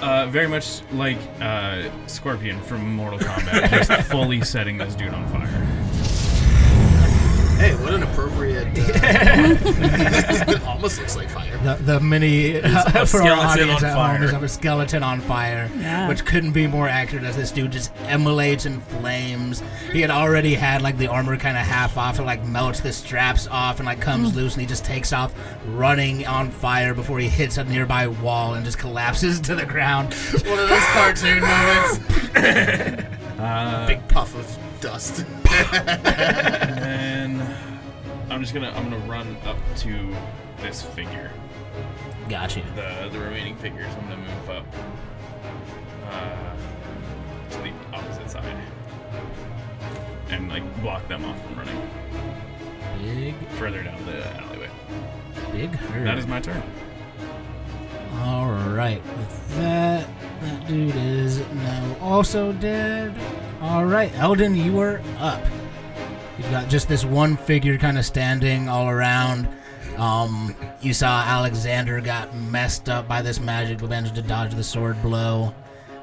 Uh, 0.00 0.24
very 0.30 0.48
much 0.48 0.80
like 0.92 1.18
uh, 1.42 1.90
Scorpion 2.06 2.58
from 2.62 2.96
Mortal 2.96 3.18
Kombat, 3.18 3.68
just 3.68 3.92
fully 4.10 4.40
setting 4.40 4.78
this 4.78 4.94
dude 4.94 5.12
on 5.12 5.28
fire. 5.28 5.89
Hey, 7.60 7.74
what 7.74 7.92
an 7.92 8.02
appropriate. 8.02 8.68
Uh, 9.04 10.58
almost 10.66 10.98
looks 10.98 11.14
like 11.14 11.28
fire. 11.28 11.58
The, 11.58 11.74
the 11.74 12.00
mini 12.00 12.56
a 12.56 13.04
for 13.04 13.20
our 13.22 13.32
audience 13.32 13.82
on 13.82 13.90
at 13.90 14.16
home 14.16 14.22
is 14.22 14.32
of 14.32 14.42
a 14.42 14.48
skeleton 14.48 15.02
on 15.02 15.20
fire, 15.20 15.70
Yeah. 15.78 16.08
which 16.08 16.24
couldn't 16.24 16.52
be 16.52 16.66
more 16.66 16.88
accurate 16.88 17.24
as 17.24 17.36
this 17.36 17.50
dude 17.52 17.72
just 17.72 17.92
emulates 18.06 18.64
in 18.64 18.80
flames. 18.80 19.62
He 19.92 20.00
had 20.00 20.10
already 20.10 20.54
had 20.54 20.80
like 20.80 20.96
the 20.96 21.08
armor 21.08 21.36
kind 21.36 21.58
of 21.58 21.66
half 21.66 21.98
off 21.98 22.16
and 22.16 22.24
like 22.26 22.42
melts 22.46 22.80
the 22.80 22.94
straps 22.94 23.46
off 23.48 23.78
and 23.78 23.84
like 23.84 24.00
comes 24.00 24.34
loose 24.34 24.54
and 24.54 24.62
he 24.62 24.66
just 24.66 24.86
takes 24.86 25.12
off 25.12 25.34
running 25.66 26.26
on 26.26 26.50
fire 26.50 26.94
before 26.94 27.18
he 27.18 27.28
hits 27.28 27.58
a 27.58 27.64
nearby 27.64 28.08
wall 28.08 28.54
and 28.54 28.64
just 28.64 28.78
collapses 28.78 29.38
to 29.40 29.54
the 29.54 29.66
ground. 29.66 30.14
One 30.14 30.58
of 30.60 30.68
those 30.70 30.84
cartoon 30.94 31.40
moments. 31.42 32.00
Uh, 33.38 33.86
Big 33.86 34.08
puff 34.08 34.34
of 34.34 34.69
dust. 34.80 35.24
and 35.72 37.40
then 37.40 37.56
I'm 38.30 38.40
just 38.40 38.54
gonna 38.54 38.70
I'm 38.70 38.90
gonna 38.90 39.04
run 39.06 39.36
up 39.44 39.56
to 39.78 40.14
this 40.62 40.82
figure. 40.82 41.30
Gotcha. 42.28 42.62
The 42.76 43.08
the 43.10 43.18
remaining 43.18 43.56
figures, 43.56 43.92
I'm 43.94 44.08
gonna 44.08 44.16
move 44.16 44.50
up 44.50 44.66
uh, 46.10 46.54
to 47.50 47.58
the 47.58 47.72
opposite 47.92 48.30
side 48.30 48.56
and 50.30 50.48
like 50.48 50.82
block 50.82 51.06
them 51.08 51.24
off 51.24 51.42
from 51.44 51.56
running 51.58 51.90
Big, 53.02 53.34
further 53.58 53.82
down 53.82 54.04
the 54.06 54.26
alleyway. 54.42 54.68
big 55.52 55.70
hurt. 55.74 56.04
That 56.04 56.18
is 56.18 56.26
my 56.26 56.40
turn. 56.40 56.62
All 58.20 58.50
right, 58.50 59.02
with 59.16 59.56
that, 59.56 60.06
that 60.40 60.68
dude 60.68 60.94
is 60.96 61.38
now 61.38 61.96
also 62.00 62.52
dead. 62.52 63.14
All 63.60 63.84
right, 63.84 64.10
Eldon, 64.16 64.54
you 64.54 64.78
are 64.80 65.02
up. 65.18 65.44
You've 66.38 66.50
got 66.50 66.70
just 66.70 66.88
this 66.88 67.04
one 67.04 67.36
figure 67.36 67.76
kind 67.76 67.98
of 67.98 68.06
standing 68.06 68.70
all 68.70 68.88
around. 68.88 69.46
Um, 69.98 70.56
you 70.80 70.94
saw 70.94 71.22
Alexander 71.22 72.00
got 72.00 72.34
messed 72.34 72.88
up 72.88 73.06
by 73.06 73.20
this 73.20 73.38
magic, 73.38 73.78
but 73.78 73.90
managed 73.90 74.14
to 74.14 74.22
dodge 74.22 74.54
the 74.54 74.64
sword 74.64 75.00
blow. 75.02 75.54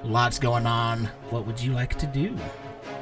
Lots 0.03 0.37
going 0.37 0.67
on. 0.67 1.05
What 1.31 1.47
would 1.47 1.59
you 1.59 1.73
like 1.73 1.95
to 1.95 2.05
do? 2.05 2.37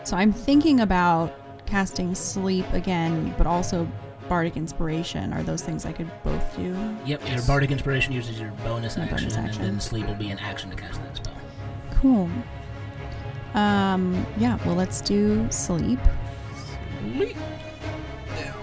So 0.06 0.16
I'm 0.16 0.32
thinking 0.32 0.80
about 0.80 1.38
casting 1.66 2.16
sleep 2.16 2.72
again, 2.72 3.36
but 3.38 3.48
also 3.48 3.86
bardic 4.30 4.56
inspiration. 4.56 5.34
Are 5.34 5.44
those 5.44 5.64
things 5.64 5.86
I 5.86 5.92
could 5.92 6.10
both 6.24 6.56
do? 6.56 6.98
Yep, 7.06 7.30
your 7.30 7.42
bardic 7.42 7.72
inspiration 7.72 8.14
uses 8.14 8.40
your 8.40 8.52
bonus 8.64 8.96
My 8.96 9.04
action, 9.04 9.30
bonus 9.30 9.58
and 9.58 9.66
then 9.66 9.80
sleep 9.82 10.08
will 10.08 10.16
be 10.16 10.30
an 10.30 10.40
action 10.40 10.70
to 10.70 10.78
cast 10.78 11.02
that 11.02 11.18
spell. 11.18 11.34
Cool. 11.92 12.30
Um, 13.56 14.26
yeah, 14.38 14.58
well, 14.66 14.76
let's 14.76 15.02
do 15.02 15.48
sleep. 15.50 16.00
Sleep. 17.14 17.38
Now, 18.36 18.56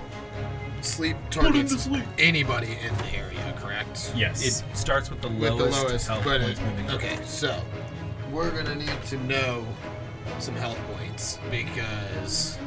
sleep 0.82 1.16
targets 1.30 1.88
anybody 2.18 2.76
in 2.86 2.94
the 2.98 3.16
area, 3.16 3.54
correct? 3.56 4.12
Yes. 4.14 4.44
It 4.46 4.76
starts 4.76 5.08
with 5.10 5.22
the 5.22 5.28
With 5.28 5.50
lowest, 5.52 5.80
the 5.80 5.86
lowest, 5.88 6.08
health 6.08 6.24
but 6.24 6.40
points 6.42 6.60
moving 6.60 6.88
up. 6.90 6.94
okay. 6.96 7.18
So 7.24 7.62
we're 8.30 8.50
gonna 8.50 8.74
need 8.74 9.02
to 9.06 9.16
know 9.24 9.66
some 10.38 10.54
health 10.54 10.78
points 10.96 11.38
because 11.50 12.58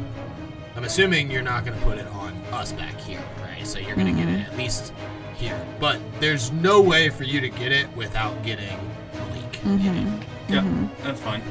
I'm 0.75 0.83
assuming 0.83 1.29
you're 1.29 1.43
not 1.43 1.63
gonna 1.63 1.79
put 1.81 1.99
it 1.99 2.07
on 2.07 2.33
us 2.51 2.71
back 2.71 2.99
here, 2.99 3.21
right? 3.41 3.65
So 3.67 3.77
you're 3.79 3.95
gonna 3.95 4.13
get 4.13 4.27
it 4.27 4.39
at 4.51 4.57
least 4.57 4.93
here, 5.35 5.63
but 5.79 5.99
there's 6.19 6.51
no 6.51 6.81
way 6.81 7.09
for 7.09 7.23
you 7.23 7.39
to 7.39 7.49
get 7.49 7.71
it 7.71 7.87
without 7.95 8.41
getting 8.43 8.77
Malik. 9.13 9.51
Mm-hmm. 9.63 10.53
yeah, 10.53 10.87
that's 11.03 11.21
fine. 11.21 11.41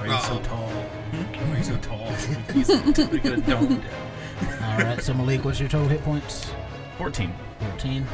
Why 0.00 0.06
are 0.06 0.14
you 0.16 0.22
so 0.22 0.34
Uh-oh. 0.36 0.42
tall? 0.44 0.68
Hmm? 0.68 1.50
Why 1.50 1.54
are 1.54 1.58
you 1.58 1.62
so 1.64 1.76
tall? 1.76 2.06
He's 2.54 2.68
we 3.10 3.18
could 3.20 3.32
have 3.32 3.46
domed 3.46 3.82
him. 3.82 4.62
All 4.64 4.78
right, 4.78 5.02
so 5.02 5.12
Malik, 5.12 5.44
what's 5.44 5.60
your 5.60 5.68
total 5.68 5.88
hit 5.88 6.02
points? 6.02 6.52
14. 6.96 7.30
14. 7.58 8.06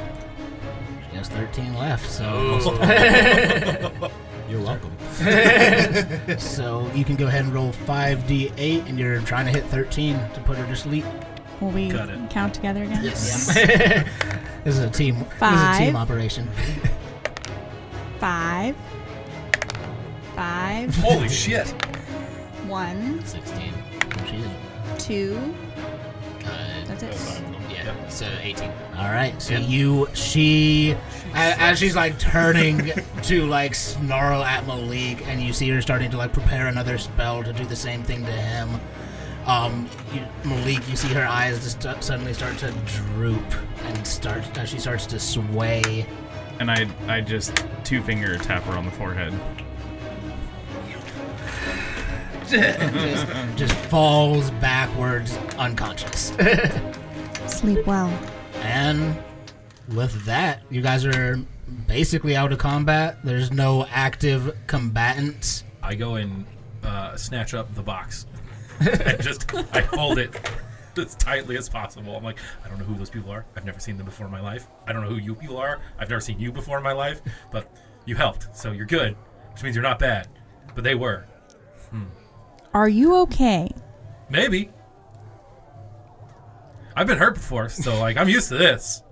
She 1.10 1.16
has 1.16 1.28
13 1.28 1.74
left, 1.76 2.10
so. 2.10 2.58
You're 4.48 4.60
welcome. 4.60 4.96
so 6.38 6.90
you 6.92 7.04
can 7.04 7.14
go 7.14 7.28
ahead 7.28 7.44
and 7.44 7.54
roll 7.54 7.70
5d8, 7.72 8.88
and 8.88 8.98
you're 8.98 9.20
trying 9.20 9.46
to 9.46 9.52
hit 9.52 9.64
13 9.66 10.18
to 10.34 10.40
put 10.40 10.56
her 10.56 10.66
to 10.66 10.74
sleep. 10.74 11.04
Will 11.60 11.70
we 11.70 11.88
Got 11.88 12.08
it. 12.10 12.30
count 12.30 12.52
together 12.54 12.82
again? 12.82 13.02
Yes. 13.04 13.54
this 14.64 14.76
is 14.76 14.78
a 14.80 14.90
team. 14.90 15.18
This 15.20 15.26
is 15.26 15.32
a 15.32 15.36
Five. 15.36 15.78
team 15.78 15.96
operation. 15.96 16.48
Five. 18.18 18.74
Five. 20.36 20.94
Holy 20.96 21.28
shit! 21.28 21.66
One. 22.68 23.24
16. 23.24 23.72
She. 24.26 24.44
Two. 24.98 25.54
Uh, 26.44 26.84
That's 26.86 27.02
it. 27.02 27.42
yeah. 27.70 28.08
So 28.08 28.28
18. 28.42 28.70
All 28.96 29.10
right, 29.10 29.40
so 29.40 29.54
you, 29.54 30.08
she, 30.14 30.92
as, 31.34 31.56
as 31.58 31.78
she's 31.78 31.96
like 31.96 32.18
turning 32.18 32.92
to 33.22 33.46
like 33.46 33.74
snarl 33.74 34.42
at 34.42 34.66
Malik, 34.66 35.26
and 35.26 35.40
you 35.40 35.52
see 35.52 35.68
her 35.70 35.80
starting 35.82 36.10
to 36.10 36.16
like 36.16 36.32
prepare 36.32 36.66
another 36.66 36.98
spell 36.98 37.42
to 37.42 37.52
do 37.52 37.64
the 37.64 37.76
same 37.76 38.02
thing 38.02 38.24
to 38.24 38.32
him. 38.32 38.80
Um, 39.46 39.88
you, 40.12 40.22
Malik, 40.44 40.88
you 40.88 40.96
see 40.96 41.08
her 41.14 41.24
eyes 41.26 41.62
just 41.62 41.82
st- 41.82 42.02
suddenly 42.02 42.34
start 42.34 42.58
to 42.58 42.72
droop 42.86 43.44
and 43.84 44.06
start 44.06 44.58
as 44.58 44.68
she 44.68 44.78
starts 44.78 45.06
to 45.06 45.18
sway. 45.20 46.06
And 46.58 46.70
I 46.70 46.88
I 47.06 47.20
just 47.20 47.64
two 47.84 48.02
finger 48.02 48.36
tap 48.38 48.62
her 48.64 48.72
on 48.72 48.84
the 48.84 48.90
forehead. 48.92 49.32
just, 52.50 53.56
just 53.56 53.74
falls 53.86 54.50
backwards 54.52 55.36
unconscious. 55.58 56.32
Sleep 57.46 57.86
well. 57.86 58.08
and 58.56 59.16
with 59.94 60.24
that, 60.24 60.62
you 60.70 60.80
guys 60.82 61.04
are 61.04 61.40
basically 61.86 62.36
out 62.36 62.52
of 62.52 62.58
combat. 62.58 63.18
There's 63.24 63.50
no 63.50 63.86
active 63.90 64.56
combatants. 64.66 65.64
I 65.82 65.94
go 65.94 66.16
and 66.16 66.44
uh, 66.84 67.16
snatch 67.16 67.54
up 67.54 67.74
the 67.74 67.82
box 67.82 68.26
and 68.80 69.20
just 69.22 69.52
I 69.74 69.80
hold 69.82 70.18
it 70.18 70.38
as 70.96 71.14
tightly 71.16 71.56
as 71.56 71.68
possible. 71.68 72.16
I'm 72.16 72.24
like, 72.24 72.38
I 72.64 72.68
don't 72.68 72.78
know 72.78 72.84
who 72.84 72.94
those 72.94 73.10
people 73.10 73.30
are. 73.30 73.44
I've 73.56 73.64
never 73.64 73.80
seen 73.80 73.96
them 73.96 74.06
before 74.06 74.26
in 74.26 74.32
my 74.32 74.40
life. 74.40 74.66
I 74.86 74.92
don't 74.92 75.02
know 75.02 75.10
who 75.10 75.16
you 75.16 75.34
people 75.34 75.58
are. 75.58 75.80
I've 75.98 76.08
never 76.08 76.20
seen 76.20 76.38
you 76.38 76.52
before 76.52 76.78
in 76.78 76.84
my 76.84 76.92
life. 76.92 77.22
But 77.50 77.70
you 78.04 78.14
helped, 78.14 78.56
so 78.56 78.72
you're 78.72 78.86
good, 78.86 79.16
which 79.52 79.62
means 79.62 79.74
you're 79.76 79.82
not 79.82 79.98
bad. 79.98 80.28
But 80.74 80.84
they 80.84 80.94
were. 80.94 81.26
Are 82.76 82.90
you 82.90 83.16
okay? 83.22 83.70
Maybe. 84.28 84.68
I've 86.94 87.06
been 87.06 87.16
hurt 87.16 87.36
before, 87.36 87.70
so 87.70 87.98
like 87.98 88.18
I'm 88.18 88.28
used 88.28 88.50
to 88.50 88.58
this. 88.58 89.02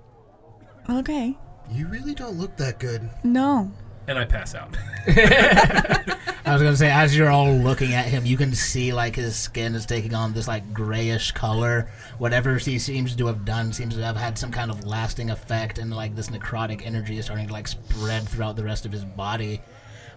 Okay. 0.90 1.34
You 1.70 1.88
really 1.88 2.14
don't 2.14 2.34
look 2.34 2.58
that 2.58 2.78
good. 2.78 3.08
No. 3.22 3.72
And 4.06 4.18
I 4.18 4.26
pass 4.26 4.54
out. 4.54 4.76
I 5.06 6.52
was 6.52 6.60
gonna 6.60 6.76
say, 6.76 6.90
as 6.90 7.16
you're 7.16 7.30
all 7.30 7.54
looking 7.54 7.94
at 7.94 8.04
him, 8.04 8.26
you 8.26 8.36
can 8.36 8.52
see 8.52 8.92
like 8.92 9.16
his 9.16 9.34
skin 9.34 9.74
is 9.74 9.86
taking 9.86 10.12
on 10.12 10.34
this 10.34 10.46
like 10.46 10.74
grayish 10.74 11.32
color. 11.32 11.90
Whatever 12.18 12.58
he 12.58 12.78
seems 12.78 13.16
to 13.16 13.26
have 13.28 13.46
done 13.46 13.72
seems 13.72 13.94
to 13.94 14.04
have 14.04 14.18
had 14.18 14.38
some 14.38 14.52
kind 14.52 14.70
of 14.70 14.84
lasting 14.84 15.30
effect, 15.30 15.78
and 15.78 15.90
like 15.90 16.14
this 16.14 16.28
necrotic 16.28 16.84
energy 16.84 17.16
is 17.16 17.24
starting 17.24 17.46
to 17.46 17.52
like 17.54 17.68
spread 17.68 18.28
throughout 18.28 18.56
the 18.56 18.64
rest 18.64 18.84
of 18.84 18.92
his 18.92 19.06
body. 19.06 19.62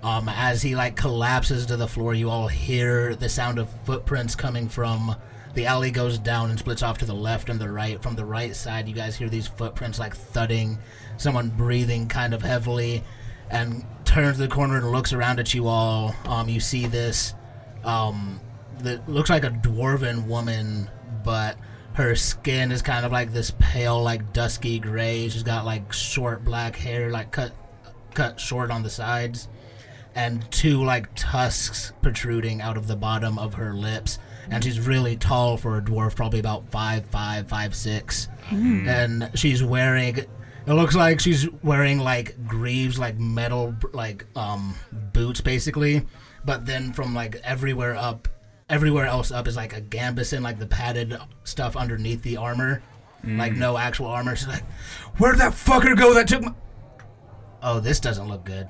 Um, 0.03 0.29
as 0.29 0.61
he 0.61 0.75
like 0.75 0.95
collapses 0.95 1.65
to 1.67 1.77
the 1.77 1.87
floor, 1.87 2.13
you 2.13 2.29
all 2.29 2.47
hear 2.47 3.15
the 3.15 3.29
sound 3.29 3.59
of 3.59 3.69
footprints 3.83 4.35
coming 4.35 4.69
from 4.69 5.15
the 5.53 5.65
alley. 5.65 5.91
Goes 5.91 6.19
down 6.19 6.49
and 6.49 6.59
splits 6.59 6.83
off 6.83 6.97
to 6.99 7.05
the 7.05 7.15
left 7.15 7.49
and 7.49 7.59
the 7.59 7.71
right. 7.71 8.01
From 8.01 8.15
the 8.15 8.25
right 8.25 8.55
side, 8.55 8.87
you 8.87 8.93
guys 8.93 9.15
hear 9.15 9.29
these 9.29 9.47
footprints 9.47 9.99
like 9.99 10.15
thudding, 10.15 10.77
someone 11.17 11.49
breathing 11.49 12.07
kind 12.07 12.33
of 12.33 12.41
heavily, 12.41 13.03
and 13.49 13.85
turns 14.05 14.37
the 14.37 14.47
corner 14.47 14.77
and 14.77 14.91
looks 14.91 15.13
around 15.13 15.39
at 15.39 15.53
you 15.53 15.67
all. 15.67 16.15
Um, 16.25 16.47
you 16.47 16.59
see 16.59 16.85
this, 16.85 17.33
um, 17.83 18.39
that 18.79 19.09
looks 19.09 19.29
like 19.29 19.43
a 19.43 19.49
dwarven 19.49 20.27
woman, 20.27 20.89
but 21.23 21.57
her 21.93 22.15
skin 22.15 22.71
is 22.71 22.81
kind 22.83 23.05
of 23.05 23.11
like 23.11 23.33
this 23.33 23.51
pale, 23.57 24.01
like 24.01 24.31
dusky 24.33 24.77
gray. 24.79 25.27
She's 25.29 25.43
got 25.43 25.65
like 25.65 25.91
short 25.91 26.45
black 26.45 26.75
hair, 26.75 27.09
like 27.09 27.31
cut, 27.31 27.53
cut 28.13 28.39
short 28.39 28.69
on 28.69 28.83
the 28.83 28.89
sides, 28.89 29.47
and 30.17 30.49
two 30.51 30.83
like 30.83 31.07
tusks 31.15 31.93
protruding 32.01 32.59
out 32.59 32.75
of 32.75 32.87
the 32.87 32.95
bottom 32.95 33.37
of 33.37 33.53
her 33.53 33.73
lips. 33.73 34.17
And 34.49 34.63
she's 34.63 34.79
really 34.79 35.15
tall 35.15 35.57
for 35.57 35.77
a 35.77 35.81
dwarf, 35.81 36.15
probably 36.15 36.39
about 36.39 36.71
five, 36.71 37.05
five, 37.05 37.47
five, 37.47 37.75
six. 37.75 38.27
And 38.87 39.29
she's 39.35 39.63
wearing 39.63 40.17
it 40.17 40.73
looks 40.73 40.95
like 40.95 41.19
she's 41.19 41.47
wearing 41.61 41.99
like 41.99 42.47
greaves, 42.47 42.97
like 42.97 43.19
metal, 43.19 43.75
like 43.93 44.25
um 44.35 44.73
boots, 45.13 45.39
basically. 45.39 46.01
But 46.43 46.65
then 46.65 46.93
from 46.93 47.13
like 47.13 47.35
everywhere 47.43 47.95
up, 47.95 48.27
everywhere 48.69 49.05
else 49.05 49.31
up 49.31 49.47
is 49.47 49.55
like 49.55 49.77
a 49.77 49.81
gambeson, 49.81 50.41
like 50.41 50.57
the 50.57 50.65
padded 50.65 51.15
stuff 51.43 51.77
underneath 51.77 52.23
the 52.23 52.37
armor, 52.37 52.81
like 53.23 53.53
no 53.53 53.77
actual 53.77 54.07
armor. 54.07 54.35
She's 54.35 54.47
like, 54.47 54.65
"Where'd 55.19 55.37
that 55.37 55.53
fucker 55.53 55.95
go 55.95 56.13
that 56.15 56.27
took 56.27 56.41
my?" 56.41 56.53
Oh, 57.61 57.79
this 57.79 57.99
doesn't 57.99 58.27
look 58.27 58.45
good. 58.45 58.67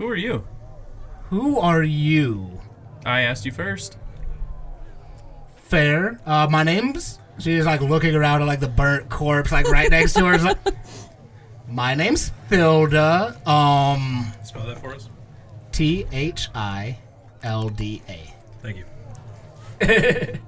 Who 0.00 0.08
are 0.08 0.16
you? 0.16 0.44
Who 1.28 1.60
are 1.60 1.82
you? 1.82 2.58
I 3.04 3.20
asked 3.20 3.44
you 3.44 3.52
first. 3.52 3.98
Fair. 5.56 6.18
Uh, 6.24 6.48
my 6.50 6.62
name's. 6.62 7.18
She's 7.38 7.66
like 7.66 7.82
looking 7.82 8.14
around 8.14 8.40
at 8.40 8.46
like 8.46 8.60
the 8.60 8.68
burnt 8.68 9.10
corpse, 9.10 9.52
like 9.52 9.68
right 9.68 9.90
next 9.90 10.14
to 10.14 10.24
her. 10.24 10.32
It's 10.32 10.44
like, 10.44 10.56
my 11.68 11.94
name's 11.94 12.32
Thilda. 12.48 13.46
Um. 13.46 14.32
Spell 14.42 14.64
that 14.64 14.80
for 14.80 14.94
us. 14.94 15.10
T 15.70 16.06
H 16.12 16.48
I 16.54 16.96
L 17.42 17.68
D 17.68 18.00
A. 18.08 18.32
Thank 18.62 18.78
you. 18.78 18.84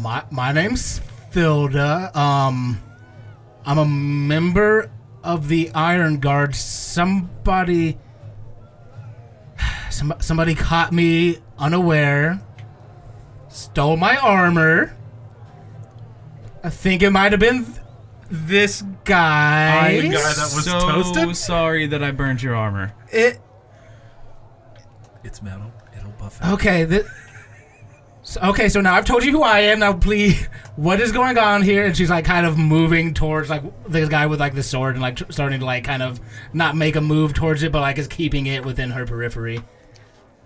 My 0.00 0.24
my 0.30 0.50
name's 0.52 1.00
Thilda. 1.32 2.16
Um, 2.16 2.82
I'm 3.66 3.76
a 3.76 3.84
member 3.84 4.90
of 5.22 5.48
the 5.48 5.70
Iron 5.74 6.18
Guard. 6.18 6.54
Somebody, 6.54 7.98
some, 9.90 10.14
somebody 10.20 10.54
caught 10.54 10.92
me 10.92 11.38
unaware. 11.58 12.40
Stole 13.48 13.96
my 13.96 14.16
armor. 14.16 14.96
I 16.64 16.70
think 16.70 17.02
it 17.02 17.10
might 17.10 17.32
have 17.32 17.40
been 17.40 17.64
th- 17.64 17.78
this 18.30 18.82
guy. 19.04 20.00
The 20.00 20.08
guy 20.08 20.12
that 20.12 20.52
was 20.54 20.64
so 20.64 20.78
toasted? 20.80 21.36
sorry 21.36 21.86
that 21.88 22.02
I 22.02 22.12
burned 22.12 22.42
your 22.42 22.54
armor. 22.54 22.94
It 23.10 23.40
It's 25.24 25.42
metal. 25.42 25.70
It'll 25.96 26.12
buff 26.12 26.40
out. 26.40 26.54
Okay, 26.54 26.86
th- 26.86 27.04
so, 28.24 28.40
okay, 28.40 28.68
so 28.68 28.80
now 28.80 28.94
I've 28.94 29.04
told 29.04 29.24
you 29.24 29.32
who 29.32 29.42
I 29.42 29.60
am. 29.60 29.80
Now, 29.80 29.92
please, 29.92 30.46
what 30.76 31.00
is 31.00 31.10
going 31.10 31.38
on 31.38 31.62
here? 31.62 31.84
And 31.86 31.96
she's 31.96 32.10
like, 32.10 32.24
kind 32.24 32.46
of 32.46 32.56
moving 32.56 33.14
towards 33.14 33.50
like 33.50 33.62
this 33.88 34.08
guy 34.08 34.26
with 34.26 34.38
like 34.38 34.54
the 34.54 34.62
sword 34.62 34.94
and 34.94 35.02
like 35.02 35.16
tr- 35.16 35.30
starting 35.30 35.60
to 35.60 35.66
like 35.66 35.84
kind 35.84 36.02
of 36.02 36.20
not 36.52 36.76
make 36.76 36.94
a 36.94 37.00
move 37.00 37.34
towards 37.34 37.62
it, 37.62 37.72
but 37.72 37.80
like 37.80 37.98
is 37.98 38.06
keeping 38.06 38.46
it 38.46 38.64
within 38.64 38.90
her 38.90 39.04
periphery. 39.04 39.60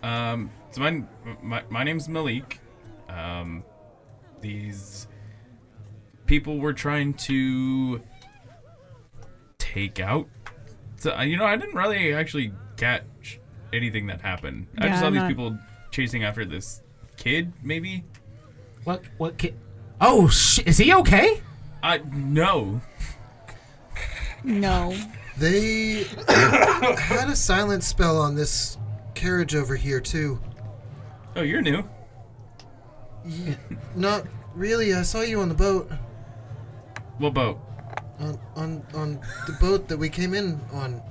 Um, 0.03 0.51
so 0.71 0.81
my 0.81 1.03
my, 1.43 1.63
my 1.69 1.85
name's 1.85 2.09
Malik. 2.09 2.61
Um, 3.09 3.63
these 4.41 5.07
people 6.27 6.59
were 6.59 6.73
trying 6.73 7.15
to 7.15 8.03
take 9.59 10.01
out. 10.01 10.29
So 10.97 11.15
uh, 11.15 11.23
you 11.23 11.37
know, 11.37 11.45
I 11.45 11.57
didn't 11.57 11.75
really 11.75 12.15
actually 12.15 12.53
catch 12.77 13.39
anything 13.73 14.07
that 14.07 14.21
happened. 14.23 14.67
I 14.79 14.89
just 14.89 15.01
saw 15.01 15.07
I'm 15.09 15.13
these 15.13 15.23
not- 15.23 15.29
people 15.29 15.59
chasing 15.91 16.25
after 16.25 16.45
this 16.45 16.83
kid. 17.27 17.53
Maybe. 17.61 18.05
What? 18.85 19.03
What? 19.19 19.37
Ki- 19.37 19.55
oh, 20.01 20.29
sh- 20.29 20.61
is 20.61 20.79
he 20.79 20.95
okay? 20.95 21.43
I 21.83 21.99
no. 21.99 22.81
No. 24.45 24.97
They 25.37 26.05
had 26.29 27.29
a 27.29 27.35
silent 27.35 27.83
spell 27.83 28.17
on 28.17 28.37
this 28.37 28.79
carriage 29.15 29.57
over 29.57 29.75
here 29.75 30.01
too. 30.01 30.41
Oh, 31.35 31.43
you're 31.43 31.63
new. 31.63 31.83
Not 33.97 34.25
really. 34.55 34.95
I 34.95 35.03
saw 35.03 35.23
you 35.23 35.41
on 35.41 35.49
the 35.49 35.55
boat. 35.55 35.91
What 37.19 37.35
boat? 37.35 37.59
On 38.21 38.39
on 38.55 38.87
on 38.95 39.21
the 39.49 39.53
boat 39.55 39.89
that 39.89 39.99
we 39.99 40.09
came 40.09 40.33
in 40.33 40.61
on. 40.73 41.03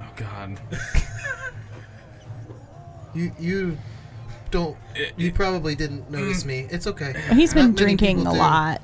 Oh 0.00 0.12
God. 0.16 0.58
You 3.14 3.32
you 3.38 3.78
don't. 4.50 4.76
Eh, 4.96 5.10
you 5.16 5.28
eh. 5.28 5.32
probably 5.34 5.74
didn't 5.74 6.10
notice 6.10 6.44
mm. 6.44 6.46
me. 6.46 6.66
It's 6.70 6.86
okay. 6.86 7.14
He's 7.32 7.54
been 7.54 7.66
many 7.66 7.76
drinking 7.76 8.18
people 8.18 8.32
a 8.32 8.34
do. 8.34 8.40
lot. 8.40 8.82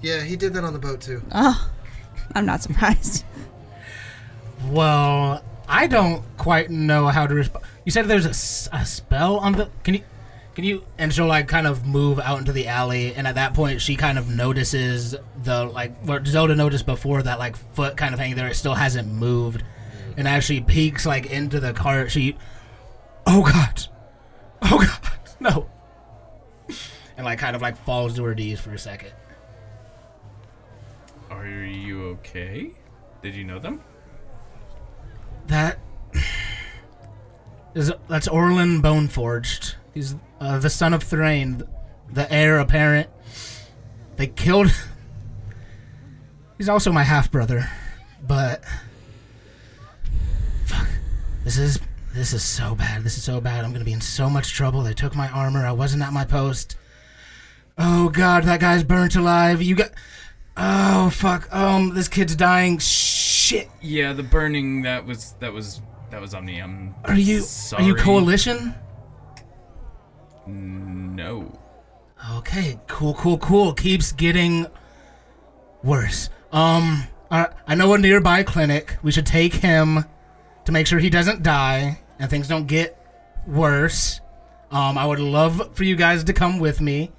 Yeah, 0.00 0.22
he 0.22 0.36
did 0.36 0.52
that 0.54 0.64
on 0.64 0.72
the 0.72 0.78
boat 0.78 1.00
too. 1.00 1.22
Oh, 1.32 1.70
I'm 2.34 2.46
not 2.46 2.62
surprised. 2.62 3.24
Well, 4.68 5.42
I 5.68 5.86
don't 5.86 6.24
quite 6.36 6.70
know 6.70 7.08
how 7.08 7.26
to 7.26 7.34
respond. 7.34 7.64
You 7.84 7.92
said 7.92 8.06
there's 8.06 8.26
a, 8.26 8.30
s- 8.30 8.68
a 8.72 8.84
spell 8.86 9.38
on 9.38 9.52
the. 9.52 9.68
Can 9.84 9.94
you? 9.94 10.02
Can 10.54 10.64
you? 10.64 10.84
And 10.98 11.12
she'll 11.12 11.26
like 11.26 11.48
kind 11.48 11.66
of 11.66 11.86
move 11.86 12.20
out 12.20 12.38
into 12.38 12.52
the 12.52 12.68
alley, 12.68 13.14
and 13.14 13.26
at 13.26 13.36
that 13.36 13.54
point, 13.54 13.80
she 13.80 13.96
kind 13.96 14.18
of 14.18 14.28
notices 14.28 15.16
the 15.42 15.64
like 15.64 15.96
what 16.02 16.26
Zelda 16.26 16.54
noticed 16.54 16.86
before 16.86 17.22
that 17.22 17.38
like 17.38 17.56
foot 17.74 17.96
kind 17.96 18.12
of 18.12 18.20
hanging 18.20 18.36
there. 18.36 18.48
It 18.48 18.54
still 18.54 18.74
hasn't 18.74 19.08
moved, 19.08 19.64
and 20.16 20.28
as 20.28 20.44
she 20.44 20.60
peeks 20.60 21.06
like 21.06 21.26
into 21.26 21.58
the 21.58 21.72
cart, 21.72 22.10
she, 22.10 22.36
oh 23.26 23.42
god, 23.42 23.86
oh 24.62 24.78
god, 24.78 25.18
no, 25.40 25.68
and 27.16 27.24
like 27.24 27.38
kind 27.38 27.56
of 27.56 27.62
like 27.62 27.76
falls 27.76 28.14
to 28.16 28.24
her 28.24 28.34
knees 28.34 28.60
for 28.60 28.72
a 28.72 28.78
second. 28.78 29.12
Are 31.30 31.46
you 31.46 32.04
okay? 32.08 32.72
Did 33.22 33.34
you 33.34 33.44
know 33.44 33.58
them? 33.58 33.82
That 35.46 35.78
is 37.74 37.92
that's 38.08 38.28
Orlin 38.28 38.80
Boneforged. 38.80 39.76
He's 39.94 40.14
uh, 40.40 40.58
the 40.58 40.70
son 40.70 40.94
of 40.94 41.02
Thrain, 41.02 41.62
the 42.10 42.30
heir 42.32 42.58
apparent. 42.58 43.08
They 44.16 44.26
killed. 44.26 44.72
He's 46.58 46.68
also 46.68 46.92
my 46.92 47.02
half 47.02 47.30
brother, 47.30 47.68
but 48.26 48.62
fuck, 50.66 50.86
this 51.44 51.58
is 51.58 51.80
this 52.14 52.32
is 52.32 52.42
so 52.42 52.74
bad. 52.74 53.02
This 53.04 53.16
is 53.16 53.24
so 53.24 53.40
bad. 53.40 53.64
I'm 53.64 53.72
gonna 53.72 53.84
be 53.84 53.92
in 53.92 54.00
so 54.00 54.28
much 54.28 54.52
trouble. 54.52 54.82
They 54.82 54.94
took 54.94 55.14
my 55.14 55.28
armor. 55.28 55.64
I 55.66 55.72
wasn't 55.72 56.02
at 56.02 56.12
my 56.12 56.24
post. 56.24 56.76
Oh 57.78 58.10
god, 58.10 58.44
that 58.44 58.60
guy's 58.60 58.84
burnt 58.84 59.16
alive. 59.16 59.62
You 59.62 59.74
got. 59.76 59.90
Oh 60.56 61.10
fuck. 61.10 61.52
Um, 61.54 61.94
this 61.94 62.08
kid's 62.08 62.36
dying. 62.36 62.78
Shit. 62.78 63.68
Yeah, 63.80 64.12
the 64.12 64.22
burning 64.22 64.82
that 64.82 65.06
was 65.06 65.34
that 65.40 65.52
was 65.52 65.80
that 66.10 66.20
was 66.20 66.34
on 66.34 66.44
me. 66.44 66.60
I'm 66.60 66.94
Are 67.04 67.14
you 67.14 67.40
sorry. 67.40 67.84
are 67.84 67.86
you 67.86 67.94
coalition? 67.94 68.74
No. 70.46 71.58
Okay, 72.34 72.78
cool, 72.88 73.14
cool, 73.14 73.38
cool. 73.38 73.72
Keeps 73.72 74.12
getting 74.12 74.66
worse. 75.82 76.28
Um, 76.52 77.04
I 77.30 77.74
know 77.74 77.92
a 77.94 77.98
nearby 77.98 78.42
clinic. 78.42 78.98
We 79.02 79.10
should 79.10 79.26
take 79.26 79.54
him 79.54 80.04
to 80.66 80.72
make 80.72 80.86
sure 80.86 80.98
he 80.98 81.10
doesn't 81.10 81.42
die 81.42 82.01
and 82.22 82.30
things 82.30 82.46
don't 82.48 82.66
get 82.66 82.96
worse. 83.46 84.20
Um, 84.70 84.96
I 84.96 85.04
would 85.04 85.18
love 85.20 85.74
for 85.76 85.84
you 85.84 85.96
guys 85.96 86.24
to 86.24 86.32
come 86.32 86.58
with 86.58 86.80
me. 86.80 87.10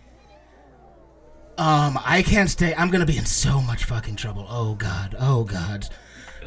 Um, 1.57 1.99
I 2.03 2.23
can't 2.25 2.49
stay. 2.49 2.73
I'm 2.73 2.89
gonna 2.89 3.05
be 3.05 3.17
in 3.17 3.25
so 3.25 3.61
much 3.61 3.84
fucking 3.84 4.15
trouble. 4.15 4.47
Oh 4.49 4.73
god. 4.73 5.15
Oh 5.19 5.43
god. 5.43 5.88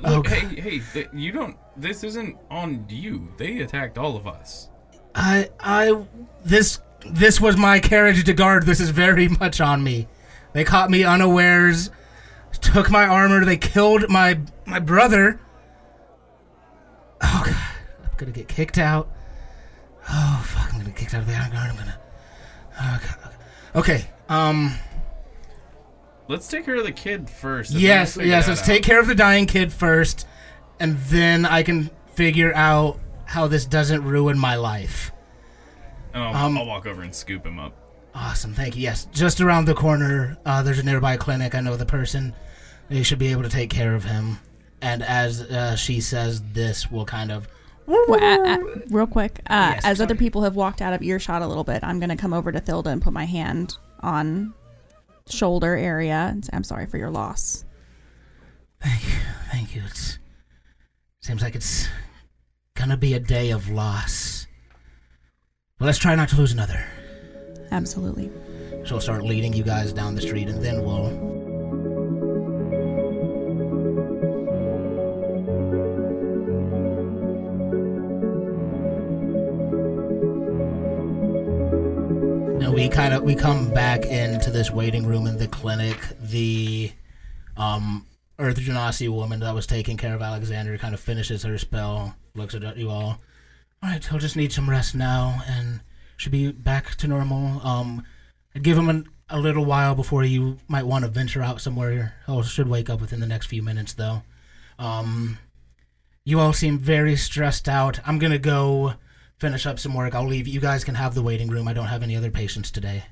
Look, 0.03 0.27
Okay. 0.31 0.41
hey, 0.41 0.61
hey, 0.61 0.81
th- 0.93 1.09
you 1.15 1.31
don't. 1.33 1.57
This 1.77 2.03
isn't 2.03 2.37
on 2.51 2.87
you. 2.89 3.33
They 3.39 3.61
attacked 3.61 3.99
all 3.99 4.17
of 4.17 4.27
us. 4.27 4.69
I 5.15 5.51
I 5.61 5.97
this 6.45 6.81
this 7.09 7.41
was 7.41 7.57
my 7.57 7.79
carriage 7.79 8.25
to 8.25 8.33
guard. 8.35 8.67
This 8.67 8.81
is 8.81 8.91
very 8.91 9.29
much 9.41 9.61
on 9.61 9.85
me. 9.85 10.09
They 10.55 10.65
caught 10.65 10.91
me 10.91 11.05
unawares, 11.05 11.91
took 12.61 12.91
my 12.91 13.07
armor. 13.07 13.45
They 13.45 13.57
killed 13.59 14.09
my 14.09 14.41
my 14.67 14.81
brother. 14.81 15.39
Oh 17.23 17.43
god, 17.47 17.76
gonna 18.17 18.33
get 18.33 18.49
kicked 18.49 18.79
out. 18.79 19.09
Oh 20.09 20.45
fuck, 20.47 20.73
I'm 20.73 20.79
gonna 20.79 20.91
get 20.91 20.97
kicked 20.97 21.15
out 21.15 21.23
of 21.23 21.27
the 21.27 21.35
Iron 21.35 21.51
Guard. 21.51 21.71
I'm 21.71 21.77
gonna. 21.77 22.01
Oh 22.81 23.01
god. 23.03 23.35
Okay. 23.75 24.05
Um. 24.29 24.75
Let's 26.29 26.49
take 26.49 26.65
care 26.65 26.77
of 26.77 26.85
the 26.85 26.93
kid 26.93 27.31
first. 27.31 27.73
Yes. 27.73 28.17
Yes. 28.17 28.49
Let's 28.49 28.61
out. 28.63 28.67
take 28.67 28.83
care 28.83 29.01
of 29.01 29.07
the 29.07 29.15
dying 29.15 29.47
kid 29.47 29.73
first, 29.73 30.27
and 30.81 30.97
then 30.99 31.45
I 31.45 31.63
can 31.63 31.91
figure 32.15 32.53
out 32.55 32.99
how 33.27 33.47
this 33.47 33.67
doesn't 33.67 34.05
ruin 34.05 34.39
my 34.39 34.57
life. 34.57 35.13
And 36.15 36.23
I'll, 36.23 36.47
um, 36.47 36.59
I'll 36.59 36.67
walk 36.67 36.87
over 36.87 37.03
and 37.03 37.15
scoop 37.15 37.45
him 37.45 37.59
up. 37.59 37.75
Awesome, 38.15 38.55
thank 38.55 38.77
you. 38.77 38.83
Yes, 38.83 39.07
just 39.13 39.43
around 39.43 39.67
the 39.67 39.75
corner, 39.75 40.39
uh, 40.47 40.63
there's 40.63 40.79
a 40.79 40.83
nearby 40.83 41.19
clinic. 41.19 41.55
I 41.55 41.61
know 41.61 41.77
the 41.77 41.85
person. 41.85 42.35
They 42.89 43.03
should 43.03 43.19
be 43.19 43.29
able 43.29 43.43
to 43.43 43.51
take 43.51 43.69
care 43.69 43.95
of 43.95 44.05
him. 44.05 44.39
And 44.81 45.03
as 45.03 45.43
uh, 45.43 45.77
she 45.77 46.01
says, 46.01 46.43
this 46.53 46.91
will 46.91 47.05
kind 47.05 47.31
of. 47.31 47.49
Well, 47.87 48.59
real 48.91 49.07
quick, 49.07 49.41
uh, 49.49 49.73
Yes, 49.75 49.85
as 49.85 49.97
sorry. 49.99 50.05
other 50.07 50.15
people 50.15 50.43
have 50.43 50.57
walked 50.57 50.83
out 50.83 50.93
of 50.93 51.03
earshot 51.03 51.43
a 51.43 51.47
little 51.47 51.65
bit, 51.65 51.85
I'm 51.85 51.99
going 52.01 52.09
to 52.11 52.17
come 52.17 52.33
over 52.33 52.51
to 52.53 52.61
Thilda 52.61 52.87
and 52.87 53.01
put 53.01 53.13
my 53.13 53.25
hand 53.27 53.77
on 54.01 54.55
shoulder 55.29 55.77
area 55.77 56.29
and 56.31 56.45
say, 56.45 56.51
I'm 56.53 56.65
sorry 56.65 56.87
for 56.87 56.99
your 56.99 57.11
loss. 57.11 57.65
Thank 58.83 59.05
you, 59.05 59.15
thank 59.51 59.75
you. 59.75 59.83
It 59.85 60.19
seems 61.23 61.43
like 61.43 61.55
it's 61.55 61.89
gonna 62.77 62.97
be 62.97 63.15
a 63.15 63.19
day 63.21 63.51
of 63.51 63.69
loss. 63.71 64.47
Well, 65.81 65.87
let's 65.87 65.99
try 65.99 66.15
not 66.15 66.29
to 66.31 66.37
lose 66.37 66.53
another. 66.53 66.85
Absolutely. 67.73 68.31
She'll 68.85 69.01
start 69.01 69.25
leading 69.25 69.53
you 69.53 69.65
guys 69.65 69.93
down 69.93 70.15
the 70.15 70.21
street, 70.21 70.49
and 70.49 70.63
then 70.63 70.85
we'll. 70.85 71.36
We 83.27 83.35
come 83.35 83.69
back 83.71 84.07
into 84.07 84.53
this 84.53 84.71
waiting 84.71 85.05
room 85.05 85.27
in 85.27 85.37
the 85.37 85.49
clinic. 85.49 85.99
The 86.21 86.93
um 87.57 88.07
Earth 88.39 88.59
Genasi 88.59 89.09
woman 89.09 89.41
that 89.41 89.53
was 89.53 89.67
taking 89.67 89.97
care 89.97 90.15
of 90.15 90.23
Alexander 90.23 90.79
kind 90.79 90.95
of 90.95 91.01
finishes 91.01 91.43
her 91.43 91.59
spell, 91.59 92.15
looks 92.37 92.55
at 92.55 92.77
you 92.77 92.89
all. 92.89 93.19
All 93.83 93.91
right, 93.91 94.05
he'll 94.05 94.21
just 94.21 94.37
need 94.37 94.53
some 94.53 94.71
rest 94.71 94.95
now, 94.95 95.43
and 95.49 95.81
should 96.17 96.31
be 96.31 96.53
back 96.53 96.95
to 96.99 97.09
normal. 97.09 97.61
Um, 97.67 98.05
I'd 98.55 98.63
give 98.63 98.79
him 98.79 98.89
an, 98.89 99.09
a 99.29 99.41
little 99.41 99.65
while 99.65 99.97
before 99.97 100.23
you 100.23 100.59
might 100.69 100.87
want 100.87 101.05
to 101.05 101.11
venture 101.11 101.43
out 101.43 101.61
somewhere. 101.61 102.15
He 102.29 102.43
should 102.45 102.69
wake 102.69 102.89
up 102.89 103.01
within 103.01 103.19
the 103.19 103.27
next 103.27 103.47
few 103.47 103.63
minutes, 103.63 103.93
though. 103.93 104.23
Um, 104.79 105.39
you 106.25 106.39
all 106.39 106.53
seem 106.53 106.79
very 106.79 107.17
stressed 107.17 107.69
out. 107.69 107.99
I'm 108.07 108.21
gonna 108.21 108.39
go 108.39 108.95
finish 109.41 109.67
up 109.67 109.81
some 109.81 109.95
work. 109.95 110.15
I'll 110.15 110.29
leave. 110.29 110.47
You 110.47 110.61
guys 110.61 110.85
can 110.85 110.95
have 110.95 111.17
the 111.17 111.23
waiting 111.23 111.49
room. 111.49 111.67
I 111.67 111.73
don't 111.73 111.87
have 111.87 112.05
any 112.05 112.15
other 112.15 112.31
patients 112.31 112.71
today. 112.71 113.07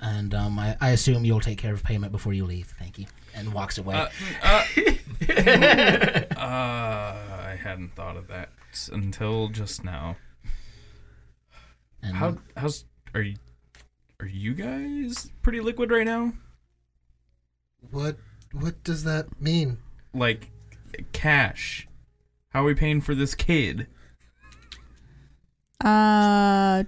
And 0.00 0.34
um, 0.34 0.58
I, 0.58 0.76
I 0.80 0.90
assume 0.90 1.24
you'll 1.24 1.40
take 1.40 1.58
care 1.58 1.72
of 1.72 1.82
payment 1.82 2.12
before 2.12 2.32
you 2.32 2.44
leave. 2.44 2.72
Thank 2.78 2.98
you. 2.98 3.06
And 3.34 3.52
walks 3.52 3.78
away. 3.78 3.94
Uh, 3.94 4.08
uh, 5.28 5.32
uh, 6.36 6.38
I 6.38 7.58
hadn't 7.62 7.94
thought 7.94 8.16
of 8.16 8.28
that 8.28 8.50
until 8.92 9.48
just 9.48 9.84
now. 9.84 10.16
and 12.02 12.14
How 12.16 12.36
how's 12.56 12.84
are 13.14 13.22
you? 13.22 13.36
Are 14.20 14.26
you 14.26 14.54
guys 14.54 15.30
pretty 15.42 15.60
liquid 15.60 15.90
right 15.90 16.06
now? 16.06 16.32
What 17.90 18.16
what 18.52 18.82
does 18.84 19.04
that 19.04 19.40
mean? 19.40 19.78
Like 20.14 20.50
cash? 21.12 21.86
How 22.50 22.62
are 22.62 22.66
we 22.66 22.74
paying 22.74 23.00
for 23.02 23.14
this 23.14 23.34
kid? 23.34 23.86
Uh, 25.84 26.84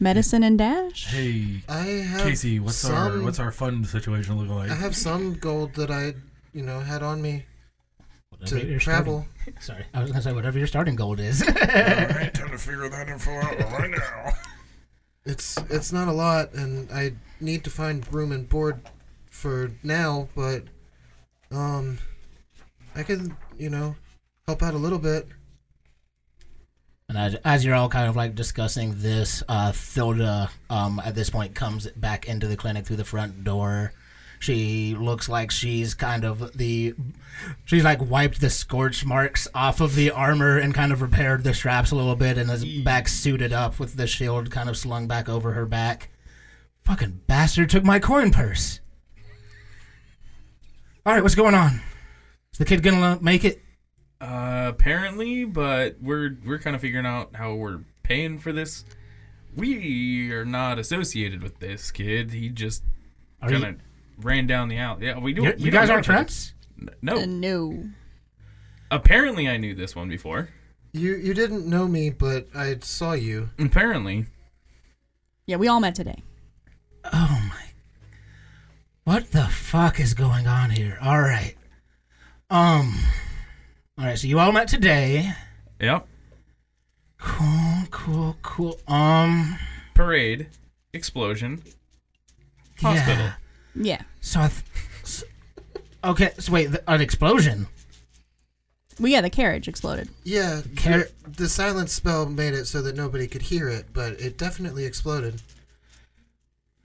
medicine 0.00 0.42
and 0.42 0.58
dash? 0.58 1.06
Hey, 1.06 1.62
I 1.68 1.82
have 1.82 2.22
Casey, 2.22 2.60
what's 2.60 2.84
our 2.88 3.20
what's 3.22 3.38
our 3.38 3.50
fund 3.52 3.86
situation 3.86 4.38
look 4.38 4.48
like? 4.48 4.70
I 4.70 4.74
have 4.74 4.96
some 4.96 5.34
gold 5.34 5.74
that 5.74 5.90
I, 5.90 6.14
you 6.52 6.62
know, 6.62 6.80
had 6.80 7.02
on 7.02 7.20
me 7.22 7.44
whatever 8.30 8.60
to 8.60 8.78
travel. 8.78 9.26
starting- 9.42 9.60
sorry, 9.62 9.84
I 9.94 10.02
was 10.02 10.10
gonna 10.10 10.22
say 10.22 10.32
whatever 10.32 10.58
your 10.58 10.66
starting 10.66 10.96
gold 10.96 11.20
is. 11.20 11.42
Alright, 11.42 12.34
trying 12.34 12.50
to 12.50 12.58
figure 12.58 12.88
that 12.88 13.08
info 13.08 13.30
out 13.32 13.58
right 13.72 13.90
now. 13.90 14.32
It's 15.24 15.58
it's 15.68 15.92
not 15.92 16.08
a 16.08 16.12
lot, 16.12 16.54
and 16.54 16.90
I 16.90 17.12
need 17.40 17.64
to 17.64 17.70
find 17.70 18.10
room 18.14 18.32
and 18.32 18.48
board 18.48 18.80
for 19.30 19.70
now, 19.82 20.28
but 20.34 20.64
um, 21.50 21.98
I 22.96 23.02
can 23.02 23.36
you 23.58 23.68
know 23.70 23.96
help 24.46 24.62
out 24.62 24.72
a 24.74 24.78
little 24.78 24.98
bit. 24.98 25.28
And 27.08 27.16
as, 27.16 27.34
as 27.36 27.64
you're 27.64 27.74
all 27.74 27.88
kind 27.88 28.08
of 28.08 28.16
like 28.16 28.34
discussing 28.34 28.94
this, 28.98 29.42
uh, 29.48 29.72
Thilda, 29.72 30.50
um, 30.68 31.00
at 31.02 31.14
this 31.14 31.30
point 31.30 31.54
comes 31.54 31.86
back 31.92 32.28
into 32.28 32.46
the 32.46 32.56
clinic 32.56 32.86
through 32.86 32.96
the 32.96 33.04
front 33.04 33.44
door. 33.44 33.92
She 34.40 34.94
looks 34.94 35.28
like 35.28 35.50
she's 35.50 35.94
kind 35.94 36.24
of 36.24 36.56
the, 36.56 36.94
she's 37.64 37.82
like 37.82 38.00
wiped 38.00 38.40
the 38.40 38.50
scorch 38.50 39.06
marks 39.06 39.48
off 39.54 39.80
of 39.80 39.94
the 39.94 40.10
armor 40.10 40.58
and 40.58 40.74
kind 40.74 40.92
of 40.92 41.00
repaired 41.00 41.44
the 41.44 41.54
straps 41.54 41.90
a 41.90 41.96
little 41.96 42.14
bit 42.14 42.36
and 42.36 42.50
is 42.50 42.64
back 42.84 43.08
suited 43.08 43.52
up 43.52 43.80
with 43.80 43.96
the 43.96 44.06
shield 44.06 44.50
kind 44.50 44.68
of 44.68 44.76
slung 44.76 45.08
back 45.08 45.28
over 45.28 45.52
her 45.52 45.66
back. 45.66 46.10
Fucking 46.82 47.22
bastard 47.26 47.70
took 47.70 47.84
my 47.84 47.98
coin 47.98 48.30
purse. 48.30 48.80
All 51.04 51.14
right, 51.14 51.22
what's 51.22 51.34
going 51.34 51.54
on? 51.54 51.80
Is 52.52 52.58
the 52.58 52.64
kid 52.64 52.82
gonna 52.82 53.18
make 53.22 53.44
it? 53.44 53.62
Uh, 54.20 54.66
apparently, 54.68 55.44
but 55.44 55.96
we're 56.00 56.36
we're 56.44 56.58
kind 56.58 56.74
of 56.74 56.82
figuring 56.82 57.06
out 57.06 57.36
how 57.36 57.54
we're 57.54 57.80
paying 58.02 58.38
for 58.38 58.52
this. 58.52 58.84
We 59.56 60.32
are 60.32 60.44
not 60.44 60.78
associated 60.78 61.42
with 61.42 61.58
this 61.60 61.90
kid. 61.90 62.32
He 62.32 62.48
just 62.48 62.82
kind 63.40 63.64
of 63.64 63.76
ran 64.18 64.46
down 64.46 64.68
the 64.68 64.78
alley. 64.78 65.06
Yeah, 65.06 65.18
we 65.18 65.32
do. 65.32 65.42
you, 65.44 65.54
we 65.58 65.64
you 65.66 65.70
guys 65.70 65.88
aren't 65.90 66.04
each 66.04 66.06
friends? 66.06 66.54
No. 67.00 67.18
Uh, 67.22 67.26
no. 67.26 67.84
Apparently, 68.90 69.48
I 69.48 69.56
knew 69.56 69.74
this 69.74 69.94
one 69.94 70.08
before. 70.08 70.48
You 70.92 71.14
you 71.16 71.34
didn't 71.34 71.66
know 71.66 71.86
me, 71.86 72.10
but 72.10 72.48
I 72.54 72.78
saw 72.80 73.12
you. 73.12 73.50
Apparently, 73.58 74.26
Yeah, 75.46 75.56
we 75.56 75.68
all 75.68 75.80
met 75.80 75.94
today. 75.94 76.22
Oh 77.04 77.42
my. 77.48 77.64
What 79.04 79.30
the 79.32 79.44
fuck 79.44 80.00
is 80.00 80.12
going 80.14 80.46
on 80.46 80.70
here? 80.70 80.98
All 81.00 81.20
right. 81.20 81.54
Um. 82.50 82.94
All 83.98 84.04
right, 84.04 84.18
so 84.18 84.26
you 84.28 84.38
all 84.38 84.52
met 84.52 84.68
today. 84.68 85.32
yep. 85.80 86.06
Cool, 87.18 87.82
cool, 87.90 88.36
cool. 88.42 88.78
Um. 88.86 89.58
Parade, 89.94 90.46
explosion, 90.92 91.62
hospital. 92.80 93.24
Yeah. 93.24 93.34
Yeah. 93.74 94.02
So 94.20 94.40
I. 94.40 94.48
Th- 94.48 94.62
s- 95.02 95.24
okay, 96.04 96.30
so 96.38 96.52
wait, 96.52 96.68
th- 96.68 96.82
an 96.86 97.00
explosion. 97.00 97.66
Well, 99.00 99.08
yeah, 99.08 99.20
the 99.20 99.30
carriage 99.30 99.66
exploded. 99.66 100.08
Yeah, 100.22 100.62
Car- 100.76 101.08
the, 101.24 101.30
the 101.30 101.48
silence 101.48 101.92
spell 101.92 102.26
made 102.26 102.54
it 102.54 102.66
so 102.66 102.82
that 102.82 102.94
nobody 102.96 103.26
could 103.26 103.42
hear 103.42 103.68
it, 103.68 103.86
but 103.92 104.20
it 104.20 104.36
definitely 104.38 104.84
exploded. 104.84 105.40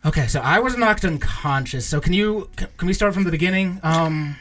Okay, 0.06 0.26
so 0.28 0.42
I 0.42 0.60
was 0.60 0.76
knocked 0.78 1.06
unconscious. 1.06 1.86
So 1.88 2.02
can 2.02 2.14
you 2.14 2.50
can, 2.56 2.70
can 2.78 2.88
we 2.88 2.94
start 2.94 3.14
from 3.14 3.24
the 3.24 3.32
beginning? 3.32 3.80
Um. 3.84 4.36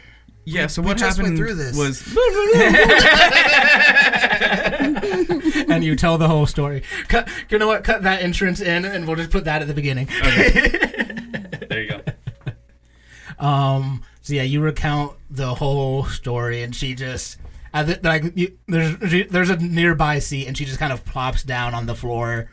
Yeah. 0.44 0.66
So 0.66 0.82
we 0.82 0.88
what 0.88 1.00
happened 1.00 1.36
through 1.36 1.54
this. 1.54 1.76
was 1.76 2.02
and 5.68 5.84
you 5.84 5.96
tell 5.96 6.18
the 6.18 6.28
whole 6.28 6.46
story. 6.46 6.82
Cut. 7.08 7.28
You 7.48 7.58
know 7.58 7.66
what? 7.66 7.84
Cut 7.84 8.02
that 8.02 8.22
entrance 8.22 8.60
in, 8.60 8.84
and 8.84 9.06
we'll 9.06 9.16
just 9.16 9.30
put 9.30 9.44
that 9.44 9.62
at 9.62 9.68
the 9.68 9.74
beginning. 9.74 10.06
there 11.68 11.82
you 11.82 11.88
go. 11.88 13.44
Um. 13.44 14.02
So 14.22 14.34
yeah, 14.34 14.42
you 14.42 14.60
recount 14.60 15.16
the 15.30 15.54
whole 15.54 16.04
story, 16.04 16.62
and 16.62 16.74
she 16.74 16.94
just, 16.94 17.38
I 17.74 17.82
th- 17.82 18.04
like, 18.04 18.36
you, 18.36 18.56
there's 18.68 19.10
she, 19.10 19.24
there's 19.24 19.50
a 19.50 19.56
nearby 19.56 20.20
seat, 20.20 20.46
and 20.46 20.56
she 20.56 20.64
just 20.64 20.78
kind 20.78 20.92
of 20.92 21.04
plops 21.04 21.42
down 21.42 21.74
on 21.74 21.86
the 21.86 21.96
floor, 21.96 22.48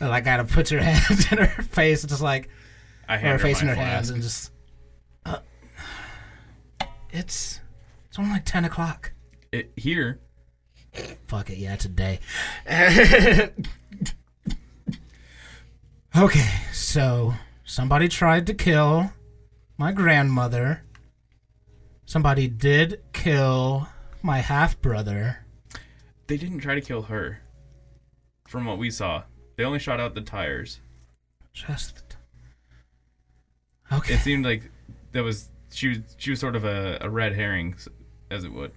and 0.00 0.08
like 0.08 0.24
kind 0.24 0.40
of 0.40 0.50
puts 0.50 0.70
her 0.70 0.80
hands 0.80 1.30
in 1.30 1.38
her 1.38 1.62
face, 1.64 2.02
and 2.02 2.08
just 2.08 2.22
like 2.22 2.48
I 3.06 3.18
had 3.18 3.26
her 3.26 3.32
her 3.32 3.38
face 3.38 3.60
in 3.60 3.68
her 3.68 3.74
hands, 3.74 4.08
and 4.08 4.22
just, 4.22 4.48
uh, 4.48 4.53
it's 7.14 7.60
it's 8.08 8.18
only 8.18 8.32
like 8.32 8.44
ten 8.44 8.64
o'clock. 8.64 9.12
It, 9.52 9.72
here. 9.76 10.20
Fuck 11.26 11.50
it, 11.50 11.58
yeah, 11.58 11.74
it's 11.74 11.84
a 11.84 11.88
day. 11.88 12.20
okay, 16.16 16.50
so 16.72 17.34
somebody 17.64 18.08
tried 18.08 18.46
to 18.46 18.54
kill 18.54 19.12
my 19.76 19.92
grandmother. 19.92 20.82
Somebody 22.04 22.48
did 22.48 23.00
kill 23.12 23.88
my 24.22 24.38
half 24.38 24.80
brother. 24.80 25.44
They 26.26 26.36
didn't 26.36 26.60
try 26.60 26.74
to 26.74 26.80
kill 26.80 27.02
her. 27.02 27.40
From 28.46 28.66
what 28.66 28.78
we 28.78 28.90
saw, 28.90 29.24
they 29.56 29.64
only 29.64 29.78
shot 29.78 30.00
out 30.00 30.14
the 30.14 30.20
tires. 30.20 30.80
Just 31.52 32.16
okay. 33.92 34.14
It 34.14 34.20
seemed 34.20 34.44
like 34.44 34.70
that 35.12 35.22
was 35.24 35.48
she 35.74 35.88
was 35.88 35.98
she 36.18 36.30
was 36.30 36.40
sort 36.40 36.56
of 36.56 36.64
a, 36.64 36.98
a 37.00 37.10
red 37.10 37.34
herring, 37.34 37.74
as 38.30 38.44
it 38.44 38.52
would. 38.52 38.72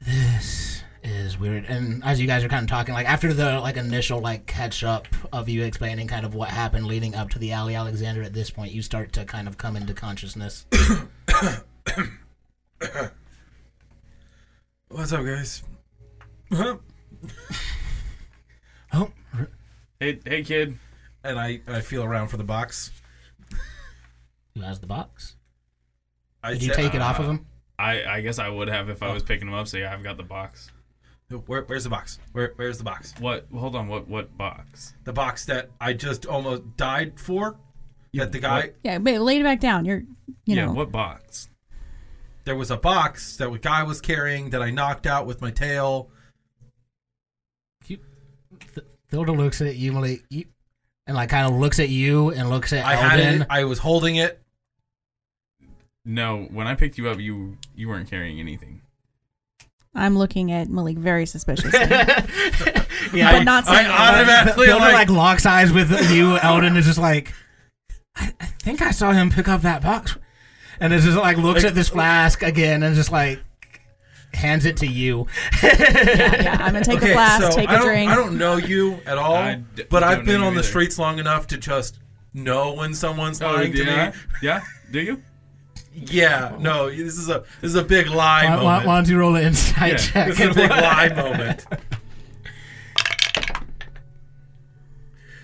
This 0.00 0.82
is 1.02 1.38
weird. 1.38 1.64
And 1.64 2.02
as 2.04 2.20
you 2.20 2.26
guys 2.26 2.44
are 2.44 2.48
kind 2.48 2.64
of 2.64 2.68
talking, 2.70 2.94
like 2.94 3.08
after 3.08 3.32
the 3.32 3.60
like 3.60 3.76
initial 3.76 4.20
like 4.20 4.46
catch 4.46 4.82
up 4.84 5.08
of 5.32 5.48
you 5.48 5.62
explaining 5.64 6.06
kind 6.08 6.24
of 6.26 6.34
what 6.34 6.48
happened 6.50 6.86
leading 6.86 7.14
up 7.14 7.30
to 7.30 7.38
the 7.38 7.52
Ali 7.54 7.74
Alexander, 7.74 8.22
at 8.22 8.32
this 8.34 8.50
point 8.50 8.72
you 8.72 8.82
start 8.82 9.12
to 9.14 9.24
kind 9.24 9.48
of 9.48 9.58
come 9.58 9.76
into 9.76 9.94
consciousness. 9.94 10.66
What's 14.88 15.12
up, 15.12 15.24
guys? 15.24 15.62
oh, 16.52 16.78
r- 18.92 19.50
Hey 20.00 20.18
hey 20.24 20.42
kid, 20.42 20.76
and 21.24 21.38
I, 21.38 21.60
I 21.66 21.80
feel 21.80 22.02
around 22.04 22.28
for 22.28 22.36
the 22.36 22.44
box. 22.44 22.90
Who 24.54 24.60
has 24.62 24.80
the 24.80 24.86
box? 24.86 25.36
I 26.42 26.52
Did 26.52 26.62
you 26.62 26.68
said- 26.68 26.76
take 26.76 26.94
it 26.94 27.00
off 27.00 27.18
of 27.18 27.26
uh, 27.26 27.30
him? 27.30 27.46
I 27.78 28.04
I 28.04 28.20
guess 28.20 28.38
I 28.38 28.48
would 28.48 28.68
have 28.68 28.88
if 28.88 29.02
I 29.02 29.08
oh. 29.08 29.14
was 29.14 29.22
picking 29.22 29.46
them 29.46 29.54
up. 29.54 29.66
So 29.66 29.76
yeah, 29.78 29.92
I've 29.92 30.02
got 30.02 30.16
the 30.16 30.22
box. 30.22 30.70
Where, 31.46 31.62
where's 31.62 31.84
the 31.84 31.90
box? 31.90 32.18
Where, 32.32 32.52
where's 32.56 32.76
the 32.78 32.84
box? 32.84 33.14
What? 33.18 33.46
Hold 33.54 33.74
on. 33.74 33.88
What 33.88 34.06
what 34.06 34.36
box? 34.36 34.94
The 35.04 35.12
box 35.12 35.46
that 35.46 35.70
I 35.80 35.94
just 35.94 36.26
almost 36.26 36.76
died 36.76 37.18
for. 37.18 37.56
That 38.14 38.32
the 38.32 38.40
guy. 38.40 38.60
What? 38.60 38.74
Yeah, 38.84 38.98
but 38.98 39.20
lay 39.20 39.40
it 39.40 39.42
back 39.42 39.60
down. 39.60 39.86
You're, 39.86 40.00
you 40.44 40.56
yeah. 40.56 40.66
know. 40.66 40.72
What 40.72 40.92
box? 40.92 41.48
There 42.44 42.56
was 42.56 42.70
a 42.70 42.76
box 42.76 43.36
that 43.38 43.50
the 43.50 43.58
guy 43.58 43.82
was 43.84 44.00
carrying 44.00 44.50
that 44.50 44.62
I 44.62 44.70
knocked 44.70 45.06
out 45.06 45.26
with 45.26 45.40
my 45.40 45.50
tail. 45.50 46.10
Th- 47.86 48.00
Thilda 49.10 49.36
looks 49.36 49.60
at 49.60 49.76
you, 49.76 49.92
Malik, 49.92 50.24
you, 50.28 50.44
and 51.06 51.16
like 51.16 51.30
kind 51.30 51.46
of 51.46 51.58
looks 51.58 51.78
at 51.78 51.88
you 51.88 52.30
and 52.30 52.50
looks 52.50 52.72
at 52.72 52.84
I 52.84 52.96
had 52.96 53.20
it. 53.20 53.46
I 53.48 53.64
was 53.64 53.78
holding 53.78 54.16
it. 54.16 54.41
No, 56.04 56.48
when 56.50 56.66
I 56.66 56.74
picked 56.74 56.98
you 56.98 57.08
up, 57.08 57.18
you 57.20 57.58
you 57.76 57.88
weren't 57.88 58.10
carrying 58.10 58.40
anything. 58.40 58.82
I'm 59.94 60.16
looking 60.16 60.50
at 60.50 60.68
Malik 60.68 60.96
very 60.96 61.26
suspiciously. 61.26 61.78
yeah, 63.12 63.32
but 63.32 63.42
not 63.44 63.66
saying 63.66 63.86
I 63.86 64.18
automatically 64.18 64.66
Thilda 64.66 64.80
like, 64.80 64.92
like 64.94 65.10
locks 65.10 65.44
eyes 65.46 65.72
with 65.72 65.90
you. 66.10 66.38
Eldon 66.38 66.76
is 66.76 66.86
just 66.86 66.98
like, 66.98 67.32
I, 68.16 68.32
I 68.40 68.46
think 68.46 68.80
I 68.82 68.90
saw 68.90 69.12
him 69.12 69.30
pick 69.30 69.48
up 69.48 69.62
that 69.62 69.82
box, 69.82 70.16
and 70.80 70.92
it's 70.92 71.04
just 71.04 71.18
like 71.18 71.36
looks 71.36 71.62
at 71.64 71.74
this 71.74 71.90
flask 71.90 72.42
again 72.42 72.82
and 72.82 72.96
just 72.96 73.12
like 73.12 73.40
hands 74.32 74.64
it 74.64 74.78
to 74.78 74.86
you. 74.86 75.26
yeah, 75.62 76.42
yeah, 76.42 76.56
I'm 76.60 76.72
gonna 76.72 76.84
take 76.84 76.96
okay, 76.96 77.08
the 77.08 77.12
flask, 77.12 77.42
so 77.42 77.50
take 77.54 77.68
I 77.68 77.74
a 77.74 77.78
don't, 77.78 77.86
drink. 77.86 78.10
I 78.10 78.14
don't 78.14 78.38
know 78.38 78.56
you 78.56 78.98
at 79.06 79.18
all, 79.18 79.34
I 79.36 79.56
d- 79.76 79.84
but 79.90 80.02
I've 80.02 80.24
been 80.24 80.40
you 80.40 80.46
on 80.46 80.54
the 80.54 80.62
streets 80.62 80.98
long 80.98 81.18
enough 81.18 81.46
to 81.48 81.58
just 81.58 81.98
know 82.32 82.72
when 82.72 82.94
someone's 82.94 83.42
Oh, 83.42 83.52
lying 83.52 83.72
to 83.74 83.84
yeah? 83.84 84.10
me. 84.10 84.16
Yeah. 84.42 84.62
Do 84.90 85.00
you? 85.00 85.22
Yeah, 85.94 86.56
no, 86.58 86.88
this 86.90 87.18
is 87.18 87.28
a 87.28 87.44
this 87.60 87.70
is 87.70 87.74
a 87.74 87.84
big 87.84 88.08
lie 88.08 88.44
Why, 88.44 88.56
why, 88.56 88.62
moment. 88.62 88.86
why 88.86 88.94
don't 88.96 89.08
you 89.08 89.18
roll 89.18 89.36
an 89.36 89.44
insight 89.44 89.92
Yeah, 89.92 89.96
check? 89.98 90.28
This 90.28 90.40
is 90.40 90.48
a 90.48 90.54
big 90.54 90.70
lie 90.70 91.08
moment. 91.14 91.66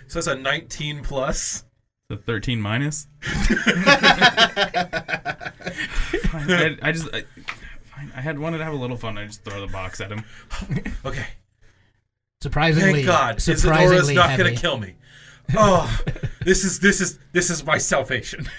So 0.06 0.14
that's 0.20 0.26
a 0.26 0.34
19 0.36 1.02
plus. 1.02 1.64
The 2.08 2.16
13 2.16 2.60
minus? 2.62 3.06
I, 6.32 6.78
I 6.82 6.92
just. 6.92 7.08
I, 7.14 7.24
fine. 7.84 8.10
I 8.16 8.20
had 8.22 8.38
wanted 8.38 8.58
to 8.58 8.64
have 8.64 8.72
a 8.72 8.76
little 8.76 8.96
fun. 8.96 9.18
I 9.18 9.26
just 9.26 9.44
throw 9.44 9.60
the 9.60 9.66
box 9.70 10.00
at 10.00 10.10
him. 10.10 10.24
Okay. 11.04 11.26
Surprisingly, 12.40 13.04
Thank 13.04 13.06
God, 13.06 13.36
Isadora's 13.36 13.60
surprisingly 13.62 14.14
not 14.14 14.30
heavy. 14.30 14.44
gonna 14.44 14.56
kill 14.56 14.78
me. 14.78 14.94
Oh, 15.56 16.00
this 16.44 16.64
is 16.64 16.78
this 16.80 17.00
is 17.02 17.18
this 17.32 17.50
is 17.50 17.64
my 17.66 17.76
salvation. 17.78 18.48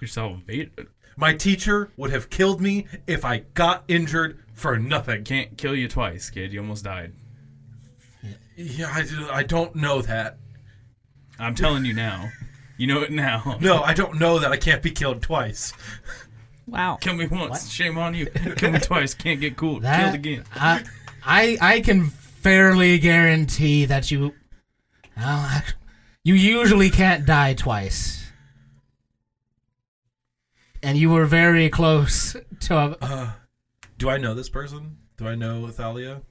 Your 0.00 0.08
salvation 0.08 0.70
My 1.16 1.34
teacher 1.34 1.90
would 1.96 2.10
have 2.10 2.30
killed 2.30 2.60
me 2.60 2.86
if 3.06 3.24
I 3.24 3.38
got 3.54 3.84
injured 3.88 4.38
for 4.52 4.78
nothing. 4.78 5.24
can't 5.24 5.56
kill 5.56 5.74
you 5.74 5.88
twice, 5.88 6.30
kid. 6.30 6.52
You 6.52 6.60
almost 6.60 6.84
died. 6.84 7.12
Yeah, 8.56 8.90
I, 8.92 9.02
do- 9.02 9.28
I 9.30 9.42
don't 9.42 9.74
know 9.74 10.00
that. 10.02 10.38
I'm 11.38 11.54
telling 11.54 11.84
you 11.84 11.92
now. 11.94 12.30
You 12.76 12.86
know 12.86 13.02
it 13.02 13.10
now. 13.12 13.58
No, 13.60 13.82
I 13.82 13.94
don't 13.94 14.18
know 14.18 14.38
that 14.38 14.50
I 14.52 14.56
can't 14.56 14.82
be 14.82 14.90
killed 14.90 15.22
twice. 15.22 15.72
wow. 16.66 16.96
Kill 17.00 17.14
me 17.14 17.26
once. 17.26 17.70
Shame 17.70 17.98
on 17.98 18.14
you. 18.14 18.26
Kill 18.26 18.70
me 18.72 18.78
twice. 18.80 19.14
Can't 19.14 19.40
get 19.40 19.56
cool. 19.56 19.80
That- 19.80 20.00
Killed 20.02 20.14
again. 20.14 20.44
I, 20.54 20.84
I 21.24 21.58
I 21.60 21.80
can 21.80 22.06
fairly 22.06 22.98
guarantee 22.98 23.84
that 23.86 24.10
you, 24.10 24.34
well, 25.16 25.62
you 26.24 26.34
usually 26.34 26.90
can't 26.90 27.24
die 27.26 27.54
twice, 27.54 28.23
and 30.84 30.96
you 30.98 31.10
were 31.10 31.26
very 31.26 31.68
close 31.68 32.36
to 32.60 32.76
a, 32.76 32.96
Uh, 33.00 33.30
do 33.98 34.08
I 34.10 34.18
know 34.18 34.34
this 34.34 34.48
person? 34.48 34.98
Do 35.16 35.26
I 35.26 35.34
know 35.34 35.66
Thalia? 35.68 36.22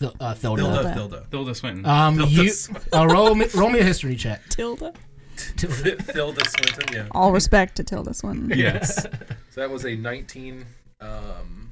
Th- 0.00 0.12
uh, 0.18 0.34
Thilda. 0.34 0.56
Hilda, 0.58 0.72
Hilda. 0.74 0.92
Hilda. 0.94 1.26
Hilda 1.30 1.54
Swinton. 1.54 1.86
Um, 1.86 2.16
Thilda 2.18 2.30
you 2.30 2.48
Swinton. 2.50 2.88
uh, 2.98 3.06
roll 3.06 3.34
me 3.34 3.46
roll 3.54 3.68
me 3.70 3.78
a 3.80 3.84
history 3.84 4.16
check. 4.16 4.40
Tilda. 4.48 4.92
Hilda 5.58 6.44
Swinton, 6.48 6.94
yeah. 6.94 7.06
All 7.12 7.32
respect 7.32 7.76
to 7.76 7.84
Tilda 7.84 8.14
Swinton. 8.14 8.56
yes. 8.58 9.02
So 9.50 9.60
that 9.60 9.70
was 9.70 9.84
a 9.84 9.94
19. 9.96 10.64
Um, 11.00 11.70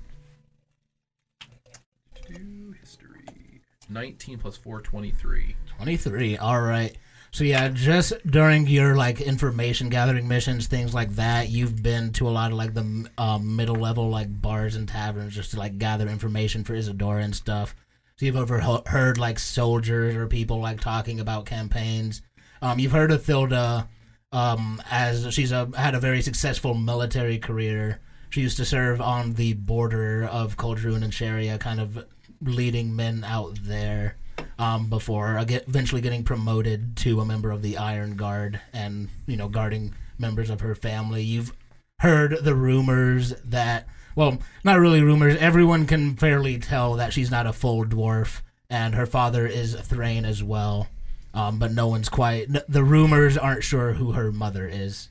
history. 2.80 3.60
19 3.88 4.38
plus 4.38 4.56
4, 4.56 4.80
23. 4.80 5.56
Twenty 5.76 5.96
three. 5.96 6.36
All 6.36 6.60
right. 6.60 6.96
So 7.32 7.44
yeah, 7.44 7.68
just 7.68 8.12
during 8.26 8.66
your 8.66 8.96
like 8.96 9.20
information 9.20 9.88
gathering 9.88 10.26
missions, 10.26 10.66
things 10.66 10.92
like 10.92 11.10
that, 11.10 11.48
you've 11.48 11.82
been 11.82 12.12
to 12.14 12.28
a 12.28 12.30
lot 12.30 12.50
of 12.50 12.58
like 12.58 12.74
the 12.74 13.08
um, 13.18 13.56
middle 13.56 13.76
level 13.76 14.08
like 14.10 14.40
bars 14.42 14.74
and 14.74 14.88
taverns 14.88 15.34
just 15.34 15.52
to 15.52 15.58
like 15.58 15.78
gather 15.78 16.08
information 16.08 16.64
for 16.64 16.74
Isadora 16.74 17.22
and 17.22 17.34
stuff. 17.34 17.74
So 18.16 18.26
you've 18.26 18.36
ever 18.36 18.58
ho- 18.60 18.82
heard 18.86 19.16
like 19.16 19.38
soldiers 19.38 20.16
or 20.16 20.26
people 20.26 20.60
like 20.60 20.80
talking 20.80 21.20
about 21.20 21.46
campaigns. 21.46 22.20
Um, 22.62 22.78
you've 22.80 22.92
heard 22.92 23.12
of 23.12 23.22
Thilda, 23.22 23.88
um, 24.32 24.82
as 24.90 25.32
she's 25.32 25.52
a 25.52 25.70
had 25.76 25.94
a 25.94 26.00
very 26.00 26.22
successful 26.22 26.74
military 26.74 27.38
career. 27.38 28.00
She 28.28 28.42
used 28.42 28.58
to 28.58 28.64
serve 28.64 29.00
on 29.00 29.34
the 29.34 29.54
border 29.54 30.24
of 30.24 30.56
Coldrune 30.56 31.02
and 31.02 31.14
Sharia, 31.14 31.58
kind 31.58 31.80
of 31.80 32.04
leading 32.42 32.94
men 32.94 33.24
out 33.24 33.58
there 33.62 34.16
um, 34.58 34.88
before 34.88 35.38
uh, 35.38 35.44
eventually 35.48 36.00
getting 36.00 36.24
promoted 36.24 36.96
to 36.98 37.20
a 37.20 37.24
member 37.24 37.50
of 37.50 37.62
the 37.62 37.76
Iron 37.76 38.16
Guard 38.16 38.60
and 38.72 39.08
you 39.26 39.36
know 39.36 39.48
guarding 39.48 39.94
members 40.18 40.50
of 40.50 40.60
her 40.60 40.74
family. 40.74 41.22
You've 41.22 41.52
heard 42.00 42.44
the 42.44 42.54
rumors 42.54 43.34
that 43.44 43.86
well, 44.16 44.38
not 44.64 44.80
really 44.80 45.02
rumors. 45.02 45.36
Everyone 45.36 45.86
can 45.86 46.16
fairly 46.16 46.58
tell 46.58 46.94
that 46.94 47.12
she's 47.12 47.30
not 47.30 47.46
a 47.46 47.52
full 47.52 47.84
dwarf, 47.84 48.42
and 48.68 48.94
her 48.94 49.06
father 49.06 49.46
is 49.46 49.74
Thrain 49.74 50.24
as 50.24 50.42
well. 50.42 50.88
Um, 51.32 51.58
but 51.58 51.72
no 51.72 51.86
one's 51.86 52.08
quite. 52.08 52.48
The 52.68 52.82
rumors 52.82 53.38
aren't 53.38 53.62
sure 53.62 53.92
who 53.92 54.12
her 54.12 54.32
mother 54.32 54.68
is. 54.68 55.10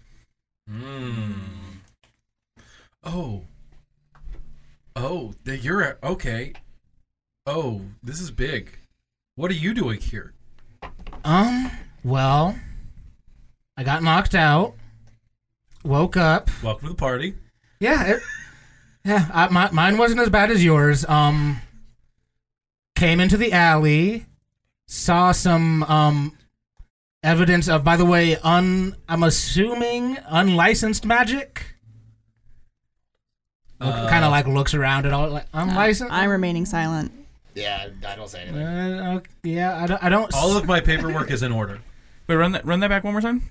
Hmm. 0.69 1.31
Oh. 3.03 3.45
Oh, 4.95 5.33
you're 5.45 5.97
okay. 6.03 6.53
Oh, 7.45 7.81
this 8.03 8.19
is 8.19 8.31
big. 8.31 8.78
What 9.39 9.51
are 9.51 9.53
you 9.53 9.73
doing 9.73 10.01
here? 10.01 10.33
Um. 11.23 11.71
Well, 12.03 12.59
I 13.77 13.85
got 13.85 14.03
knocked 14.03 14.35
out. 14.35 14.75
Woke 15.81 16.17
up. 16.17 16.49
Welcome 16.61 16.89
to 16.89 16.93
the 16.93 16.97
party. 16.97 17.35
Yeah, 17.79 18.15
it, 18.15 18.21
yeah. 19.05 19.29
I, 19.33 19.47
my, 19.47 19.71
mine 19.71 19.97
wasn't 19.97 20.19
as 20.19 20.29
bad 20.29 20.51
as 20.51 20.61
yours. 20.61 21.05
Um, 21.05 21.61
came 22.97 23.21
into 23.21 23.37
the 23.37 23.53
alley, 23.53 24.25
saw 24.89 25.31
some 25.31 25.83
um 25.83 26.37
evidence 27.23 27.69
of, 27.69 27.81
by 27.81 27.95
the 27.95 28.03
way, 28.03 28.35
un. 28.43 28.97
I'm 29.07 29.23
assuming 29.23 30.17
unlicensed 30.27 31.05
magic. 31.05 31.75
Uh, 33.79 34.09
kind 34.09 34.25
of 34.25 34.31
like 34.31 34.47
looks 34.47 34.73
around 34.73 35.05
at 35.05 35.13
all 35.13 35.29
like 35.29 35.47
unlicensed. 35.53 36.11
I'm 36.11 36.29
remaining 36.29 36.65
silent. 36.65 37.13
Yeah, 37.59 37.89
I 38.07 38.15
don't 38.15 38.29
say 38.29 38.43
anything. 38.43 38.63
Uh, 38.63 39.13
okay, 39.17 39.31
yeah, 39.43 39.81
I 39.81 39.87
don't. 39.87 40.03
I 40.03 40.09
don't. 40.09 40.33
All 40.33 40.55
of 40.57 40.65
my 40.65 40.79
paperwork 40.79 41.31
is 41.31 41.43
in 41.43 41.51
order. 41.51 41.79
Wait, 42.27 42.35
run 42.35 42.51
that 42.53 42.65
run 42.65 42.79
that 42.81 42.89
back 42.89 43.03
one 43.03 43.13
more 43.13 43.21
time. 43.21 43.49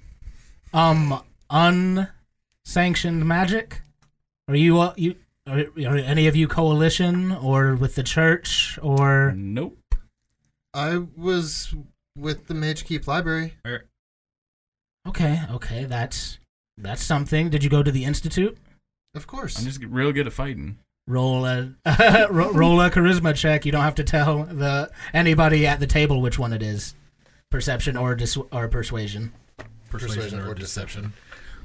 um 0.73 1.23
unsanctioned 1.51 3.27
magic. 3.27 3.81
Are 4.49 4.57
you 4.57 4.81
uh, 4.81 4.95
you 4.97 5.17
are, 5.47 5.65
are 5.87 5.97
any 5.97 6.27
of 6.27 6.37
you 6.37 6.49
coalition 6.49 7.33
or 7.33 7.75
with 7.75 7.95
the 7.95 8.03
church 8.03 8.79
or? 8.83 9.33
Nope. 9.37 9.79
I 10.75 10.99
was 11.17 11.75
with 12.17 12.47
the 12.47 12.55
Mage 12.55 12.85
Keep 12.85 13.07
Library. 13.07 13.55
Okay, 15.07 15.41
okay, 15.51 15.85
that's 15.85 16.39
That's 16.77 17.03
something. 17.03 17.49
Did 17.51 17.65
you 17.65 17.71
go 17.71 17.83
to 17.83 17.91
the 17.91 18.05
institute? 18.05 18.59
Of 19.15 19.27
course. 19.27 19.59
I'm 19.59 19.65
just 19.65 19.83
real 19.83 20.13
good 20.13 20.27
at 20.27 20.33
fighting. 20.33 20.79
Roll 21.09 21.47
a 21.47 21.73
roll 22.31 22.81
a 22.83 22.91
charisma 22.91 23.35
check. 23.35 23.65
You 23.65 23.73
don't 23.73 23.83
have 23.83 23.95
to 23.95 24.05
tell 24.05 24.45
the 24.45 24.91
anybody 25.15 25.67
at 25.67 25.81
the 25.81 25.87
table 25.87 26.21
which 26.21 26.39
one 26.39 26.53
it 26.53 26.63
is. 26.63 26.95
Perception 27.51 27.97
or 27.97 28.15
dis- 28.15 28.37
or 28.53 28.69
persuasion. 28.69 29.33
persuasion 29.89 30.39
or 30.41 30.53
deception. 30.55 31.15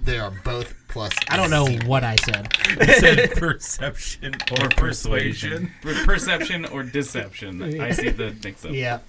They 0.06 0.18
are 0.18 0.32
both 0.32 0.74
plus. 0.88 1.12
I 1.30 1.36
don't 1.36 1.50
know 1.50 1.66
zero. 1.66 1.86
what 1.86 2.06
I 2.06 2.16
said. 2.16 2.56
You 2.70 2.86
said 2.94 3.32
perception 3.32 4.34
or 4.60 4.70
persuasion. 4.78 5.72
Perception 5.82 6.66
or 6.66 6.84
deception. 6.84 7.82
I 7.82 7.92
see 7.92 8.10
the 8.10 8.34
mix 8.44 8.64
up. 8.64 8.72
Yeah. 8.72 9.00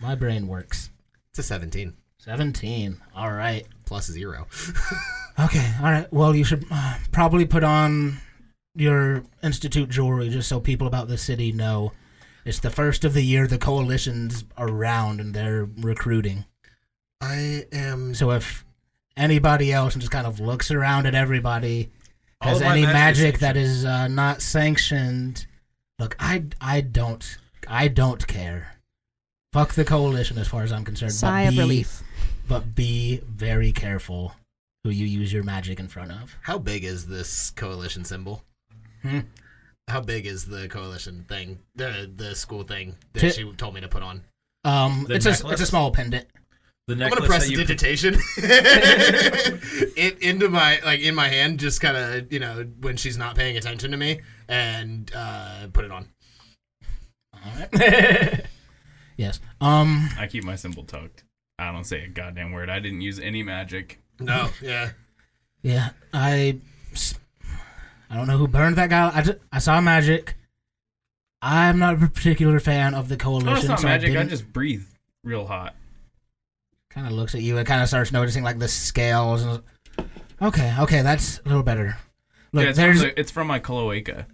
My 0.00 0.16
brain 0.16 0.48
works. 0.48 0.90
It's 1.30 1.38
a 1.38 1.42
17 1.44 1.94
Seventeen. 2.18 3.00
All 3.14 3.30
right. 3.30 3.64
plus 3.86 4.06
zero. 4.10 4.48
Okay. 5.38 5.72
All 5.78 5.90
right. 5.90 6.12
Well, 6.12 6.36
you 6.36 6.44
should 6.44 6.66
uh, 6.70 6.96
probably 7.12 7.46
put 7.46 7.64
on 7.64 8.18
your 8.74 9.24
institute 9.42 9.88
jewelry 9.88 10.28
just 10.28 10.48
so 10.48 10.60
people 10.60 10.86
about 10.86 11.08
the 11.08 11.18
city 11.18 11.50
know 11.52 11.92
it's 12.44 12.60
the 12.60 12.70
first 12.70 13.04
of 13.04 13.14
the 13.14 13.22
year 13.22 13.46
the 13.46 13.58
coalition's 13.58 14.44
around 14.56 15.20
and 15.20 15.34
they're 15.34 15.68
recruiting. 15.78 16.46
I 17.20 17.66
am. 17.72 18.14
So 18.14 18.30
if 18.30 18.64
anybody 19.16 19.72
else 19.72 19.94
just 19.94 20.10
kind 20.10 20.26
of 20.26 20.40
looks 20.40 20.70
around 20.70 21.06
at 21.06 21.14
everybody 21.14 21.90
All 22.40 22.48
has 22.48 22.62
any 22.62 22.82
magic 22.82 22.94
magic 22.94 23.34
is 23.34 23.40
that 23.40 23.56
is 23.56 23.84
uh, 23.84 24.08
not 24.08 24.40
sanctioned, 24.40 25.46
look, 25.98 26.16
I 26.18 26.44
I 26.60 26.80
don't 26.80 27.38
I 27.68 27.88
don't 27.88 28.26
care. 28.26 28.76
Fuck 29.52 29.74
the 29.74 29.84
coalition 29.84 30.38
as 30.38 30.48
far 30.48 30.62
as 30.62 30.72
I'm 30.72 30.84
concerned. 30.84 31.12
Sigh 31.12 31.44
but 31.44 31.48
of 31.48 31.54
be, 31.54 31.60
relief. 31.60 32.02
But 32.48 32.74
be 32.74 33.20
very 33.26 33.72
careful 33.72 34.34
who 34.82 34.90
you 34.90 35.04
use 35.04 35.32
your 35.32 35.42
magic 35.42 35.78
in 35.78 35.88
front 35.88 36.12
of. 36.12 36.34
How 36.42 36.56
big 36.56 36.84
is 36.84 37.06
this 37.06 37.50
coalition 37.50 38.04
symbol? 38.04 38.42
Hmm. 39.02 39.20
How 39.88 40.00
big 40.00 40.26
is 40.26 40.46
the 40.46 40.68
coalition 40.68 41.24
thing? 41.28 41.58
The 41.74 42.10
the 42.14 42.34
school 42.34 42.62
thing 42.62 42.96
that 43.12 43.20
Ti- 43.20 43.30
she 43.30 43.52
told 43.54 43.74
me 43.74 43.80
to 43.80 43.88
put 43.88 44.02
on. 44.02 44.22
Um, 44.64 45.04
The 45.08 45.14
it's 45.14 45.26
a 45.26 45.30
necklace? 45.30 45.52
it's 45.52 45.62
a 45.62 45.66
small 45.66 45.90
pendant. 45.90 46.26
The 46.86 46.94
I'm 46.94 46.98
necklace 46.98 47.18
gonna 47.20 47.28
prestidigitation 47.28 48.14
it 49.96 50.18
into 50.20 50.48
my 50.48 50.80
like 50.84 51.00
in 51.00 51.14
my 51.14 51.28
hand, 51.28 51.58
just 51.60 51.80
kind 51.80 51.96
of 51.96 52.32
you 52.32 52.38
know 52.40 52.66
when 52.80 52.96
she's 52.96 53.16
not 53.16 53.36
paying 53.36 53.56
attention 53.56 53.90
to 53.90 53.96
me, 53.96 54.20
and 54.48 55.10
uh, 55.14 55.66
put 55.72 55.84
it 55.84 55.90
on. 55.90 56.08
All 57.34 57.40
right. 57.58 58.44
yes. 59.16 59.40
Um. 59.60 60.08
I 60.18 60.26
keep 60.26 60.44
my 60.44 60.56
symbol 60.56 60.84
tucked. 60.84 61.24
I 61.58 61.72
don't 61.72 61.84
say 61.84 62.04
a 62.04 62.08
goddamn 62.08 62.52
word. 62.52 62.70
I 62.70 62.80
didn't 62.80 63.00
use 63.02 63.18
any 63.20 63.42
magic. 63.42 64.00
No, 64.18 64.50
yeah. 64.62 64.90
Yeah. 65.62 65.90
I. 66.12 66.58
I 68.10 68.16
don't 68.16 68.26
know 68.26 68.36
who 68.36 68.48
burned 68.48 68.76
that 68.76 68.90
guy. 68.90 69.10
I, 69.14 69.22
just, 69.22 69.38
I 69.52 69.60
saw 69.60 69.80
magic. 69.80 70.34
I'm 71.40 71.78
not 71.78 71.94
a 71.94 72.08
particular 72.08 72.58
fan 72.60 72.94
of 72.94 73.08
the 73.08 73.16
coalition. 73.16 73.48
Oh, 73.48 73.56
it's 73.56 73.68
not 73.68 73.80
so 73.80 73.86
magic. 73.86 74.10
I, 74.10 74.14
didn't- 74.14 74.30
just 74.30 74.52
breathe 74.52 74.84
real 75.24 75.46
hot. 75.46 75.74
kind 76.90 77.06
of 77.06 77.12
looks 77.12 77.34
at 77.34 77.42
you 77.42 77.56
and 77.56 77.66
kind 77.66 77.82
of 77.82 77.88
starts 77.88 78.10
noticing 78.12 78.42
like 78.42 78.58
the 78.58 78.68
scales. 78.68 79.42
And, 79.44 79.62
okay, 80.42 80.74
okay, 80.80 81.02
that's 81.02 81.38
a 81.44 81.48
little 81.48 81.62
better. 81.62 81.96
Look, 82.52 82.64
yeah, 82.64 82.70
it's, 82.70 82.78
from 82.78 82.98
the, 82.98 83.20
it's 83.20 83.30
from 83.30 83.46
my 83.46 83.60
cloaca. 83.60 84.26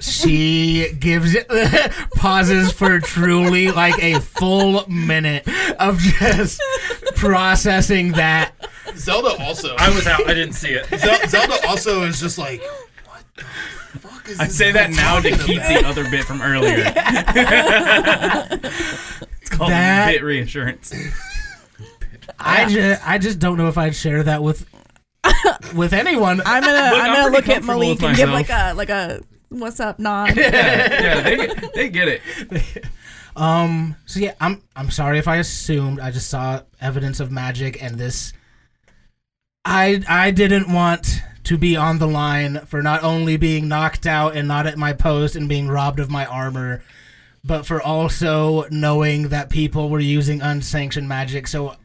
she 0.00 0.92
gives 0.98 1.34
it 1.34 1.48
pauses 2.16 2.72
for 2.72 3.00
truly 3.00 3.70
like 3.70 4.00
a 4.02 4.20
full 4.20 4.88
minute 4.88 5.46
of 5.80 5.98
just 5.98 6.60
processing 7.16 8.12
that. 8.12 8.52
Zelda 8.96 9.36
also. 9.42 9.74
I 9.78 9.88
was 9.94 10.06
out. 10.06 10.28
I 10.28 10.34
didn't 10.34 10.54
see 10.54 10.70
it. 10.70 10.86
Zel- 10.98 11.28
Zelda 11.28 11.66
also 11.66 12.02
is 12.02 12.20
just 12.20 12.38
like, 12.38 12.62
what 13.06 13.22
the 13.36 13.44
fuck 13.98 14.28
is 14.28 14.40
I 14.40 14.46
this 14.46 14.56
say 14.56 14.72
that 14.72 14.90
guy 14.90 14.96
now 14.96 15.20
to 15.20 15.30
talking 15.30 15.46
keep 15.46 15.58
about?" 15.58 15.82
the 15.82 15.88
other 15.88 16.10
bit 16.10 16.24
from 16.24 16.42
earlier. 16.42 16.78
it's 19.40 19.50
called 19.50 19.70
That- 19.70 20.10
bit 20.10 20.22
reassurance. 20.22 20.92
I 22.38 22.68
just, 22.68 23.08
I 23.08 23.18
just 23.18 23.38
don't 23.38 23.56
know 23.58 23.68
if 23.68 23.78
I'd 23.78 23.96
share 23.96 24.22
that 24.22 24.42
with 24.42 24.66
with 25.74 25.92
anyone. 25.92 26.40
I'm 26.44 26.62
gonna 26.62 26.72
Look, 26.90 27.00
I'm 27.02 27.10
I'm 27.10 27.16
gonna 27.16 27.22
pretty 27.30 27.36
look 27.36 27.48
at 27.48 27.54
comfortable 27.54 27.80
Malik 27.80 28.00
with 28.00 28.08
and 28.08 28.16
give 28.16 28.30
like 28.30 28.50
a 28.50 28.74
like 28.74 28.90
a 28.90 29.20
what's 29.48 29.80
up 29.80 29.98
nod. 29.98 30.36
Yeah, 30.36 31.02
yeah 31.02 31.20
they, 31.22 31.46
they 31.74 31.88
get 31.88 32.08
it. 32.08 32.22
Um. 33.36 33.94
So 34.04 34.18
yeah, 34.18 34.34
I'm 34.40 34.62
I'm 34.74 34.90
sorry 34.90 35.18
if 35.20 35.28
I 35.28 35.36
assumed. 35.36 36.00
I 36.00 36.10
just 36.10 36.28
saw 36.28 36.62
evidence 36.80 37.20
of 37.20 37.30
magic, 37.30 37.80
and 37.80 37.94
this. 37.96 38.32
I 39.70 40.02
I 40.08 40.30
didn't 40.30 40.72
want 40.72 41.20
to 41.44 41.58
be 41.58 41.76
on 41.76 41.98
the 41.98 42.06
line 42.08 42.64
for 42.66 42.82
not 42.82 43.02
only 43.04 43.36
being 43.36 43.68
knocked 43.68 44.06
out 44.06 44.34
and 44.36 44.48
not 44.48 44.66
at 44.66 44.78
my 44.78 44.92
post 44.92 45.36
and 45.36 45.48
being 45.48 45.68
robbed 45.68 46.00
of 46.00 46.10
my 46.10 46.24
armor, 46.26 46.82
but 47.44 47.64
for 47.66 47.80
also 47.80 48.66
knowing 48.70 49.28
that 49.28 49.50
people 49.50 49.88
were 49.90 50.00
using 50.00 50.40
unsanctioned 50.40 51.08
magic. 51.08 51.46
So 51.46 51.76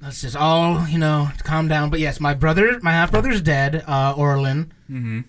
let's 0.00 0.20
just 0.22 0.36
all 0.36 0.86
you 0.88 0.98
know 0.98 1.30
calm 1.42 1.66
down. 1.68 1.90
But 1.90 2.00
yes, 2.00 2.20
my 2.20 2.34
brother, 2.34 2.78
my 2.80 2.92
half 2.92 3.10
brother's 3.10 3.42
dead, 3.42 3.84
uh, 3.86 4.14
Orlin, 4.16 4.72
Mm-hmm. 4.90 5.20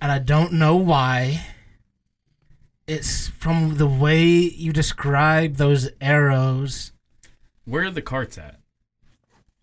and 0.00 0.12
I 0.12 0.18
don't 0.18 0.52
know 0.54 0.76
why. 0.76 1.46
It's 2.86 3.28
from 3.28 3.76
the 3.78 3.86
way 3.86 4.26
you 4.26 4.70
describe 4.72 5.56
those 5.56 5.88
arrows. 6.02 6.92
Where 7.64 7.84
are 7.84 7.90
the 7.90 8.02
carts 8.02 8.36
at? 8.36 8.56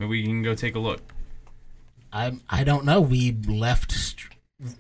Maybe 0.02 0.10
we 0.10 0.24
can 0.24 0.42
go 0.42 0.56
take 0.56 0.74
a 0.74 0.80
look. 0.80 1.00
I 2.12 2.34
I 2.50 2.64
don't 2.64 2.86
know. 2.86 3.00
We 3.00 3.34
left 3.48 4.16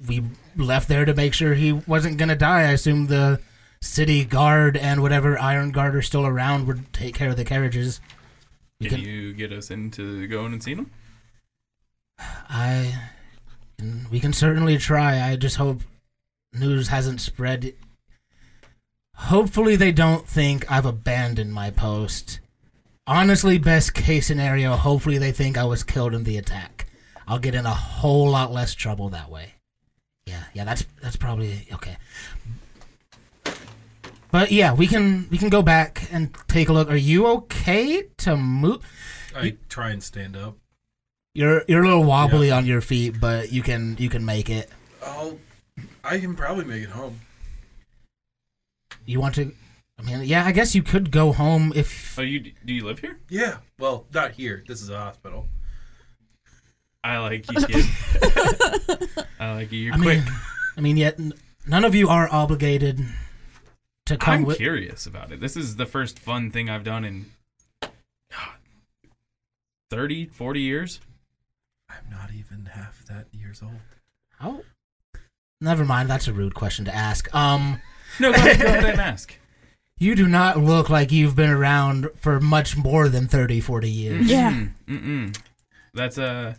we 0.07 0.23
left 0.56 0.88
there 0.88 1.06
to 1.06 1.14
make 1.14 1.35
sure 1.35 1.53
he 1.53 1.72
wasn't 1.72 2.18
gonna 2.18 2.35
die. 2.35 2.61
I 2.61 2.72
assume 2.72 3.06
the 3.06 3.39
city 3.84 4.26
guard 4.26 4.76
and 4.76 5.03
whatever 5.03 5.38
iron 5.38 5.72
guard 5.72 5.95
are 5.95 6.02
still 6.02 6.26
around 6.26 6.65
would 6.65 6.91
take 6.91 7.14
care 7.14 7.30
of 7.30 7.38
the 7.38 7.45
carriages. 7.45 8.02
Can 8.81 8.89
can, 8.89 9.02
you 9.02 9.34
get 9.34 9.53
us 9.53 9.69
into 9.69 10.26
going 10.26 10.53
and 10.53 10.64
seeing 10.64 10.77
them? 10.77 10.91
I 12.49 12.99
we 14.10 14.19
can 14.19 14.34
certainly 14.34 14.80
try. 14.80 15.22
I 15.22 15.35
just 15.35 15.57
hope 15.57 15.81
news 16.52 16.88
hasn't 16.88 17.22
spread. 17.22 17.76
Hopefully 19.15 19.76
they 19.76 19.91
don't 19.91 20.27
think 20.27 20.69
I've 20.72 20.88
abandoned 20.88 21.53
my 21.53 21.69
post. 21.69 22.39
Honestly, 23.11 23.57
best 23.57 23.93
case 23.93 24.27
scenario, 24.27 24.73
hopefully 24.77 25.17
they 25.17 25.33
think 25.33 25.57
I 25.57 25.65
was 25.65 25.83
killed 25.83 26.13
in 26.13 26.23
the 26.23 26.38
attack. 26.38 26.88
I'll 27.27 27.39
get 27.39 27.53
in 27.53 27.65
a 27.65 27.73
whole 27.73 28.29
lot 28.29 28.53
less 28.53 28.73
trouble 28.73 29.09
that 29.09 29.29
way. 29.29 29.55
Yeah, 30.25 30.45
yeah, 30.53 30.63
that's 30.63 30.85
that's 31.01 31.17
probably 31.17 31.67
okay. 31.73 31.97
But 34.31 34.53
yeah, 34.53 34.71
we 34.71 34.88
can 34.88 35.27
we 35.29 35.38
can 35.38 35.49
go 35.49 35.61
back 35.61 36.07
and 36.09 36.33
take 36.47 36.69
a 36.69 36.73
look. 36.73 36.89
Are 36.89 36.95
you 36.95 37.27
okay 37.27 38.03
to 38.19 38.38
move? 38.38 38.81
I 39.35 39.57
try 39.67 39.89
and 39.89 40.01
stand 40.01 40.38
up. 40.38 40.55
You're 41.33 41.65
you're 41.67 41.83
a 41.83 41.85
little 41.85 42.05
wobbly 42.05 42.49
on 42.49 42.65
your 42.65 42.79
feet, 42.79 43.19
but 43.19 43.51
you 43.51 43.61
can 43.61 43.97
you 43.99 44.07
can 44.07 44.23
make 44.23 44.49
it. 44.49 44.69
I'll. 45.05 45.38
I 46.01 46.17
can 46.17 46.33
probably 46.33 46.63
make 46.63 46.83
it 46.83 46.91
home. 46.91 47.19
You 49.05 49.19
want 49.19 49.35
to? 49.35 49.51
I 50.02 50.03
mean, 50.03 50.23
yeah, 50.23 50.45
I 50.45 50.52
guess 50.52 50.73
you 50.73 50.82
could 50.82 51.11
go 51.11 51.32
home 51.32 51.72
if. 51.76 52.18
Oh, 52.18 52.23
you 52.23 52.40
do 52.65 52.73
you 52.73 52.86
live 52.86 52.99
here? 52.99 53.19
Yeah. 53.30 53.57
Well, 53.78 54.06
not 54.14 54.32
here. 54.32 54.64
This 54.68 54.82
is 54.82 54.90
a 54.90 54.98
hospital. 54.98 55.48
I 57.03 57.18
like 57.19 57.52
you, 57.52 57.61
kid. 57.68 57.86
I 59.40 59.53
like 59.53 59.72
you. 59.72 59.80
You're 59.80 59.94
I 59.94 59.98
quick. 59.98 60.19
mean, 60.23 60.34
I 60.78 60.82
mean, 60.82 60.98
yet 60.98 61.19
none 61.68 61.84
of 61.86 61.94
you 61.95 62.10
are 62.10 62.28
obligated 62.32 63.06
to 64.06 64.18
come 64.18 64.34
I'm 64.34 64.44
with. 64.45 64.57
curious 64.57 65.06
about 65.06 65.32
it. 65.32 65.40
This 65.40 65.56
is 65.57 65.76
the 65.78 65.86
first 65.86 66.19
fun 66.19 66.52
thing 66.52 66.69
I've 66.69 66.84
done 66.84 67.03
in 67.06 67.26
God, 67.82 68.57
30, 69.90 70.28
40 70.28 70.60
years. 70.61 70.99
I'm 71.90 72.10
not 72.10 72.30
even 72.32 72.65
half 72.73 73.03
that 73.07 73.26
years 73.32 73.61
old. 73.64 73.82
Oh, 74.41 74.64
never 75.60 75.84
mind. 75.86 76.10
That's 76.10 76.28
a 76.28 76.34
rude 76.34 76.53
question 76.56 76.86
to 76.86 76.95
ask. 76.95 77.34
Um, 77.36 77.82
No, 78.19 78.32
go 78.32 78.38
ahead, 78.38 78.60
go 78.60 78.65
ahead 78.68 78.86
and 78.86 79.02
ask. 79.02 79.36
You 80.02 80.15
do 80.15 80.28
not 80.28 80.57
look 80.57 80.90
like 80.90 81.11
you've 81.11 81.36
been 81.36 81.49
around 81.52 82.10
for 82.15 82.40
much 82.40 82.76
more 82.76 83.07
than 83.07 83.28
30, 83.28 83.61
40 83.61 83.90
years. 83.90 84.26
Yeah. 84.26 84.65
Mm-mm. 84.88 85.38
That's 85.94 86.18
uh 86.18 86.56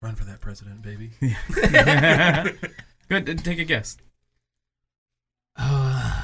Run 0.00 0.14
for 0.14 0.24
that 0.24 0.40
president, 0.40 0.80
baby. 0.82 1.10
good. 3.08 3.44
Take 3.44 3.58
a 3.58 3.64
guess. 3.64 3.96
Uh, 5.56 6.20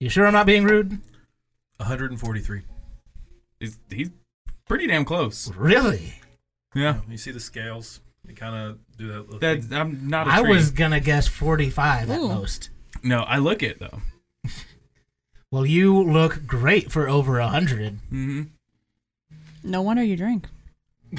you 0.00 0.08
sure 0.08 0.26
I'm 0.26 0.32
not 0.32 0.46
being 0.46 0.64
rude? 0.64 0.98
143. 1.76 2.62
He's, 3.60 3.78
he's 3.88 4.10
pretty 4.66 4.88
damn 4.88 5.04
close. 5.04 5.48
Really? 5.54 6.14
Yeah. 6.74 7.02
You 7.08 7.16
see 7.16 7.30
the 7.30 7.38
scales? 7.38 8.00
They 8.24 8.32
kind 8.32 8.56
of 8.56 8.78
do 8.98 9.12
that. 9.12 9.40
That 9.40 9.62
thing. 9.62 9.78
I'm 9.78 10.08
not. 10.08 10.26
A 10.26 10.32
I 10.32 10.40
tree. 10.40 10.50
was 10.50 10.72
gonna 10.72 11.00
guess 11.00 11.28
45 11.28 12.10
at 12.10 12.20
most. 12.20 12.70
No, 13.04 13.20
I 13.20 13.38
look 13.38 13.62
it 13.62 13.78
though. 13.78 14.00
Well, 15.52 15.64
you 15.66 16.02
look 16.02 16.46
great 16.46 16.90
for 16.90 17.08
over 17.08 17.38
a 17.38 17.46
hundred. 17.46 17.98
Mm-hmm. 18.10 18.42
No 19.62 19.82
wonder 19.82 20.02
you 20.02 20.16
drink. 20.16 20.46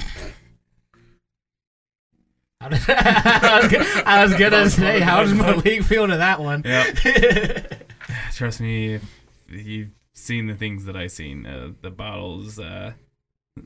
I 2.60 2.68
was 2.68 3.70
gonna, 3.70 4.02
I 4.06 4.24
was 4.24 4.34
gonna 4.34 4.70
say, 4.70 5.00
how 5.00 5.22
does 5.22 5.34
Malik 5.34 5.82
feel 5.82 6.06
to 6.06 6.16
that 6.16 6.40
one? 6.40 6.62
Yep. 6.64 7.82
Trust 8.34 8.60
me, 8.60 8.94
if 8.94 9.02
you've 9.48 9.90
seen 10.14 10.46
the 10.46 10.54
things 10.54 10.84
that 10.86 10.96
I've 10.96 11.12
seen. 11.12 11.46
Uh, 11.46 11.70
the 11.82 11.90
bottles, 11.90 12.58
uh, 12.58 12.92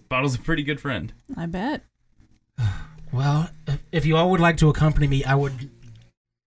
bottle's 0.09 0.35
a 0.35 0.39
pretty 0.39 0.63
good 0.65 0.81
friend. 0.81 1.13
I 1.37 1.47
bet. 1.47 1.83
Well, 3.11 3.49
if- 3.67 3.79
if 3.91 4.05
you 4.05 4.19
all 4.19 4.31
would 4.33 4.41
like 4.41 4.59
to 4.59 4.69
accompany 4.69 5.07
me, 5.07 5.25
I 5.25 5.35
would 5.35 5.71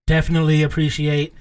definitely 0.06 0.62
appreciate 0.62 1.32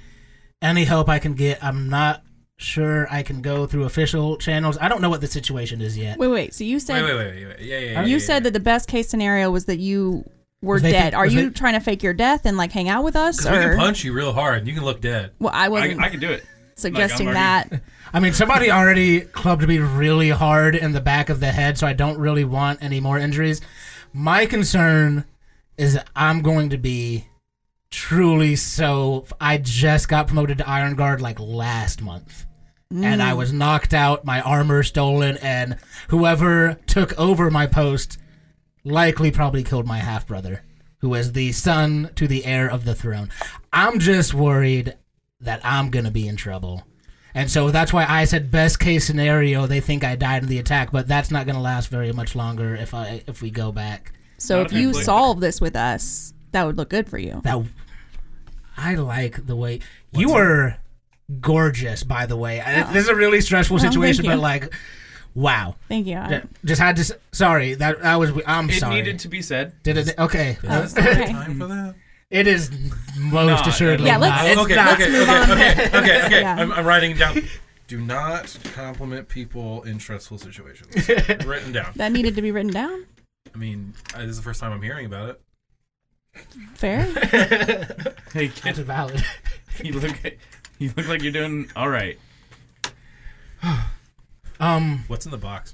any 0.61 0.85
help 0.85 1.09
I 1.09 1.19
can 1.19 1.33
get. 1.33 1.61
I'm 1.61 1.89
not 1.89 2.23
sure 2.61 3.07
I 3.09 3.23
can 3.23 3.41
go 3.41 3.65
through 3.65 3.85
official 3.85 4.35
channels. 4.37 4.77
I 4.79 4.87
don't 4.89 5.01
know 5.01 5.09
what 5.09 5.21
the 5.21 5.27
situation 5.27 5.81
is 5.81 5.97
yet. 5.97 6.17
Wait, 6.19 6.27
wait. 6.27 6.53
So 6.53 6.63
you 6.65 6.79
said 6.79 7.01
Wait, 7.03 7.13
wait, 7.15 7.15
wait, 7.35 7.45
wait. 7.47 7.59
Yeah, 7.61 7.77
yeah, 7.79 7.91
yeah. 7.91 8.01
you 8.05 8.17
yeah, 8.17 8.19
said 8.19 8.33
yeah. 8.35 8.39
that 8.41 8.53
the 8.53 8.59
best 8.59 8.87
case 8.89 9.07
scenario 9.09 9.49
was 9.49 9.65
that 9.65 9.79
you 9.79 10.29
were 10.61 10.73
Was 10.75 10.81
they 10.83 10.91
dead. 10.91 11.03
think- 11.11 11.15
Are 11.15 11.23
was 11.25 11.33
you 11.33 11.49
they- 11.49 11.53
trying 11.53 11.75
to 11.75 11.79
fake 11.79 12.03
your 12.03 12.13
death 12.13 12.45
and 12.45 12.57
like 12.57 12.71
hang 12.73 12.89
out 12.89 13.03
with 13.05 13.15
us, 13.15 13.39
'Cause 13.41 13.49
we 13.51 13.57
or 13.57 13.69
can 13.69 13.77
punch 13.79 14.03
you 14.03 14.11
real 14.13 14.33
hard 14.33 14.57
and 14.59 14.67
you 14.67 14.73
can 14.73 14.83
look 14.83 14.99
dead. 15.01 15.31
well, 15.39 15.53
I 15.53 15.65
I, 15.65 15.69
wasn't 15.69 16.01
I 16.01 16.09
can 16.09 16.19
do 16.19 16.29
it. 16.29 16.43
suggesting 16.75 17.29
I'm 17.29 17.33
that. 17.35 17.81
I 18.13 18.19
mean, 18.19 18.33
somebody 18.33 18.69
already 18.71 19.21
clubbed 19.21 19.65
me 19.67 19.77
really 19.77 20.29
hard 20.29 20.75
in 20.75 20.91
the 20.91 20.99
back 21.01 21.29
of 21.29 21.39
the 21.39 21.51
head, 21.51 21.77
so 21.77 21.87
I 21.87 21.93
don't 21.93 22.17
really 22.17 22.43
want 22.43 22.83
any 22.83 22.99
more 22.99 23.17
injuries. 23.19 23.61
My 24.11 24.45
concern 24.47 25.23
is 25.77 25.93
that 25.93 26.09
I'm 26.15 26.41
going 26.41 26.71
to 26.71 26.77
be 26.77 27.25
truly 27.91 28.55
so. 28.55 29.27
I 29.39 29.57
just 29.59 30.09
got 30.09 30.27
promoted 30.27 30.57
to 30.57 30.67
Iron 30.67 30.95
Guard 30.95 31.21
like 31.21 31.39
last 31.39 32.01
month. 32.01 32.45
And 32.91 33.21
I 33.21 33.33
mm. 33.33 33.37
was 33.37 33.53
knocked 33.53 33.93
out, 33.93 34.25
my 34.25 34.41
armor 34.41 34.81
stolen, 34.81 35.37
and 35.37 35.77
whoever 36.07 36.79
took 36.87 37.17
over 37.19 37.51
my 37.51 37.67
post 37.67 38.17
likely 38.83 39.29
probably 39.29 39.63
killed 39.63 39.85
my 39.85 39.99
half 39.99 40.25
brother, 40.25 40.63
who 41.01 41.13
is 41.13 41.33
the 41.33 41.51
son 41.51 42.09
to 42.15 42.27
the 42.27 42.45
heir 42.45 42.67
of 42.67 42.85
the 42.85 42.95
throne. 42.95 43.29
I'm 43.71 43.99
just 43.99 44.33
worried 44.33 44.97
that 45.39 45.61
I'm 45.63 45.91
gonna 45.91 46.09
be 46.09 46.27
in 46.27 46.35
trouble. 46.35 46.83
And 47.35 47.51
so 47.51 47.69
that's 47.69 47.93
why 47.93 48.07
I 48.09 48.25
said 48.25 48.49
best 48.49 48.79
case 48.79 49.05
scenario, 49.05 49.67
they 49.67 49.81
think 49.81 50.03
I 50.03 50.15
died 50.15 50.41
in 50.41 50.49
the 50.49 50.57
attack, 50.57 50.91
but 50.91 51.07
that's 51.07 51.29
not 51.29 51.45
gonna 51.45 51.61
last 51.61 51.89
very 51.89 52.11
much 52.11 52.35
longer 52.35 52.75
if 52.75 52.95
I 52.95 53.21
if 53.27 53.43
we 53.43 53.51
go 53.51 53.71
back. 53.71 54.13
So 54.39 54.57
Not 54.57 54.65
if 54.65 54.73
you 54.73 54.93
big- 54.93 55.03
solve 55.03 55.41
this 55.41 55.61
with 55.61 55.75
us, 55.75 56.33
that 56.53 56.65
would 56.65 56.77
look 56.77 56.89
good 56.89 57.07
for 57.07 57.19
you. 57.19 57.39
That 57.43 57.63
I 58.77 58.95
like 58.95 59.45
the 59.45 59.55
way 59.55 59.81
you 60.11 60.33
were 60.33 60.77
gorgeous, 61.41 62.03
by 62.03 62.25
the 62.25 62.35
way. 62.35 62.61
I- 62.61 62.91
This 62.91 63.03
is 63.03 63.09
a 63.09 63.15
really 63.15 63.41
stressful 63.41 63.75
Oh, 63.79 63.79
situation, 63.79 64.25
you. 64.25 64.31
but 64.31 64.39
like, 64.39 64.73
wow. 65.35 65.75
Thank 65.87 66.07
you. 66.07 66.17
I- 66.17 66.29
Ju- 66.39 66.47
Just 66.65 66.81
had 66.81 66.95
to. 66.97 67.17
Sorry, 67.31 67.73
that 67.75 68.01
that 68.01 68.15
was. 68.15 68.31
I'm 68.47 68.69
It 68.69 68.73
sorry. 68.79 68.95
It 68.95 69.03
needed 69.05 69.19
to 69.19 69.27
be 69.27 69.41
said. 69.41 69.73
Did 69.83 69.97
it? 69.97 70.17
Okay. 70.17 70.57
Oh, 70.67 70.81
Is 70.81 70.93
there 70.93 71.09
okay. 71.11 71.31
time 71.31 71.59
for 71.59 71.67
that? 71.67 71.95
It 72.29 72.45
is 72.45 72.69
most 73.17 73.65
No, 73.65 73.69
assuredly 73.71 74.05
Yeah, 74.05 74.17
let's- 74.17 74.51
It's 74.51 74.61
okay, 74.61 74.75
not. 74.75 74.93
okay, 75.01 75.09
move 75.11 75.27
okay, 75.29 75.39
on. 75.41 75.51
okay, 75.51 75.71
okay, 75.87 75.97
okay. 76.25 76.41
Yeah. 76.41 76.55
I'm, 76.59 76.71
I'm 76.71 76.85
writing 76.85 77.11
it 77.11 77.17
down. 77.17 77.41
Do 77.87 77.99
not 77.99 78.55
compliment 78.75 79.27
people 79.27 79.81
in 79.81 79.99
stressful 79.99 80.37
situations. 80.37 81.09
Written 81.45 81.71
down. 81.71 81.93
That 81.95 82.11
needed 82.11 82.35
to 82.35 82.43
be 82.43 82.51
written 82.51 82.71
down. 82.71 83.07
I 83.51 83.57
mean, 83.57 83.95
uh, 84.13 84.19
this 84.19 84.29
is 84.29 84.37
the 84.37 84.43
first 84.43 84.59
time 84.59 84.71
I'm 84.71 84.81
hearing 84.83 85.07
about 85.07 85.29
it. 85.31 85.41
Fair. 86.75 87.05
Hey, 88.31 88.47
That's 88.47 88.61
kid, 88.61 88.75
valid. 88.77 89.23
you 89.83 89.93
look, 89.93 90.15
you 90.79 90.91
look 90.95 91.07
like 91.07 91.21
you're 91.21 91.31
doing 91.31 91.69
all 91.75 91.89
right. 91.89 92.17
Um, 94.61 95.05
What's 95.07 95.23
in 95.25 95.31
the 95.31 95.37
box? 95.37 95.73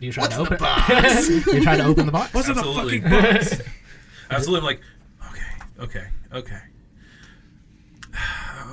you 0.00 0.10
try 0.10 0.22
What's 0.22 0.36
to 0.36 0.40
in 0.40 0.44
the 0.48 0.54
open? 0.54 0.58
box? 0.58 1.28
you 1.46 1.60
try 1.62 1.76
to 1.76 1.84
open 1.84 2.06
the 2.06 2.12
box? 2.12 2.32
What's 2.32 2.48
in 2.48 2.54
the 2.54 2.60
Absolutely. 2.60 3.00
fucking 3.02 3.32
box? 3.32 3.60
Absolutely. 4.30 4.58
I'm 4.58 4.64
like, 4.64 4.80
okay, 5.30 5.74
okay, 5.80 6.06
okay. 6.32 6.60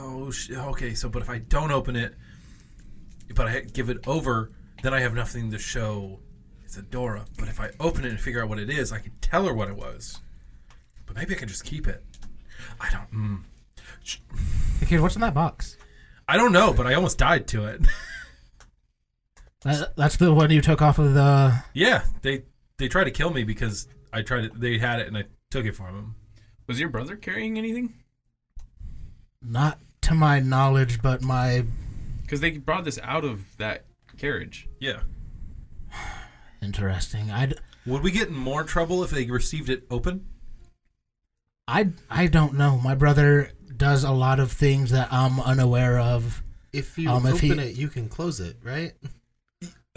Oh, 0.03 0.31
sh- 0.31 0.51
okay. 0.51 0.93
So, 0.93 1.09
but 1.09 1.21
if 1.21 1.29
I 1.29 1.39
don't 1.39 1.71
open 1.71 1.95
it, 1.97 2.15
but 3.35 3.47
I 3.47 3.59
give 3.59 3.89
it 3.89 3.97
over, 4.07 4.49
then 4.81 4.93
I 4.93 5.01
have 5.01 5.13
nothing 5.13 5.51
to 5.51 5.59
show. 5.59 6.19
It's 6.63 6.77
Adora. 6.77 7.25
But 7.37 7.49
if 7.49 7.59
I 7.59 7.69
open 7.79 8.05
it 8.05 8.09
and 8.11 8.19
figure 8.19 8.41
out 8.41 8.47
what 8.49 8.59
it 8.59 8.69
is, 8.69 8.91
I 8.93 8.99
can 8.99 9.11
tell 9.21 9.45
her 9.45 9.53
what 9.53 9.67
it 9.67 9.75
was. 9.75 10.19
But 11.05 11.17
maybe 11.17 11.35
I 11.35 11.37
can 11.37 11.47
just 11.49 11.65
keep 11.65 11.85
it. 11.87 12.03
I 12.79 12.89
don't. 12.91 13.11
Mm, 13.13 13.43
Kid, 14.85 15.01
what's 15.01 15.15
in 15.15 15.21
that 15.21 15.33
box? 15.33 15.77
I 16.27 16.37
don't 16.37 16.51
know, 16.51 16.73
but 16.73 16.87
I 16.87 16.93
almost 16.93 17.17
died 17.17 17.47
to 17.49 17.65
it. 17.65 17.81
That, 19.63 19.95
that's 19.95 20.17
the 20.17 20.33
one 20.33 20.49
you 20.49 20.59
took 20.59 20.81
off 20.81 20.97
of 20.97 21.13
the. 21.13 21.63
yeah, 21.73 22.03
they 22.23 22.45
they 22.77 22.87
tried 22.87 23.03
to 23.03 23.11
kill 23.11 23.29
me 23.29 23.43
because 23.43 23.87
I 24.11 24.23
tried 24.23 24.45
it. 24.45 24.59
They 24.59 24.79
had 24.79 24.99
it 24.99 25.07
and 25.07 25.15
I 25.15 25.25
took 25.51 25.65
it 25.65 25.75
from 25.75 25.95
them. 25.95 26.15
Was 26.65 26.79
your 26.79 26.89
brother 26.89 27.15
carrying 27.15 27.59
anything? 27.59 27.93
Not 29.39 29.79
to 30.01 30.15
my 30.15 30.39
knowledge, 30.39 31.01
but 31.01 31.21
my 31.21 31.65
Because 32.23 32.41
they 32.41 32.51
brought 32.57 32.85
this 32.85 32.97
out 33.03 33.23
of 33.23 33.55
that 33.57 33.85
carriage. 34.17 34.67
Yeah. 34.79 35.01
interesting. 36.61 37.29
I 37.29 37.51
Would 37.85 38.01
we 38.01 38.09
get 38.09 38.29
in 38.29 38.33
more 38.35 38.63
trouble 38.63 39.03
if 39.03 39.11
they 39.11 39.25
received 39.25 39.69
it 39.69 39.83
open? 39.91 40.25
I 41.67 41.89
I 42.09 42.25
don't 42.25 42.55
know. 42.55 42.79
My 42.79 42.95
brother 42.95 43.51
does 43.81 44.03
a 44.03 44.11
lot 44.11 44.39
of 44.39 44.51
things 44.51 44.91
that 44.91 45.11
I'm 45.11 45.39
unaware 45.39 45.97
of. 45.99 46.43
If 46.71 46.99
you 46.99 47.09
Um, 47.09 47.25
if 47.25 47.33
open 47.43 47.57
he- 47.57 47.65
it, 47.65 47.75
you 47.75 47.87
can 47.87 48.07
close 48.09 48.39
it, 48.39 48.57
right? 48.63 48.93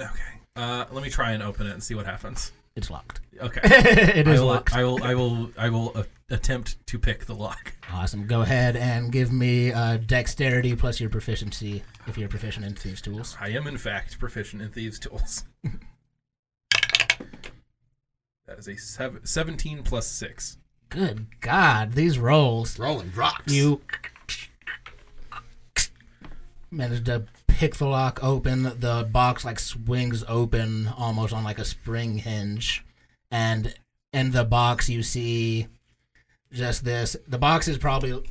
Okay. 0.01 0.41
Uh, 0.57 0.87
let 0.91 1.05
me 1.05 1.09
try 1.11 1.31
and 1.33 1.43
open 1.43 1.69
it 1.69 1.73
and 1.73 1.81
see 1.81 1.95
what 1.95 2.05
happens. 2.05 2.51
It's 2.75 2.91
locked. 2.91 3.21
Okay. 3.41 3.61
it 3.65 4.27
I 4.27 4.33
will, 4.33 4.47
locked. 4.47 4.75
I 4.75 4.83
will. 4.83 5.01
I 5.05 5.15
will. 5.15 5.51
I 5.57 5.69
will 5.71 5.93
uh, 5.95 6.03
attempt 6.31 6.85
to 6.89 6.99
pick 6.99 7.27
the 7.27 7.35
lock. 7.35 7.75
Awesome. 7.93 8.27
Go 8.27 8.41
ahead 8.43 8.75
and 8.75 9.13
give 9.13 9.31
me 9.31 9.71
uh, 9.73 9.99
dexterity 9.99 10.75
plus 10.75 10.99
your 10.99 11.11
proficiency 11.11 11.85
if 12.09 12.19
you're 12.19 12.29
proficient 12.29 12.67
in 12.67 12.75
thieves 12.75 13.01
tools. 13.01 13.37
I 13.41 13.51
am 13.51 13.69
in 13.69 13.79
fact 13.79 14.19
proficient 14.19 14.63
in 14.63 14.71
thieves' 14.71 14.99
tools. 14.99 15.45
that 18.47 18.59
is 18.59 18.67
a 18.67 18.77
seven, 18.77 19.25
17 19.25 19.85
plus 19.85 20.09
six. 20.09 20.57
Good 20.95 21.27
God, 21.41 21.95
these 21.95 22.21
rolls. 22.21 22.79
Rolling 22.79 23.11
rocks. 23.17 23.53
You 23.53 23.81
managed 26.71 27.07
to 27.07 27.25
pick 27.49 27.75
the 27.75 27.87
lock 27.87 28.23
open. 28.23 28.63
The 28.63 29.09
box 29.11 29.45
like 29.45 29.59
swings 29.59 30.23
open 30.29 30.87
almost 30.87 31.35
on 31.35 31.43
like 31.43 31.59
a 31.59 31.65
spring 31.65 32.19
hinge, 32.19 32.85
and 33.29 33.75
in 34.13 34.31
the 34.31 34.45
box 34.45 34.89
you 34.89 35.03
see 35.03 35.67
just 36.53 36.85
this. 36.85 37.17
The 37.27 37.39
box 37.39 37.67
is 37.67 37.77
probably 37.77 38.23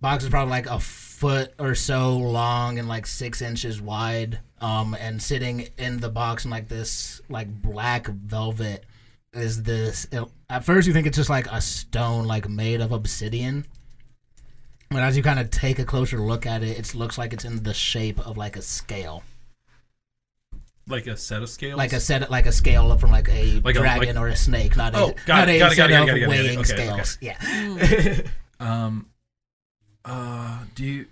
box 0.00 0.24
is 0.24 0.30
probably 0.30 0.52
like 0.52 0.70
a 0.70 0.80
foot 0.80 1.52
or 1.58 1.74
so 1.74 2.16
long 2.16 2.78
and 2.78 2.88
like 2.88 3.06
six 3.06 3.42
inches 3.42 3.82
wide. 3.82 4.40
Um, 4.62 4.96
and 4.98 5.22
sitting 5.22 5.68
in 5.76 6.00
the 6.00 6.08
box 6.08 6.46
in 6.46 6.50
like 6.50 6.68
this 6.68 7.20
like 7.28 7.60
black 7.60 8.06
velvet 8.06 8.86
is 9.36 9.62
this. 9.62 10.06
It, 10.12 10.24
at 10.50 10.64
first 10.64 10.86
you 10.86 10.92
think 10.92 11.06
it's 11.06 11.16
just 11.16 11.30
like 11.30 11.46
a 11.48 11.60
stone 11.60 12.24
like 12.26 12.48
made 12.48 12.80
of 12.80 12.92
obsidian. 12.92 13.64
But 14.90 15.02
as 15.02 15.16
you 15.16 15.22
kind 15.22 15.40
of 15.40 15.50
take 15.50 15.78
a 15.78 15.84
closer 15.84 16.18
look 16.18 16.46
at 16.46 16.62
it, 16.62 16.78
it 16.78 16.94
looks 16.94 17.18
like 17.18 17.32
it's 17.32 17.44
in 17.44 17.62
the 17.64 17.74
shape 17.74 18.24
of 18.24 18.36
like 18.36 18.56
a 18.56 18.62
scale, 18.62 19.24
Like 20.86 21.08
a 21.08 21.16
set 21.16 21.42
of 21.42 21.48
scales. 21.48 21.76
like 21.76 21.92
a 21.92 21.98
set, 21.98 22.30
like 22.30 22.46
a 22.46 22.52
scale 22.52 22.96
from 22.96 23.10
like 23.10 23.28
a 23.28 23.60
Like 23.60 23.74
a- 23.74 23.78
dragon 23.80 24.14
like- 24.14 24.16
or 24.24 24.28
a 24.28 24.36
snake, 24.36 24.76
not 24.76 24.94
a 24.94 24.98
Oh, 24.98 25.14
got 25.26 25.38
not 25.40 25.48
it, 25.48 25.56
a 25.56 25.58
got 25.58 25.72
it, 25.72 25.76
set 25.76 25.90
got 25.90 25.90
it, 25.90 25.94
of 26.02 26.06
got 26.06 26.06
it, 26.06 26.06
got 26.06 26.16
it, 26.16 26.20
got 26.20 26.22
it. 26.22 26.28
weighing 26.28 26.58
Okay, 26.60 26.90
okay. 26.90 27.02
scales. 27.02 27.18
Yeah, 28.20 28.30
Um. 28.60 29.06
Uh. 30.04 30.60
Do 30.76 30.84
you? 30.84 31.06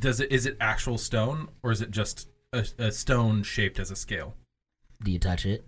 Does 0.00 0.18
it? 0.20 0.32
Is 0.32 0.46
it 0.46 0.56
actual 0.60 0.96
stone 0.96 1.48
or 1.62 1.70
is 1.70 1.82
it 1.82 1.90
just 1.90 2.28
a, 2.54 2.66
a 2.78 2.90
stone 2.90 3.42
shaped 3.42 3.78
as 3.78 3.90
a 3.90 3.96
scale? 3.96 4.34
do 5.04 5.10
you 5.10 5.18
touch 5.18 5.44
it? 5.44 5.64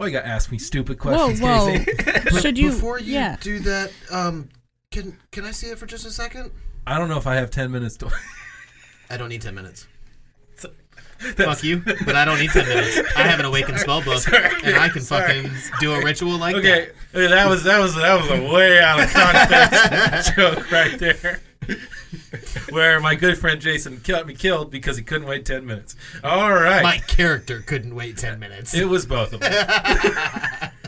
Why 0.00 0.06
you 0.06 0.12
gotta 0.12 0.28
ask 0.28 0.50
me 0.50 0.56
stupid 0.56 0.98
questions, 0.98 1.42
whoa. 1.42 1.76
Casey? 1.76 2.30
Should 2.40 2.58
you? 2.58 2.70
Before 2.70 2.98
you 2.98 3.12
yeah. 3.12 3.36
do 3.38 3.58
that, 3.58 3.92
um, 4.10 4.48
can 4.90 5.18
can 5.30 5.44
I 5.44 5.50
see 5.50 5.66
it 5.66 5.76
for 5.76 5.84
just 5.84 6.06
a 6.06 6.10
second? 6.10 6.52
I 6.86 6.98
don't 6.98 7.10
know 7.10 7.18
if 7.18 7.26
I 7.26 7.34
have 7.34 7.50
ten 7.50 7.70
minutes 7.70 7.98
to. 7.98 8.10
I 9.10 9.18
don't 9.18 9.28
need 9.28 9.42
ten 9.42 9.54
minutes. 9.54 9.86
That's- 11.36 11.36
Fuck 11.36 11.64
you, 11.64 11.82
but 12.06 12.16
I 12.16 12.24
don't 12.24 12.38
need 12.38 12.48
ten 12.48 12.66
minutes. 12.66 12.98
I 13.14 13.24
have 13.24 13.40
an 13.40 13.44
awakened 13.44 13.78
spell 13.78 14.00
book, 14.00 14.26
and 14.64 14.74
I 14.74 14.88
can 14.88 15.02
Sorry. 15.02 15.42
fucking 15.42 15.54
do 15.80 15.92
a 15.92 16.02
ritual 16.02 16.38
like 16.38 16.56
Okay, 16.56 16.92
okay, 17.14 17.26
that 17.26 17.46
was 17.46 17.62
that 17.64 17.78
was 17.78 17.94
that 17.96 18.18
was 18.18 18.30
a 18.30 18.50
way 18.50 18.80
out 18.80 19.00
of 19.00 19.12
context 19.12 20.34
joke 20.34 20.72
right 20.72 20.98
there. 20.98 21.42
Where 22.70 23.00
my 23.00 23.14
good 23.14 23.38
friend 23.38 23.60
Jason 23.60 24.00
got 24.04 24.26
me 24.26 24.34
killed 24.34 24.70
because 24.70 24.96
he 24.96 25.02
couldn't 25.02 25.26
wait 25.28 25.44
ten 25.44 25.66
minutes. 25.66 25.96
All 26.24 26.52
right. 26.52 26.82
My 26.82 26.98
character 26.98 27.60
couldn't 27.60 27.94
wait 27.94 28.16
ten 28.18 28.38
minutes. 28.38 28.74
it 28.74 28.84
was 28.88 29.06
both 29.06 29.32
of 29.32 29.40
them. 29.40 30.70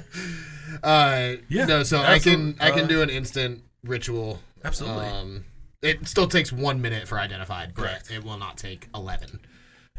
Uh, 0.82 1.34
Yeah, 1.48 1.66
no, 1.66 1.82
so 1.84 1.98
I 2.00 2.18
can 2.18 2.56
I 2.58 2.70
can 2.72 2.84
uh, 2.86 2.88
do 2.88 3.02
an 3.02 3.10
instant 3.10 3.62
ritual. 3.84 4.40
Absolutely. 4.64 5.04
Um, 5.06 5.44
it 5.80 6.08
still 6.08 6.26
takes 6.26 6.52
one 6.52 6.80
minute 6.80 7.06
for 7.06 7.20
identified, 7.20 7.72
but 7.74 7.82
Correct. 7.82 8.10
it 8.10 8.24
will 8.24 8.36
not 8.38 8.56
take 8.56 8.88
eleven. 8.94 9.40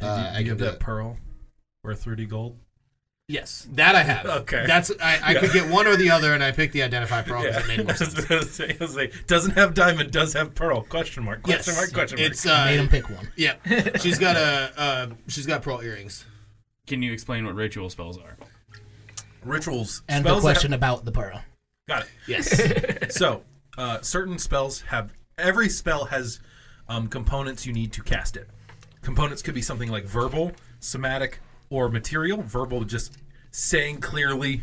Uh, 0.01 0.05
you, 0.05 0.09
I 0.11 0.39
you 0.39 0.43
can 0.45 0.47
have 0.49 0.57
that 0.59 0.73
it. 0.75 0.79
pearl. 0.81 1.17
Worth 1.85 2.03
30 2.03 2.25
gold. 2.25 2.57
Yes, 3.29 3.67
that 3.71 3.95
I 3.95 4.03
have. 4.03 4.25
Okay. 4.25 4.65
That's 4.67 4.91
I, 5.01 5.19
I 5.23 5.33
could 5.35 5.53
get 5.53 5.69
one 5.71 5.87
or 5.87 5.95
the 5.95 6.09
other, 6.11 6.33
and 6.33 6.43
I 6.43 6.51
picked 6.51 6.73
the 6.73 6.83
identify 6.83 7.21
pearl 7.21 7.41
because 7.43 7.63
it 7.63 7.67
made 7.67 7.85
more 7.85 7.95
sense. 7.95 8.51
say- 8.51 8.75
I 8.79 8.83
was 8.83 8.95
like, 8.97 9.13
doesn't 9.27 9.51
have 9.51 9.73
diamond, 9.73 10.11
does 10.11 10.33
have 10.33 10.53
pearl? 10.53 10.81
Question 10.83 11.23
mark. 11.23 11.41
Question 11.41 11.73
Yes, 11.73 11.77
mark. 11.81 11.93
Question 11.93 12.19
mark. 12.19 12.31
it's 12.31 12.45
uh, 12.45 12.65
Made 12.65 12.79
him 12.81 12.89
pick 12.89 13.09
one. 13.09 13.29
yeah. 13.37 13.55
She's 13.99 14.19
got 14.19 14.35
a 14.35 14.71
uh, 14.77 15.07
she's 15.27 15.45
got 15.45 15.61
pearl 15.61 15.81
earrings. 15.81 16.25
Can 16.85 17.01
you 17.01 17.13
explain 17.13 17.45
what 17.45 17.55
ritual 17.55 17.89
spells 17.89 18.17
are? 18.17 18.35
rituals. 19.45 20.03
And 20.09 20.23
spells 20.23 20.41
the 20.43 20.47
that 20.47 20.49
have- 20.49 20.55
question 20.57 20.73
about 20.73 21.05
the 21.05 21.11
pearl. 21.11 21.41
got 21.87 22.03
it. 22.03 22.09
Yes. 22.27 22.61
So, 23.13 23.43
uh, 23.77 24.01
certain 24.01 24.37
spells 24.39 24.81
have 24.81 25.13
every 25.37 25.69
spell 25.69 26.05
has 26.05 26.39
um, 26.89 27.07
components 27.07 27.65
you 27.65 27.71
need 27.73 27.93
to 27.93 28.01
cast 28.03 28.35
it. 28.37 28.49
Components 29.01 29.41
could 29.41 29.53
be 29.53 29.61
something 29.61 29.89
like 29.91 30.03
verbal, 30.05 30.51
somatic, 30.79 31.39
or 31.73 31.89
material. 31.89 32.43
Verbal, 32.43 32.83
just 32.83 33.17
saying 33.51 33.99
clearly. 33.99 34.61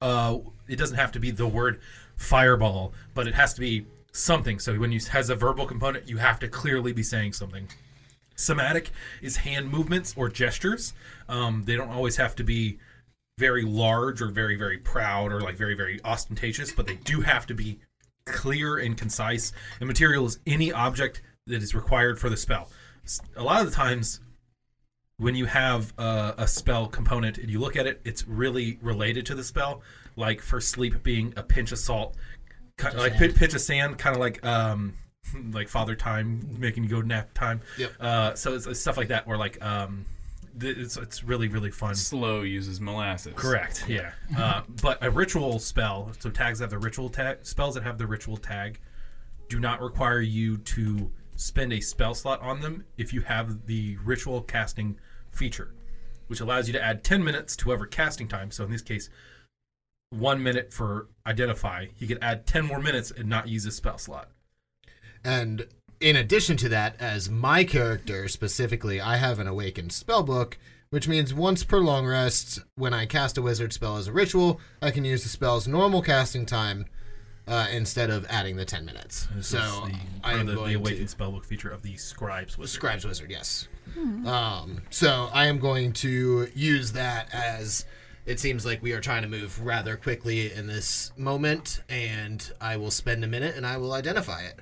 Uh, 0.00 0.38
it 0.68 0.76
doesn't 0.76 0.96
have 0.96 1.10
to 1.12 1.18
be 1.18 1.32
the 1.32 1.46
word 1.46 1.80
fireball, 2.16 2.92
but 3.14 3.26
it 3.26 3.34
has 3.34 3.52
to 3.54 3.60
be 3.60 3.84
something. 4.12 4.60
So 4.60 4.76
when 4.76 4.92
you 4.92 5.00
has 5.10 5.28
a 5.28 5.34
verbal 5.34 5.66
component, 5.66 6.08
you 6.08 6.18
have 6.18 6.38
to 6.38 6.48
clearly 6.48 6.92
be 6.92 7.02
saying 7.02 7.32
something. 7.32 7.68
Somatic 8.36 8.90
is 9.20 9.38
hand 9.38 9.70
movements 9.70 10.14
or 10.16 10.28
gestures. 10.28 10.94
Um, 11.28 11.64
they 11.66 11.74
don't 11.74 11.90
always 11.90 12.16
have 12.16 12.36
to 12.36 12.44
be 12.44 12.78
very 13.38 13.64
large 13.64 14.22
or 14.22 14.28
very 14.28 14.56
very 14.56 14.78
proud 14.78 15.30
or 15.30 15.42
like 15.42 15.56
very 15.56 15.74
very 15.74 16.00
ostentatious 16.04 16.72
but 16.72 16.86
they 16.86 16.94
do 16.94 17.20
have 17.20 17.46
to 17.46 17.52
be 17.52 17.78
clear 18.24 18.78
and 18.78 18.96
concise 18.96 19.52
and 19.78 19.86
material 19.86 20.24
is 20.24 20.38
any 20.46 20.72
object 20.72 21.20
that 21.46 21.62
is 21.62 21.74
required 21.74 22.18
for 22.18 22.30
the 22.30 22.36
spell 22.36 22.70
A 23.36 23.42
lot 23.42 23.60
of 23.60 23.66
the 23.66 23.76
times 23.76 24.20
when 25.18 25.34
you 25.34 25.46
have 25.46 25.92
a, 25.98 26.34
a 26.38 26.46
spell 26.48 26.86
component 26.86 27.38
and 27.38 27.48
you 27.50 27.58
look 27.58 27.76
at 27.76 27.86
it 27.86 28.00
it's 28.04 28.26
really 28.28 28.78
related 28.82 29.24
to 29.26 29.34
the 29.34 29.42
spell 29.44 29.80
like 30.16 30.40
for 30.42 30.60
sleep 30.60 31.02
being 31.02 31.32
a 31.36 31.42
pinch 31.42 31.72
of 31.72 31.78
salt 31.78 32.14
ki- 32.78 32.88
like 32.96 33.14
sand. 33.16 33.34
pinch 33.36 33.54
of 33.54 33.60
sand 33.60 33.96
kind 33.98 34.14
of 34.14 34.20
like 34.20 34.44
um 34.44 34.94
like 35.52 35.68
father 35.68 35.94
time 35.96 36.46
making 36.58 36.82
you 36.84 36.88
go 36.90 37.00
nap 37.00 37.32
time 37.34 37.60
Yep. 37.78 37.92
uh 38.00 38.34
so 38.34 38.54
it's, 38.54 38.66
it's 38.66 38.80
stuff 38.80 38.96
like 38.96 39.08
that 39.08 39.24
or 39.26 39.36
like 39.38 39.62
um 39.64 40.04
th- 40.60 40.76
it's, 40.76 40.96
it's 40.98 41.24
really 41.24 41.48
really 41.48 41.70
fun 41.70 41.94
Slow 41.94 42.42
uses 42.42 42.80
molasses. 42.80 43.32
Correct. 43.36 43.84
Yeah. 43.88 44.12
Uh, 44.36 44.62
but 44.82 45.02
a 45.02 45.10
ritual 45.10 45.58
spell, 45.58 46.12
so 46.20 46.30
tags 46.30 46.58
that 46.58 46.64
have 46.64 46.70
the 46.70 46.78
ritual 46.78 47.08
tag, 47.08 47.38
spells 47.42 47.74
that 47.74 47.82
have 47.84 47.98
the 47.98 48.06
ritual 48.06 48.36
tag, 48.36 48.80
do 49.48 49.58
not 49.60 49.80
require 49.82 50.20
you 50.20 50.56
to 50.58 51.10
spend 51.36 51.72
a 51.72 51.80
spell 51.80 52.14
slot 52.14 52.40
on 52.40 52.60
them 52.60 52.84
if 52.96 53.12
you 53.12 53.20
have 53.22 53.66
the 53.66 53.96
ritual 53.98 54.42
casting 54.42 54.98
feature, 55.30 55.72
which 56.26 56.40
allows 56.40 56.66
you 56.66 56.72
to 56.72 56.82
add 56.82 57.04
10 57.04 57.22
minutes 57.22 57.56
to 57.56 57.68
whatever 57.68 57.86
casting 57.86 58.28
time. 58.28 58.50
So 58.50 58.64
in 58.64 58.70
this 58.70 58.82
case, 58.82 59.08
one 60.10 60.42
minute 60.42 60.72
for 60.72 61.08
identify. 61.26 61.86
You 61.98 62.06
could 62.06 62.18
add 62.22 62.46
10 62.46 62.64
more 62.64 62.80
minutes 62.80 63.10
and 63.10 63.28
not 63.28 63.48
use 63.48 63.66
a 63.66 63.70
spell 63.70 63.98
slot. 63.98 64.30
And 65.24 65.66
in 66.00 66.16
addition 66.16 66.56
to 66.58 66.68
that, 66.68 66.96
as 67.00 67.30
my 67.30 67.64
character 67.64 68.28
specifically, 68.28 69.00
I 69.00 69.16
have 69.16 69.38
an 69.38 69.46
awakened 69.46 69.92
spell 69.92 70.22
book, 70.22 70.58
which 70.90 71.08
means 71.08 71.34
once 71.34 71.64
per 71.64 71.78
long 71.78 72.06
rest, 72.06 72.60
when 72.76 72.94
I 72.94 73.06
cast 73.06 73.38
a 73.38 73.42
wizard 73.42 73.72
spell 73.72 73.96
as 73.96 74.06
a 74.06 74.12
ritual, 74.12 74.60
I 74.80 74.90
can 74.90 75.04
use 75.04 75.22
the 75.22 75.28
spell's 75.28 75.66
normal 75.66 76.02
casting 76.02 76.46
time 76.46 76.86
uh, 77.46 77.66
instead 77.72 78.10
of 78.10 78.26
adding 78.28 78.56
the 78.56 78.64
10 78.64 78.84
minutes. 78.84 79.28
This 79.34 79.48
so 79.48 79.58
the, 79.58 79.94
I 80.24 80.32
am 80.34 80.40
of 80.40 80.46
the, 80.46 80.52
the 80.52 80.58
going 80.58 80.74
awakened 80.76 81.08
to. 81.08 81.16
spellbook 81.16 81.44
feature 81.44 81.70
of 81.70 81.82
the 81.82 81.96
scribes 81.96 82.58
wizard. 82.58 82.74
Scribes 82.74 83.04
Wizard, 83.06 83.30
yes. 83.30 83.68
Um, 84.26 84.82
so 84.90 85.30
I 85.32 85.46
am 85.46 85.58
going 85.58 85.92
to 85.94 86.48
use 86.54 86.92
that 86.92 87.28
as 87.32 87.86
it 88.26 88.40
seems 88.40 88.66
like 88.66 88.82
we 88.82 88.92
are 88.92 89.00
trying 89.00 89.22
to 89.22 89.28
move 89.28 89.64
rather 89.64 89.96
quickly 89.96 90.52
in 90.52 90.66
this 90.66 91.12
moment, 91.16 91.82
and 91.88 92.52
I 92.60 92.76
will 92.76 92.90
spend 92.90 93.24
a 93.24 93.26
minute 93.28 93.54
and 93.56 93.64
I 93.66 93.76
will 93.78 93.92
identify 93.92 94.42
it. 94.42 94.58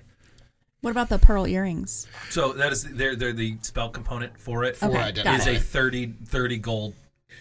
What 0.83 0.91
about 0.91 1.09
the 1.09 1.19
pearl 1.19 1.47
earrings? 1.47 2.07
So 2.29 2.53
that 2.53 2.71
is 2.71 2.85
they're, 2.85 3.17
they're 3.17 3.33
the 3.33 3.57
spell 3.63 3.89
component 3.89 4.39
for 4.39 4.65
it. 4.65 4.77
For 4.77 4.87
Okay, 4.87 4.99
identify. 4.99 5.37
is 5.37 5.47
it. 5.47 5.57
a 5.57 5.61
30, 5.61 6.13
30 6.27 6.59
gold 6.59 6.95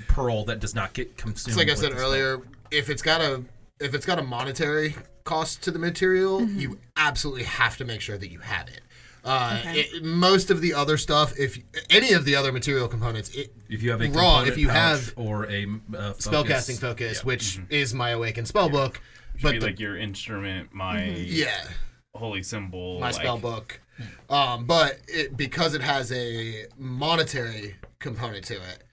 pearl 0.07 0.45
that 0.45 0.61
does 0.61 0.73
not 0.73 0.93
get 0.93 1.17
consumed. 1.17 1.49
It's 1.49 1.57
like 1.57 1.69
I 1.69 1.73
said 1.75 1.91
the 1.91 1.97
spell. 1.97 2.07
earlier, 2.09 2.41
if 2.71 2.89
it's 2.89 3.01
got 3.01 3.19
a 3.19 3.43
if 3.81 3.93
it's 3.93 4.05
got 4.05 4.17
a 4.17 4.23
monetary 4.23 4.95
cost 5.23 5.61
to 5.63 5.71
the 5.71 5.79
material, 5.79 6.41
Mm-hmm. 6.41 6.59
you 6.59 6.79
absolutely 6.97 7.43
have 7.43 7.77
to 7.77 7.85
make 7.85 8.01
sure 8.01 8.17
that 8.17 8.29
you 8.29 8.39
have 8.39 8.67
it. 8.67 8.81
Uh, 9.25 9.57
Okay. 9.61 9.79
it- 9.81 10.03
most 10.03 10.51
of 10.51 10.59
the 10.59 10.73
other 10.73 10.97
stuff, 10.97 11.37
if 11.39 11.57
any 11.89 12.11
of 12.11 12.25
the 12.25 12.35
other 12.35 12.51
material 12.51 12.87
components, 12.89 13.29
it, 13.29 13.53
If 13.69 13.81
you 13.81 13.91
have 13.91 14.01
a 14.01 14.09
Raw, 14.09 14.41
if 14.43 14.57
you 14.57 14.67
pouch 14.67 14.75
have 14.75 15.13
or 15.15 15.45
a 15.49 15.63
uh, 15.63 16.13
spellcasting 16.19 16.77
focus, 16.79 17.23
which 17.23 17.59
is 17.69 17.93
my 17.93 18.09
awakened 18.09 18.47
spell 18.49 18.69
book, 18.69 18.99
but 19.41 19.53
be 19.53 19.59
the- 19.59 19.65
like 19.67 19.79
your 19.79 19.95
instrument, 19.97 20.73
my 20.73 21.05
yeah, 21.05 21.67
holy 22.13 22.43
symbol, 22.43 22.99
my 22.99 23.07
like, 23.07 23.15
spell 23.15 23.37
book. 23.37 23.79
Um, 24.29 24.65
but 24.65 24.99
it, 25.07 25.37
because 25.37 25.73
it 25.73 25.81
has 25.81 26.11
a 26.11 26.65
monetary 26.77 27.75
component 27.99 28.43
to 28.45 28.55
it, 28.55 28.83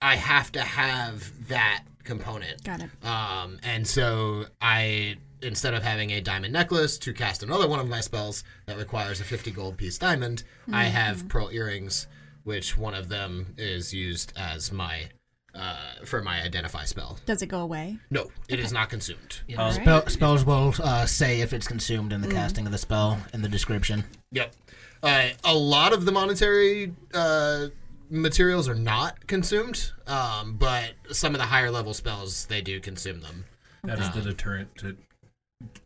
I 0.00 0.14
have 0.16 0.52
to 0.52 0.60
have 0.60 1.48
that 1.48 1.84
component. 2.04 2.62
Got 2.62 2.82
it. 2.82 2.90
Um, 3.04 3.58
and 3.64 3.86
so 3.86 4.46
I, 4.60 5.16
instead 5.42 5.74
of 5.74 5.82
having 5.82 6.10
a 6.10 6.20
diamond 6.20 6.52
necklace 6.52 6.98
to 6.98 7.12
cast 7.12 7.42
another 7.42 7.68
one 7.68 7.80
of 7.80 7.88
my 7.88 8.00
spells 8.00 8.44
that 8.66 8.76
requires 8.76 9.20
a 9.20 9.24
50 9.24 9.50
gold 9.50 9.76
piece 9.76 9.98
diamond, 9.98 10.44
I 10.72 10.84
have 10.84 11.28
pearl 11.28 11.50
earrings, 11.52 12.06
which 12.44 12.76
one 12.76 12.94
of 12.94 13.08
them 13.08 13.54
is 13.56 13.92
used 13.92 14.32
as 14.36 14.72
my, 14.72 15.10
uh, 15.54 16.04
for 16.04 16.22
my 16.22 16.42
identify 16.42 16.84
spell. 16.84 17.18
Does 17.26 17.42
it 17.42 17.46
go 17.46 17.60
away? 17.60 17.98
No, 18.10 18.30
it 18.48 18.60
is 18.60 18.72
not 18.72 18.90
consumed. 18.90 19.40
Yeah, 19.46 19.60
Alright. 19.60 19.80
spell, 19.80 20.06
spells 20.08 20.44
will 20.44 20.74
uh, 20.82 21.06
say 21.06 21.40
if 21.40 21.52
it's 21.52 21.68
consumed 21.68 22.12
in 22.12 22.20
the 22.20 22.28
casting 22.28 22.66
of 22.66 22.72
the 22.72 22.78
spell 22.78 23.18
in 23.32 23.42
the 23.42 23.48
description. 23.48 24.04
Yep. 24.32 24.54
Uh, 25.02 25.28
a 25.44 25.54
lot 25.54 25.92
of 25.92 26.04
the 26.04 26.12
monetary 26.12 26.94
uh, 27.12 27.66
materials 28.08 28.68
are 28.68 28.74
not 28.74 29.26
consumed, 29.26 29.90
um, 30.06 30.56
but 30.56 30.92
some 31.10 31.34
of 31.34 31.40
the 31.40 31.46
higher 31.46 31.70
level 31.70 31.92
spells 31.94 32.46
they 32.46 32.60
do 32.60 32.78
consume 32.78 33.20
them. 33.20 33.46
That 33.84 33.98
is 33.98 34.10
the 34.10 34.20
deterrent 34.20 34.76
to 34.76 34.96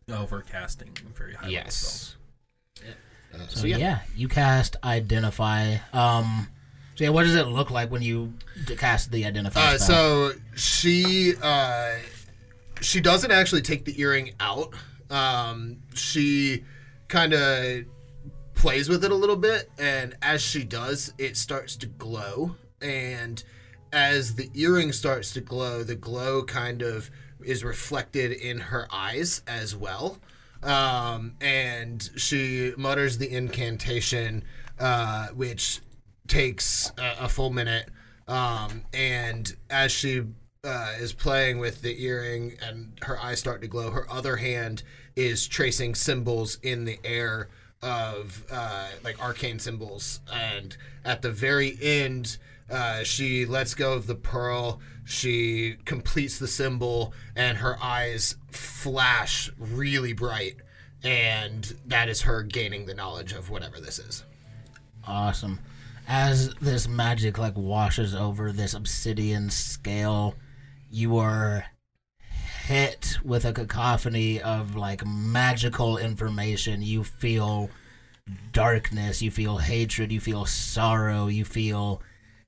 overcasting 0.09 0.97
very 1.15 1.33
high 1.33 1.41
level 1.47 1.51
Yes. 1.53 1.75
spells. 1.75 2.15
Uh, 3.33 3.47
So, 3.49 3.59
so 3.61 3.67
yeah. 3.67 3.77
yeah. 3.77 3.99
you 4.15 4.27
cast 4.27 4.75
identify. 4.83 5.75
Um, 5.93 6.47
so 6.95 7.03
yeah, 7.03 7.09
what 7.11 7.23
does 7.23 7.35
it 7.35 7.47
look 7.47 7.69
like 7.69 7.91
when 7.91 8.01
you 8.01 8.33
cast 8.77 9.11
the 9.11 9.25
identify 9.25 9.59
Uh, 9.59 9.77
spell? 9.77 9.87
so 9.87 10.33
she 10.55 11.33
uh, 11.41 11.95
she 12.81 12.99
doesn't 13.01 13.31
actually 13.31 13.61
take 13.61 13.85
the 13.85 13.99
earring 14.01 14.33
out. 14.39 14.73
Um, 15.09 15.77
she 15.93 16.63
kind 17.07 17.33
of 17.33 17.85
plays 18.55 18.89
with 18.89 19.03
it 19.05 19.11
a 19.11 19.15
little 19.15 19.35
bit, 19.35 19.69
and 19.77 20.15
as 20.21 20.41
she 20.41 20.63
does, 20.63 21.13
it 21.17 21.37
starts 21.37 21.75
to 21.77 21.85
glow. 21.85 22.55
And 22.81 23.43
as 23.93 24.35
the 24.35 24.49
earring 24.55 24.91
starts 24.91 25.31
to 25.33 25.41
glow, 25.41 25.83
the 25.83 25.95
glow 25.95 26.43
kind 26.43 26.81
of 26.81 27.09
is 27.47 27.63
reflected 27.63 28.31
in 28.31 28.59
her 28.59 28.87
eyes 28.91 29.41
as 29.47 29.75
well. 29.75 30.19
Um, 30.63 31.35
and 31.39 32.09
she 32.17 32.73
mutters 32.77 33.17
the 33.17 33.31
incantation, 33.31 34.43
uh, 34.79 35.27
which 35.27 35.79
takes 36.27 36.91
a, 36.97 37.25
a 37.25 37.29
full 37.29 37.49
minute. 37.49 37.89
Um, 38.27 38.83
and 38.93 39.55
as 39.69 39.91
she 39.91 40.23
uh, 40.63 40.93
is 40.99 41.13
playing 41.13 41.59
with 41.59 41.81
the 41.81 42.03
earring 42.03 42.57
and 42.61 42.99
her 43.03 43.17
eyes 43.19 43.39
start 43.39 43.61
to 43.61 43.67
glow, 43.67 43.91
her 43.91 44.09
other 44.11 44.37
hand 44.37 44.83
is 45.15 45.47
tracing 45.47 45.95
symbols 45.95 46.57
in 46.61 46.85
the 46.85 46.99
air 47.03 47.49
of 47.81 48.43
uh, 48.51 48.87
like 49.03 49.23
arcane 49.23 49.59
symbols. 49.59 50.19
And 50.31 50.75
at 51.05 51.21
the 51.21 51.31
very 51.31 51.77
end, 51.81 52.37
uh, 52.69 53.03
she 53.03 53.45
lets 53.45 53.73
go 53.73 53.93
of 53.93 54.07
the 54.07 54.15
pearl. 54.15 54.79
She 55.07 55.77
completes 55.85 56.37
the 56.37 56.49
symbol, 56.49 57.13
and 57.33 57.59
her 57.59 57.81
eyes 57.81 58.35
flash 58.51 59.49
really 59.57 60.11
bright. 60.11 60.57
And 61.01 61.73
that 61.85 62.09
is 62.09 62.23
her 62.23 62.43
gaining 62.43 62.85
the 62.85 62.93
knowledge 62.93 63.31
of 63.31 63.49
whatever 63.49 63.79
this 63.79 63.99
is. 63.99 64.25
Awesome. 65.07 65.59
As 66.09 66.53
this 66.55 66.89
magic 66.89 67.37
like 67.37 67.55
washes 67.55 68.13
over 68.13 68.51
this 68.51 68.73
obsidian 68.73 69.49
scale, 69.49 70.35
you 70.91 71.17
are 71.17 71.65
hit 72.65 73.17
with 73.23 73.45
a 73.45 73.53
cacophony 73.53 74.41
of 74.41 74.75
like 74.75 75.05
magical 75.05 75.97
information. 75.97 76.81
You 76.81 77.05
feel 77.05 77.69
darkness, 78.51 79.21
you 79.21 79.31
feel 79.31 79.57
hatred, 79.57 80.11
you 80.11 80.19
feel 80.19 80.45
sorrow, 80.45 81.27
you 81.27 81.45
feel 81.45 82.01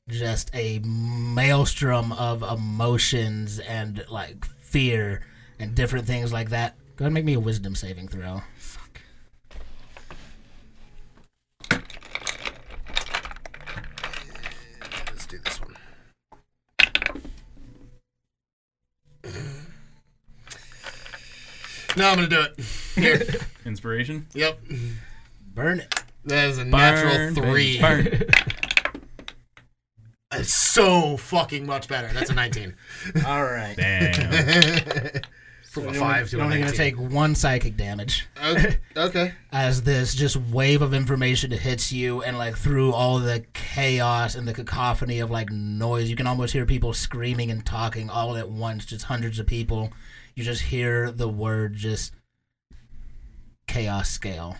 just 0.09 0.49
a 0.53 0.79
maelstrom 0.79 2.11
of 2.13 2.41
emotions 2.41 3.59
and 3.59 4.03
like 4.09 4.43
fear 4.45 5.21
and 5.59 5.75
different 5.75 6.05
things 6.05 6.33
like 6.33 6.49
that. 6.49 6.75
Go 6.95 7.03
ahead 7.03 7.07
and 7.07 7.13
make 7.13 7.25
me 7.25 7.33
a 7.33 7.39
wisdom 7.39 7.75
saving 7.75 8.07
throw. 8.07 8.41
Fuck. 8.57 9.01
Let's 15.07 15.25
do 15.27 15.37
this 15.37 15.61
one. 15.61 15.75
No, 21.95 22.09
I'm 22.09 22.15
gonna 22.15 22.27
do 22.27 22.41
it. 22.41 22.59
Here. 22.95 23.21
Inspiration? 23.65 24.27
Yep. 24.33 24.59
Burn 25.53 25.79
it. 25.79 26.03
That 26.25 26.49
is 26.49 26.57
a 26.57 26.65
natural 26.65 27.33
three. 27.33 27.79
baby, 27.79 27.79
burn. 27.79 28.29
It's 30.39 30.55
so 30.55 31.17
fucking 31.17 31.65
much 31.65 31.87
better. 31.87 32.07
That's 32.13 32.29
a 32.29 32.33
19. 32.33 32.75
All 33.25 33.43
right. 33.43 33.75
Damn. 33.77 34.31
From 35.69 35.89
a 35.89 35.93
5 35.93 35.93
to 35.93 35.99
only, 35.99 36.01
a 36.01 36.29
you're 36.31 36.39
19. 36.39 36.41
only 36.41 36.59
gonna 36.61 36.71
take 36.71 36.97
one 36.97 37.35
psychic 37.35 37.77
damage 37.77 38.27
Okay. 38.43 38.77
okay. 38.97 39.33
as 39.51 39.83
this 39.83 40.15
just 40.15 40.35
wave 40.35 40.81
of 40.81 40.95
information 40.95 41.51
hits 41.51 41.91
you, 41.91 42.23
and 42.23 42.39
like 42.39 42.57
through 42.57 42.91
all 42.91 43.19
the 43.19 43.45
chaos 43.53 44.33
and 44.33 44.47
the 44.47 44.53
cacophony 44.53 45.19
of 45.19 45.29
like 45.29 45.51
noise, 45.51 46.09
you 46.09 46.15
can 46.15 46.25
almost 46.25 46.53
hear 46.53 46.65
people 46.65 46.91
screaming 46.93 47.51
and 47.51 47.63
talking 47.67 48.09
all 48.09 48.35
at 48.35 48.49
once. 48.49 48.83
Just 48.85 49.05
hundreds 49.05 49.37
of 49.37 49.45
people. 49.45 49.91
You 50.33 50.43
just 50.43 50.63
hear 50.63 51.11
the 51.11 51.29
word 51.29 51.75
just 51.75 52.13
chaos 53.67 54.09
scale. 54.09 54.57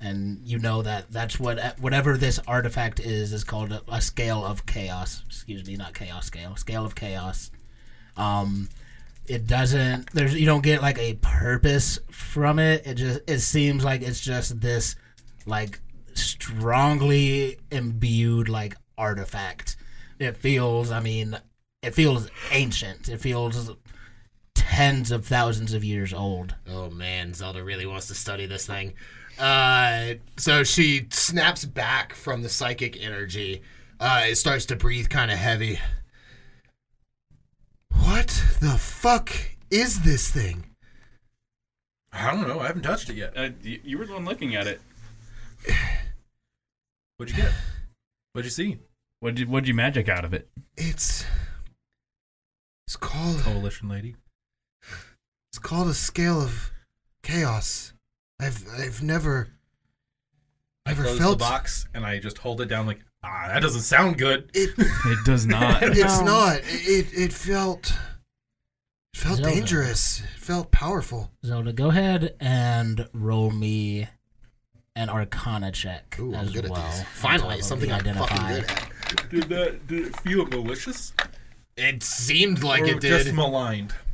And 0.00 0.40
you 0.44 0.58
know 0.58 0.82
that 0.82 1.10
that's 1.10 1.38
what 1.38 1.78
whatever 1.78 2.16
this 2.16 2.40
artifact 2.46 3.00
is 3.00 3.32
is 3.32 3.44
called 3.44 3.72
a, 3.72 3.82
a 3.88 4.00
scale 4.00 4.44
of 4.44 4.64
chaos. 4.64 5.22
Excuse 5.26 5.66
me, 5.66 5.76
not 5.76 5.94
chaos 5.94 6.26
scale. 6.26 6.56
Scale 6.56 6.86
of 6.86 6.94
chaos. 6.94 7.50
Um, 8.16 8.68
it 9.26 9.46
doesn't 9.46 10.10
there's 10.12 10.34
you 10.34 10.46
don't 10.46 10.62
get 10.62 10.82
like 10.82 10.98
a 10.98 11.14
purpose 11.14 12.00
from 12.10 12.58
it 12.58 12.84
it 12.84 12.94
just 12.94 13.20
it 13.28 13.38
seems 13.38 13.84
like 13.84 14.02
it's 14.02 14.20
just 14.20 14.60
this 14.60 14.96
like 15.46 15.78
strongly 16.14 17.56
imbued 17.70 18.48
like 18.48 18.74
artifact 18.98 19.76
it 20.18 20.36
feels 20.36 20.90
i 20.90 20.98
mean 20.98 21.38
it 21.80 21.94
feels 21.94 22.28
ancient 22.50 23.08
it 23.08 23.20
feels 23.20 23.70
tens 24.56 25.12
of 25.12 25.24
thousands 25.24 25.74
of 25.74 25.84
years 25.84 26.12
old 26.12 26.54
Oh 26.68 26.90
man, 26.90 27.34
Zelda 27.34 27.62
really 27.62 27.86
wants 27.86 28.06
to 28.08 28.14
study 28.14 28.46
this 28.46 28.66
thing. 28.66 28.94
Uh, 29.40 30.14
so 30.36 30.62
she 30.62 31.06
snaps 31.10 31.64
back 31.64 32.14
from 32.14 32.42
the 32.42 32.48
psychic 32.50 33.02
energy. 33.02 33.62
Uh, 33.98 34.24
it 34.26 34.36
starts 34.36 34.66
to 34.66 34.76
breathe 34.76 35.08
kind 35.08 35.30
of 35.30 35.38
heavy. 35.38 35.80
What 37.90 38.28
the 38.60 38.76
fuck 38.78 39.32
is 39.70 40.02
this 40.02 40.30
thing? 40.30 40.66
I 42.12 42.30
don't 42.30 42.46
know. 42.46 42.60
I 42.60 42.66
haven't 42.66 42.82
touched 42.82 43.08
it 43.08 43.16
yet. 43.16 43.32
Uh, 43.34 43.50
you, 43.62 43.80
you 43.82 43.98
were 43.98 44.04
the 44.04 44.12
one 44.12 44.26
looking 44.26 44.54
at 44.54 44.66
it. 44.66 44.80
What'd 47.16 47.34
you 47.34 47.42
get? 47.42 47.52
What'd 48.32 48.46
you 48.46 48.50
see? 48.50 48.78
What'd 49.20 49.38
you, 49.38 49.46
what'd 49.46 49.68
you 49.68 49.74
magic 49.74 50.08
out 50.08 50.24
of 50.24 50.34
it? 50.34 50.48
It's 50.76 51.24
it's 52.86 52.96
called 52.96 53.38
Coalition 53.38 53.88
lady. 53.88 54.16
it's 55.50 55.58
called 55.58 55.88
a 55.88 55.94
scale 55.94 56.40
of 56.40 56.72
chaos. 57.22 57.92
I've 58.40 58.64
I've 58.78 59.02
never 59.02 59.48
I 60.86 60.90
Never 60.90 61.02
close 61.04 61.18
felt- 61.18 61.38
the 61.38 61.44
box 61.44 61.86
and 61.94 62.04
I 62.06 62.18
just 62.18 62.38
hold 62.38 62.60
it 62.60 62.66
down 62.66 62.86
like, 62.86 63.00
ah, 63.22 63.48
that 63.48 63.60
doesn't 63.60 63.82
sound 63.82 64.18
good. 64.18 64.50
it. 64.54 64.70
It 64.78 65.24
does 65.24 65.46
not. 65.56 65.82
It's 65.82 66.18
No. 66.20 66.24
not. 66.26 66.60
It 66.64 67.06
it 67.12 67.32
felt 67.32 67.92
it 69.12 69.18
felt 69.18 69.36
Zelda. 69.38 69.54
dangerous. 69.54 70.20
It 70.20 70.40
felt 70.40 70.70
powerful. 70.70 71.30
zelda 71.44 71.72
go 71.72 71.90
ahead 71.90 72.34
and 72.40 73.08
roll 73.12 73.50
me 73.50 74.08
an 74.96 75.08
arcana 75.08 75.70
check 75.70 76.16
Ooh, 76.18 76.34
I'm 76.34 76.46
as 76.46 76.52
good 76.52 76.68
well 76.68 76.80
at 76.80 76.92
these. 76.92 77.02
Finally, 77.14 77.62
something 77.62 77.88
the 77.90 77.94
I'm 77.96 78.14
fucking 78.16 78.46
good 78.48 78.64
at. 78.70 79.30
Did 79.30 79.42
that 79.50 79.86
did 79.86 80.06
it 80.08 80.16
feel 80.20 80.46
malicious? 80.46 81.12
It 81.76 82.02
seemed 82.02 82.62
like 82.62 82.82
or 82.82 82.86
it 82.86 83.00
did. 83.00 83.22
just 83.24 83.32
maligned? 83.34 83.92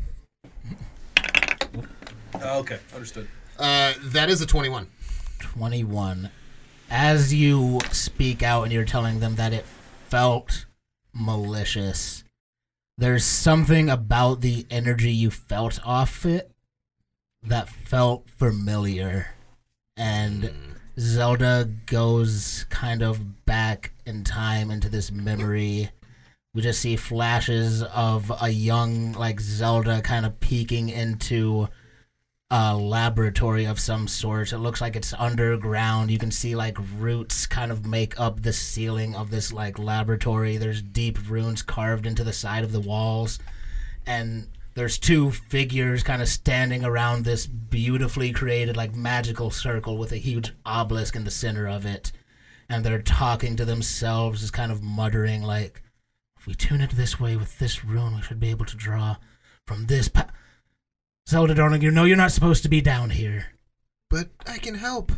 Okay, 2.43 2.79
understood. 2.95 3.27
Uh, 3.59 3.95
that 4.03 4.29
is 4.29 4.41
a 4.41 4.47
21. 4.47 4.89
21. 5.39 6.31
As 6.91 7.35
you 7.35 7.81
speak 7.91 8.43
out 8.43 8.65
and 8.65 8.73
you're 8.73 8.85
telling 8.85 9.21
them 9.21 9.37
that 9.37 9.53
it 9.53 9.65
felt 10.09 10.67
malicious, 11.13 12.25
there's 12.99 13.25
something 13.25 13.91
about 13.91 14.41
the 14.41 14.67
energy 14.71 15.13
you 15.13 15.31
felt 15.31 15.79
off 15.85 16.25
it 16.25 16.51
that 17.43 17.69
felt 17.69 18.29
familiar. 18.39 19.35
And 19.97 20.53
Zelda 20.99 21.69
goes 21.87 22.67
kind 22.71 23.03
of 23.03 23.45
back 23.45 23.93
in 24.07 24.25
time 24.25 24.71
into 24.71 24.89
this 24.89 25.11
memory. 25.11 25.91
We 26.55 26.63
just 26.63 26.81
see 26.81 26.97
flashes 26.97 27.83
of 27.83 28.33
a 28.41 28.49
young, 28.49 29.13
like 29.13 29.41
Zelda, 29.41 30.01
kind 30.01 30.25
of 30.25 30.41
peeking 30.41 30.89
into 30.89 31.69
a 32.51 32.77
laboratory 32.77 33.65
of 33.65 33.81
some 33.81 34.07
sort. 34.07 34.53
It 34.53 34.59
looks 34.59 34.81
like 34.81 34.95
it's 34.95 35.13
underground. 35.15 36.11
You 36.11 36.19
can 36.19 36.31
see 36.31 36.55
like 36.55 36.79
roots 36.97 37.47
kind 37.47 37.73
of 37.73 37.87
make 37.87 38.19
up 38.21 38.43
the 38.43 38.53
ceiling 38.53 39.17
of 39.17 39.31
this 39.31 39.53
like 39.53 39.79
laboratory. 39.79 40.57
There's 40.57 40.83
deep 40.83 41.19
runes 41.29 41.63
carved 41.63 42.07
into 42.07 42.23
the 42.23 42.33
side 42.33 42.63
of 42.63 42.73
the 42.73 42.81
walls. 42.81 43.41
And 44.07 44.49
there's 44.75 44.99
two 44.99 45.33
figures 45.33 46.05
kind 46.05 46.23
of 46.23 46.29
standing 46.29 46.85
around 46.85 47.25
this 47.25 47.47
beautifully 47.47 48.31
created 48.31 48.77
like 48.77 48.95
magical 48.95 49.51
circle 49.51 49.99
with 49.99 50.13
a 50.13 50.17
huge 50.17 50.53
obelisk 50.65 51.17
in 51.17 51.25
the 51.25 51.31
center 51.33 51.67
of 51.67 51.85
it. 51.85 52.13
And 52.69 52.85
they're 52.85 53.03
talking 53.03 53.57
to 53.57 53.65
themselves, 53.65 54.41
just 54.41 54.53
kind 54.53 54.71
of 54.71 54.83
muttering 54.83 55.43
like 55.43 55.83
if 56.39 56.47
we 56.47 56.55
tune 56.55 56.81
it 56.81 56.91
this 56.91 57.19
way 57.19 57.37
with 57.37 57.59
this 57.59 57.85
rune, 57.85 58.15
we 58.15 58.23
should 58.23 58.39
be 58.39 58.51
able 58.51 58.67
to 58.67 58.77
draw 58.77 59.17
from 59.67 59.87
this 59.87 60.09
pa- 60.09 60.29
Zelda, 61.29 61.55
darling, 61.55 61.83
you 61.83 61.91
know 61.91 62.05
you're 62.05 62.17
not 62.17 62.31
supposed 62.31 62.63
to 62.63 62.69
be 62.69 62.81
down 62.81 63.11
here. 63.11 63.47
But 64.09 64.29
I 64.47 64.59
can 64.59 64.77
help. 64.77 65.11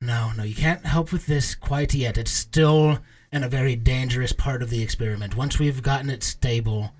No, 0.00 0.32
no, 0.34 0.44
you 0.44 0.54
can't 0.54 0.86
help 0.86 1.12
with 1.12 1.26
this 1.26 1.54
quite 1.54 1.92
yet. 1.92 2.16
It's 2.16 2.30
still 2.30 3.00
in 3.30 3.44
a 3.44 3.48
very 3.48 3.76
dangerous 3.76 4.32
part 4.32 4.62
of 4.62 4.70
the 4.70 4.82
experiment. 4.82 5.36
Once 5.36 5.58
we've 5.58 5.82
gotten 5.82 6.08
it 6.08 6.22
stable, 6.22 6.92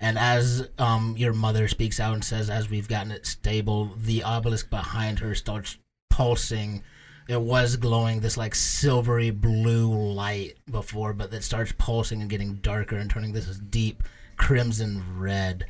and 0.00 0.18
as 0.18 0.68
um 0.78 1.14
your 1.16 1.32
mother 1.32 1.68
speaks 1.68 2.00
out 2.00 2.14
and 2.14 2.24
says, 2.24 2.50
as 2.50 2.68
we've 2.68 2.88
gotten 2.88 3.12
it 3.12 3.24
stable, 3.24 3.92
the 3.96 4.24
obelisk 4.24 4.68
behind 4.68 5.20
her 5.20 5.34
starts 5.36 5.78
pulsing. 6.10 6.82
It 7.28 7.40
was 7.40 7.76
glowing 7.76 8.20
this 8.20 8.36
like 8.36 8.56
silvery 8.56 9.30
blue 9.30 9.94
light 9.94 10.58
before, 10.68 11.12
but 11.12 11.32
it 11.32 11.44
starts 11.44 11.72
pulsing 11.78 12.20
and 12.20 12.28
getting 12.28 12.56
darker 12.56 12.96
and 12.96 13.08
turning 13.08 13.32
this 13.32 13.46
deep 13.58 14.02
crimson 14.36 15.04
red. 15.16 15.66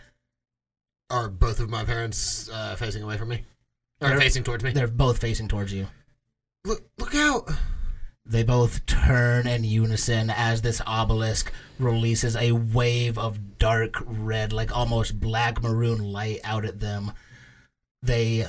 Are 1.10 1.28
both 1.28 1.60
of 1.60 1.68
my 1.70 1.84
parents 1.84 2.48
uh, 2.52 2.76
facing 2.76 3.02
away 3.02 3.16
from 3.16 3.28
me? 3.28 3.44
Or 4.00 4.08
They're- 4.08 4.20
facing 4.20 4.44
towards 4.44 4.64
me? 4.64 4.72
They're 4.72 4.86
both 4.88 5.18
facing 5.18 5.48
towards 5.48 5.72
you. 5.72 5.86
Look, 6.64 6.82
look 6.98 7.14
out! 7.14 7.50
They 8.26 8.42
both 8.42 8.86
turn 8.86 9.46
in 9.46 9.64
unison 9.64 10.30
as 10.30 10.62
this 10.62 10.80
obelisk 10.86 11.52
releases 11.78 12.36
a 12.36 12.52
wave 12.52 13.18
of 13.18 13.58
dark 13.58 13.96
red, 14.06 14.50
like 14.50 14.74
almost 14.74 15.20
black 15.20 15.62
maroon 15.62 16.02
light 16.02 16.40
out 16.42 16.64
at 16.64 16.80
them. 16.80 17.12
They, 18.02 18.46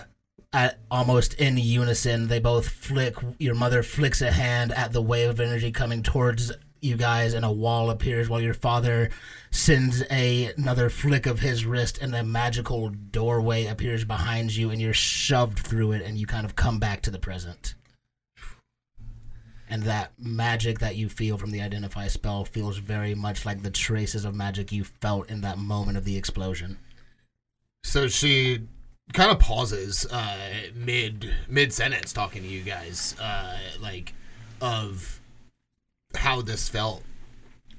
at 0.53 0.79
almost 0.89 1.33
in 1.33 1.57
unison, 1.57 2.29
they 2.29 2.39
both 2.39 2.69
flick. 2.69 3.15
Your 3.37 3.55
mother 3.55 3.83
flicks 3.83 4.21
a 4.21 4.31
hand 4.31 4.71
at 4.71 4.93
the 4.93 5.01
wave 5.01 5.29
of 5.29 5.39
energy 5.41 5.73
coming 5.73 6.01
towards 6.03 6.53
you 6.85 6.95
guys, 6.95 7.33
and 7.33 7.43
a 7.43 7.51
wall 7.51 7.89
appears, 7.89 8.29
while 8.29 8.41
your 8.41 8.53
father 8.53 9.09
sends 9.51 10.03
a, 10.09 10.53
another 10.57 10.89
flick 10.89 11.25
of 11.25 11.39
his 11.39 11.65
wrist, 11.65 11.97
and 11.97 12.15
a 12.15 12.23
magical 12.23 12.89
doorway 12.89 13.65
appears 13.65 14.05
behind 14.05 14.55
you, 14.55 14.69
and 14.69 14.81
you're 14.81 14.93
shoved 14.93 15.59
through 15.59 15.91
it, 15.91 16.01
and 16.01 16.17
you 16.17 16.25
kind 16.25 16.45
of 16.45 16.55
come 16.55 16.79
back 16.79 17.01
to 17.01 17.11
the 17.11 17.19
present 17.19 17.75
and 19.69 19.83
that 19.83 20.11
magic 20.17 20.79
that 20.79 20.95
you 20.95 21.09
feel 21.09 21.37
from 21.37 21.51
the 21.51 21.61
identify 21.61 22.07
spell 22.07 22.45
feels 22.45 22.77
very 22.77 23.15
much 23.15 23.45
like 23.45 23.63
the 23.63 23.71
traces 23.71 24.25
of 24.25 24.35
magic 24.35 24.71
you 24.71 24.83
felt 24.83 25.29
in 25.29 25.41
that 25.41 25.57
moment 25.57 25.97
of 25.97 26.05
the 26.05 26.17
explosion. 26.17 26.77
So 27.83 28.07
she 28.07 28.67
kind 29.13 29.31
of 29.31 29.39
pauses 29.39 30.05
uh, 30.11 30.37
mid 30.73 31.33
mid 31.47 31.73
sentence 31.73 32.13
talking 32.13 32.41
to 32.43 32.47
you 32.47 32.61
guys, 32.61 33.15
uh, 33.19 33.57
like 33.81 34.13
of 34.61 35.19
how 36.15 36.41
this 36.41 36.69
felt. 36.69 37.03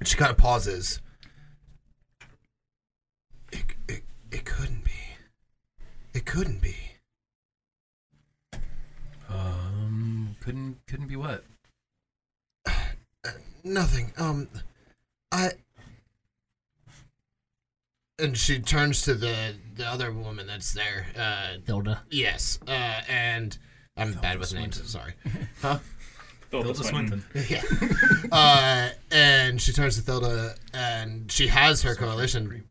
She 0.03 0.15
kind 0.15 0.31
of 0.31 0.37
pauses. 0.37 1.01
It, 3.51 3.63
it, 3.87 4.03
it 4.31 4.45
couldn't 4.45 4.83
be. 4.83 4.91
It 6.13 6.25
couldn't 6.25 6.61
be. 6.61 6.75
Um, 9.29 10.35
couldn't 10.39 10.77
couldn't 10.87 11.07
be 11.07 11.15
what? 11.15 11.43
Nothing. 13.63 14.13
Um, 14.17 14.47
I. 15.31 15.51
And 18.19 18.35
she 18.37 18.59
turns 18.59 19.01
to 19.03 19.13
the 19.13 19.55
the 19.75 19.85
other 19.85 20.11
woman 20.11 20.47
that's 20.47 20.73
there. 20.73 21.07
Uh, 21.17 21.57
Hilda. 21.65 22.03
yes. 22.09 22.59
Uh, 22.67 23.01
and 23.07 23.57
I'm 23.95 24.13
bad 24.13 24.39
with 24.39 24.53
names. 24.53 24.81
Sorry. 24.89 25.13
Huh? 25.61 25.79
Thilda 26.51 26.63
Hilda 26.65 26.83
Swinton. 26.83 27.23
Swinton. 27.31 27.45
yeah. 27.49 27.63
Uh, 28.31 28.89
and 29.09 29.61
she 29.61 29.71
turns 29.71 29.95
to 29.95 30.01
Thilda, 30.01 30.57
and 30.73 31.31
she 31.31 31.47
has 31.47 31.81
her 31.83 31.95
coalition. 31.95 32.65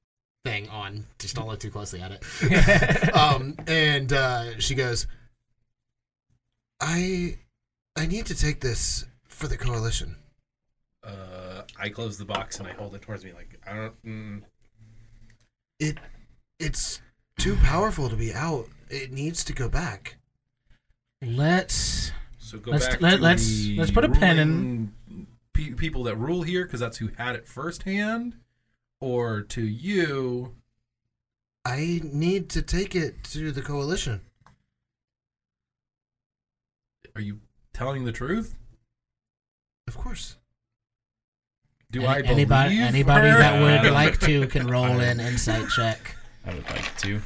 thing 0.45 0.69
on. 0.69 1.07
Just 1.19 1.35
don't 1.35 1.49
look 1.49 1.59
too 1.61 1.71
closely 1.71 2.01
at 2.01 2.13
it. 2.13 3.15
um, 3.17 3.57
and 3.67 4.13
uh, 4.13 4.59
she 4.61 4.75
goes, 4.75 5.07
"I, 6.81 7.39
I 7.97 8.07
need 8.07 8.27
to 8.27 8.35
take 8.35 8.61
this 8.61 9.07
for 9.29 9.49
the 9.49 9.57
coalition." 9.57 10.17
Uh, 11.03 11.63
I 11.79 11.89
close 11.89 12.19
the 12.19 12.25
box 12.25 12.59
and 12.59 12.69
I 12.69 12.73
hold 12.73 12.95
it 12.95 13.03
towards 13.03 13.25
me 13.25 13.33
like 13.33 13.59
I 13.67 13.75
don't. 13.75 14.05
Mm, 14.05 14.43
It, 15.81 15.99
it's 16.59 17.01
too 17.39 17.57
powerful 17.57 18.09
to 18.09 18.17
be 18.17 18.33
out. 18.35 18.67
It 18.91 19.11
needs 19.13 19.43
to 19.45 19.53
go 19.53 19.69
back. 19.69 20.17
Let's 21.23 22.13
so 22.47 22.59
go 22.59 22.71
Let's- 22.71 22.87
back 22.87 23.01
let- 23.03 23.17
to 23.17 23.23
let's- 23.23 23.47
the 23.47 23.77
let's 23.77 23.91
put 23.91 24.05
a 24.05 24.09
pen 24.09 24.39
in- 24.39 25.27
Pe- 25.53 25.71
people 25.73 26.05
that 26.05 26.17
rule 26.17 26.43
here 26.43 26.65
because 26.65 26.81
that's 26.81 26.99
who 26.99 27.09
had 27.17 27.35
it 27.35 27.49
firsthand, 27.49 28.37
or 29.01 29.41
to 29.43 29.63
you. 29.63 30.55
I 31.65 32.01
need 32.05 32.49
to 32.51 32.63
take 32.63 32.95
it 32.95 33.25
to 33.33 33.51
the 33.51 33.63
coalition. 33.63 34.21
Are 37.15 37.21
you 37.23 37.41
telling 37.73 38.05
the 38.05 38.13
truth? 38.13 38.59
Of 39.89 39.97
course. 39.97 40.37
Do 41.91 42.01
Any- 42.01 42.09
I 42.09 42.15
believe 42.21 42.31
anybody 42.33 42.79
anybody 42.79 43.29
her? 43.31 43.39
that 43.39 43.61
would 43.61 43.91
like 43.95 44.21
to 44.21 44.47
can 44.49 44.67
roll 44.67 45.01
an 45.01 45.19
insight 45.21 45.69
check. 45.71 46.15
I 46.45 46.55
would 46.55 46.69
like 46.69 46.97
to. 46.99 47.21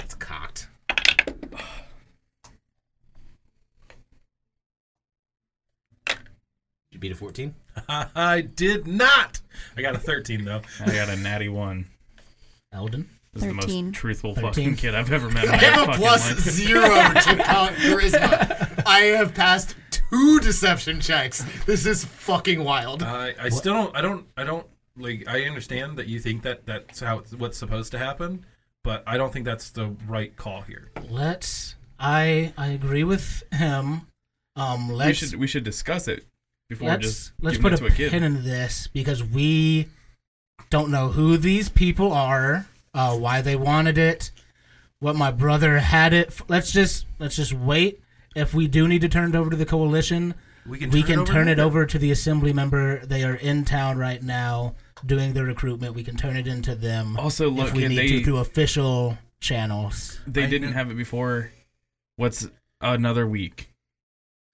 It's 0.00 0.14
cocked. 0.14 0.68
You 6.98 7.00
beat 7.00 7.12
a 7.12 7.14
14? 7.14 7.54
I 7.88 8.40
did 8.40 8.88
not. 8.88 9.40
I 9.76 9.82
got 9.82 9.94
a 9.94 9.98
thirteen 9.98 10.44
though. 10.44 10.62
I 10.84 10.86
got 10.92 11.08
a 11.08 11.14
natty 11.14 11.48
one. 11.48 11.86
Eldon. 12.72 13.08
This 13.32 13.44
is 13.44 13.54
the 13.54 13.60
13. 13.60 13.84
most 13.86 13.94
truthful 13.94 14.34
13. 14.34 14.48
fucking 14.50 14.76
kid 14.76 14.94
I've 14.96 15.12
ever 15.12 15.30
met. 15.30 15.44
in 15.44 15.50
I 15.52 15.56
my 15.58 15.62
have 15.62 15.82
a 15.82 15.86
fucking 15.86 16.00
plus 16.00 16.28
life. 16.28 16.38
zero 16.40 16.82
to 16.82 17.42
count 17.44 17.76
charisma. 17.76 18.82
I 18.84 18.98
have 19.16 19.32
passed 19.32 19.76
two 19.92 20.40
deception 20.40 21.00
checks. 21.00 21.44
This 21.66 21.86
is 21.86 22.04
fucking 22.04 22.64
wild. 22.64 23.04
I, 23.04 23.32
I 23.38 23.48
still 23.50 23.74
don't. 23.74 23.94
I 23.96 24.00
don't. 24.00 24.26
I 24.36 24.42
don't 24.42 24.66
like. 24.96 25.22
I 25.28 25.42
understand 25.42 25.98
that 25.98 26.08
you 26.08 26.18
think 26.18 26.42
that 26.42 26.66
that's 26.66 26.98
how 26.98 27.20
it's, 27.20 27.32
what's 27.32 27.58
supposed 27.58 27.92
to 27.92 27.98
happen, 27.98 28.44
but 28.82 29.04
I 29.06 29.16
don't 29.16 29.32
think 29.32 29.44
that's 29.44 29.70
the 29.70 29.94
right 30.08 30.34
call 30.34 30.62
here. 30.62 30.90
Let's. 31.08 31.76
I 32.00 32.52
I 32.58 32.68
agree 32.68 33.04
with 33.04 33.44
him. 33.52 34.08
Um, 34.56 34.88
We 34.88 34.94
let's 34.96 35.18
should 35.18 35.36
we 35.36 35.46
should 35.46 35.62
discuss 35.62 36.08
it 36.08 36.24
before 36.68 36.88
let's 36.88 37.02
just 37.06 37.32
let's 37.40 37.56
giving 37.56 37.70
put 37.70 37.72
it 37.72 37.84
a, 37.84 37.88
to 37.88 37.92
a 37.92 37.96
kid. 37.96 38.10
pin 38.10 38.22
in 38.22 38.44
this 38.44 38.88
because 38.92 39.24
we 39.24 39.88
don't 40.70 40.90
know 40.90 41.08
who 41.08 41.36
these 41.36 41.68
people 41.68 42.12
are, 42.12 42.66
uh, 42.94 43.16
why 43.16 43.40
they 43.40 43.56
wanted 43.56 43.96
it, 43.96 44.30
what 45.00 45.16
my 45.16 45.30
brother 45.30 45.78
had 45.78 46.12
it. 46.12 46.28
f- 46.28 46.42
Let's 46.48 46.70
just 46.72 47.06
let's 47.18 47.36
just 47.36 47.52
wait. 47.52 48.00
If 48.36 48.52
we 48.54 48.68
do 48.68 48.86
need 48.86 49.00
to 49.00 49.08
turn 49.08 49.30
it 49.30 49.36
over 49.36 49.50
to 49.50 49.56
the 49.56 49.66
coalition, 49.66 50.34
We 50.66 50.78
can. 50.78 50.90
we 50.90 51.00
turn 51.00 51.06
can 51.10 51.18
over 51.20 51.32
turn 51.32 51.46
to 51.46 51.52
it 51.52 51.58
over 51.58 51.86
to 51.86 51.98
the 51.98 52.10
assembly 52.10 52.52
member. 52.52 53.04
They 53.06 53.24
are 53.24 53.34
in 53.34 53.64
town 53.64 53.96
right 53.98 54.22
now 54.22 54.74
doing 55.06 55.32
the 55.32 55.44
recruitment. 55.44 55.94
We 55.94 56.04
can 56.04 56.16
turn 56.16 56.36
it 56.36 56.46
into 56.46 56.74
them. 56.74 57.16
Also, 57.18 57.48
look, 57.48 57.68
if 57.68 57.74
we 57.74 57.88
need 57.88 57.96
they 57.98 58.08
to 58.08 58.24
through 58.24 58.38
official 58.38 59.16
channels. 59.40 60.20
they 60.26 60.44
I 60.44 60.46
didn't 60.46 60.70
know- 60.70 60.76
have 60.76 60.90
it 60.90 60.96
before. 60.96 61.50
What's 62.16 62.46
another 62.80 63.26
week? 63.26 63.70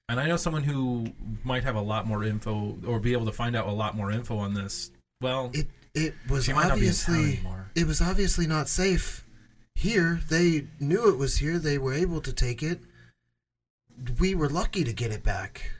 And 0.09 0.21
I 0.21 0.27
know 0.27 0.37
someone 0.37 0.65
who 0.65 1.07
might 1.45 1.65
have 1.65 1.77
a 1.77 1.81
lot 1.81 2.07
more 2.07 2.25
info 2.25 2.77
or 2.87 3.01
be 3.01 3.13
able 3.13 3.27
to 3.27 3.33
find 3.33 3.57
out 3.57 3.67
a 3.67 3.73
lot 3.73 3.97
more 3.97 4.11
info 4.13 4.37
on 4.39 4.55
this. 4.55 4.91
Well, 5.21 5.51
It 5.55 5.69
it 5.95 6.15
was 6.29 6.45
she 6.45 6.53
might 6.53 6.69
not 6.69 6.79
be 6.79 6.89
in 6.89 6.93
town 6.93 7.15
obviously 7.17 7.41
it 7.75 7.87
was 7.87 8.01
obviously 8.01 8.47
not 8.47 8.69
safe 8.69 9.25
here. 9.75 10.21
They 10.29 10.67
knew 10.79 11.09
it 11.09 11.17
was 11.17 11.39
here. 11.39 11.59
They 11.59 11.79
were 11.79 11.95
able 11.95 12.21
to 12.21 12.33
take 12.33 12.63
it. 12.63 12.81
We 14.19 14.35
were 14.35 14.49
lucky 14.49 14.85
to 14.85 14.93
get 14.93 15.11
it 15.13 15.23
back. 15.23 15.71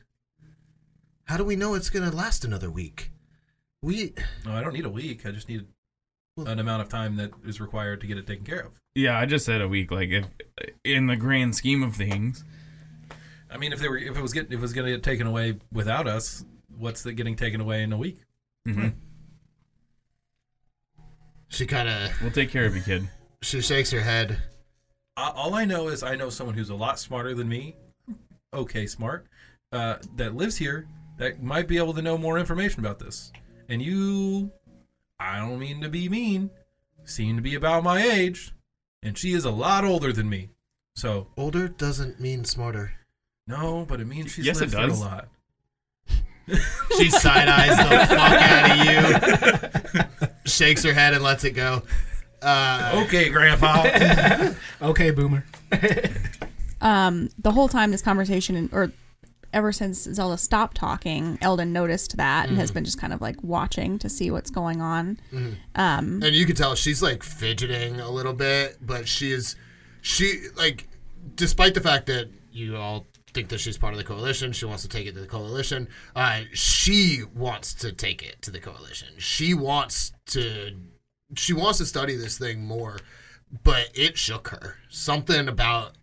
How 1.25 1.37
do 1.37 1.45
we 1.45 1.57
know 1.57 1.75
it's 1.75 1.91
going 1.91 2.09
to 2.09 2.15
last 2.17 2.45
another 2.45 2.71
week? 2.71 3.11
We 3.83 4.15
No, 4.47 4.53
I 4.53 4.63
don't 4.63 4.73
need 4.73 4.85
a 4.87 4.91
week. 4.91 5.27
I 5.27 5.33
just 5.33 5.49
need 5.49 5.67
Well- 6.37 6.49
an 6.49 6.59
amount 6.59 6.81
of 6.83 6.89
time 6.89 7.17
that 7.17 7.33
is 7.45 7.61
required 7.61 8.01
to 8.01 8.07
get 8.07 8.17
it 8.19 8.27
taken 8.27 8.45
care 8.45 8.61
of. 8.61 8.73
Yeah, 8.95 9.19
I 9.19 9.27
just 9.27 9.45
said 9.45 9.61
a 9.61 9.69
week. 9.69 9.91
Like 9.91 10.11
if 10.11 10.27
in 10.85 11.09
the 11.09 11.17
grand 11.17 11.55
scheme 11.57 11.83
of 11.83 11.95
things, 11.97 12.45
I 13.55 13.57
mean, 13.57 13.73
if 13.73 13.79
they 13.79 13.89
were, 13.89 13.97
if 13.97 14.17
it 14.17 14.21
was 14.21 14.33
get, 14.33 14.47
if 14.47 14.55
it 14.55 14.61
was 14.61 14.73
going 14.73 14.87
to 14.87 14.93
get 14.93 15.05
taken 15.05 15.29
away 15.29 15.57
without 15.73 16.09
us, 16.09 16.45
what's 16.77 17.07
it 17.07 17.15
getting 17.15 17.37
taken 17.37 17.61
away 17.61 17.85
in 17.85 17.93
a 17.93 17.97
week? 17.97 18.19
mhm. 18.67 18.95
she 21.49 21.67
kind 21.67 21.89
of 21.89 22.11
we'll 22.21 22.33
take 22.33 22.51
care 22.51 22.65
of 22.65 22.75
you, 22.75 22.83
kid. 22.83 23.09
she 23.43 23.61
shakes 23.61 23.93
her 23.93 24.01
head. 24.01 24.43
Uh, 25.17 25.31
all 25.35 25.55
I 25.55 25.65
know 25.65 25.89
is 25.89 26.03
I 26.03 26.17
know 26.17 26.31
someone 26.31 26.57
who's 26.57 26.71
a 26.71 26.75
lot 26.75 26.99
smarter 26.99 27.33
than 27.35 27.49
me, 27.49 27.77
okay, 28.53 28.87
smart, 28.87 29.27
uh, 29.71 29.97
that 30.17 30.35
lives 30.35 30.57
here 30.57 30.89
that 31.19 31.41
might 31.41 31.69
be 31.69 31.77
able 31.79 31.95
to 31.95 32.03
know 32.03 32.19
more 32.19 32.39
information 32.39 32.81
about 32.81 32.99
this. 32.99 33.31
And 33.69 33.81
you, 33.81 34.51
I 35.21 35.39
don't 35.39 35.61
mean 35.61 35.81
to 35.83 35.89
be 35.89 36.09
mean, 36.09 36.51
seem 37.05 37.37
to 37.37 37.43
be 37.43 37.55
about 37.55 37.85
my 37.85 38.03
age, 38.03 38.53
and 39.05 39.17
she 39.17 39.33
is 39.33 39.45
a 39.45 39.51
lot 39.51 39.85
older 39.85 40.13
than 40.13 40.29
me. 40.29 40.51
So 40.97 41.29
Older 41.37 41.69
doesn't 41.69 42.19
mean 42.19 42.45
smarter. 42.45 42.93
No, 43.47 43.85
but 43.89 44.01
it 44.01 44.07
means 44.07 44.33
she's 44.33 44.47
Yes, 44.47 44.61
lived 44.61 44.73
through 44.73 44.89
does. 44.89 45.01
a 45.01 45.05
lot. 45.05 45.29
She 46.99 47.09
side 47.11 47.49
eyes 47.49 47.77
the 47.79 47.85
fuck 48.15 48.21
out 48.21 48.71
of 49.97 50.05
you, 50.45 50.51
shakes 50.51 50.83
her 50.85 50.93
head 50.93 51.15
and 51.15 51.25
lets 51.25 51.43
it 51.45 51.53
go. 51.53 51.83
Uh, 52.43 53.03
Okay, 53.07 53.31
Grandpa. 53.31 54.51
Okay, 54.83 55.11
boomer. 55.11 55.45
Um, 56.83 57.31
the 57.39 57.51
whole 57.53 57.69
time 57.69 57.91
this 57.93 58.03
conversation, 58.03 58.69
or 58.73 58.93
ever 59.55 59.73
since 59.73 60.01
Zelda 60.03 60.37
stopped 60.37 60.77
talking, 60.77 61.39
Eldon 61.41 61.73
noticed 61.73 62.19
that 62.19 62.49
and 62.49 62.59
has 62.59 62.71
been 62.71 62.85
just 62.85 63.01
kind 63.01 63.13
of 63.15 63.23
like 63.23 63.43
watching 63.43 63.99
to 64.01 64.11
see 64.11 64.31
what's 64.31 64.51
going 64.51 64.83
on. 64.83 65.19
Um, 65.75 66.21
and 66.23 66.35
you 66.35 66.45
can 66.45 66.57
tell 66.57 66.75
she's 66.75 67.03
like 67.03 67.23
fidgeting 67.23 68.01
a 68.01 68.11
little 68.11 68.35
bit, 68.35 68.77
but 68.83 69.09
she 69.09 69.33
is, 69.33 69.57
she 70.03 70.43
like, 70.57 70.89
despite 71.37 71.73
the 71.73 71.81
fact 71.81 72.07
that 72.07 72.29
you 72.53 72.77
all 72.77 73.07
think 73.35 73.49
that 73.49 73.59
she's 73.59 73.77
part 73.77 73.93
of 73.93 73.99
the 73.99 74.05
coalition, 74.05 74.53
she 74.53 74.65
wants 74.65 74.83
to 74.83 74.89
take 74.89 75.07
it 75.07 75.15
to 75.15 75.21
the 75.21 75.27
coalition. 75.27 75.89
Uh, 76.15 76.43
she 76.53 77.23
wants 77.35 77.75
to 77.75 77.93
take 77.93 78.23
it 78.23 78.41
to 78.43 78.51
the 78.51 78.61
coalition. 78.61 79.09
She 79.19 79.53
wants 79.53 80.13
to, 80.27 80.77
she 81.37 81.53
wants 81.53 81.79
to 81.79 81.87
study 81.87 82.17
this 82.17 82.39
thing 82.39 82.65
more, 82.65 82.99
but 83.65 83.91
it 83.95 84.17
shook 84.17 84.49
her. 84.49 84.77
Something 84.89 85.49
about 85.49 85.97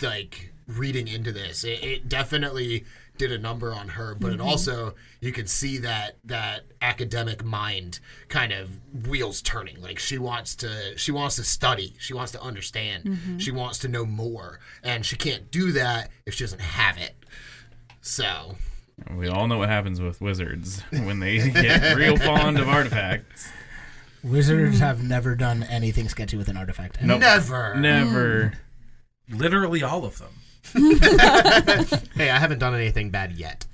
like 0.00 0.52
reading 0.66 1.08
into 1.08 1.32
this, 1.32 1.64
it, 1.64 1.82
it 1.82 2.08
definitely 2.08 2.84
did 3.28 3.38
a 3.38 3.38
number 3.38 3.72
on 3.72 3.88
her 3.88 4.14
but 4.14 4.32
it 4.32 4.38
mm-hmm. 4.38 4.48
also 4.48 4.94
you 5.20 5.30
can 5.30 5.46
see 5.46 5.78
that 5.78 6.16
that 6.24 6.64
academic 6.80 7.44
mind 7.44 8.00
kind 8.28 8.52
of 8.52 8.68
wheels 9.06 9.40
turning. 9.40 9.80
Like 9.80 9.98
she 9.98 10.18
wants 10.18 10.56
to 10.56 10.98
she 10.98 11.12
wants 11.12 11.36
to 11.36 11.44
study. 11.44 11.94
She 11.98 12.12
wants 12.12 12.32
to 12.32 12.42
understand. 12.42 13.04
Mm-hmm. 13.04 13.38
She 13.38 13.52
wants 13.52 13.78
to 13.78 13.88
know 13.88 14.04
more. 14.04 14.58
And 14.82 15.06
she 15.06 15.16
can't 15.16 15.50
do 15.50 15.72
that 15.72 16.10
if 16.26 16.34
she 16.34 16.44
doesn't 16.44 16.60
have 16.60 16.98
it. 16.98 17.14
So. 18.00 18.56
We 19.16 19.28
all 19.28 19.46
know 19.46 19.58
what 19.58 19.68
happens 19.68 20.00
with 20.00 20.20
wizards 20.20 20.80
when 20.90 21.20
they 21.20 21.50
get 21.50 21.96
real 21.96 22.16
fond 22.16 22.58
of 22.58 22.68
artifacts. 22.68 23.48
Wizards 24.22 24.76
mm. 24.76 24.80
have 24.80 25.02
never 25.02 25.34
done 25.34 25.62
anything 25.64 26.08
sketchy 26.08 26.36
with 26.36 26.48
an 26.48 26.56
artifact. 26.56 27.00
Nope. 27.02 27.20
never. 27.20 27.74
Never. 27.74 28.52
Mm. 29.30 29.38
Literally 29.38 29.82
all 29.82 30.04
of 30.04 30.18
them. 30.18 30.32
hey 32.14 32.30
i 32.30 32.38
haven't 32.38 32.58
done 32.58 32.74
anything 32.74 33.10
bad 33.10 33.32
yet 33.32 33.66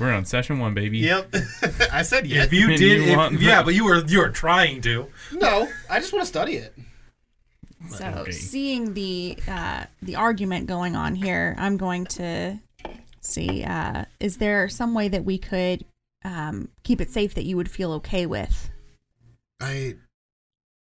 We're 0.00 0.12
on 0.12 0.24
session 0.24 0.58
one, 0.58 0.74
baby. 0.74 0.98
yep 0.98 1.32
i 1.92 2.02
said 2.02 2.26
yet 2.26 2.46
If 2.46 2.52
you 2.52 2.68
And 2.68 2.78
did, 2.78 3.02
you 3.04 3.10
if- 3.12 3.16
want- 3.16 3.40
yeah, 3.40 3.62
but 3.62 3.74
you 3.74 3.84
were 3.84 4.04
you 4.06 4.18
were 4.18 4.28
trying 4.30 4.80
to. 4.82 5.06
no 5.32 5.68
i 5.90 5.98
just 6.00 6.12
want 6.12 6.22
to 6.22 6.28
study 6.28 6.56
it 6.56 6.74
So, 7.90 8.06
Okay. 8.06 8.32
seeing 8.32 8.94
the 8.94 9.38
uh, 9.48 9.84
the 10.02 10.16
argument 10.16 10.66
going 10.66 10.96
on 10.96 11.14
here, 11.14 11.54
I'm 11.58 11.76
going 11.76 12.04
to 12.18 12.58
see. 13.20 13.62
Uh, 13.64 14.06
is 14.18 14.38
there 14.38 14.68
some 14.68 14.92
way 14.94 15.08
that 15.08 15.24
we 15.24 15.38
could 15.38 15.84
um, 16.24 16.68
keep 16.82 17.00
it 17.00 17.10
safe 17.10 17.34
that 17.34 17.44
you 17.44 17.56
would 17.56 17.70
feel 17.70 17.92
okay 18.00 18.26
with? 18.26 18.70
i 19.60 19.94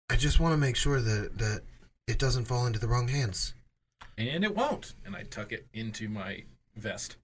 i 0.09 0.15
just 0.15 0.39
want 0.39 0.53
to 0.53 0.57
make 0.57 0.75
sure 0.75 1.01
that 1.01 1.37
that 1.37 1.61
it 2.07 2.17
doesn't 2.19 2.45
fall 2.45 2.65
into 2.67 2.79
the 2.79 2.87
wrong 2.87 3.07
hands 3.07 3.53
And 4.17 4.43
it 4.43 4.55
won't. 4.55 4.93
And 5.05 5.15
I 5.15 5.23
tuck 5.23 5.51
it 5.51 5.67
into 5.73 6.07
my 6.07 6.43
vest. 6.75 7.17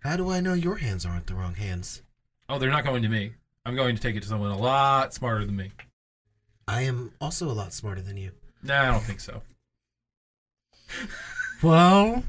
how 0.00 0.16
do 0.16 0.30
i 0.30 0.40
know 0.40 0.54
your 0.54 0.76
hands 0.76 1.04
aren't 1.06 1.26
the 1.26 1.34
wrong 1.34 1.54
hands 1.56 2.02
Oh, 2.48 2.58
they're 2.58 2.70
not 2.70 2.84
going 2.84 3.02
to 3.02 3.08
me. 3.08 3.32
I'm 3.64 3.76
going 3.76 3.96
to 3.96 4.02
take 4.02 4.14
it 4.16 4.22
to 4.24 4.28
someone 4.28 4.50
a 4.50 4.58
lot 4.58 5.14
smarter 5.14 5.44
than 5.46 5.56
me. 5.56 5.72
i 6.68 6.82
am 6.82 7.12
also 7.20 7.48
a 7.50 7.54
lot 7.54 7.72
smarter 7.72 8.02
than 8.02 8.16
you 8.16 8.32
Nah, 8.62 8.82
I 8.82 8.86
don't 8.92 9.02
think 9.02 9.20
so. 9.20 9.42
Well, 11.62 12.24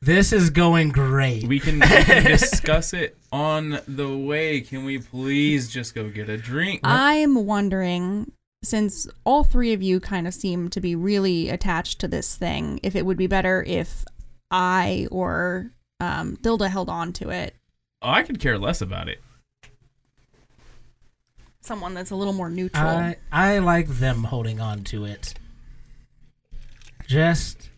This 0.00 0.32
is 0.32 0.50
going 0.50 0.90
great. 0.90 1.48
We 1.48 1.58
can, 1.58 1.80
we 1.80 1.86
can 1.86 2.24
discuss 2.24 2.92
it 2.92 3.16
on 3.32 3.80
the 3.88 4.14
way. 4.16 4.60
Can 4.60 4.84
we 4.84 4.98
please 4.98 5.68
just 5.70 5.94
go 5.94 6.08
get 6.10 6.28
a 6.28 6.36
drink? 6.36 6.80
I'm 6.84 7.46
wondering, 7.46 8.30
since 8.66 9.06
all 9.24 9.44
three 9.44 9.72
of 9.72 9.82
you 9.82 10.00
kind 10.00 10.26
of 10.26 10.34
seem 10.34 10.68
to 10.70 10.80
be 10.80 10.94
really 10.94 11.48
attached 11.48 12.00
to 12.00 12.08
this 12.08 12.36
thing, 12.36 12.80
if 12.82 12.96
it 12.96 13.06
would 13.06 13.16
be 13.16 13.26
better 13.26 13.62
if 13.66 14.04
I 14.50 15.08
or 15.10 15.70
um, 16.00 16.36
Thilda 16.36 16.68
held 16.68 16.88
on 16.88 17.12
to 17.14 17.30
it. 17.30 17.54
oh, 18.02 18.10
I 18.10 18.22
could 18.22 18.40
care 18.40 18.58
less 18.58 18.80
about 18.82 19.08
it. 19.08 19.20
Someone 21.60 21.94
that's 21.94 22.10
a 22.10 22.16
little 22.16 22.32
more 22.32 22.50
neutral. 22.50 22.86
I 22.86 23.16
I 23.32 23.58
like 23.58 23.88
them 23.88 24.24
holding 24.24 24.60
on 24.60 24.84
to 24.84 25.04
it. 25.04 25.34
Just 27.08 27.70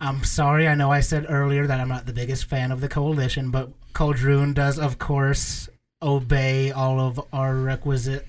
I'm 0.00 0.24
sorry, 0.24 0.66
I 0.68 0.74
know 0.74 0.90
I 0.90 1.00
said 1.00 1.26
earlier 1.28 1.66
that 1.66 1.80
I'm 1.80 1.88
not 1.88 2.06
the 2.06 2.12
biggest 2.12 2.44
fan 2.44 2.72
of 2.72 2.80
the 2.80 2.88
coalition, 2.88 3.50
but 3.50 3.70
Coldrune 3.92 4.54
does 4.54 4.78
of 4.78 4.98
course 4.98 5.68
obey 6.02 6.70
all 6.70 7.00
of 7.00 7.20
our 7.32 7.54
requisite 7.56 8.26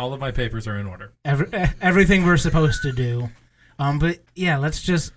All 0.00 0.12
of 0.14 0.20
my 0.20 0.30
papers 0.30 0.66
are 0.66 0.78
in 0.78 0.86
order. 0.86 1.12
every, 1.24 1.46
everything 1.80 2.24
we're 2.24 2.36
supposed 2.38 2.80
to 2.82 2.92
do. 2.92 3.28
Um 3.78 3.98
but 3.98 4.20
yeah, 4.34 4.56
let's 4.56 4.82
just 4.82 5.12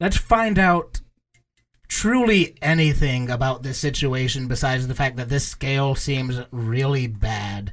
let's 0.00 0.16
find 0.16 0.58
out 0.58 1.00
truly 1.88 2.56
anything 2.62 3.30
about 3.30 3.62
this 3.62 3.78
situation 3.78 4.48
besides 4.48 4.88
the 4.88 4.94
fact 4.94 5.16
that 5.16 5.28
this 5.28 5.46
scale 5.46 5.94
seems 5.94 6.40
really 6.50 7.06
bad 7.06 7.72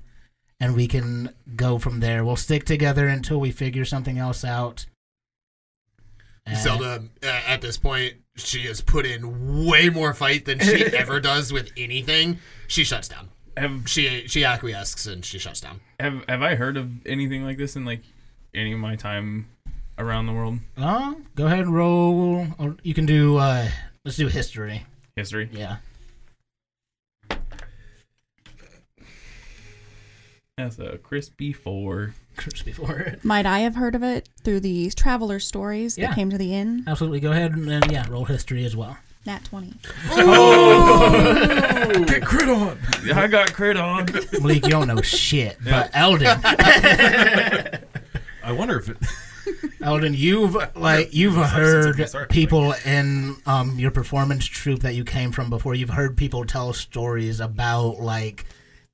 and 0.59 0.75
we 0.75 0.87
can 0.87 1.33
go 1.55 1.79
from 1.79 1.99
there. 1.99 2.23
We'll 2.23 2.35
stick 2.35 2.65
together 2.65 3.07
until 3.07 3.39
we 3.39 3.51
figure 3.51 3.85
something 3.85 4.17
else 4.17 4.43
out. 4.43 4.85
And- 6.45 6.57
Zelda, 6.57 7.03
uh, 7.23 7.41
at 7.47 7.61
this 7.61 7.77
point, 7.77 8.15
she 8.35 8.63
has 8.67 8.81
put 8.81 9.05
in 9.05 9.65
way 9.65 9.89
more 9.89 10.13
fight 10.13 10.45
than 10.45 10.59
she 10.59 10.83
ever 10.95 11.19
does 11.19 11.53
with 11.53 11.71
anything. 11.77 12.39
She 12.67 12.83
shuts 12.83 13.07
down. 13.07 13.29
Have, 13.59 13.87
She 13.89 14.27
she 14.27 14.43
acquiesces 14.45 15.05
and 15.07 15.23
she 15.25 15.37
shuts 15.39 15.61
down. 15.61 15.79
have 15.99 16.23
have 16.27 16.41
I 16.41 16.55
heard 16.55 16.77
of 16.77 17.05
anything 17.05 17.43
like 17.43 17.57
this 17.57 17.75
in 17.75 17.85
like 17.85 18.01
any 18.53 18.71
of 18.73 18.79
my 18.79 18.95
time 18.95 19.47
around 19.97 20.25
the 20.27 20.33
world? 20.33 20.59
Uh, 20.77 21.13
go 21.35 21.45
ahead 21.45 21.59
and 21.59 21.75
roll. 21.75 22.47
Or 22.57 22.75
you 22.83 22.93
can 22.93 23.05
do. 23.05 23.37
uh 23.37 23.67
Let's 24.05 24.17
do 24.17 24.27
history. 24.27 24.85
History. 25.15 25.49
Yeah. 25.51 25.77
That's 30.57 30.77
a 30.79 30.97
crispy 30.97 31.53
four. 31.53 32.13
Crispy 32.35 32.71
four. 32.73 33.15
Might 33.23 33.45
I 33.45 33.59
have 33.59 33.75
heard 33.75 33.95
of 33.95 34.03
it 34.03 34.27
through 34.43 34.59
these 34.61 34.93
traveler 34.93 35.39
stories 35.39 35.97
Yeah. 35.97 36.07
that 36.07 36.15
came 36.15 36.29
to 36.31 36.37
the 36.37 36.53
inn? 36.53 36.83
Absolutely. 36.87 37.19
Go 37.21 37.31
ahead 37.31 37.53
and 37.53 37.69
uh, 37.83 37.87
yeah, 37.89 38.05
roll 38.09 38.25
history 38.25 38.65
as 38.65 38.75
well. 38.75 38.97
Nat 39.25 39.43
20. 39.45 39.73
Get 42.05 42.25
crit 42.25 42.49
on. 42.49 42.77
I 43.13 43.27
got 43.27 43.53
crit 43.53 43.77
on. 43.77 44.05
Malik, 44.39 44.63
you 44.65 44.71
don't 44.71 44.87
know 44.87 45.01
shit, 45.01 45.57
but 45.63 45.91
Eldon, 45.93 46.39
I 46.43 47.81
wonder 48.51 48.79
if 48.79 48.89
it. 48.89 48.97
Eldon, 49.81 50.13
you've 50.13 50.55
like 50.75 51.13
you've 51.13 51.33
Sorry, 51.33 51.47
heard 51.49 52.09
sorry. 52.09 52.27
people 52.27 52.73
in 52.85 53.35
um 53.45 53.77
your 53.79 53.91
performance 53.91 54.45
troupe 54.45 54.81
that 54.81 54.95
you 54.95 55.03
came 55.03 55.31
from 55.31 55.49
before. 55.49 55.75
You've 55.75 55.89
heard 55.89 56.17
people 56.17 56.45
tell 56.45 56.73
stories 56.73 57.39
about 57.39 57.99
like 57.99 58.45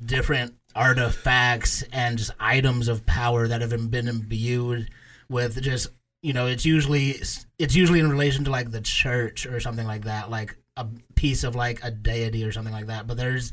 different 0.04 0.56
artifacts 0.76 1.84
and 1.94 2.18
just 2.18 2.32
items 2.40 2.88
of 2.88 3.06
power 3.06 3.48
that 3.48 3.62
have 3.62 3.92
been 3.92 4.08
imbued 4.08 4.90
with 5.30 5.62
just 5.62 5.88
you 6.26 6.34
know 6.34 6.48
it's 6.48 6.66
usually 6.66 7.22
it's 7.60 7.76
usually 7.76 8.00
in 8.00 8.10
relation 8.10 8.44
to 8.44 8.50
like 8.50 8.72
the 8.72 8.82
church 8.82 9.46
or 9.46 9.60
something 9.60 9.86
like 9.86 10.06
that 10.06 10.32
like 10.32 10.58
a 10.76 10.88
piece 11.16 11.44
of 11.44 11.56
like 11.56 11.80
a 11.84 11.92
deity 11.92 12.44
or 12.44 12.52
something 12.52 12.74
like 12.74 12.88
that. 12.88 13.08
But 13.08 13.18
there's 13.18 13.52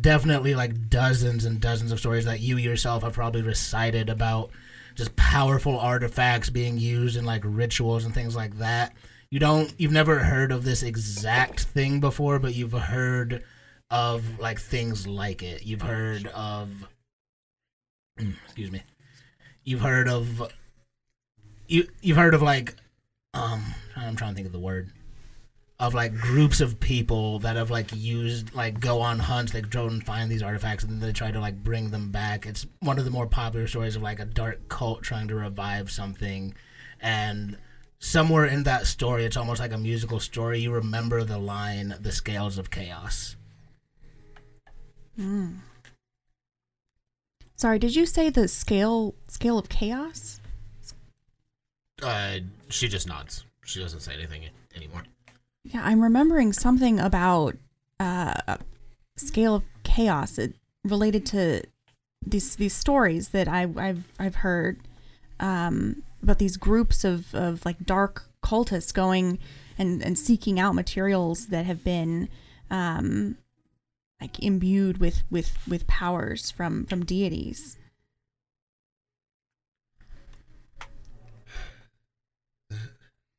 definitely 0.00 0.54
like 0.54 0.88
dozens 0.88 1.44
and 1.44 1.60
dozens 1.60 1.92
of 1.92 2.00
stories 2.00 2.24
that 2.24 2.40
you 2.40 2.56
yourself 2.56 3.02
have 3.02 3.12
probably 3.12 3.42
recited 3.42 4.08
about 4.08 4.50
just 4.94 5.14
powerful 5.14 5.78
artifacts 5.78 6.50
being 6.50 6.78
used 6.78 7.16
in 7.16 7.24
like 7.24 7.42
rituals 7.44 8.04
and 8.04 8.14
things 8.14 8.34
like 8.34 8.58
that. 8.58 8.94
You 9.30 9.38
don't 9.38 9.72
you've 9.78 9.92
never 9.92 10.20
heard 10.20 10.52
of 10.52 10.64
this 10.64 10.82
exact 10.82 11.60
thing 11.60 12.00
before 12.00 12.38
but 12.38 12.54
you've 12.54 12.72
heard 12.72 13.44
of 13.90 14.38
like 14.40 14.58
things 14.58 15.06
like 15.06 15.42
it. 15.42 15.66
You've 15.66 15.82
heard 15.82 16.26
of 16.28 16.70
excuse 18.18 18.72
me. 18.72 18.82
You've 19.64 19.82
heard 19.82 20.08
of 20.08 20.50
you 21.68 21.88
you've 22.00 22.16
heard 22.16 22.34
of 22.34 22.42
like 22.42 22.74
um 23.34 23.74
i'm 23.96 24.16
trying 24.16 24.32
to 24.32 24.34
think 24.34 24.46
of 24.46 24.52
the 24.52 24.58
word 24.58 24.90
of 25.78 25.92
like 25.92 26.14
groups 26.14 26.60
of 26.60 26.80
people 26.80 27.38
that 27.40 27.56
have 27.56 27.70
like 27.70 27.90
used 27.94 28.54
like 28.54 28.80
go 28.80 29.00
on 29.00 29.18
hunts 29.18 29.52
they 29.52 29.60
go 29.60 29.86
and 29.86 30.04
find 30.04 30.30
these 30.30 30.42
artifacts 30.42 30.82
and 30.84 30.92
then 30.92 31.00
they 31.00 31.12
try 31.12 31.30
to 31.30 31.40
like 31.40 31.62
bring 31.62 31.90
them 31.90 32.10
back. 32.10 32.46
It's 32.46 32.66
one 32.80 32.98
of 32.98 33.04
the 33.04 33.10
more 33.10 33.26
popular 33.26 33.66
stories 33.66 33.94
of 33.94 34.02
like 34.02 34.18
a 34.18 34.24
dark 34.24 34.68
cult 34.68 35.02
trying 35.02 35.28
to 35.28 35.34
revive 35.34 35.90
something. 35.90 36.54
And 37.00 37.58
somewhere 37.98 38.46
in 38.46 38.62
that 38.62 38.86
story 38.86 39.26
it's 39.26 39.36
almost 39.36 39.60
like 39.60 39.72
a 39.72 39.78
musical 39.78 40.18
story. 40.18 40.60
You 40.60 40.72
remember 40.72 41.24
the 41.24 41.38
line 41.38 41.94
the 42.00 42.12
scales 42.12 42.56
of 42.56 42.70
chaos. 42.70 43.36
Sorry, 47.56 47.78
did 47.78 47.94
you 47.94 48.06
say 48.06 48.30
the 48.30 48.48
scale 48.48 49.14
scale 49.28 49.58
of 49.58 49.68
chaos? 49.68 50.40
Uh, 52.02 52.38
she 52.68 52.88
just 52.88 53.08
nods. 53.08 53.44
She 53.64 53.80
doesn't 53.80 54.00
say 54.00 54.14
anything 54.14 54.42
anymore. 54.74 55.04
Yeah, 55.64 55.82
I'm 55.84 56.02
remembering 56.02 56.52
something 56.52 57.00
about 57.00 57.56
uh, 57.98 58.58
scale 59.16 59.56
of 59.56 59.62
chaos 59.82 60.38
it, 60.38 60.54
related 60.84 61.26
to 61.26 61.62
these 62.24 62.56
these 62.56 62.74
stories 62.74 63.30
that 63.30 63.48
I, 63.48 63.68
I've 63.76 64.04
I've 64.18 64.36
heard 64.36 64.80
um, 65.40 66.02
about 66.22 66.38
these 66.38 66.56
groups 66.56 67.04
of, 67.04 67.34
of 67.34 67.64
like 67.64 67.84
dark 67.84 68.28
cultists 68.42 68.92
going 68.92 69.38
and, 69.78 70.02
and 70.02 70.18
seeking 70.18 70.58
out 70.58 70.74
materials 70.74 71.46
that 71.48 71.66
have 71.66 71.84
been 71.84 72.28
um, 72.70 73.36
like 74.20 74.38
imbued 74.40 74.98
with, 74.98 75.22
with, 75.30 75.56
with 75.68 75.86
powers 75.86 76.50
from, 76.50 76.84
from 76.86 77.04
deities. 77.04 77.76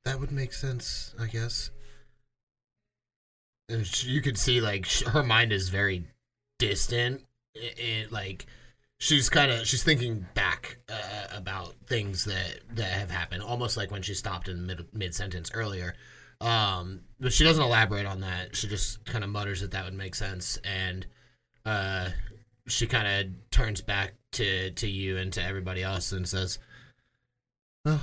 That 0.08 0.22
would 0.22 0.32
make 0.32 0.54
sense, 0.54 1.14
I 1.20 1.26
guess. 1.26 1.70
And 3.68 3.86
sh- 3.86 4.06
you 4.06 4.22
could 4.22 4.38
see, 4.38 4.62
like, 4.62 4.86
sh- 4.86 5.04
her 5.04 5.22
mind 5.22 5.52
is 5.52 5.68
very 5.68 6.06
distant. 6.60 7.26
It, 7.54 7.78
it 7.78 8.12
like, 8.14 8.46
she's 9.00 9.28
kind 9.30 9.52
of 9.52 9.68
she's 9.68 9.84
thinking 9.84 10.26
back 10.34 10.78
uh, 10.88 11.36
about 11.36 11.74
things 11.88 12.24
that 12.24 12.62
that 12.76 12.90
have 12.90 13.12
happened, 13.12 13.44
almost 13.44 13.76
like 13.76 13.92
when 13.92 14.02
she 14.02 14.14
stopped 14.14 14.48
in 14.48 14.66
mid 14.66 14.86
mid 14.94 15.14
sentence 15.14 15.52
earlier. 15.54 15.94
Um, 16.40 17.02
but 17.20 17.34
she 17.34 17.44
doesn't 17.44 17.62
elaborate 17.62 18.06
on 18.06 18.22
that. 18.22 18.56
She 18.56 18.70
just 18.70 19.04
kind 19.04 19.26
of 19.26 19.30
mutters 19.30 19.60
that 19.60 19.72
that 19.72 19.84
would 19.84 19.94
make 19.94 20.16
sense, 20.16 20.58
and 20.64 21.06
uh, 21.66 22.12
she 22.66 22.88
kind 22.88 23.08
of 23.28 23.52
turns 23.52 23.82
back 23.82 24.14
to 24.32 24.72
to 24.72 24.88
you 24.88 25.18
and 25.18 25.34
to 25.34 25.44
everybody 25.44 25.84
else 25.84 26.14
and 26.14 26.26
says, 26.26 26.60
"Well, 27.84 28.00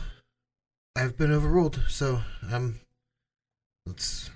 I've 0.97 1.17
been 1.17 1.33
overruled, 1.33 1.83
so 1.89 2.23
um, 2.51 2.81
let's 3.87 4.31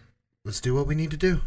let's 0.44 0.60
do 0.60 0.74
what 0.74 0.86
we 0.86 0.94
need 0.94 1.10
to 1.12 1.16
do." 1.16 1.42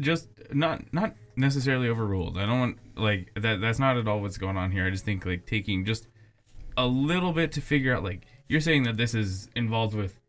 just 0.00 0.28
not 0.52 0.92
not 0.92 1.14
necessarily 1.36 1.88
overruled. 1.88 2.38
I 2.38 2.46
don't 2.46 2.58
want 2.58 2.78
like 2.96 3.32
that. 3.34 3.60
That's 3.60 3.78
not 3.78 3.96
at 3.96 4.08
all 4.08 4.20
what's 4.20 4.38
going 4.38 4.56
on 4.56 4.70
here. 4.72 4.86
I 4.86 4.90
just 4.90 5.04
think 5.04 5.24
like 5.24 5.46
taking 5.46 5.84
just 5.84 6.06
a 6.76 6.86
little 6.86 7.32
bit 7.32 7.52
to 7.52 7.60
figure 7.60 7.94
out. 7.94 8.02
Like 8.02 8.26
you're 8.48 8.60
saying 8.60 8.84
that 8.84 8.96
this 8.96 9.14
is 9.14 9.48
involved 9.54 9.94
with 9.94 10.20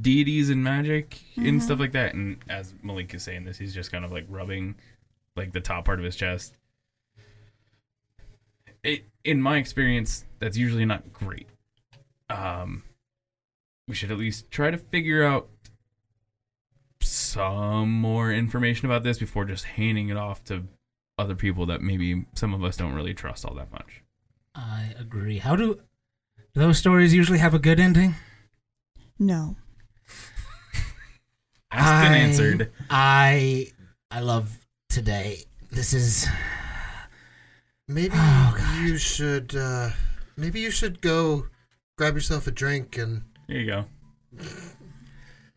deities 0.00 0.50
and 0.50 0.62
magic 0.62 1.20
and 1.36 1.62
stuff 1.62 1.78
like 1.78 1.92
that. 1.92 2.14
And 2.14 2.38
as 2.48 2.74
Malik 2.82 3.12
is 3.14 3.22
saying 3.22 3.44
this, 3.44 3.58
he's 3.58 3.74
just 3.74 3.92
kind 3.92 4.04
of 4.04 4.12
like 4.12 4.26
rubbing 4.28 4.76
like 5.36 5.52
the 5.52 5.60
top 5.60 5.84
part 5.84 5.98
of 5.98 6.04
his 6.04 6.16
chest. 6.16 6.54
It, 8.82 9.04
in 9.24 9.40
my 9.40 9.58
experience, 9.58 10.24
that's 10.40 10.56
usually 10.56 10.84
not 10.84 11.12
great. 11.12 11.48
Um, 12.32 12.82
we 13.88 13.94
should 13.94 14.10
at 14.10 14.18
least 14.18 14.50
try 14.50 14.70
to 14.70 14.78
figure 14.78 15.22
out 15.24 15.48
some 17.00 17.90
more 17.90 18.32
information 18.32 18.86
about 18.86 19.02
this 19.02 19.18
before 19.18 19.44
just 19.44 19.64
handing 19.64 20.08
it 20.08 20.16
off 20.16 20.44
to 20.44 20.64
other 21.18 21.34
people 21.34 21.66
that 21.66 21.82
maybe 21.82 22.24
some 22.34 22.54
of 22.54 22.62
us 22.64 22.76
don't 22.76 22.94
really 22.94 23.12
trust 23.14 23.44
all 23.44 23.54
that 23.54 23.70
much. 23.72 24.02
i 24.54 24.94
agree 24.98 25.38
how 25.38 25.56
do, 25.56 25.74
do 26.54 26.60
those 26.60 26.78
stories 26.78 27.12
usually 27.14 27.38
have 27.38 27.54
a 27.54 27.58
good 27.58 27.78
ending 27.80 28.14
No. 29.18 29.56
Asked 31.72 32.06
and 32.06 32.14
I- 32.14 32.18
answered. 32.18 32.72
i 32.90 33.66
i 34.10 34.20
love 34.20 34.58
today 34.88 35.44
this 35.70 35.92
is 35.92 36.26
Maybe 37.88 38.14
Oh, 38.16 38.80
you 38.84 38.96
should 38.96 39.54
uh, 39.56 39.90
maybe 40.36 40.60
you 40.60 40.70
should 40.70 41.00
go 41.00 41.46
grab 42.02 42.14
yourself 42.16 42.48
a 42.48 42.50
drink 42.50 42.98
and 42.98 43.22
there 43.46 43.58
you 43.58 43.66
go. 43.66 43.84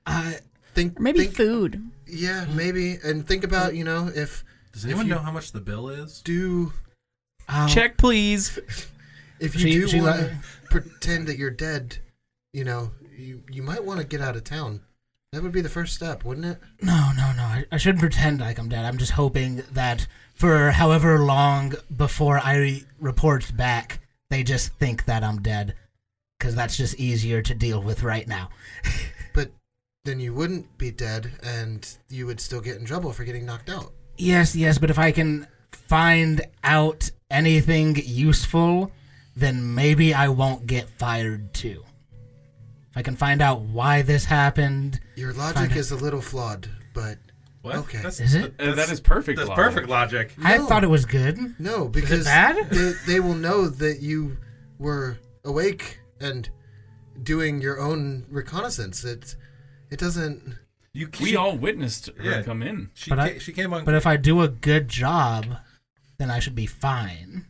I 0.06 0.36
think 0.76 1.00
Or 1.00 1.02
maybe 1.02 1.22
think, 1.22 1.34
food. 1.36 1.90
Yeah, 2.06 2.46
maybe. 2.54 3.00
And 3.04 3.28
think 3.28 3.44
about 3.44 3.74
you 3.76 3.84
know 3.84 4.12
if 4.14 4.44
Does 4.72 4.84
If 4.86 4.92
anyone 4.92 5.08
you- 5.08 5.16
know 5.16 5.22
how 5.22 5.32
much 5.32 5.54
the 5.54 5.60
bill 5.60 5.90
is? 5.90 6.22
do 6.22 6.72
I'll- 7.50 7.68
Check, 7.68 7.98
please. 7.98 8.60
if 9.40 9.56
you 9.56 9.62
She- 9.62 9.72
do 9.72 9.88
she 9.88 10.02
want 10.02 10.18
to 10.20 10.38
pretend 10.70 11.28
that 11.30 11.38
you're 11.40 11.50
dead, 11.50 11.98
you 12.54 12.64
know, 12.64 12.92
you 13.18 13.42
you 13.50 13.64
might 13.64 13.84
want 13.84 14.00
to 14.02 14.06
get 14.06 14.22
out 14.22 14.36
of 14.36 14.44
town. 14.44 14.82
That 15.32 15.42
would 15.42 15.52
be 15.52 15.62
the 15.62 15.70
first 15.70 15.96
step, 15.96 16.24
wouldn't 16.24 16.46
it? 16.46 16.60
No, 16.82 17.12
no, 17.18 17.34
no. 17.34 17.42
I, 17.44 17.66
I 17.72 17.78
shouldn't 17.78 18.02
pretend 18.02 18.40
like 18.40 18.60
I'm 18.60 18.70
dead. 18.70 18.86
I'm 18.86 18.98
just 19.00 19.14
hoping 19.14 19.64
that 19.72 20.06
for 20.36 20.70
however 20.72 21.18
long 21.20 21.74
before 21.98 22.40
I 22.44 22.58
re- 22.58 22.86
report 23.00 23.52
back, 23.58 24.00
they 24.30 24.44
just 24.44 24.74
think 24.76 25.06
that 25.06 25.24
I'm 25.24 25.42
dead. 25.42 25.74
Because 26.40 26.56
that's 26.56 26.78
just 26.78 26.96
easier 27.00 27.42
to 27.42 27.54
deal 27.56 27.82
with 27.82 28.04
right 28.04 28.28
now. 28.28 28.50
But 29.34 29.52
then 30.06 30.22
you 30.22 30.34
wouldn't 30.34 30.78
be 30.78 30.92
dead, 30.92 31.30
and 31.44 31.86
you 32.10 32.26
would 32.26 32.40
still 32.40 32.62
get 32.62 32.78
in 32.78 32.86
trouble 32.86 33.12
for 33.12 33.26
getting 33.26 33.46
knocked 33.46 33.70
out. 33.70 33.92
Yes, 34.18 34.56
yes, 34.56 34.78
but 34.78 34.90
if 34.90 34.98
I 34.98 35.12
can 35.12 35.46
find 35.72 36.42
out 36.64 37.12
anything 37.30 37.98
useful, 38.02 38.92
then 39.36 39.76
maybe 39.76 40.14
I 40.14 40.30
won't 40.30 40.68
get 40.68 40.88
fired 40.88 41.54
too. 41.54 41.84
If 42.92 42.98
I 42.98 43.02
can 43.02 43.18
find 43.18 43.42
out 43.42 43.60
why 43.60 44.04
this 44.04 44.24
happened, 44.24 45.02
Your 45.18 45.34
logic 45.34 45.76
is 45.76 45.92
a 45.92 45.98
little 45.98 46.22
flawed, 46.22 46.70
but 46.94 47.18
What? 47.62 47.76
Okay. 47.76 48.00
That's, 48.02 48.22
Is 48.22 48.36
it? 48.36 48.54
Uh, 48.58 48.74
that 48.76 48.90
is 48.90 49.02
perfect. 49.02 49.38
That's 49.38 49.50
logic. 49.50 49.64
perfect 49.66 49.90
logic. 49.90 50.32
I 50.42 50.60
thought 50.60 50.86
it 50.86 50.90
was 50.90 51.04
good. 51.04 51.56
no, 51.60 51.90
because 51.90 52.24
bad? 52.24 52.70
They, 52.70 52.94
they 53.06 53.20
will 53.20 53.36
know 53.36 53.68
that 53.68 54.02
you 54.02 54.38
were 54.80 55.18
awake 55.44 56.00
and 56.20 56.50
doing 57.22 57.62
your 57.62 57.80
own 57.80 58.26
reconnaissance. 58.30 59.04
It 59.04 59.36
it 59.90 60.00
doesn't. 60.00 60.58
You, 60.94 61.10
We 61.20 61.30
she, 61.32 61.36
all 61.36 61.58
witnessed 61.58 62.08
her 62.18 62.24
Yeah. 62.24 62.42
come 62.44 62.64
in. 62.64 62.90
She, 62.94 63.10
But 63.10 63.20
I- 63.20 63.38
she 63.40 63.52
came 63.52 63.74
on. 63.74 63.84
But 63.84 63.96
if 63.96 64.08
I 64.08 64.16
do 64.18 64.42
a 64.42 64.48
good 64.48 64.88
job, 64.88 65.58
then 66.18 66.32
I 66.32 66.40
should 66.40 66.56
be 66.56 66.66
fine. 66.66 67.48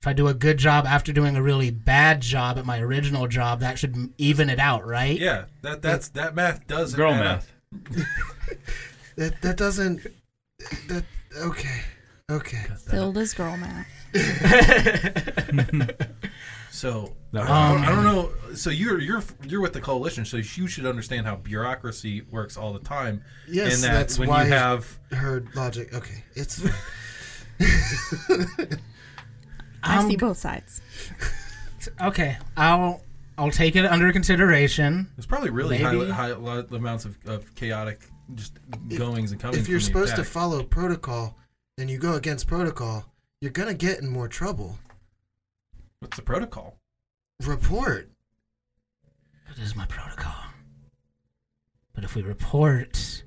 If 0.00 0.06
I 0.06 0.12
do 0.14 0.26
a 0.28 0.34
good 0.34 0.56
job 0.58 0.86
after 0.86 1.12
doing 1.12 1.36
a 1.36 1.42
really 1.42 1.70
bad 1.70 2.20
job 2.22 2.56
at 2.58 2.64
my 2.64 2.78
original 2.80 3.26
job, 3.28 3.60
that 3.60 3.78
should 3.78 4.12
even 4.18 4.48
it 4.48 4.58
out, 4.58 4.86
right? 4.86 5.18
yeah, 5.18 5.44
that 5.62 5.82
that's 5.82 6.08
that 6.10 6.34
math 6.34 6.66
does 6.66 6.94
Girl 6.94 7.12
add 7.12 7.26
up. 7.26 7.44
math. 7.72 8.06
That 9.16 9.40
that 9.42 9.56
doesn't. 9.56 10.06
That 10.88 11.04
okay. 11.38 11.80
Okay. 12.30 12.66
Filled 12.90 13.16
as 13.18 13.32
girl 13.34 13.56
math. 13.56 13.86
So 16.70 17.14
That 17.36 17.48
I, 17.50 17.86
I 17.86 17.94
don't 17.94 18.04
know. 18.04 18.30
So 18.54 18.70
you're 18.70 19.00
you're 19.00 19.22
you're 19.46 19.60
with 19.60 19.72
the 19.72 19.80
coalition, 19.80 20.24
so 20.24 20.38
you 20.38 20.66
should 20.66 20.86
understand 20.86 21.26
how 21.26 21.36
bureaucracy 21.36 22.22
works 22.30 22.56
all 22.56 22.72
the 22.72 22.78
time. 22.80 23.22
Yes, 23.48 23.74
and 23.74 23.84
that 23.84 23.92
that's 23.98 24.18
when 24.18 24.28
why 24.28 24.44
you 24.44 24.50
have 24.52 24.98
her 25.12 25.44
logic. 25.54 25.92
Okay, 25.94 26.24
it's. 26.34 26.64
I 29.82 29.98
Um, 29.98 30.08
see 30.10 30.16
both 30.16 30.36
sides. 30.38 30.80
Okay, 32.00 32.36
I'll 32.56 33.02
I'll 33.38 33.50
take 33.50 33.76
it 33.76 33.84
under 33.84 34.10
consideration. 34.12 35.08
there's 35.16 35.26
probably 35.26 35.50
really 35.50 35.78
Maybe. 35.82 36.10
high, 36.10 36.32
high 36.32 36.64
amounts 36.72 37.04
of, 37.04 37.16
of 37.26 37.54
chaotic 37.54 38.00
just 38.34 38.54
goings 38.96 39.30
and 39.30 39.40
comings. 39.40 39.58
if 39.62 39.68
you're 39.68 39.78
from 39.78 39.92
the 39.92 40.06
supposed 40.06 40.16
to 40.16 40.24
follow 40.24 40.62
protocol 40.64 41.36
and 41.78 41.88
you 41.90 41.98
go 41.98 42.14
against 42.14 42.46
protocol, 42.48 43.04
you're 43.40 43.52
gonna 43.52 43.74
get 43.74 44.00
in 44.00 44.08
more 44.08 44.26
trouble. 44.28 44.78
what's 46.00 46.16
the 46.16 46.22
protocol? 46.22 46.78
Report. 47.44 48.08
That 49.48 49.58
is 49.58 49.76
my 49.76 49.86
protocol. 49.86 50.34
But 51.94 52.04
if 52.04 52.14
we 52.14 52.22
report, 52.22 53.22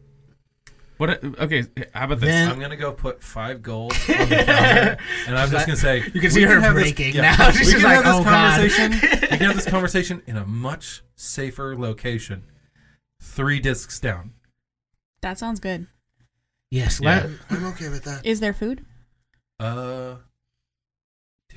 What? 0.98 1.24
Okay, 1.24 1.64
how 1.94 2.06
about 2.06 2.20
this? 2.20 2.30
Then- 2.30 2.50
I'm 2.52 2.60
gonna 2.60 2.76
go 2.76 2.92
put 2.92 3.24
five 3.24 3.62
gold 3.62 3.94
on 4.10 4.30
the 4.30 4.44
counter, 4.46 4.98
and 5.28 5.38
I'm 5.38 5.50
just 5.50 5.66
gonna 5.66 5.78
say 5.78 6.00
You 6.00 6.12
can 6.12 6.22
we 6.24 6.30
see 6.30 6.42
her 6.44 6.60
have 6.60 6.76
this- 6.76 6.84
breaking 6.84 7.16
yeah, 7.16 7.36
now. 7.36 7.52
She's 7.52 7.68
we 7.68 7.74
can 7.76 7.84
like, 7.84 7.96
have 7.96 8.06
this 8.06 8.16
"Oh, 8.16 8.24
God." 8.24 8.56
conversation. 8.60 8.92
we 9.22 9.28
can 9.38 9.40
have 9.48 9.56
this 9.56 9.66
conversation 9.70 10.22
in 10.28 10.38
a 10.38 10.46
much 10.46 11.02
safer 11.16 11.78
location, 11.78 12.44
three 13.22 13.60
discs 13.60 14.00
down. 14.00 14.34
That 15.22 15.38
sounds 15.40 15.60
good. 15.60 15.88
yes, 16.72 17.00
Yeah. 17.02 17.10
let, 17.10 17.26
I'm, 17.26 17.40
I'm 17.50 17.66
okay 17.68 17.90
with 17.90 18.04
that. 18.04 18.26
Is 18.26 18.40
there 18.40 18.54
food? 18.54 18.86
Uh, 19.60 20.16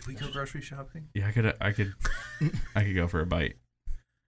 did 0.05 0.09
we 0.09 0.15
go 0.15 0.31
grocery 0.33 0.61
shopping? 0.61 1.09
yeah, 1.15 1.29
I 1.29 1.33
could. 1.33 1.55
I 1.61 1.73
could. 1.73 1.95
I 2.75 2.85
could 2.85 2.95
go 2.95 3.07
for 3.09 3.21
a 3.21 3.27
bite. 3.27 3.57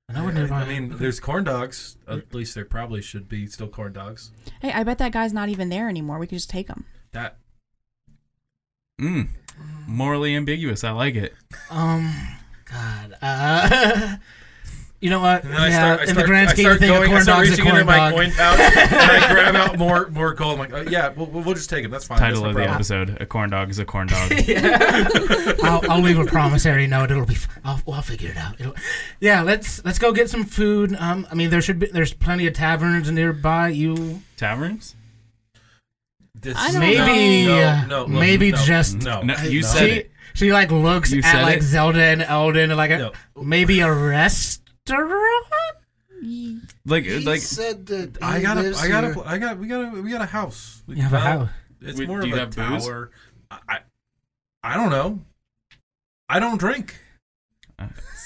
I 0.08 0.12
know 0.12 0.24
we're 0.24 0.52
I, 0.52 0.62
I 0.62 0.68
mean, 0.68 0.96
there's 0.98 1.18
corn 1.18 1.44
dogs. 1.44 1.96
At 2.06 2.34
least 2.34 2.54
there 2.54 2.64
probably 2.66 3.00
should 3.00 3.28
be 3.28 3.46
still 3.46 3.68
corn 3.68 3.92
dogs. 3.94 4.30
Hey, 4.60 4.70
I 4.72 4.84
bet 4.84 4.98
that 4.98 5.12
guy's 5.12 5.32
not 5.32 5.48
even 5.48 5.70
there 5.70 5.88
anymore. 5.88 6.18
We 6.18 6.26
could 6.26 6.36
just 6.36 6.50
take 6.50 6.68
him. 6.68 6.84
That 7.12 7.38
Mm. 9.00 9.28
Morally 9.86 10.36
ambiguous. 10.36 10.84
I 10.84 10.90
like 10.92 11.14
it. 11.16 11.34
um, 11.70 12.12
God, 12.64 13.16
uh, 13.20 14.16
you 15.04 15.10
know 15.10 15.20
what? 15.20 15.44
And 15.44 15.52
then 15.52 15.60
I 15.60 15.70
start, 15.70 16.00
I 16.00 16.04
in 16.04 16.16
the 16.16 16.24
grand 16.24 16.48
scheme 16.48 16.66
of 16.70 16.78
things, 16.78 16.90
a 16.90 16.94
going, 16.94 17.02
I 17.02 17.12
corn 17.12 17.22
start 17.22 17.38
dog's 17.40 17.48
a 17.48 17.50
reaching 17.52 17.66
into 17.66 17.84
corn 17.84 17.86
my 17.86 17.96
dog. 17.98 18.14
coin 18.14 18.30
pouch, 18.30 18.58
and 18.58 18.94
I 18.94 19.32
grab 19.32 19.54
out 19.54 19.78
more 19.78 20.08
more 20.08 20.32
gold. 20.32 20.54
I'm 20.54 20.58
like, 20.60 20.72
oh, 20.72 20.90
yeah, 20.90 21.10
we'll, 21.10 21.26
we'll 21.26 21.52
just 21.54 21.68
take 21.68 21.84
him. 21.84 21.90
That's 21.90 22.06
fine. 22.06 22.18
Title 22.18 22.40
That's 22.44 22.52
of 22.52 22.56
no 22.56 22.64
the 22.64 22.70
episode: 22.70 23.18
A 23.20 23.26
corn 23.26 23.50
dog 23.50 23.68
is 23.68 23.78
a 23.78 23.84
corn 23.84 24.06
dog. 24.06 24.30
Yeah. 24.46 25.04
I'll, 25.62 25.82
I'll 25.90 26.00
leave 26.00 26.18
a 26.18 26.24
promissory 26.24 26.86
note. 26.86 27.10
It'll 27.10 27.26
be. 27.26 27.34
f- 27.34 27.48
I'll, 27.66 27.82
I'll 27.92 28.00
figure 28.00 28.30
it 28.30 28.38
out. 28.38 28.58
It'll, 28.58 28.74
yeah, 29.20 29.42
let's 29.42 29.84
let's 29.84 29.98
go 29.98 30.10
get 30.10 30.30
some 30.30 30.44
food. 30.44 30.96
Um, 30.98 31.26
I 31.30 31.34
mean, 31.34 31.50
there 31.50 31.60
should 31.60 31.78
be. 31.78 31.88
There's 31.88 32.14
plenty 32.14 32.46
of 32.46 32.54
taverns 32.54 33.10
nearby. 33.10 33.68
You 33.68 34.22
Taverns? 34.38 34.96
This, 36.34 36.56
I 36.58 36.72
don't 36.72 36.80
maybe 36.80 37.46
no, 37.46 37.58
uh, 37.58 37.84
no, 37.86 38.06
no, 38.06 38.20
maybe 38.20 38.52
no, 38.52 38.56
just 38.58 38.96
no. 39.02 39.20
No, 39.22 39.36
you 39.42 39.60
no. 39.60 39.66
said 39.66 39.88
she 39.90 39.94
it. 39.96 40.10
she 40.34 40.52
like 40.52 40.70
looks 40.70 41.12
You 41.12 41.20
at 41.22 41.42
like 41.42 41.58
it? 41.58 41.62
Zelda 41.62 42.02
and 42.02 42.22
Elden 42.22 42.74
like 42.76 42.90
a, 42.90 42.98
No. 42.98 43.12
maybe 43.42 43.80
a 43.80 43.92
restaurant. 43.92 44.63
Ye- 46.22 46.60
Like, 46.86 47.04
He 47.04 47.24
like. 47.24 47.40
said 47.40 47.86
that 47.86 48.18
I 48.22 48.40
got 48.40 48.56
a, 48.58 48.62
lives 48.62 48.82
I 48.82 48.88
got 48.88 49.04
here. 49.04 49.12
a, 49.14 49.20
I 49.28 49.38
got, 49.38 49.58
we 49.58 49.66
got 49.66 49.94
a, 49.94 50.00
we 50.02 50.10
got 50.10 50.22
a 50.22 50.26
house. 50.26 50.82
We- 50.86 50.96
You 50.96 51.02
have 51.02 51.12
a 51.12 51.20
house. 51.20 51.48
It's 51.80 51.98
Wait, 51.98 52.08
more 52.08 52.20
of 52.22 52.32
a 52.32 52.38
have 52.38 52.50
booze? 52.54 52.84
tower. 52.86 53.10
I, 53.50 53.58
I, 53.68 53.78
I 54.62 54.74
don't 54.76 54.90
know. 54.90 55.20
I 56.28 56.38
don't 56.40 56.58
drink. 56.58 56.98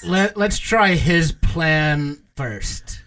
Let 0.05 0.37
Let's 0.37 0.57
try 0.59 0.93
his 0.95 1.33
plan 1.33 2.23
first. 2.35 3.01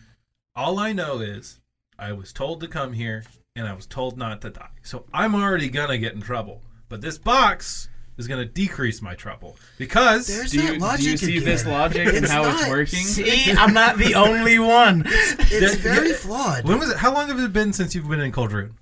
All 0.54 0.78
I 0.78 0.92
know 0.92 1.20
is 1.20 1.60
I 1.98 2.12
was 2.12 2.32
told 2.32 2.60
to 2.60 2.68
come 2.68 2.92
here, 2.92 3.24
and 3.56 3.66
I 3.66 3.72
was 3.72 3.86
told 3.86 4.18
not 4.18 4.42
to 4.42 4.50
die. 4.50 4.68
So 4.82 5.06
I'm 5.14 5.34
already 5.34 5.70
gonna 5.70 5.96
get 5.96 6.12
in 6.12 6.20
trouble. 6.20 6.60
But 6.90 7.00
this 7.00 7.16
box 7.16 7.88
is 8.22 8.28
gonna 8.28 8.44
decrease 8.44 9.02
my 9.02 9.14
trouble 9.14 9.56
because 9.78 10.26
There's 10.26 10.52
Do 10.52 10.62
that 10.62 10.74
you, 10.74 10.78
logic 10.80 11.04
do 11.04 11.10
you 11.10 11.16
see 11.16 11.36
again. 11.38 11.44
this 11.44 11.66
logic 11.66 12.06
and 12.08 12.16
It's 12.18 12.30
how 12.30 12.44
it's 12.48 12.60
not- 12.62 12.70
working? 12.70 12.98
See, 13.00 13.52
I'm 13.58 13.74
not 13.74 13.98
the 13.98 14.14
only 14.14 14.58
one. 14.58 15.02
It's 15.06 15.50
Yeah, 15.52 15.74
very 15.92 16.10
yeah. 16.10 16.16
flawed. 16.16 16.64
when 16.66 16.78
was 16.78 16.90
it? 16.90 16.96
How 16.98 17.12
long 17.12 17.28
have 17.28 17.38
it 17.38 17.52
been 17.52 17.72
since 17.72 17.94
you've 17.94 18.08
been 18.08 18.20
in 18.20 18.32
Coldrune? 18.32 18.72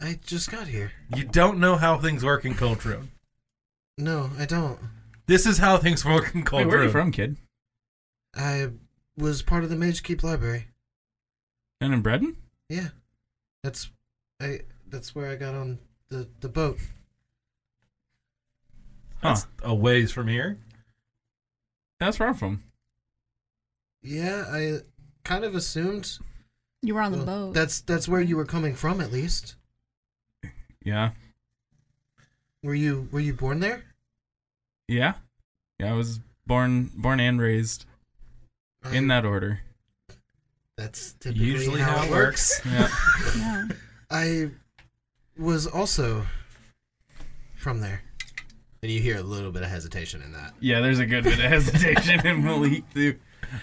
I 0.00 0.18
just 0.26 0.50
got 0.50 0.66
here. 0.68 0.92
You 1.14 1.24
don't 1.24 1.58
know 1.58 1.76
how 1.76 1.98
things 1.98 2.24
work 2.24 2.44
in 2.44 2.54
Coldrune. 2.54 3.08
No, 3.96 4.30
I 4.38 4.44
don't. 4.44 4.78
This 5.26 5.46
is 5.46 5.58
how 5.58 5.78
things 5.78 6.04
work 6.04 6.34
in 6.34 6.42
Cold 6.44 6.60
Wait, 6.60 6.66
where 6.66 6.76
are 6.76 6.80
Rune. 6.80 6.88
you 6.88 6.92
from, 6.92 7.12
kid? 7.12 7.36
I 8.36 8.68
was 9.16 9.40
part 9.42 9.64
of 9.64 9.70
the 9.70 9.76
Mage 9.76 10.02
Keep 10.02 10.22
Library. 10.22 10.66
And 11.80 11.92
in 11.94 12.02
Bredon? 12.02 12.36
Yeah, 12.68 12.88
that's 13.62 13.90
I. 14.40 14.60
That's 14.88 15.14
where 15.14 15.30
I 15.30 15.36
got 15.36 15.54
on 15.54 15.78
the 16.10 16.28
the 16.40 16.48
boat. 16.48 16.78
Huh. 19.22 19.28
That's 19.34 19.46
a 19.62 19.74
ways 19.74 20.10
from 20.12 20.28
here. 20.28 20.58
That's 21.98 22.18
where 22.18 22.28
I'm 22.28 22.34
from. 22.34 22.62
Yeah, 24.02 24.44
I 24.50 24.78
kind 25.24 25.44
of 25.44 25.54
assumed 25.54 26.18
You 26.82 26.94
were 26.94 27.00
on 27.00 27.12
the 27.12 27.18
well, 27.18 27.26
boat. 27.46 27.54
that's 27.54 27.80
that's 27.80 28.08
where 28.08 28.20
you 28.20 28.36
were 28.36 28.44
coming 28.44 28.74
from. 28.74 29.00
At 29.00 29.10
least, 29.10 29.56
Yeah. 30.84 31.10
were 32.62 32.74
you 32.74 33.08
were 33.10 33.20
you 33.20 33.32
born 33.32 33.60
there? 33.60 33.84
Yeah. 34.88 35.14
Yeah, 35.80 35.90
I 35.92 35.94
was 35.96 36.20
born 36.46 36.90
born 36.94 37.18
and 37.20 37.40
raised 37.40 37.86
in 38.92 39.08
that 39.08 39.24
order. 39.24 39.60
That's 40.76 41.14
typically 41.14 41.46
Usually 41.46 41.80
how, 41.80 42.04
it 42.04 42.10
works. 42.10 42.60
Yeah. 42.66 42.88
yeah. 43.36 43.68
I 44.10 44.50
was 45.38 45.66
also 45.66 46.26
from 47.56 47.80
there. 47.80 48.02
And 48.82 48.92
you 48.92 49.00
hear 49.00 49.16
a 49.16 49.22
little 49.22 49.50
bit 49.50 49.62
of 49.62 49.68
hesitation 49.68 50.22
in 50.22 50.32
that. 50.32 50.52
Yeah, 50.60 50.80
there's 50.80 50.98
a 50.98 51.06
good 51.06 51.24
bit 51.24 51.34
of 51.34 51.44
hesitation 51.50 52.26
in 52.26 52.44
Malik 52.44 52.84
too. 52.92 53.16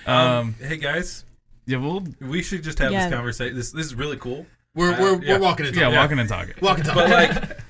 Um, 0.07 0.55
hey 0.59 0.77
guys, 0.77 1.23
yeah, 1.65 1.77
we'll 1.77 2.03
we 2.19 2.41
should 2.41 2.63
just 2.63 2.79
have 2.79 2.91
Yeah. 2.91 3.05
this 3.07 3.13
conversation. 3.15 3.55
This 3.55 3.71
this 3.71 3.85
is 3.85 3.95
really 3.95 4.17
cool. 4.17 4.45
We're 4.75 4.91
Uh, 4.93 4.99
we're, 5.01 5.23
yeah. 5.23 5.33
we're 5.35 5.39
walking 5.41 5.65
and 5.67 5.75
talking. 5.75 5.91
yeah, 5.91 5.97
walking 6.01 6.19
and 6.19 6.27
talking. 6.29 6.55
Walking 6.61 6.85
and 6.87 6.93
talking. 6.93 7.09
But 7.11 7.33
like, 7.49 7.59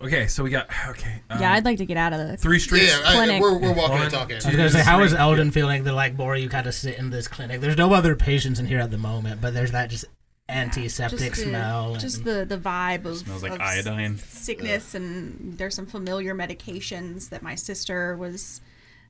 Okay, 0.00 0.26
so 0.26 0.42
we 0.42 0.50
got 0.50 0.68
okay. 0.88 1.22
Um, 1.30 1.40
yeah, 1.40 1.52
I'd 1.54 1.64
like 1.64 1.78
to 1.78 1.86
get 1.86 1.96
out 1.96 2.12
of 2.12 2.18
the. 2.28 2.36
three 2.36 2.58
streets. 2.58 2.88
Yeah, 2.92 3.08
I, 3.08 3.14
Clinic. 3.14 3.40
we're, 3.40 3.58
we're 3.58 3.72
walking 3.72 3.92
One, 3.94 4.02
and 4.02 4.10
talking. 4.10 4.34
I 4.34 4.46
was 4.46 4.56
gonna 4.56 4.68
say, 4.70 4.82
how 4.82 5.00
is 5.02 5.12
Three. 5.12 5.20
Eldon 5.20 5.50
feeling? 5.50 5.84
That 5.84 5.94
like, 5.94 6.16
Bora, 6.16 6.38
you 6.38 6.48
kind 6.50 6.66
of 6.66 6.74
sit 6.74 6.98
in 6.98 7.08
this 7.10 7.26
clinic. 7.26 7.60
There's 7.62 7.76
no 7.78 7.92
other 7.94 8.14
patients 8.14 8.58
in 8.58 8.66
here 8.66 8.80
at 8.80 8.90
the 8.90 8.98
moment, 8.98 9.40
but 9.40 9.54
there's 9.54 9.70
that 9.72 9.88
just 9.90 10.04
antiseptic 10.48 11.18
just 11.18 11.36
the, 11.36 11.42
smell. 11.42 11.96
Just 11.96 12.24
the 12.24 12.44
the 12.44 12.58
vibe 12.58 13.04
of 13.04 13.18
Smells 13.18 13.42
like 13.42 13.52
of 13.52 13.60
iodine. 13.60 14.18
sickness, 14.18 14.94
and 14.94 15.58
there's 15.58 15.74
some 15.74 15.86
familiar 15.86 16.34
medications 16.34 17.30
that 17.30 17.42
my 17.42 17.54
sister 17.54 18.16
was 18.16 18.60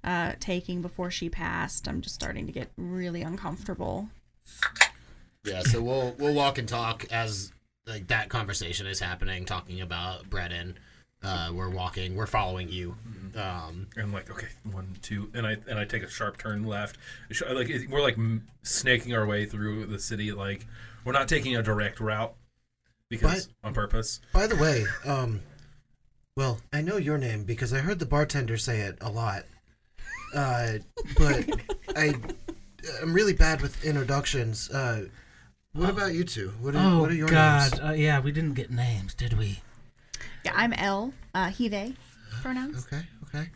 uh, 0.02 0.32
taking 0.40 0.82
before 0.82 1.10
she 1.10 1.28
passed. 1.28 1.88
I'm 1.88 2.00
just 2.00 2.14
starting 2.14 2.46
to 2.46 2.52
get 2.52 2.70
really 2.76 3.22
uncomfortable. 3.22 4.08
Yeah, 5.44 5.62
so 5.62 5.82
we'll 5.82 6.14
we'll 6.18 6.34
walk 6.34 6.58
and 6.58 6.68
talk 6.68 7.06
as 7.10 7.52
like 7.86 8.06
that 8.08 8.28
conversation 8.28 8.86
is 8.86 9.00
happening, 9.00 9.44
talking 9.44 9.80
about 9.80 10.28
Brennan. 10.30 10.78
Uh, 11.22 11.50
we're 11.54 11.70
walking, 11.70 12.16
we're 12.16 12.26
following 12.26 12.68
you. 12.68 12.94
Um, 13.34 13.86
I'm 13.96 14.12
like, 14.12 14.30
okay, 14.30 14.48
one, 14.70 14.94
two, 15.00 15.30
and 15.32 15.46
I 15.46 15.56
and 15.66 15.78
I 15.78 15.86
take 15.86 16.02
a 16.02 16.08
sharp 16.08 16.36
turn 16.36 16.64
left. 16.64 16.98
Like 17.50 17.70
we're 17.90 18.02
like 18.02 18.18
snaking 18.62 19.14
our 19.14 19.26
way 19.26 19.46
through 19.46 19.86
the 19.86 19.98
city. 19.98 20.32
Like 20.32 20.66
we're 21.04 21.12
not 21.12 21.28
taking 21.28 21.56
a 21.56 21.62
direct 21.62 22.00
route 22.00 22.34
because 23.08 23.48
on 23.62 23.74
purpose. 23.74 24.20
By 24.32 24.46
the 24.46 24.56
way, 24.56 24.84
um, 25.04 25.40
well, 26.36 26.60
I 26.72 26.82
know 26.82 26.96
your 26.96 27.18
name 27.18 27.44
because 27.44 27.72
I 27.72 27.78
heard 27.78 27.98
the 27.98 28.06
bartender 28.06 28.56
say 28.56 28.80
it 28.80 28.98
a 29.00 29.10
lot. 29.10 29.44
Uh, 30.34 30.78
but 31.16 31.48
I, 31.96 32.14
I'm 33.00 33.12
really 33.12 33.34
bad 33.34 33.60
with 33.60 33.84
introductions. 33.84 34.70
Uh, 34.70 35.06
what 35.72 35.90
about 35.90 36.14
you 36.14 36.24
two? 36.24 36.52
What 36.60 36.74
are, 36.74 36.96
oh 36.96 37.00
what 37.00 37.10
are 37.10 37.14
your 37.14 37.28
God, 37.28 37.72
names? 37.72 37.84
uh, 37.84 37.92
yeah, 37.92 38.20
we 38.20 38.32
didn't 38.32 38.54
get 38.54 38.70
names, 38.70 39.14
did 39.14 39.34
we? 39.38 39.60
Yeah, 40.44 40.52
I'm 40.54 40.72
L. 40.72 41.12
Uh, 41.34 41.48
he 41.48 41.68
they 41.68 41.94
pronouns. 42.42 42.86
Okay, 42.86 43.02
okay. 43.28 43.48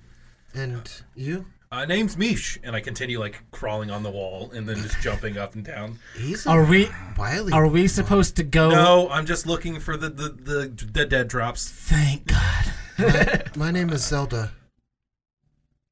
And 0.54 0.90
you? 1.14 1.46
Uh, 1.70 1.84
name's 1.84 2.16
Mish, 2.16 2.58
and 2.62 2.74
I 2.74 2.80
continue 2.80 3.20
like 3.20 3.42
crawling 3.50 3.90
on 3.90 4.02
the 4.02 4.10
wall 4.10 4.50
and 4.54 4.66
then 4.66 4.76
just 4.76 4.98
jumping 5.02 5.36
up 5.36 5.54
and 5.54 5.62
down. 5.62 5.98
He's 6.16 6.46
a 6.46 6.50
Are 6.50 6.64
we 6.64 6.88
wily. 7.18 7.52
are 7.52 7.66
we 7.66 7.86
supposed 7.88 8.36
to 8.36 8.42
go? 8.42 8.70
No, 8.70 9.10
I'm 9.10 9.26
just 9.26 9.46
looking 9.46 9.78
for 9.78 9.98
the 9.98 10.08
the 10.08 10.28
the, 10.30 10.86
the 10.92 11.04
dead 11.04 11.28
drops. 11.28 11.68
Thank 11.68 12.26
God. 12.26 12.72
my, 12.98 13.42
my 13.56 13.70
name 13.70 13.90
is 13.90 14.02
Zelda. 14.02 14.52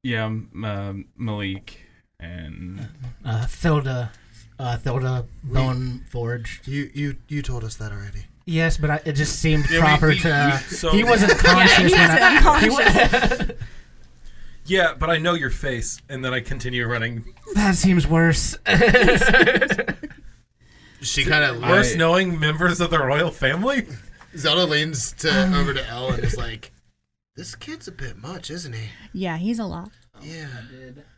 Yeah, 0.03 0.25
I'm 0.25 0.63
um, 0.65 1.05
Malik, 1.15 1.81
and 2.19 2.87
Uh, 3.23 3.45
Thilda, 3.45 4.09
uh, 4.57 4.77
Thilda 4.83 5.27
Bone 5.43 6.05
Forge. 6.09 6.61
You 6.65 6.89
you 6.95 7.17
you 7.27 7.43
told 7.43 7.63
us 7.63 7.75
that 7.75 7.91
already. 7.91 8.25
Yes, 8.45 8.77
but 8.77 8.89
I, 8.89 9.01
it 9.05 9.13
just 9.13 9.37
seemed 9.39 9.69
Yeah, 9.69 9.81
proper 9.81 10.07
we- 10.07 10.19
to. 10.21 10.33
uh, 10.33 10.51
we- 10.69 10.75
so- 10.75 10.89
he 10.91 11.03
wasn't 11.03 11.31
conscious 11.37 11.77
he 11.77 11.83
when 11.83 11.91
was 11.91 12.19
I. 12.19 12.29
He 12.31 12.37
unconscious. 12.37 13.47
wa- 13.49 13.55
Yeah, 14.67 14.93
but 14.99 15.09
I 15.09 15.17
know 15.17 15.33
your 15.33 15.49
face, 15.49 16.01
and 16.09 16.23
then 16.23 16.33
I 16.33 16.39
continue 16.41 16.85
running. 16.85 17.33
that 17.55 17.75
seems 17.75 18.05
worse. 18.05 18.57
she 21.01 21.23
kind 21.25 21.43
of 21.43 21.61
Worse 21.69 21.95
knowing 21.95 22.39
members 22.39 22.81
of 22.81 22.89
the 22.89 22.99
royal 22.99 23.31
family. 23.31 23.87
Zelda 24.35 24.65
leans 24.65 25.13
to 25.13 25.29
over 25.57 25.73
to 25.73 25.87
Elle 25.87 26.11
and 26.13 26.23
is 26.23 26.37
like, 26.37 26.71
This 27.35 27.55
kid's 27.55 27.87
a 27.87 27.91
bit 27.91 28.17
much, 28.17 28.49
isn't 28.51 28.73
he? 28.73 28.89
Yeah, 29.13 29.37
he's 29.37 29.59
a 29.59 29.65
lot. 29.65 29.89
Yeah. 30.21 30.47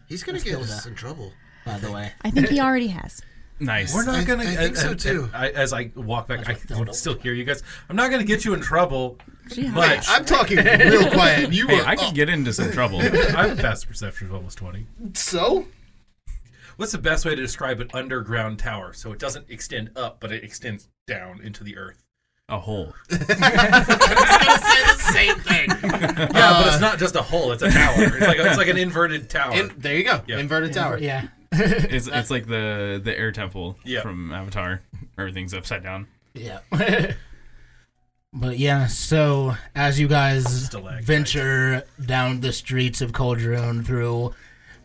He's 0.07 0.23
gonna 0.23 0.39
get 0.39 0.55
us 0.59 0.69
Hilda. 0.84 0.89
in 0.89 0.95
trouble. 0.95 1.34
By 1.65 1.77
the 1.80 1.91
way, 1.91 2.11
I 2.23 2.31
think 2.31 2.47
he 2.49 2.59
already 2.59 2.88
has. 2.88 3.21
nice. 3.59 3.93
We're 3.93 4.05
not 4.05 4.15
I- 4.15 4.23
gonna. 4.23 4.43
I 4.43 4.55
think 4.55 4.76
so, 4.76 4.91
and- 4.91 4.99
too. 4.99 5.30
I, 5.34 5.49
as 5.49 5.71
I 5.73 5.91
walk 5.95 6.27
back, 6.27 6.39
I 6.41 6.53
That's 6.53 6.59
what 6.59 6.67
can 6.67 6.76
Zelda 6.76 6.93
still 6.93 7.13
hear 7.15 7.34
you 7.34 7.43
guys. 7.43 7.61
I'm 7.89 7.95
not 7.95 8.09
gonna 8.11 8.23
get 8.23 8.43
you 8.45 8.53
in 8.53 8.61
trouble. 8.61 9.17
She 9.51 9.63
has. 9.65 9.73
But 9.76 10.05
I'm 10.09 10.26
talking 10.26 10.57
real 10.57 11.09
quiet. 11.11 11.45
And 11.45 11.53
you 11.55 11.67
Hey, 11.67 11.77
were 11.81 11.85
I 11.88 11.95
could 11.95 12.13
get 12.15 12.30
into 12.30 12.53
some 12.53 12.71
trouble. 12.71 12.99
I 13.01 13.05
have 13.47 13.57
a 13.59 13.61
fast 13.61 13.88
perception 13.88 14.27
of 14.27 14.34
almost 14.35 14.57
twenty. 14.57 14.85
so. 15.13 15.65
What's 16.77 16.93
the 16.93 16.97
best 16.97 17.26
way 17.26 17.35
to 17.35 17.41
describe 17.41 17.81
an 17.81 17.89
underground 17.93 18.57
tower 18.59 18.93
so 18.93 19.11
it 19.11 19.19
doesn't 19.19 19.49
extend 19.49 19.91
up, 19.97 20.21
but 20.21 20.31
it 20.31 20.45
extends 20.45 20.88
down 21.07 21.41
into 21.41 21.61
the 21.65 21.76
earth? 21.77 22.05
A 22.47 22.57
hole. 22.57 22.93
I 23.11 23.15
was 23.17 23.27
gonna 23.27 24.59
say 24.59 24.84
the 24.85 24.97
same 25.11 25.35
thing. 25.41 25.69
Yeah, 26.19 26.27
but 26.61 26.67
it's 26.67 26.77
uh, 26.77 26.80
not 26.80 26.97
just 26.99 27.15
a 27.15 27.21
hole; 27.21 27.51
it's 27.51 27.61
a 27.63 27.69
tower. 27.69 27.95
It's 27.97 28.19
like 28.27 28.38
it's 28.39 28.57
like 28.57 28.67
an 28.69 28.77
inverted 28.77 29.30
tower. 29.30 29.53
In, 29.55 29.71
there 29.77 29.95
you 29.95 30.03
go. 30.05 30.21
Yeah. 30.26 30.39
Inverted 30.39 30.73
tower. 30.73 30.97
yeah. 30.99 31.27
It's 31.51 32.07
it's 32.07 32.30
like 32.31 32.47
the 32.47 32.99
the 33.03 33.17
air 33.17 33.31
temple 33.31 33.77
Yeah. 33.84 34.01
from 34.01 34.31
Avatar. 34.31 34.81
Everything's 35.17 35.53
upside 35.53 35.84
down. 35.84 36.07
Yeah. 36.34 36.59
But 38.31 38.60
yeah, 38.60 38.85
so 38.85 39.56
as 39.73 39.99
you 39.99 40.07
guys 40.07 40.69
venture 41.01 41.84
down 42.06 42.41
the 42.41 42.53
streets 42.53 43.01
of 43.01 43.11
Coldrune 43.11 43.84
through 43.84 44.35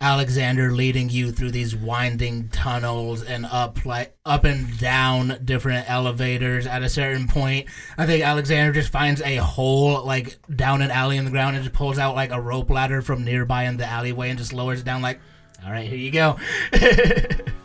Alexander 0.00 0.72
leading 0.72 1.10
you 1.10 1.30
through 1.30 1.50
these 1.50 1.76
winding 1.76 2.48
tunnels 2.48 3.22
and 3.22 3.44
up 3.46 3.84
like 3.84 4.16
up 4.24 4.44
and 4.44 4.78
down 4.78 5.38
different 5.44 5.88
elevators 5.88 6.66
at 6.66 6.82
a 6.82 6.88
certain 6.88 7.26
point 7.26 7.66
i 7.96 8.04
think 8.04 8.22
alexander 8.22 8.72
just 8.72 8.90
finds 8.90 9.22
a 9.22 9.36
hole 9.36 10.04
like 10.04 10.36
down 10.54 10.82
an 10.82 10.90
alley 10.90 11.16
in 11.16 11.24
the 11.24 11.30
ground 11.30 11.56
and 11.56 11.64
just 11.64 11.74
pulls 11.74 11.98
out 11.98 12.14
like 12.14 12.32
a 12.32 12.40
rope 12.40 12.68
ladder 12.68 13.00
from 13.00 13.24
nearby 13.24 13.64
in 13.64 13.76
the 13.78 13.86
alleyway 13.86 14.28
and 14.28 14.38
just 14.38 14.52
lowers 14.52 14.80
it 14.80 14.84
down 14.84 15.00
like 15.00 15.20
all 15.64 15.70
right 15.70 15.88
here 15.88 15.96
you 15.96 16.10
go 16.10 16.36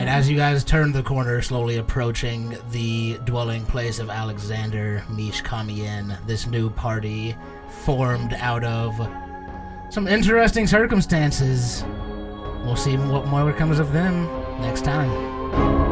And 0.00 0.08
as 0.08 0.30
you 0.30 0.34
guys 0.34 0.64
turn 0.64 0.92
the 0.92 1.02
corner, 1.02 1.42
slowly 1.42 1.76
approaching 1.76 2.56
the 2.70 3.18
dwelling 3.26 3.66
place 3.66 3.98
of 3.98 4.08
Alexander 4.08 5.04
Mish 5.10 5.42
Kamien, 5.42 6.16
this 6.26 6.46
new 6.46 6.70
party 6.70 7.36
formed 7.84 8.32
out 8.32 8.64
of 8.64 8.96
some 9.90 10.08
interesting 10.08 10.66
circumstances. 10.66 11.84
We'll 12.64 12.76
see 12.76 12.96
what 12.96 13.26
more 13.26 13.52
comes 13.52 13.78
of 13.78 13.92
them 13.92 14.24
next 14.62 14.86
time. 14.86 15.89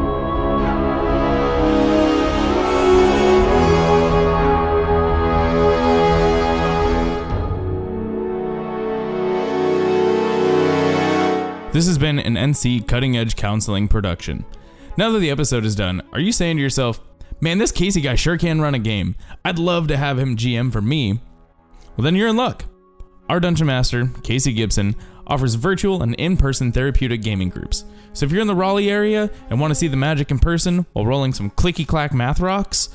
This 11.71 11.85
has 11.85 11.99
been 11.99 12.17
an 12.17 12.33
NC 12.33 12.87
Cutting 12.87 13.15
Edge 13.15 13.35
Counseling 13.35 13.87
production. 13.87 14.43
Now 14.97 15.11
that 15.11 15.19
the 15.19 15.29
episode 15.29 15.63
is 15.65 15.75
done, 15.75 16.01
are 16.13 16.19
you 16.19 16.31
saying 16.31 16.57
to 16.57 16.63
yourself, 16.63 16.99
man, 17.41 17.59
this 17.59 17.71
Casey 17.71 18.01
guy 18.01 18.15
sure 18.15 18.39
can 18.39 18.59
run 18.59 18.73
a 18.73 18.79
game. 18.79 19.15
I'd 19.45 19.59
love 19.59 19.87
to 19.89 19.97
have 19.97 20.17
him 20.17 20.35
GM 20.35 20.73
for 20.73 20.81
me. 20.81 21.19
Well, 21.95 22.03
then 22.03 22.15
you're 22.15 22.27
in 22.27 22.35
luck. 22.35 22.65
Our 23.29 23.39
Dungeon 23.39 23.67
Master, 23.67 24.09
Casey 24.23 24.51
Gibson, 24.51 24.95
offers 25.27 25.53
virtual 25.53 26.01
and 26.01 26.15
in 26.15 26.37
person 26.37 26.71
therapeutic 26.71 27.21
gaming 27.21 27.49
groups. 27.49 27.85
So 28.13 28.25
if 28.25 28.31
you're 28.31 28.41
in 28.41 28.47
the 28.47 28.55
Raleigh 28.55 28.89
area 28.89 29.29
and 29.51 29.61
want 29.61 29.69
to 29.69 29.75
see 29.75 29.87
the 29.87 29.95
magic 29.95 30.31
in 30.31 30.39
person 30.39 30.87
while 30.93 31.05
rolling 31.05 31.33
some 31.33 31.51
clicky 31.51 31.87
clack 31.87 32.15
math 32.15 32.39
rocks, 32.39 32.89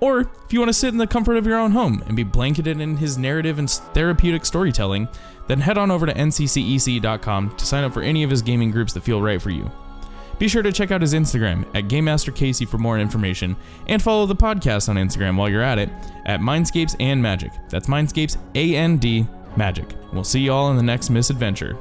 or 0.00 0.20
if 0.20 0.52
you 0.52 0.60
want 0.60 0.68
to 0.68 0.74
sit 0.74 0.88
in 0.88 0.98
the 0.98 1.06
comfort 1.06 1.36
of 1.36 1.46
your 1.46 1.58
own 1.58 1.72
home 1.72 2.02
and 2.06 2.16
be 2.16 2.22
blanketed 2.24 2.80
in 2.80 2.96
his 2.96 3.18
narrative 3.18 3.58
and 3.58 3.70
therapeutic 3.70 4.46
storytelling, 4.46 5.08
then 5.48 5.60
head 5.60 5.78
on 5.78 5.90
over 5.90 6.06
to 6.06 6.12
nccec.com 6.14 7.56
to 7.56 7.66
sign 7.66 7.84
up 7.84 7.92
for 7.92 8.02
any 8.02 8.22
of 8.22 8.30
his 8.30 8.42
gaming 8.42 8.70
groups 8.70 8.92
that 8.92 9.02
feel 9.02 9.20
right 9.20 9.42
for 9.42 9.50
you. 9.50 9.70
Be 10.38 10.46
sure 10.46 10.62
to 10.62 10.70
check 10.70 10.92
out 10.92 11.00
his 11.00 11.14
Instagram 11.14 11.66
at 11.74 11.88
Game 11.88 12.04
Master 12.04 12.30
Casey 12.30 12.64
for 12.64 12.78
more 12.78 12.98
information, 12.98 13.56
and 13.88 14.00
follow 14.00 14.24
the 14.24 14.36
podcast 14.36 14.88
on 14.88 14.96
Instagram 14.96 15.36
while 15.36 15.48
you're 15.48 15.62
at 15.62 15.78
it 15.78 15.90
at 16.26 16.38
Mindscapes 16.40 16.94
and 17.00 17.20
Magic. 17.20 17.50
That's 17.70 17.88
Mindscapes 17.88 18.36
A 18.54 18.76
N 18.76 18.98
D 18.98 19.26
Magic. 19.56 19.94
We'll 20.12 20.22
see 20.22 20.40
you 20.40 20.52
all 20.52 20.70
in 20.70 20.76
the 20.76 20.82
next 20.82 21.10
misadventure. 21.10 21.76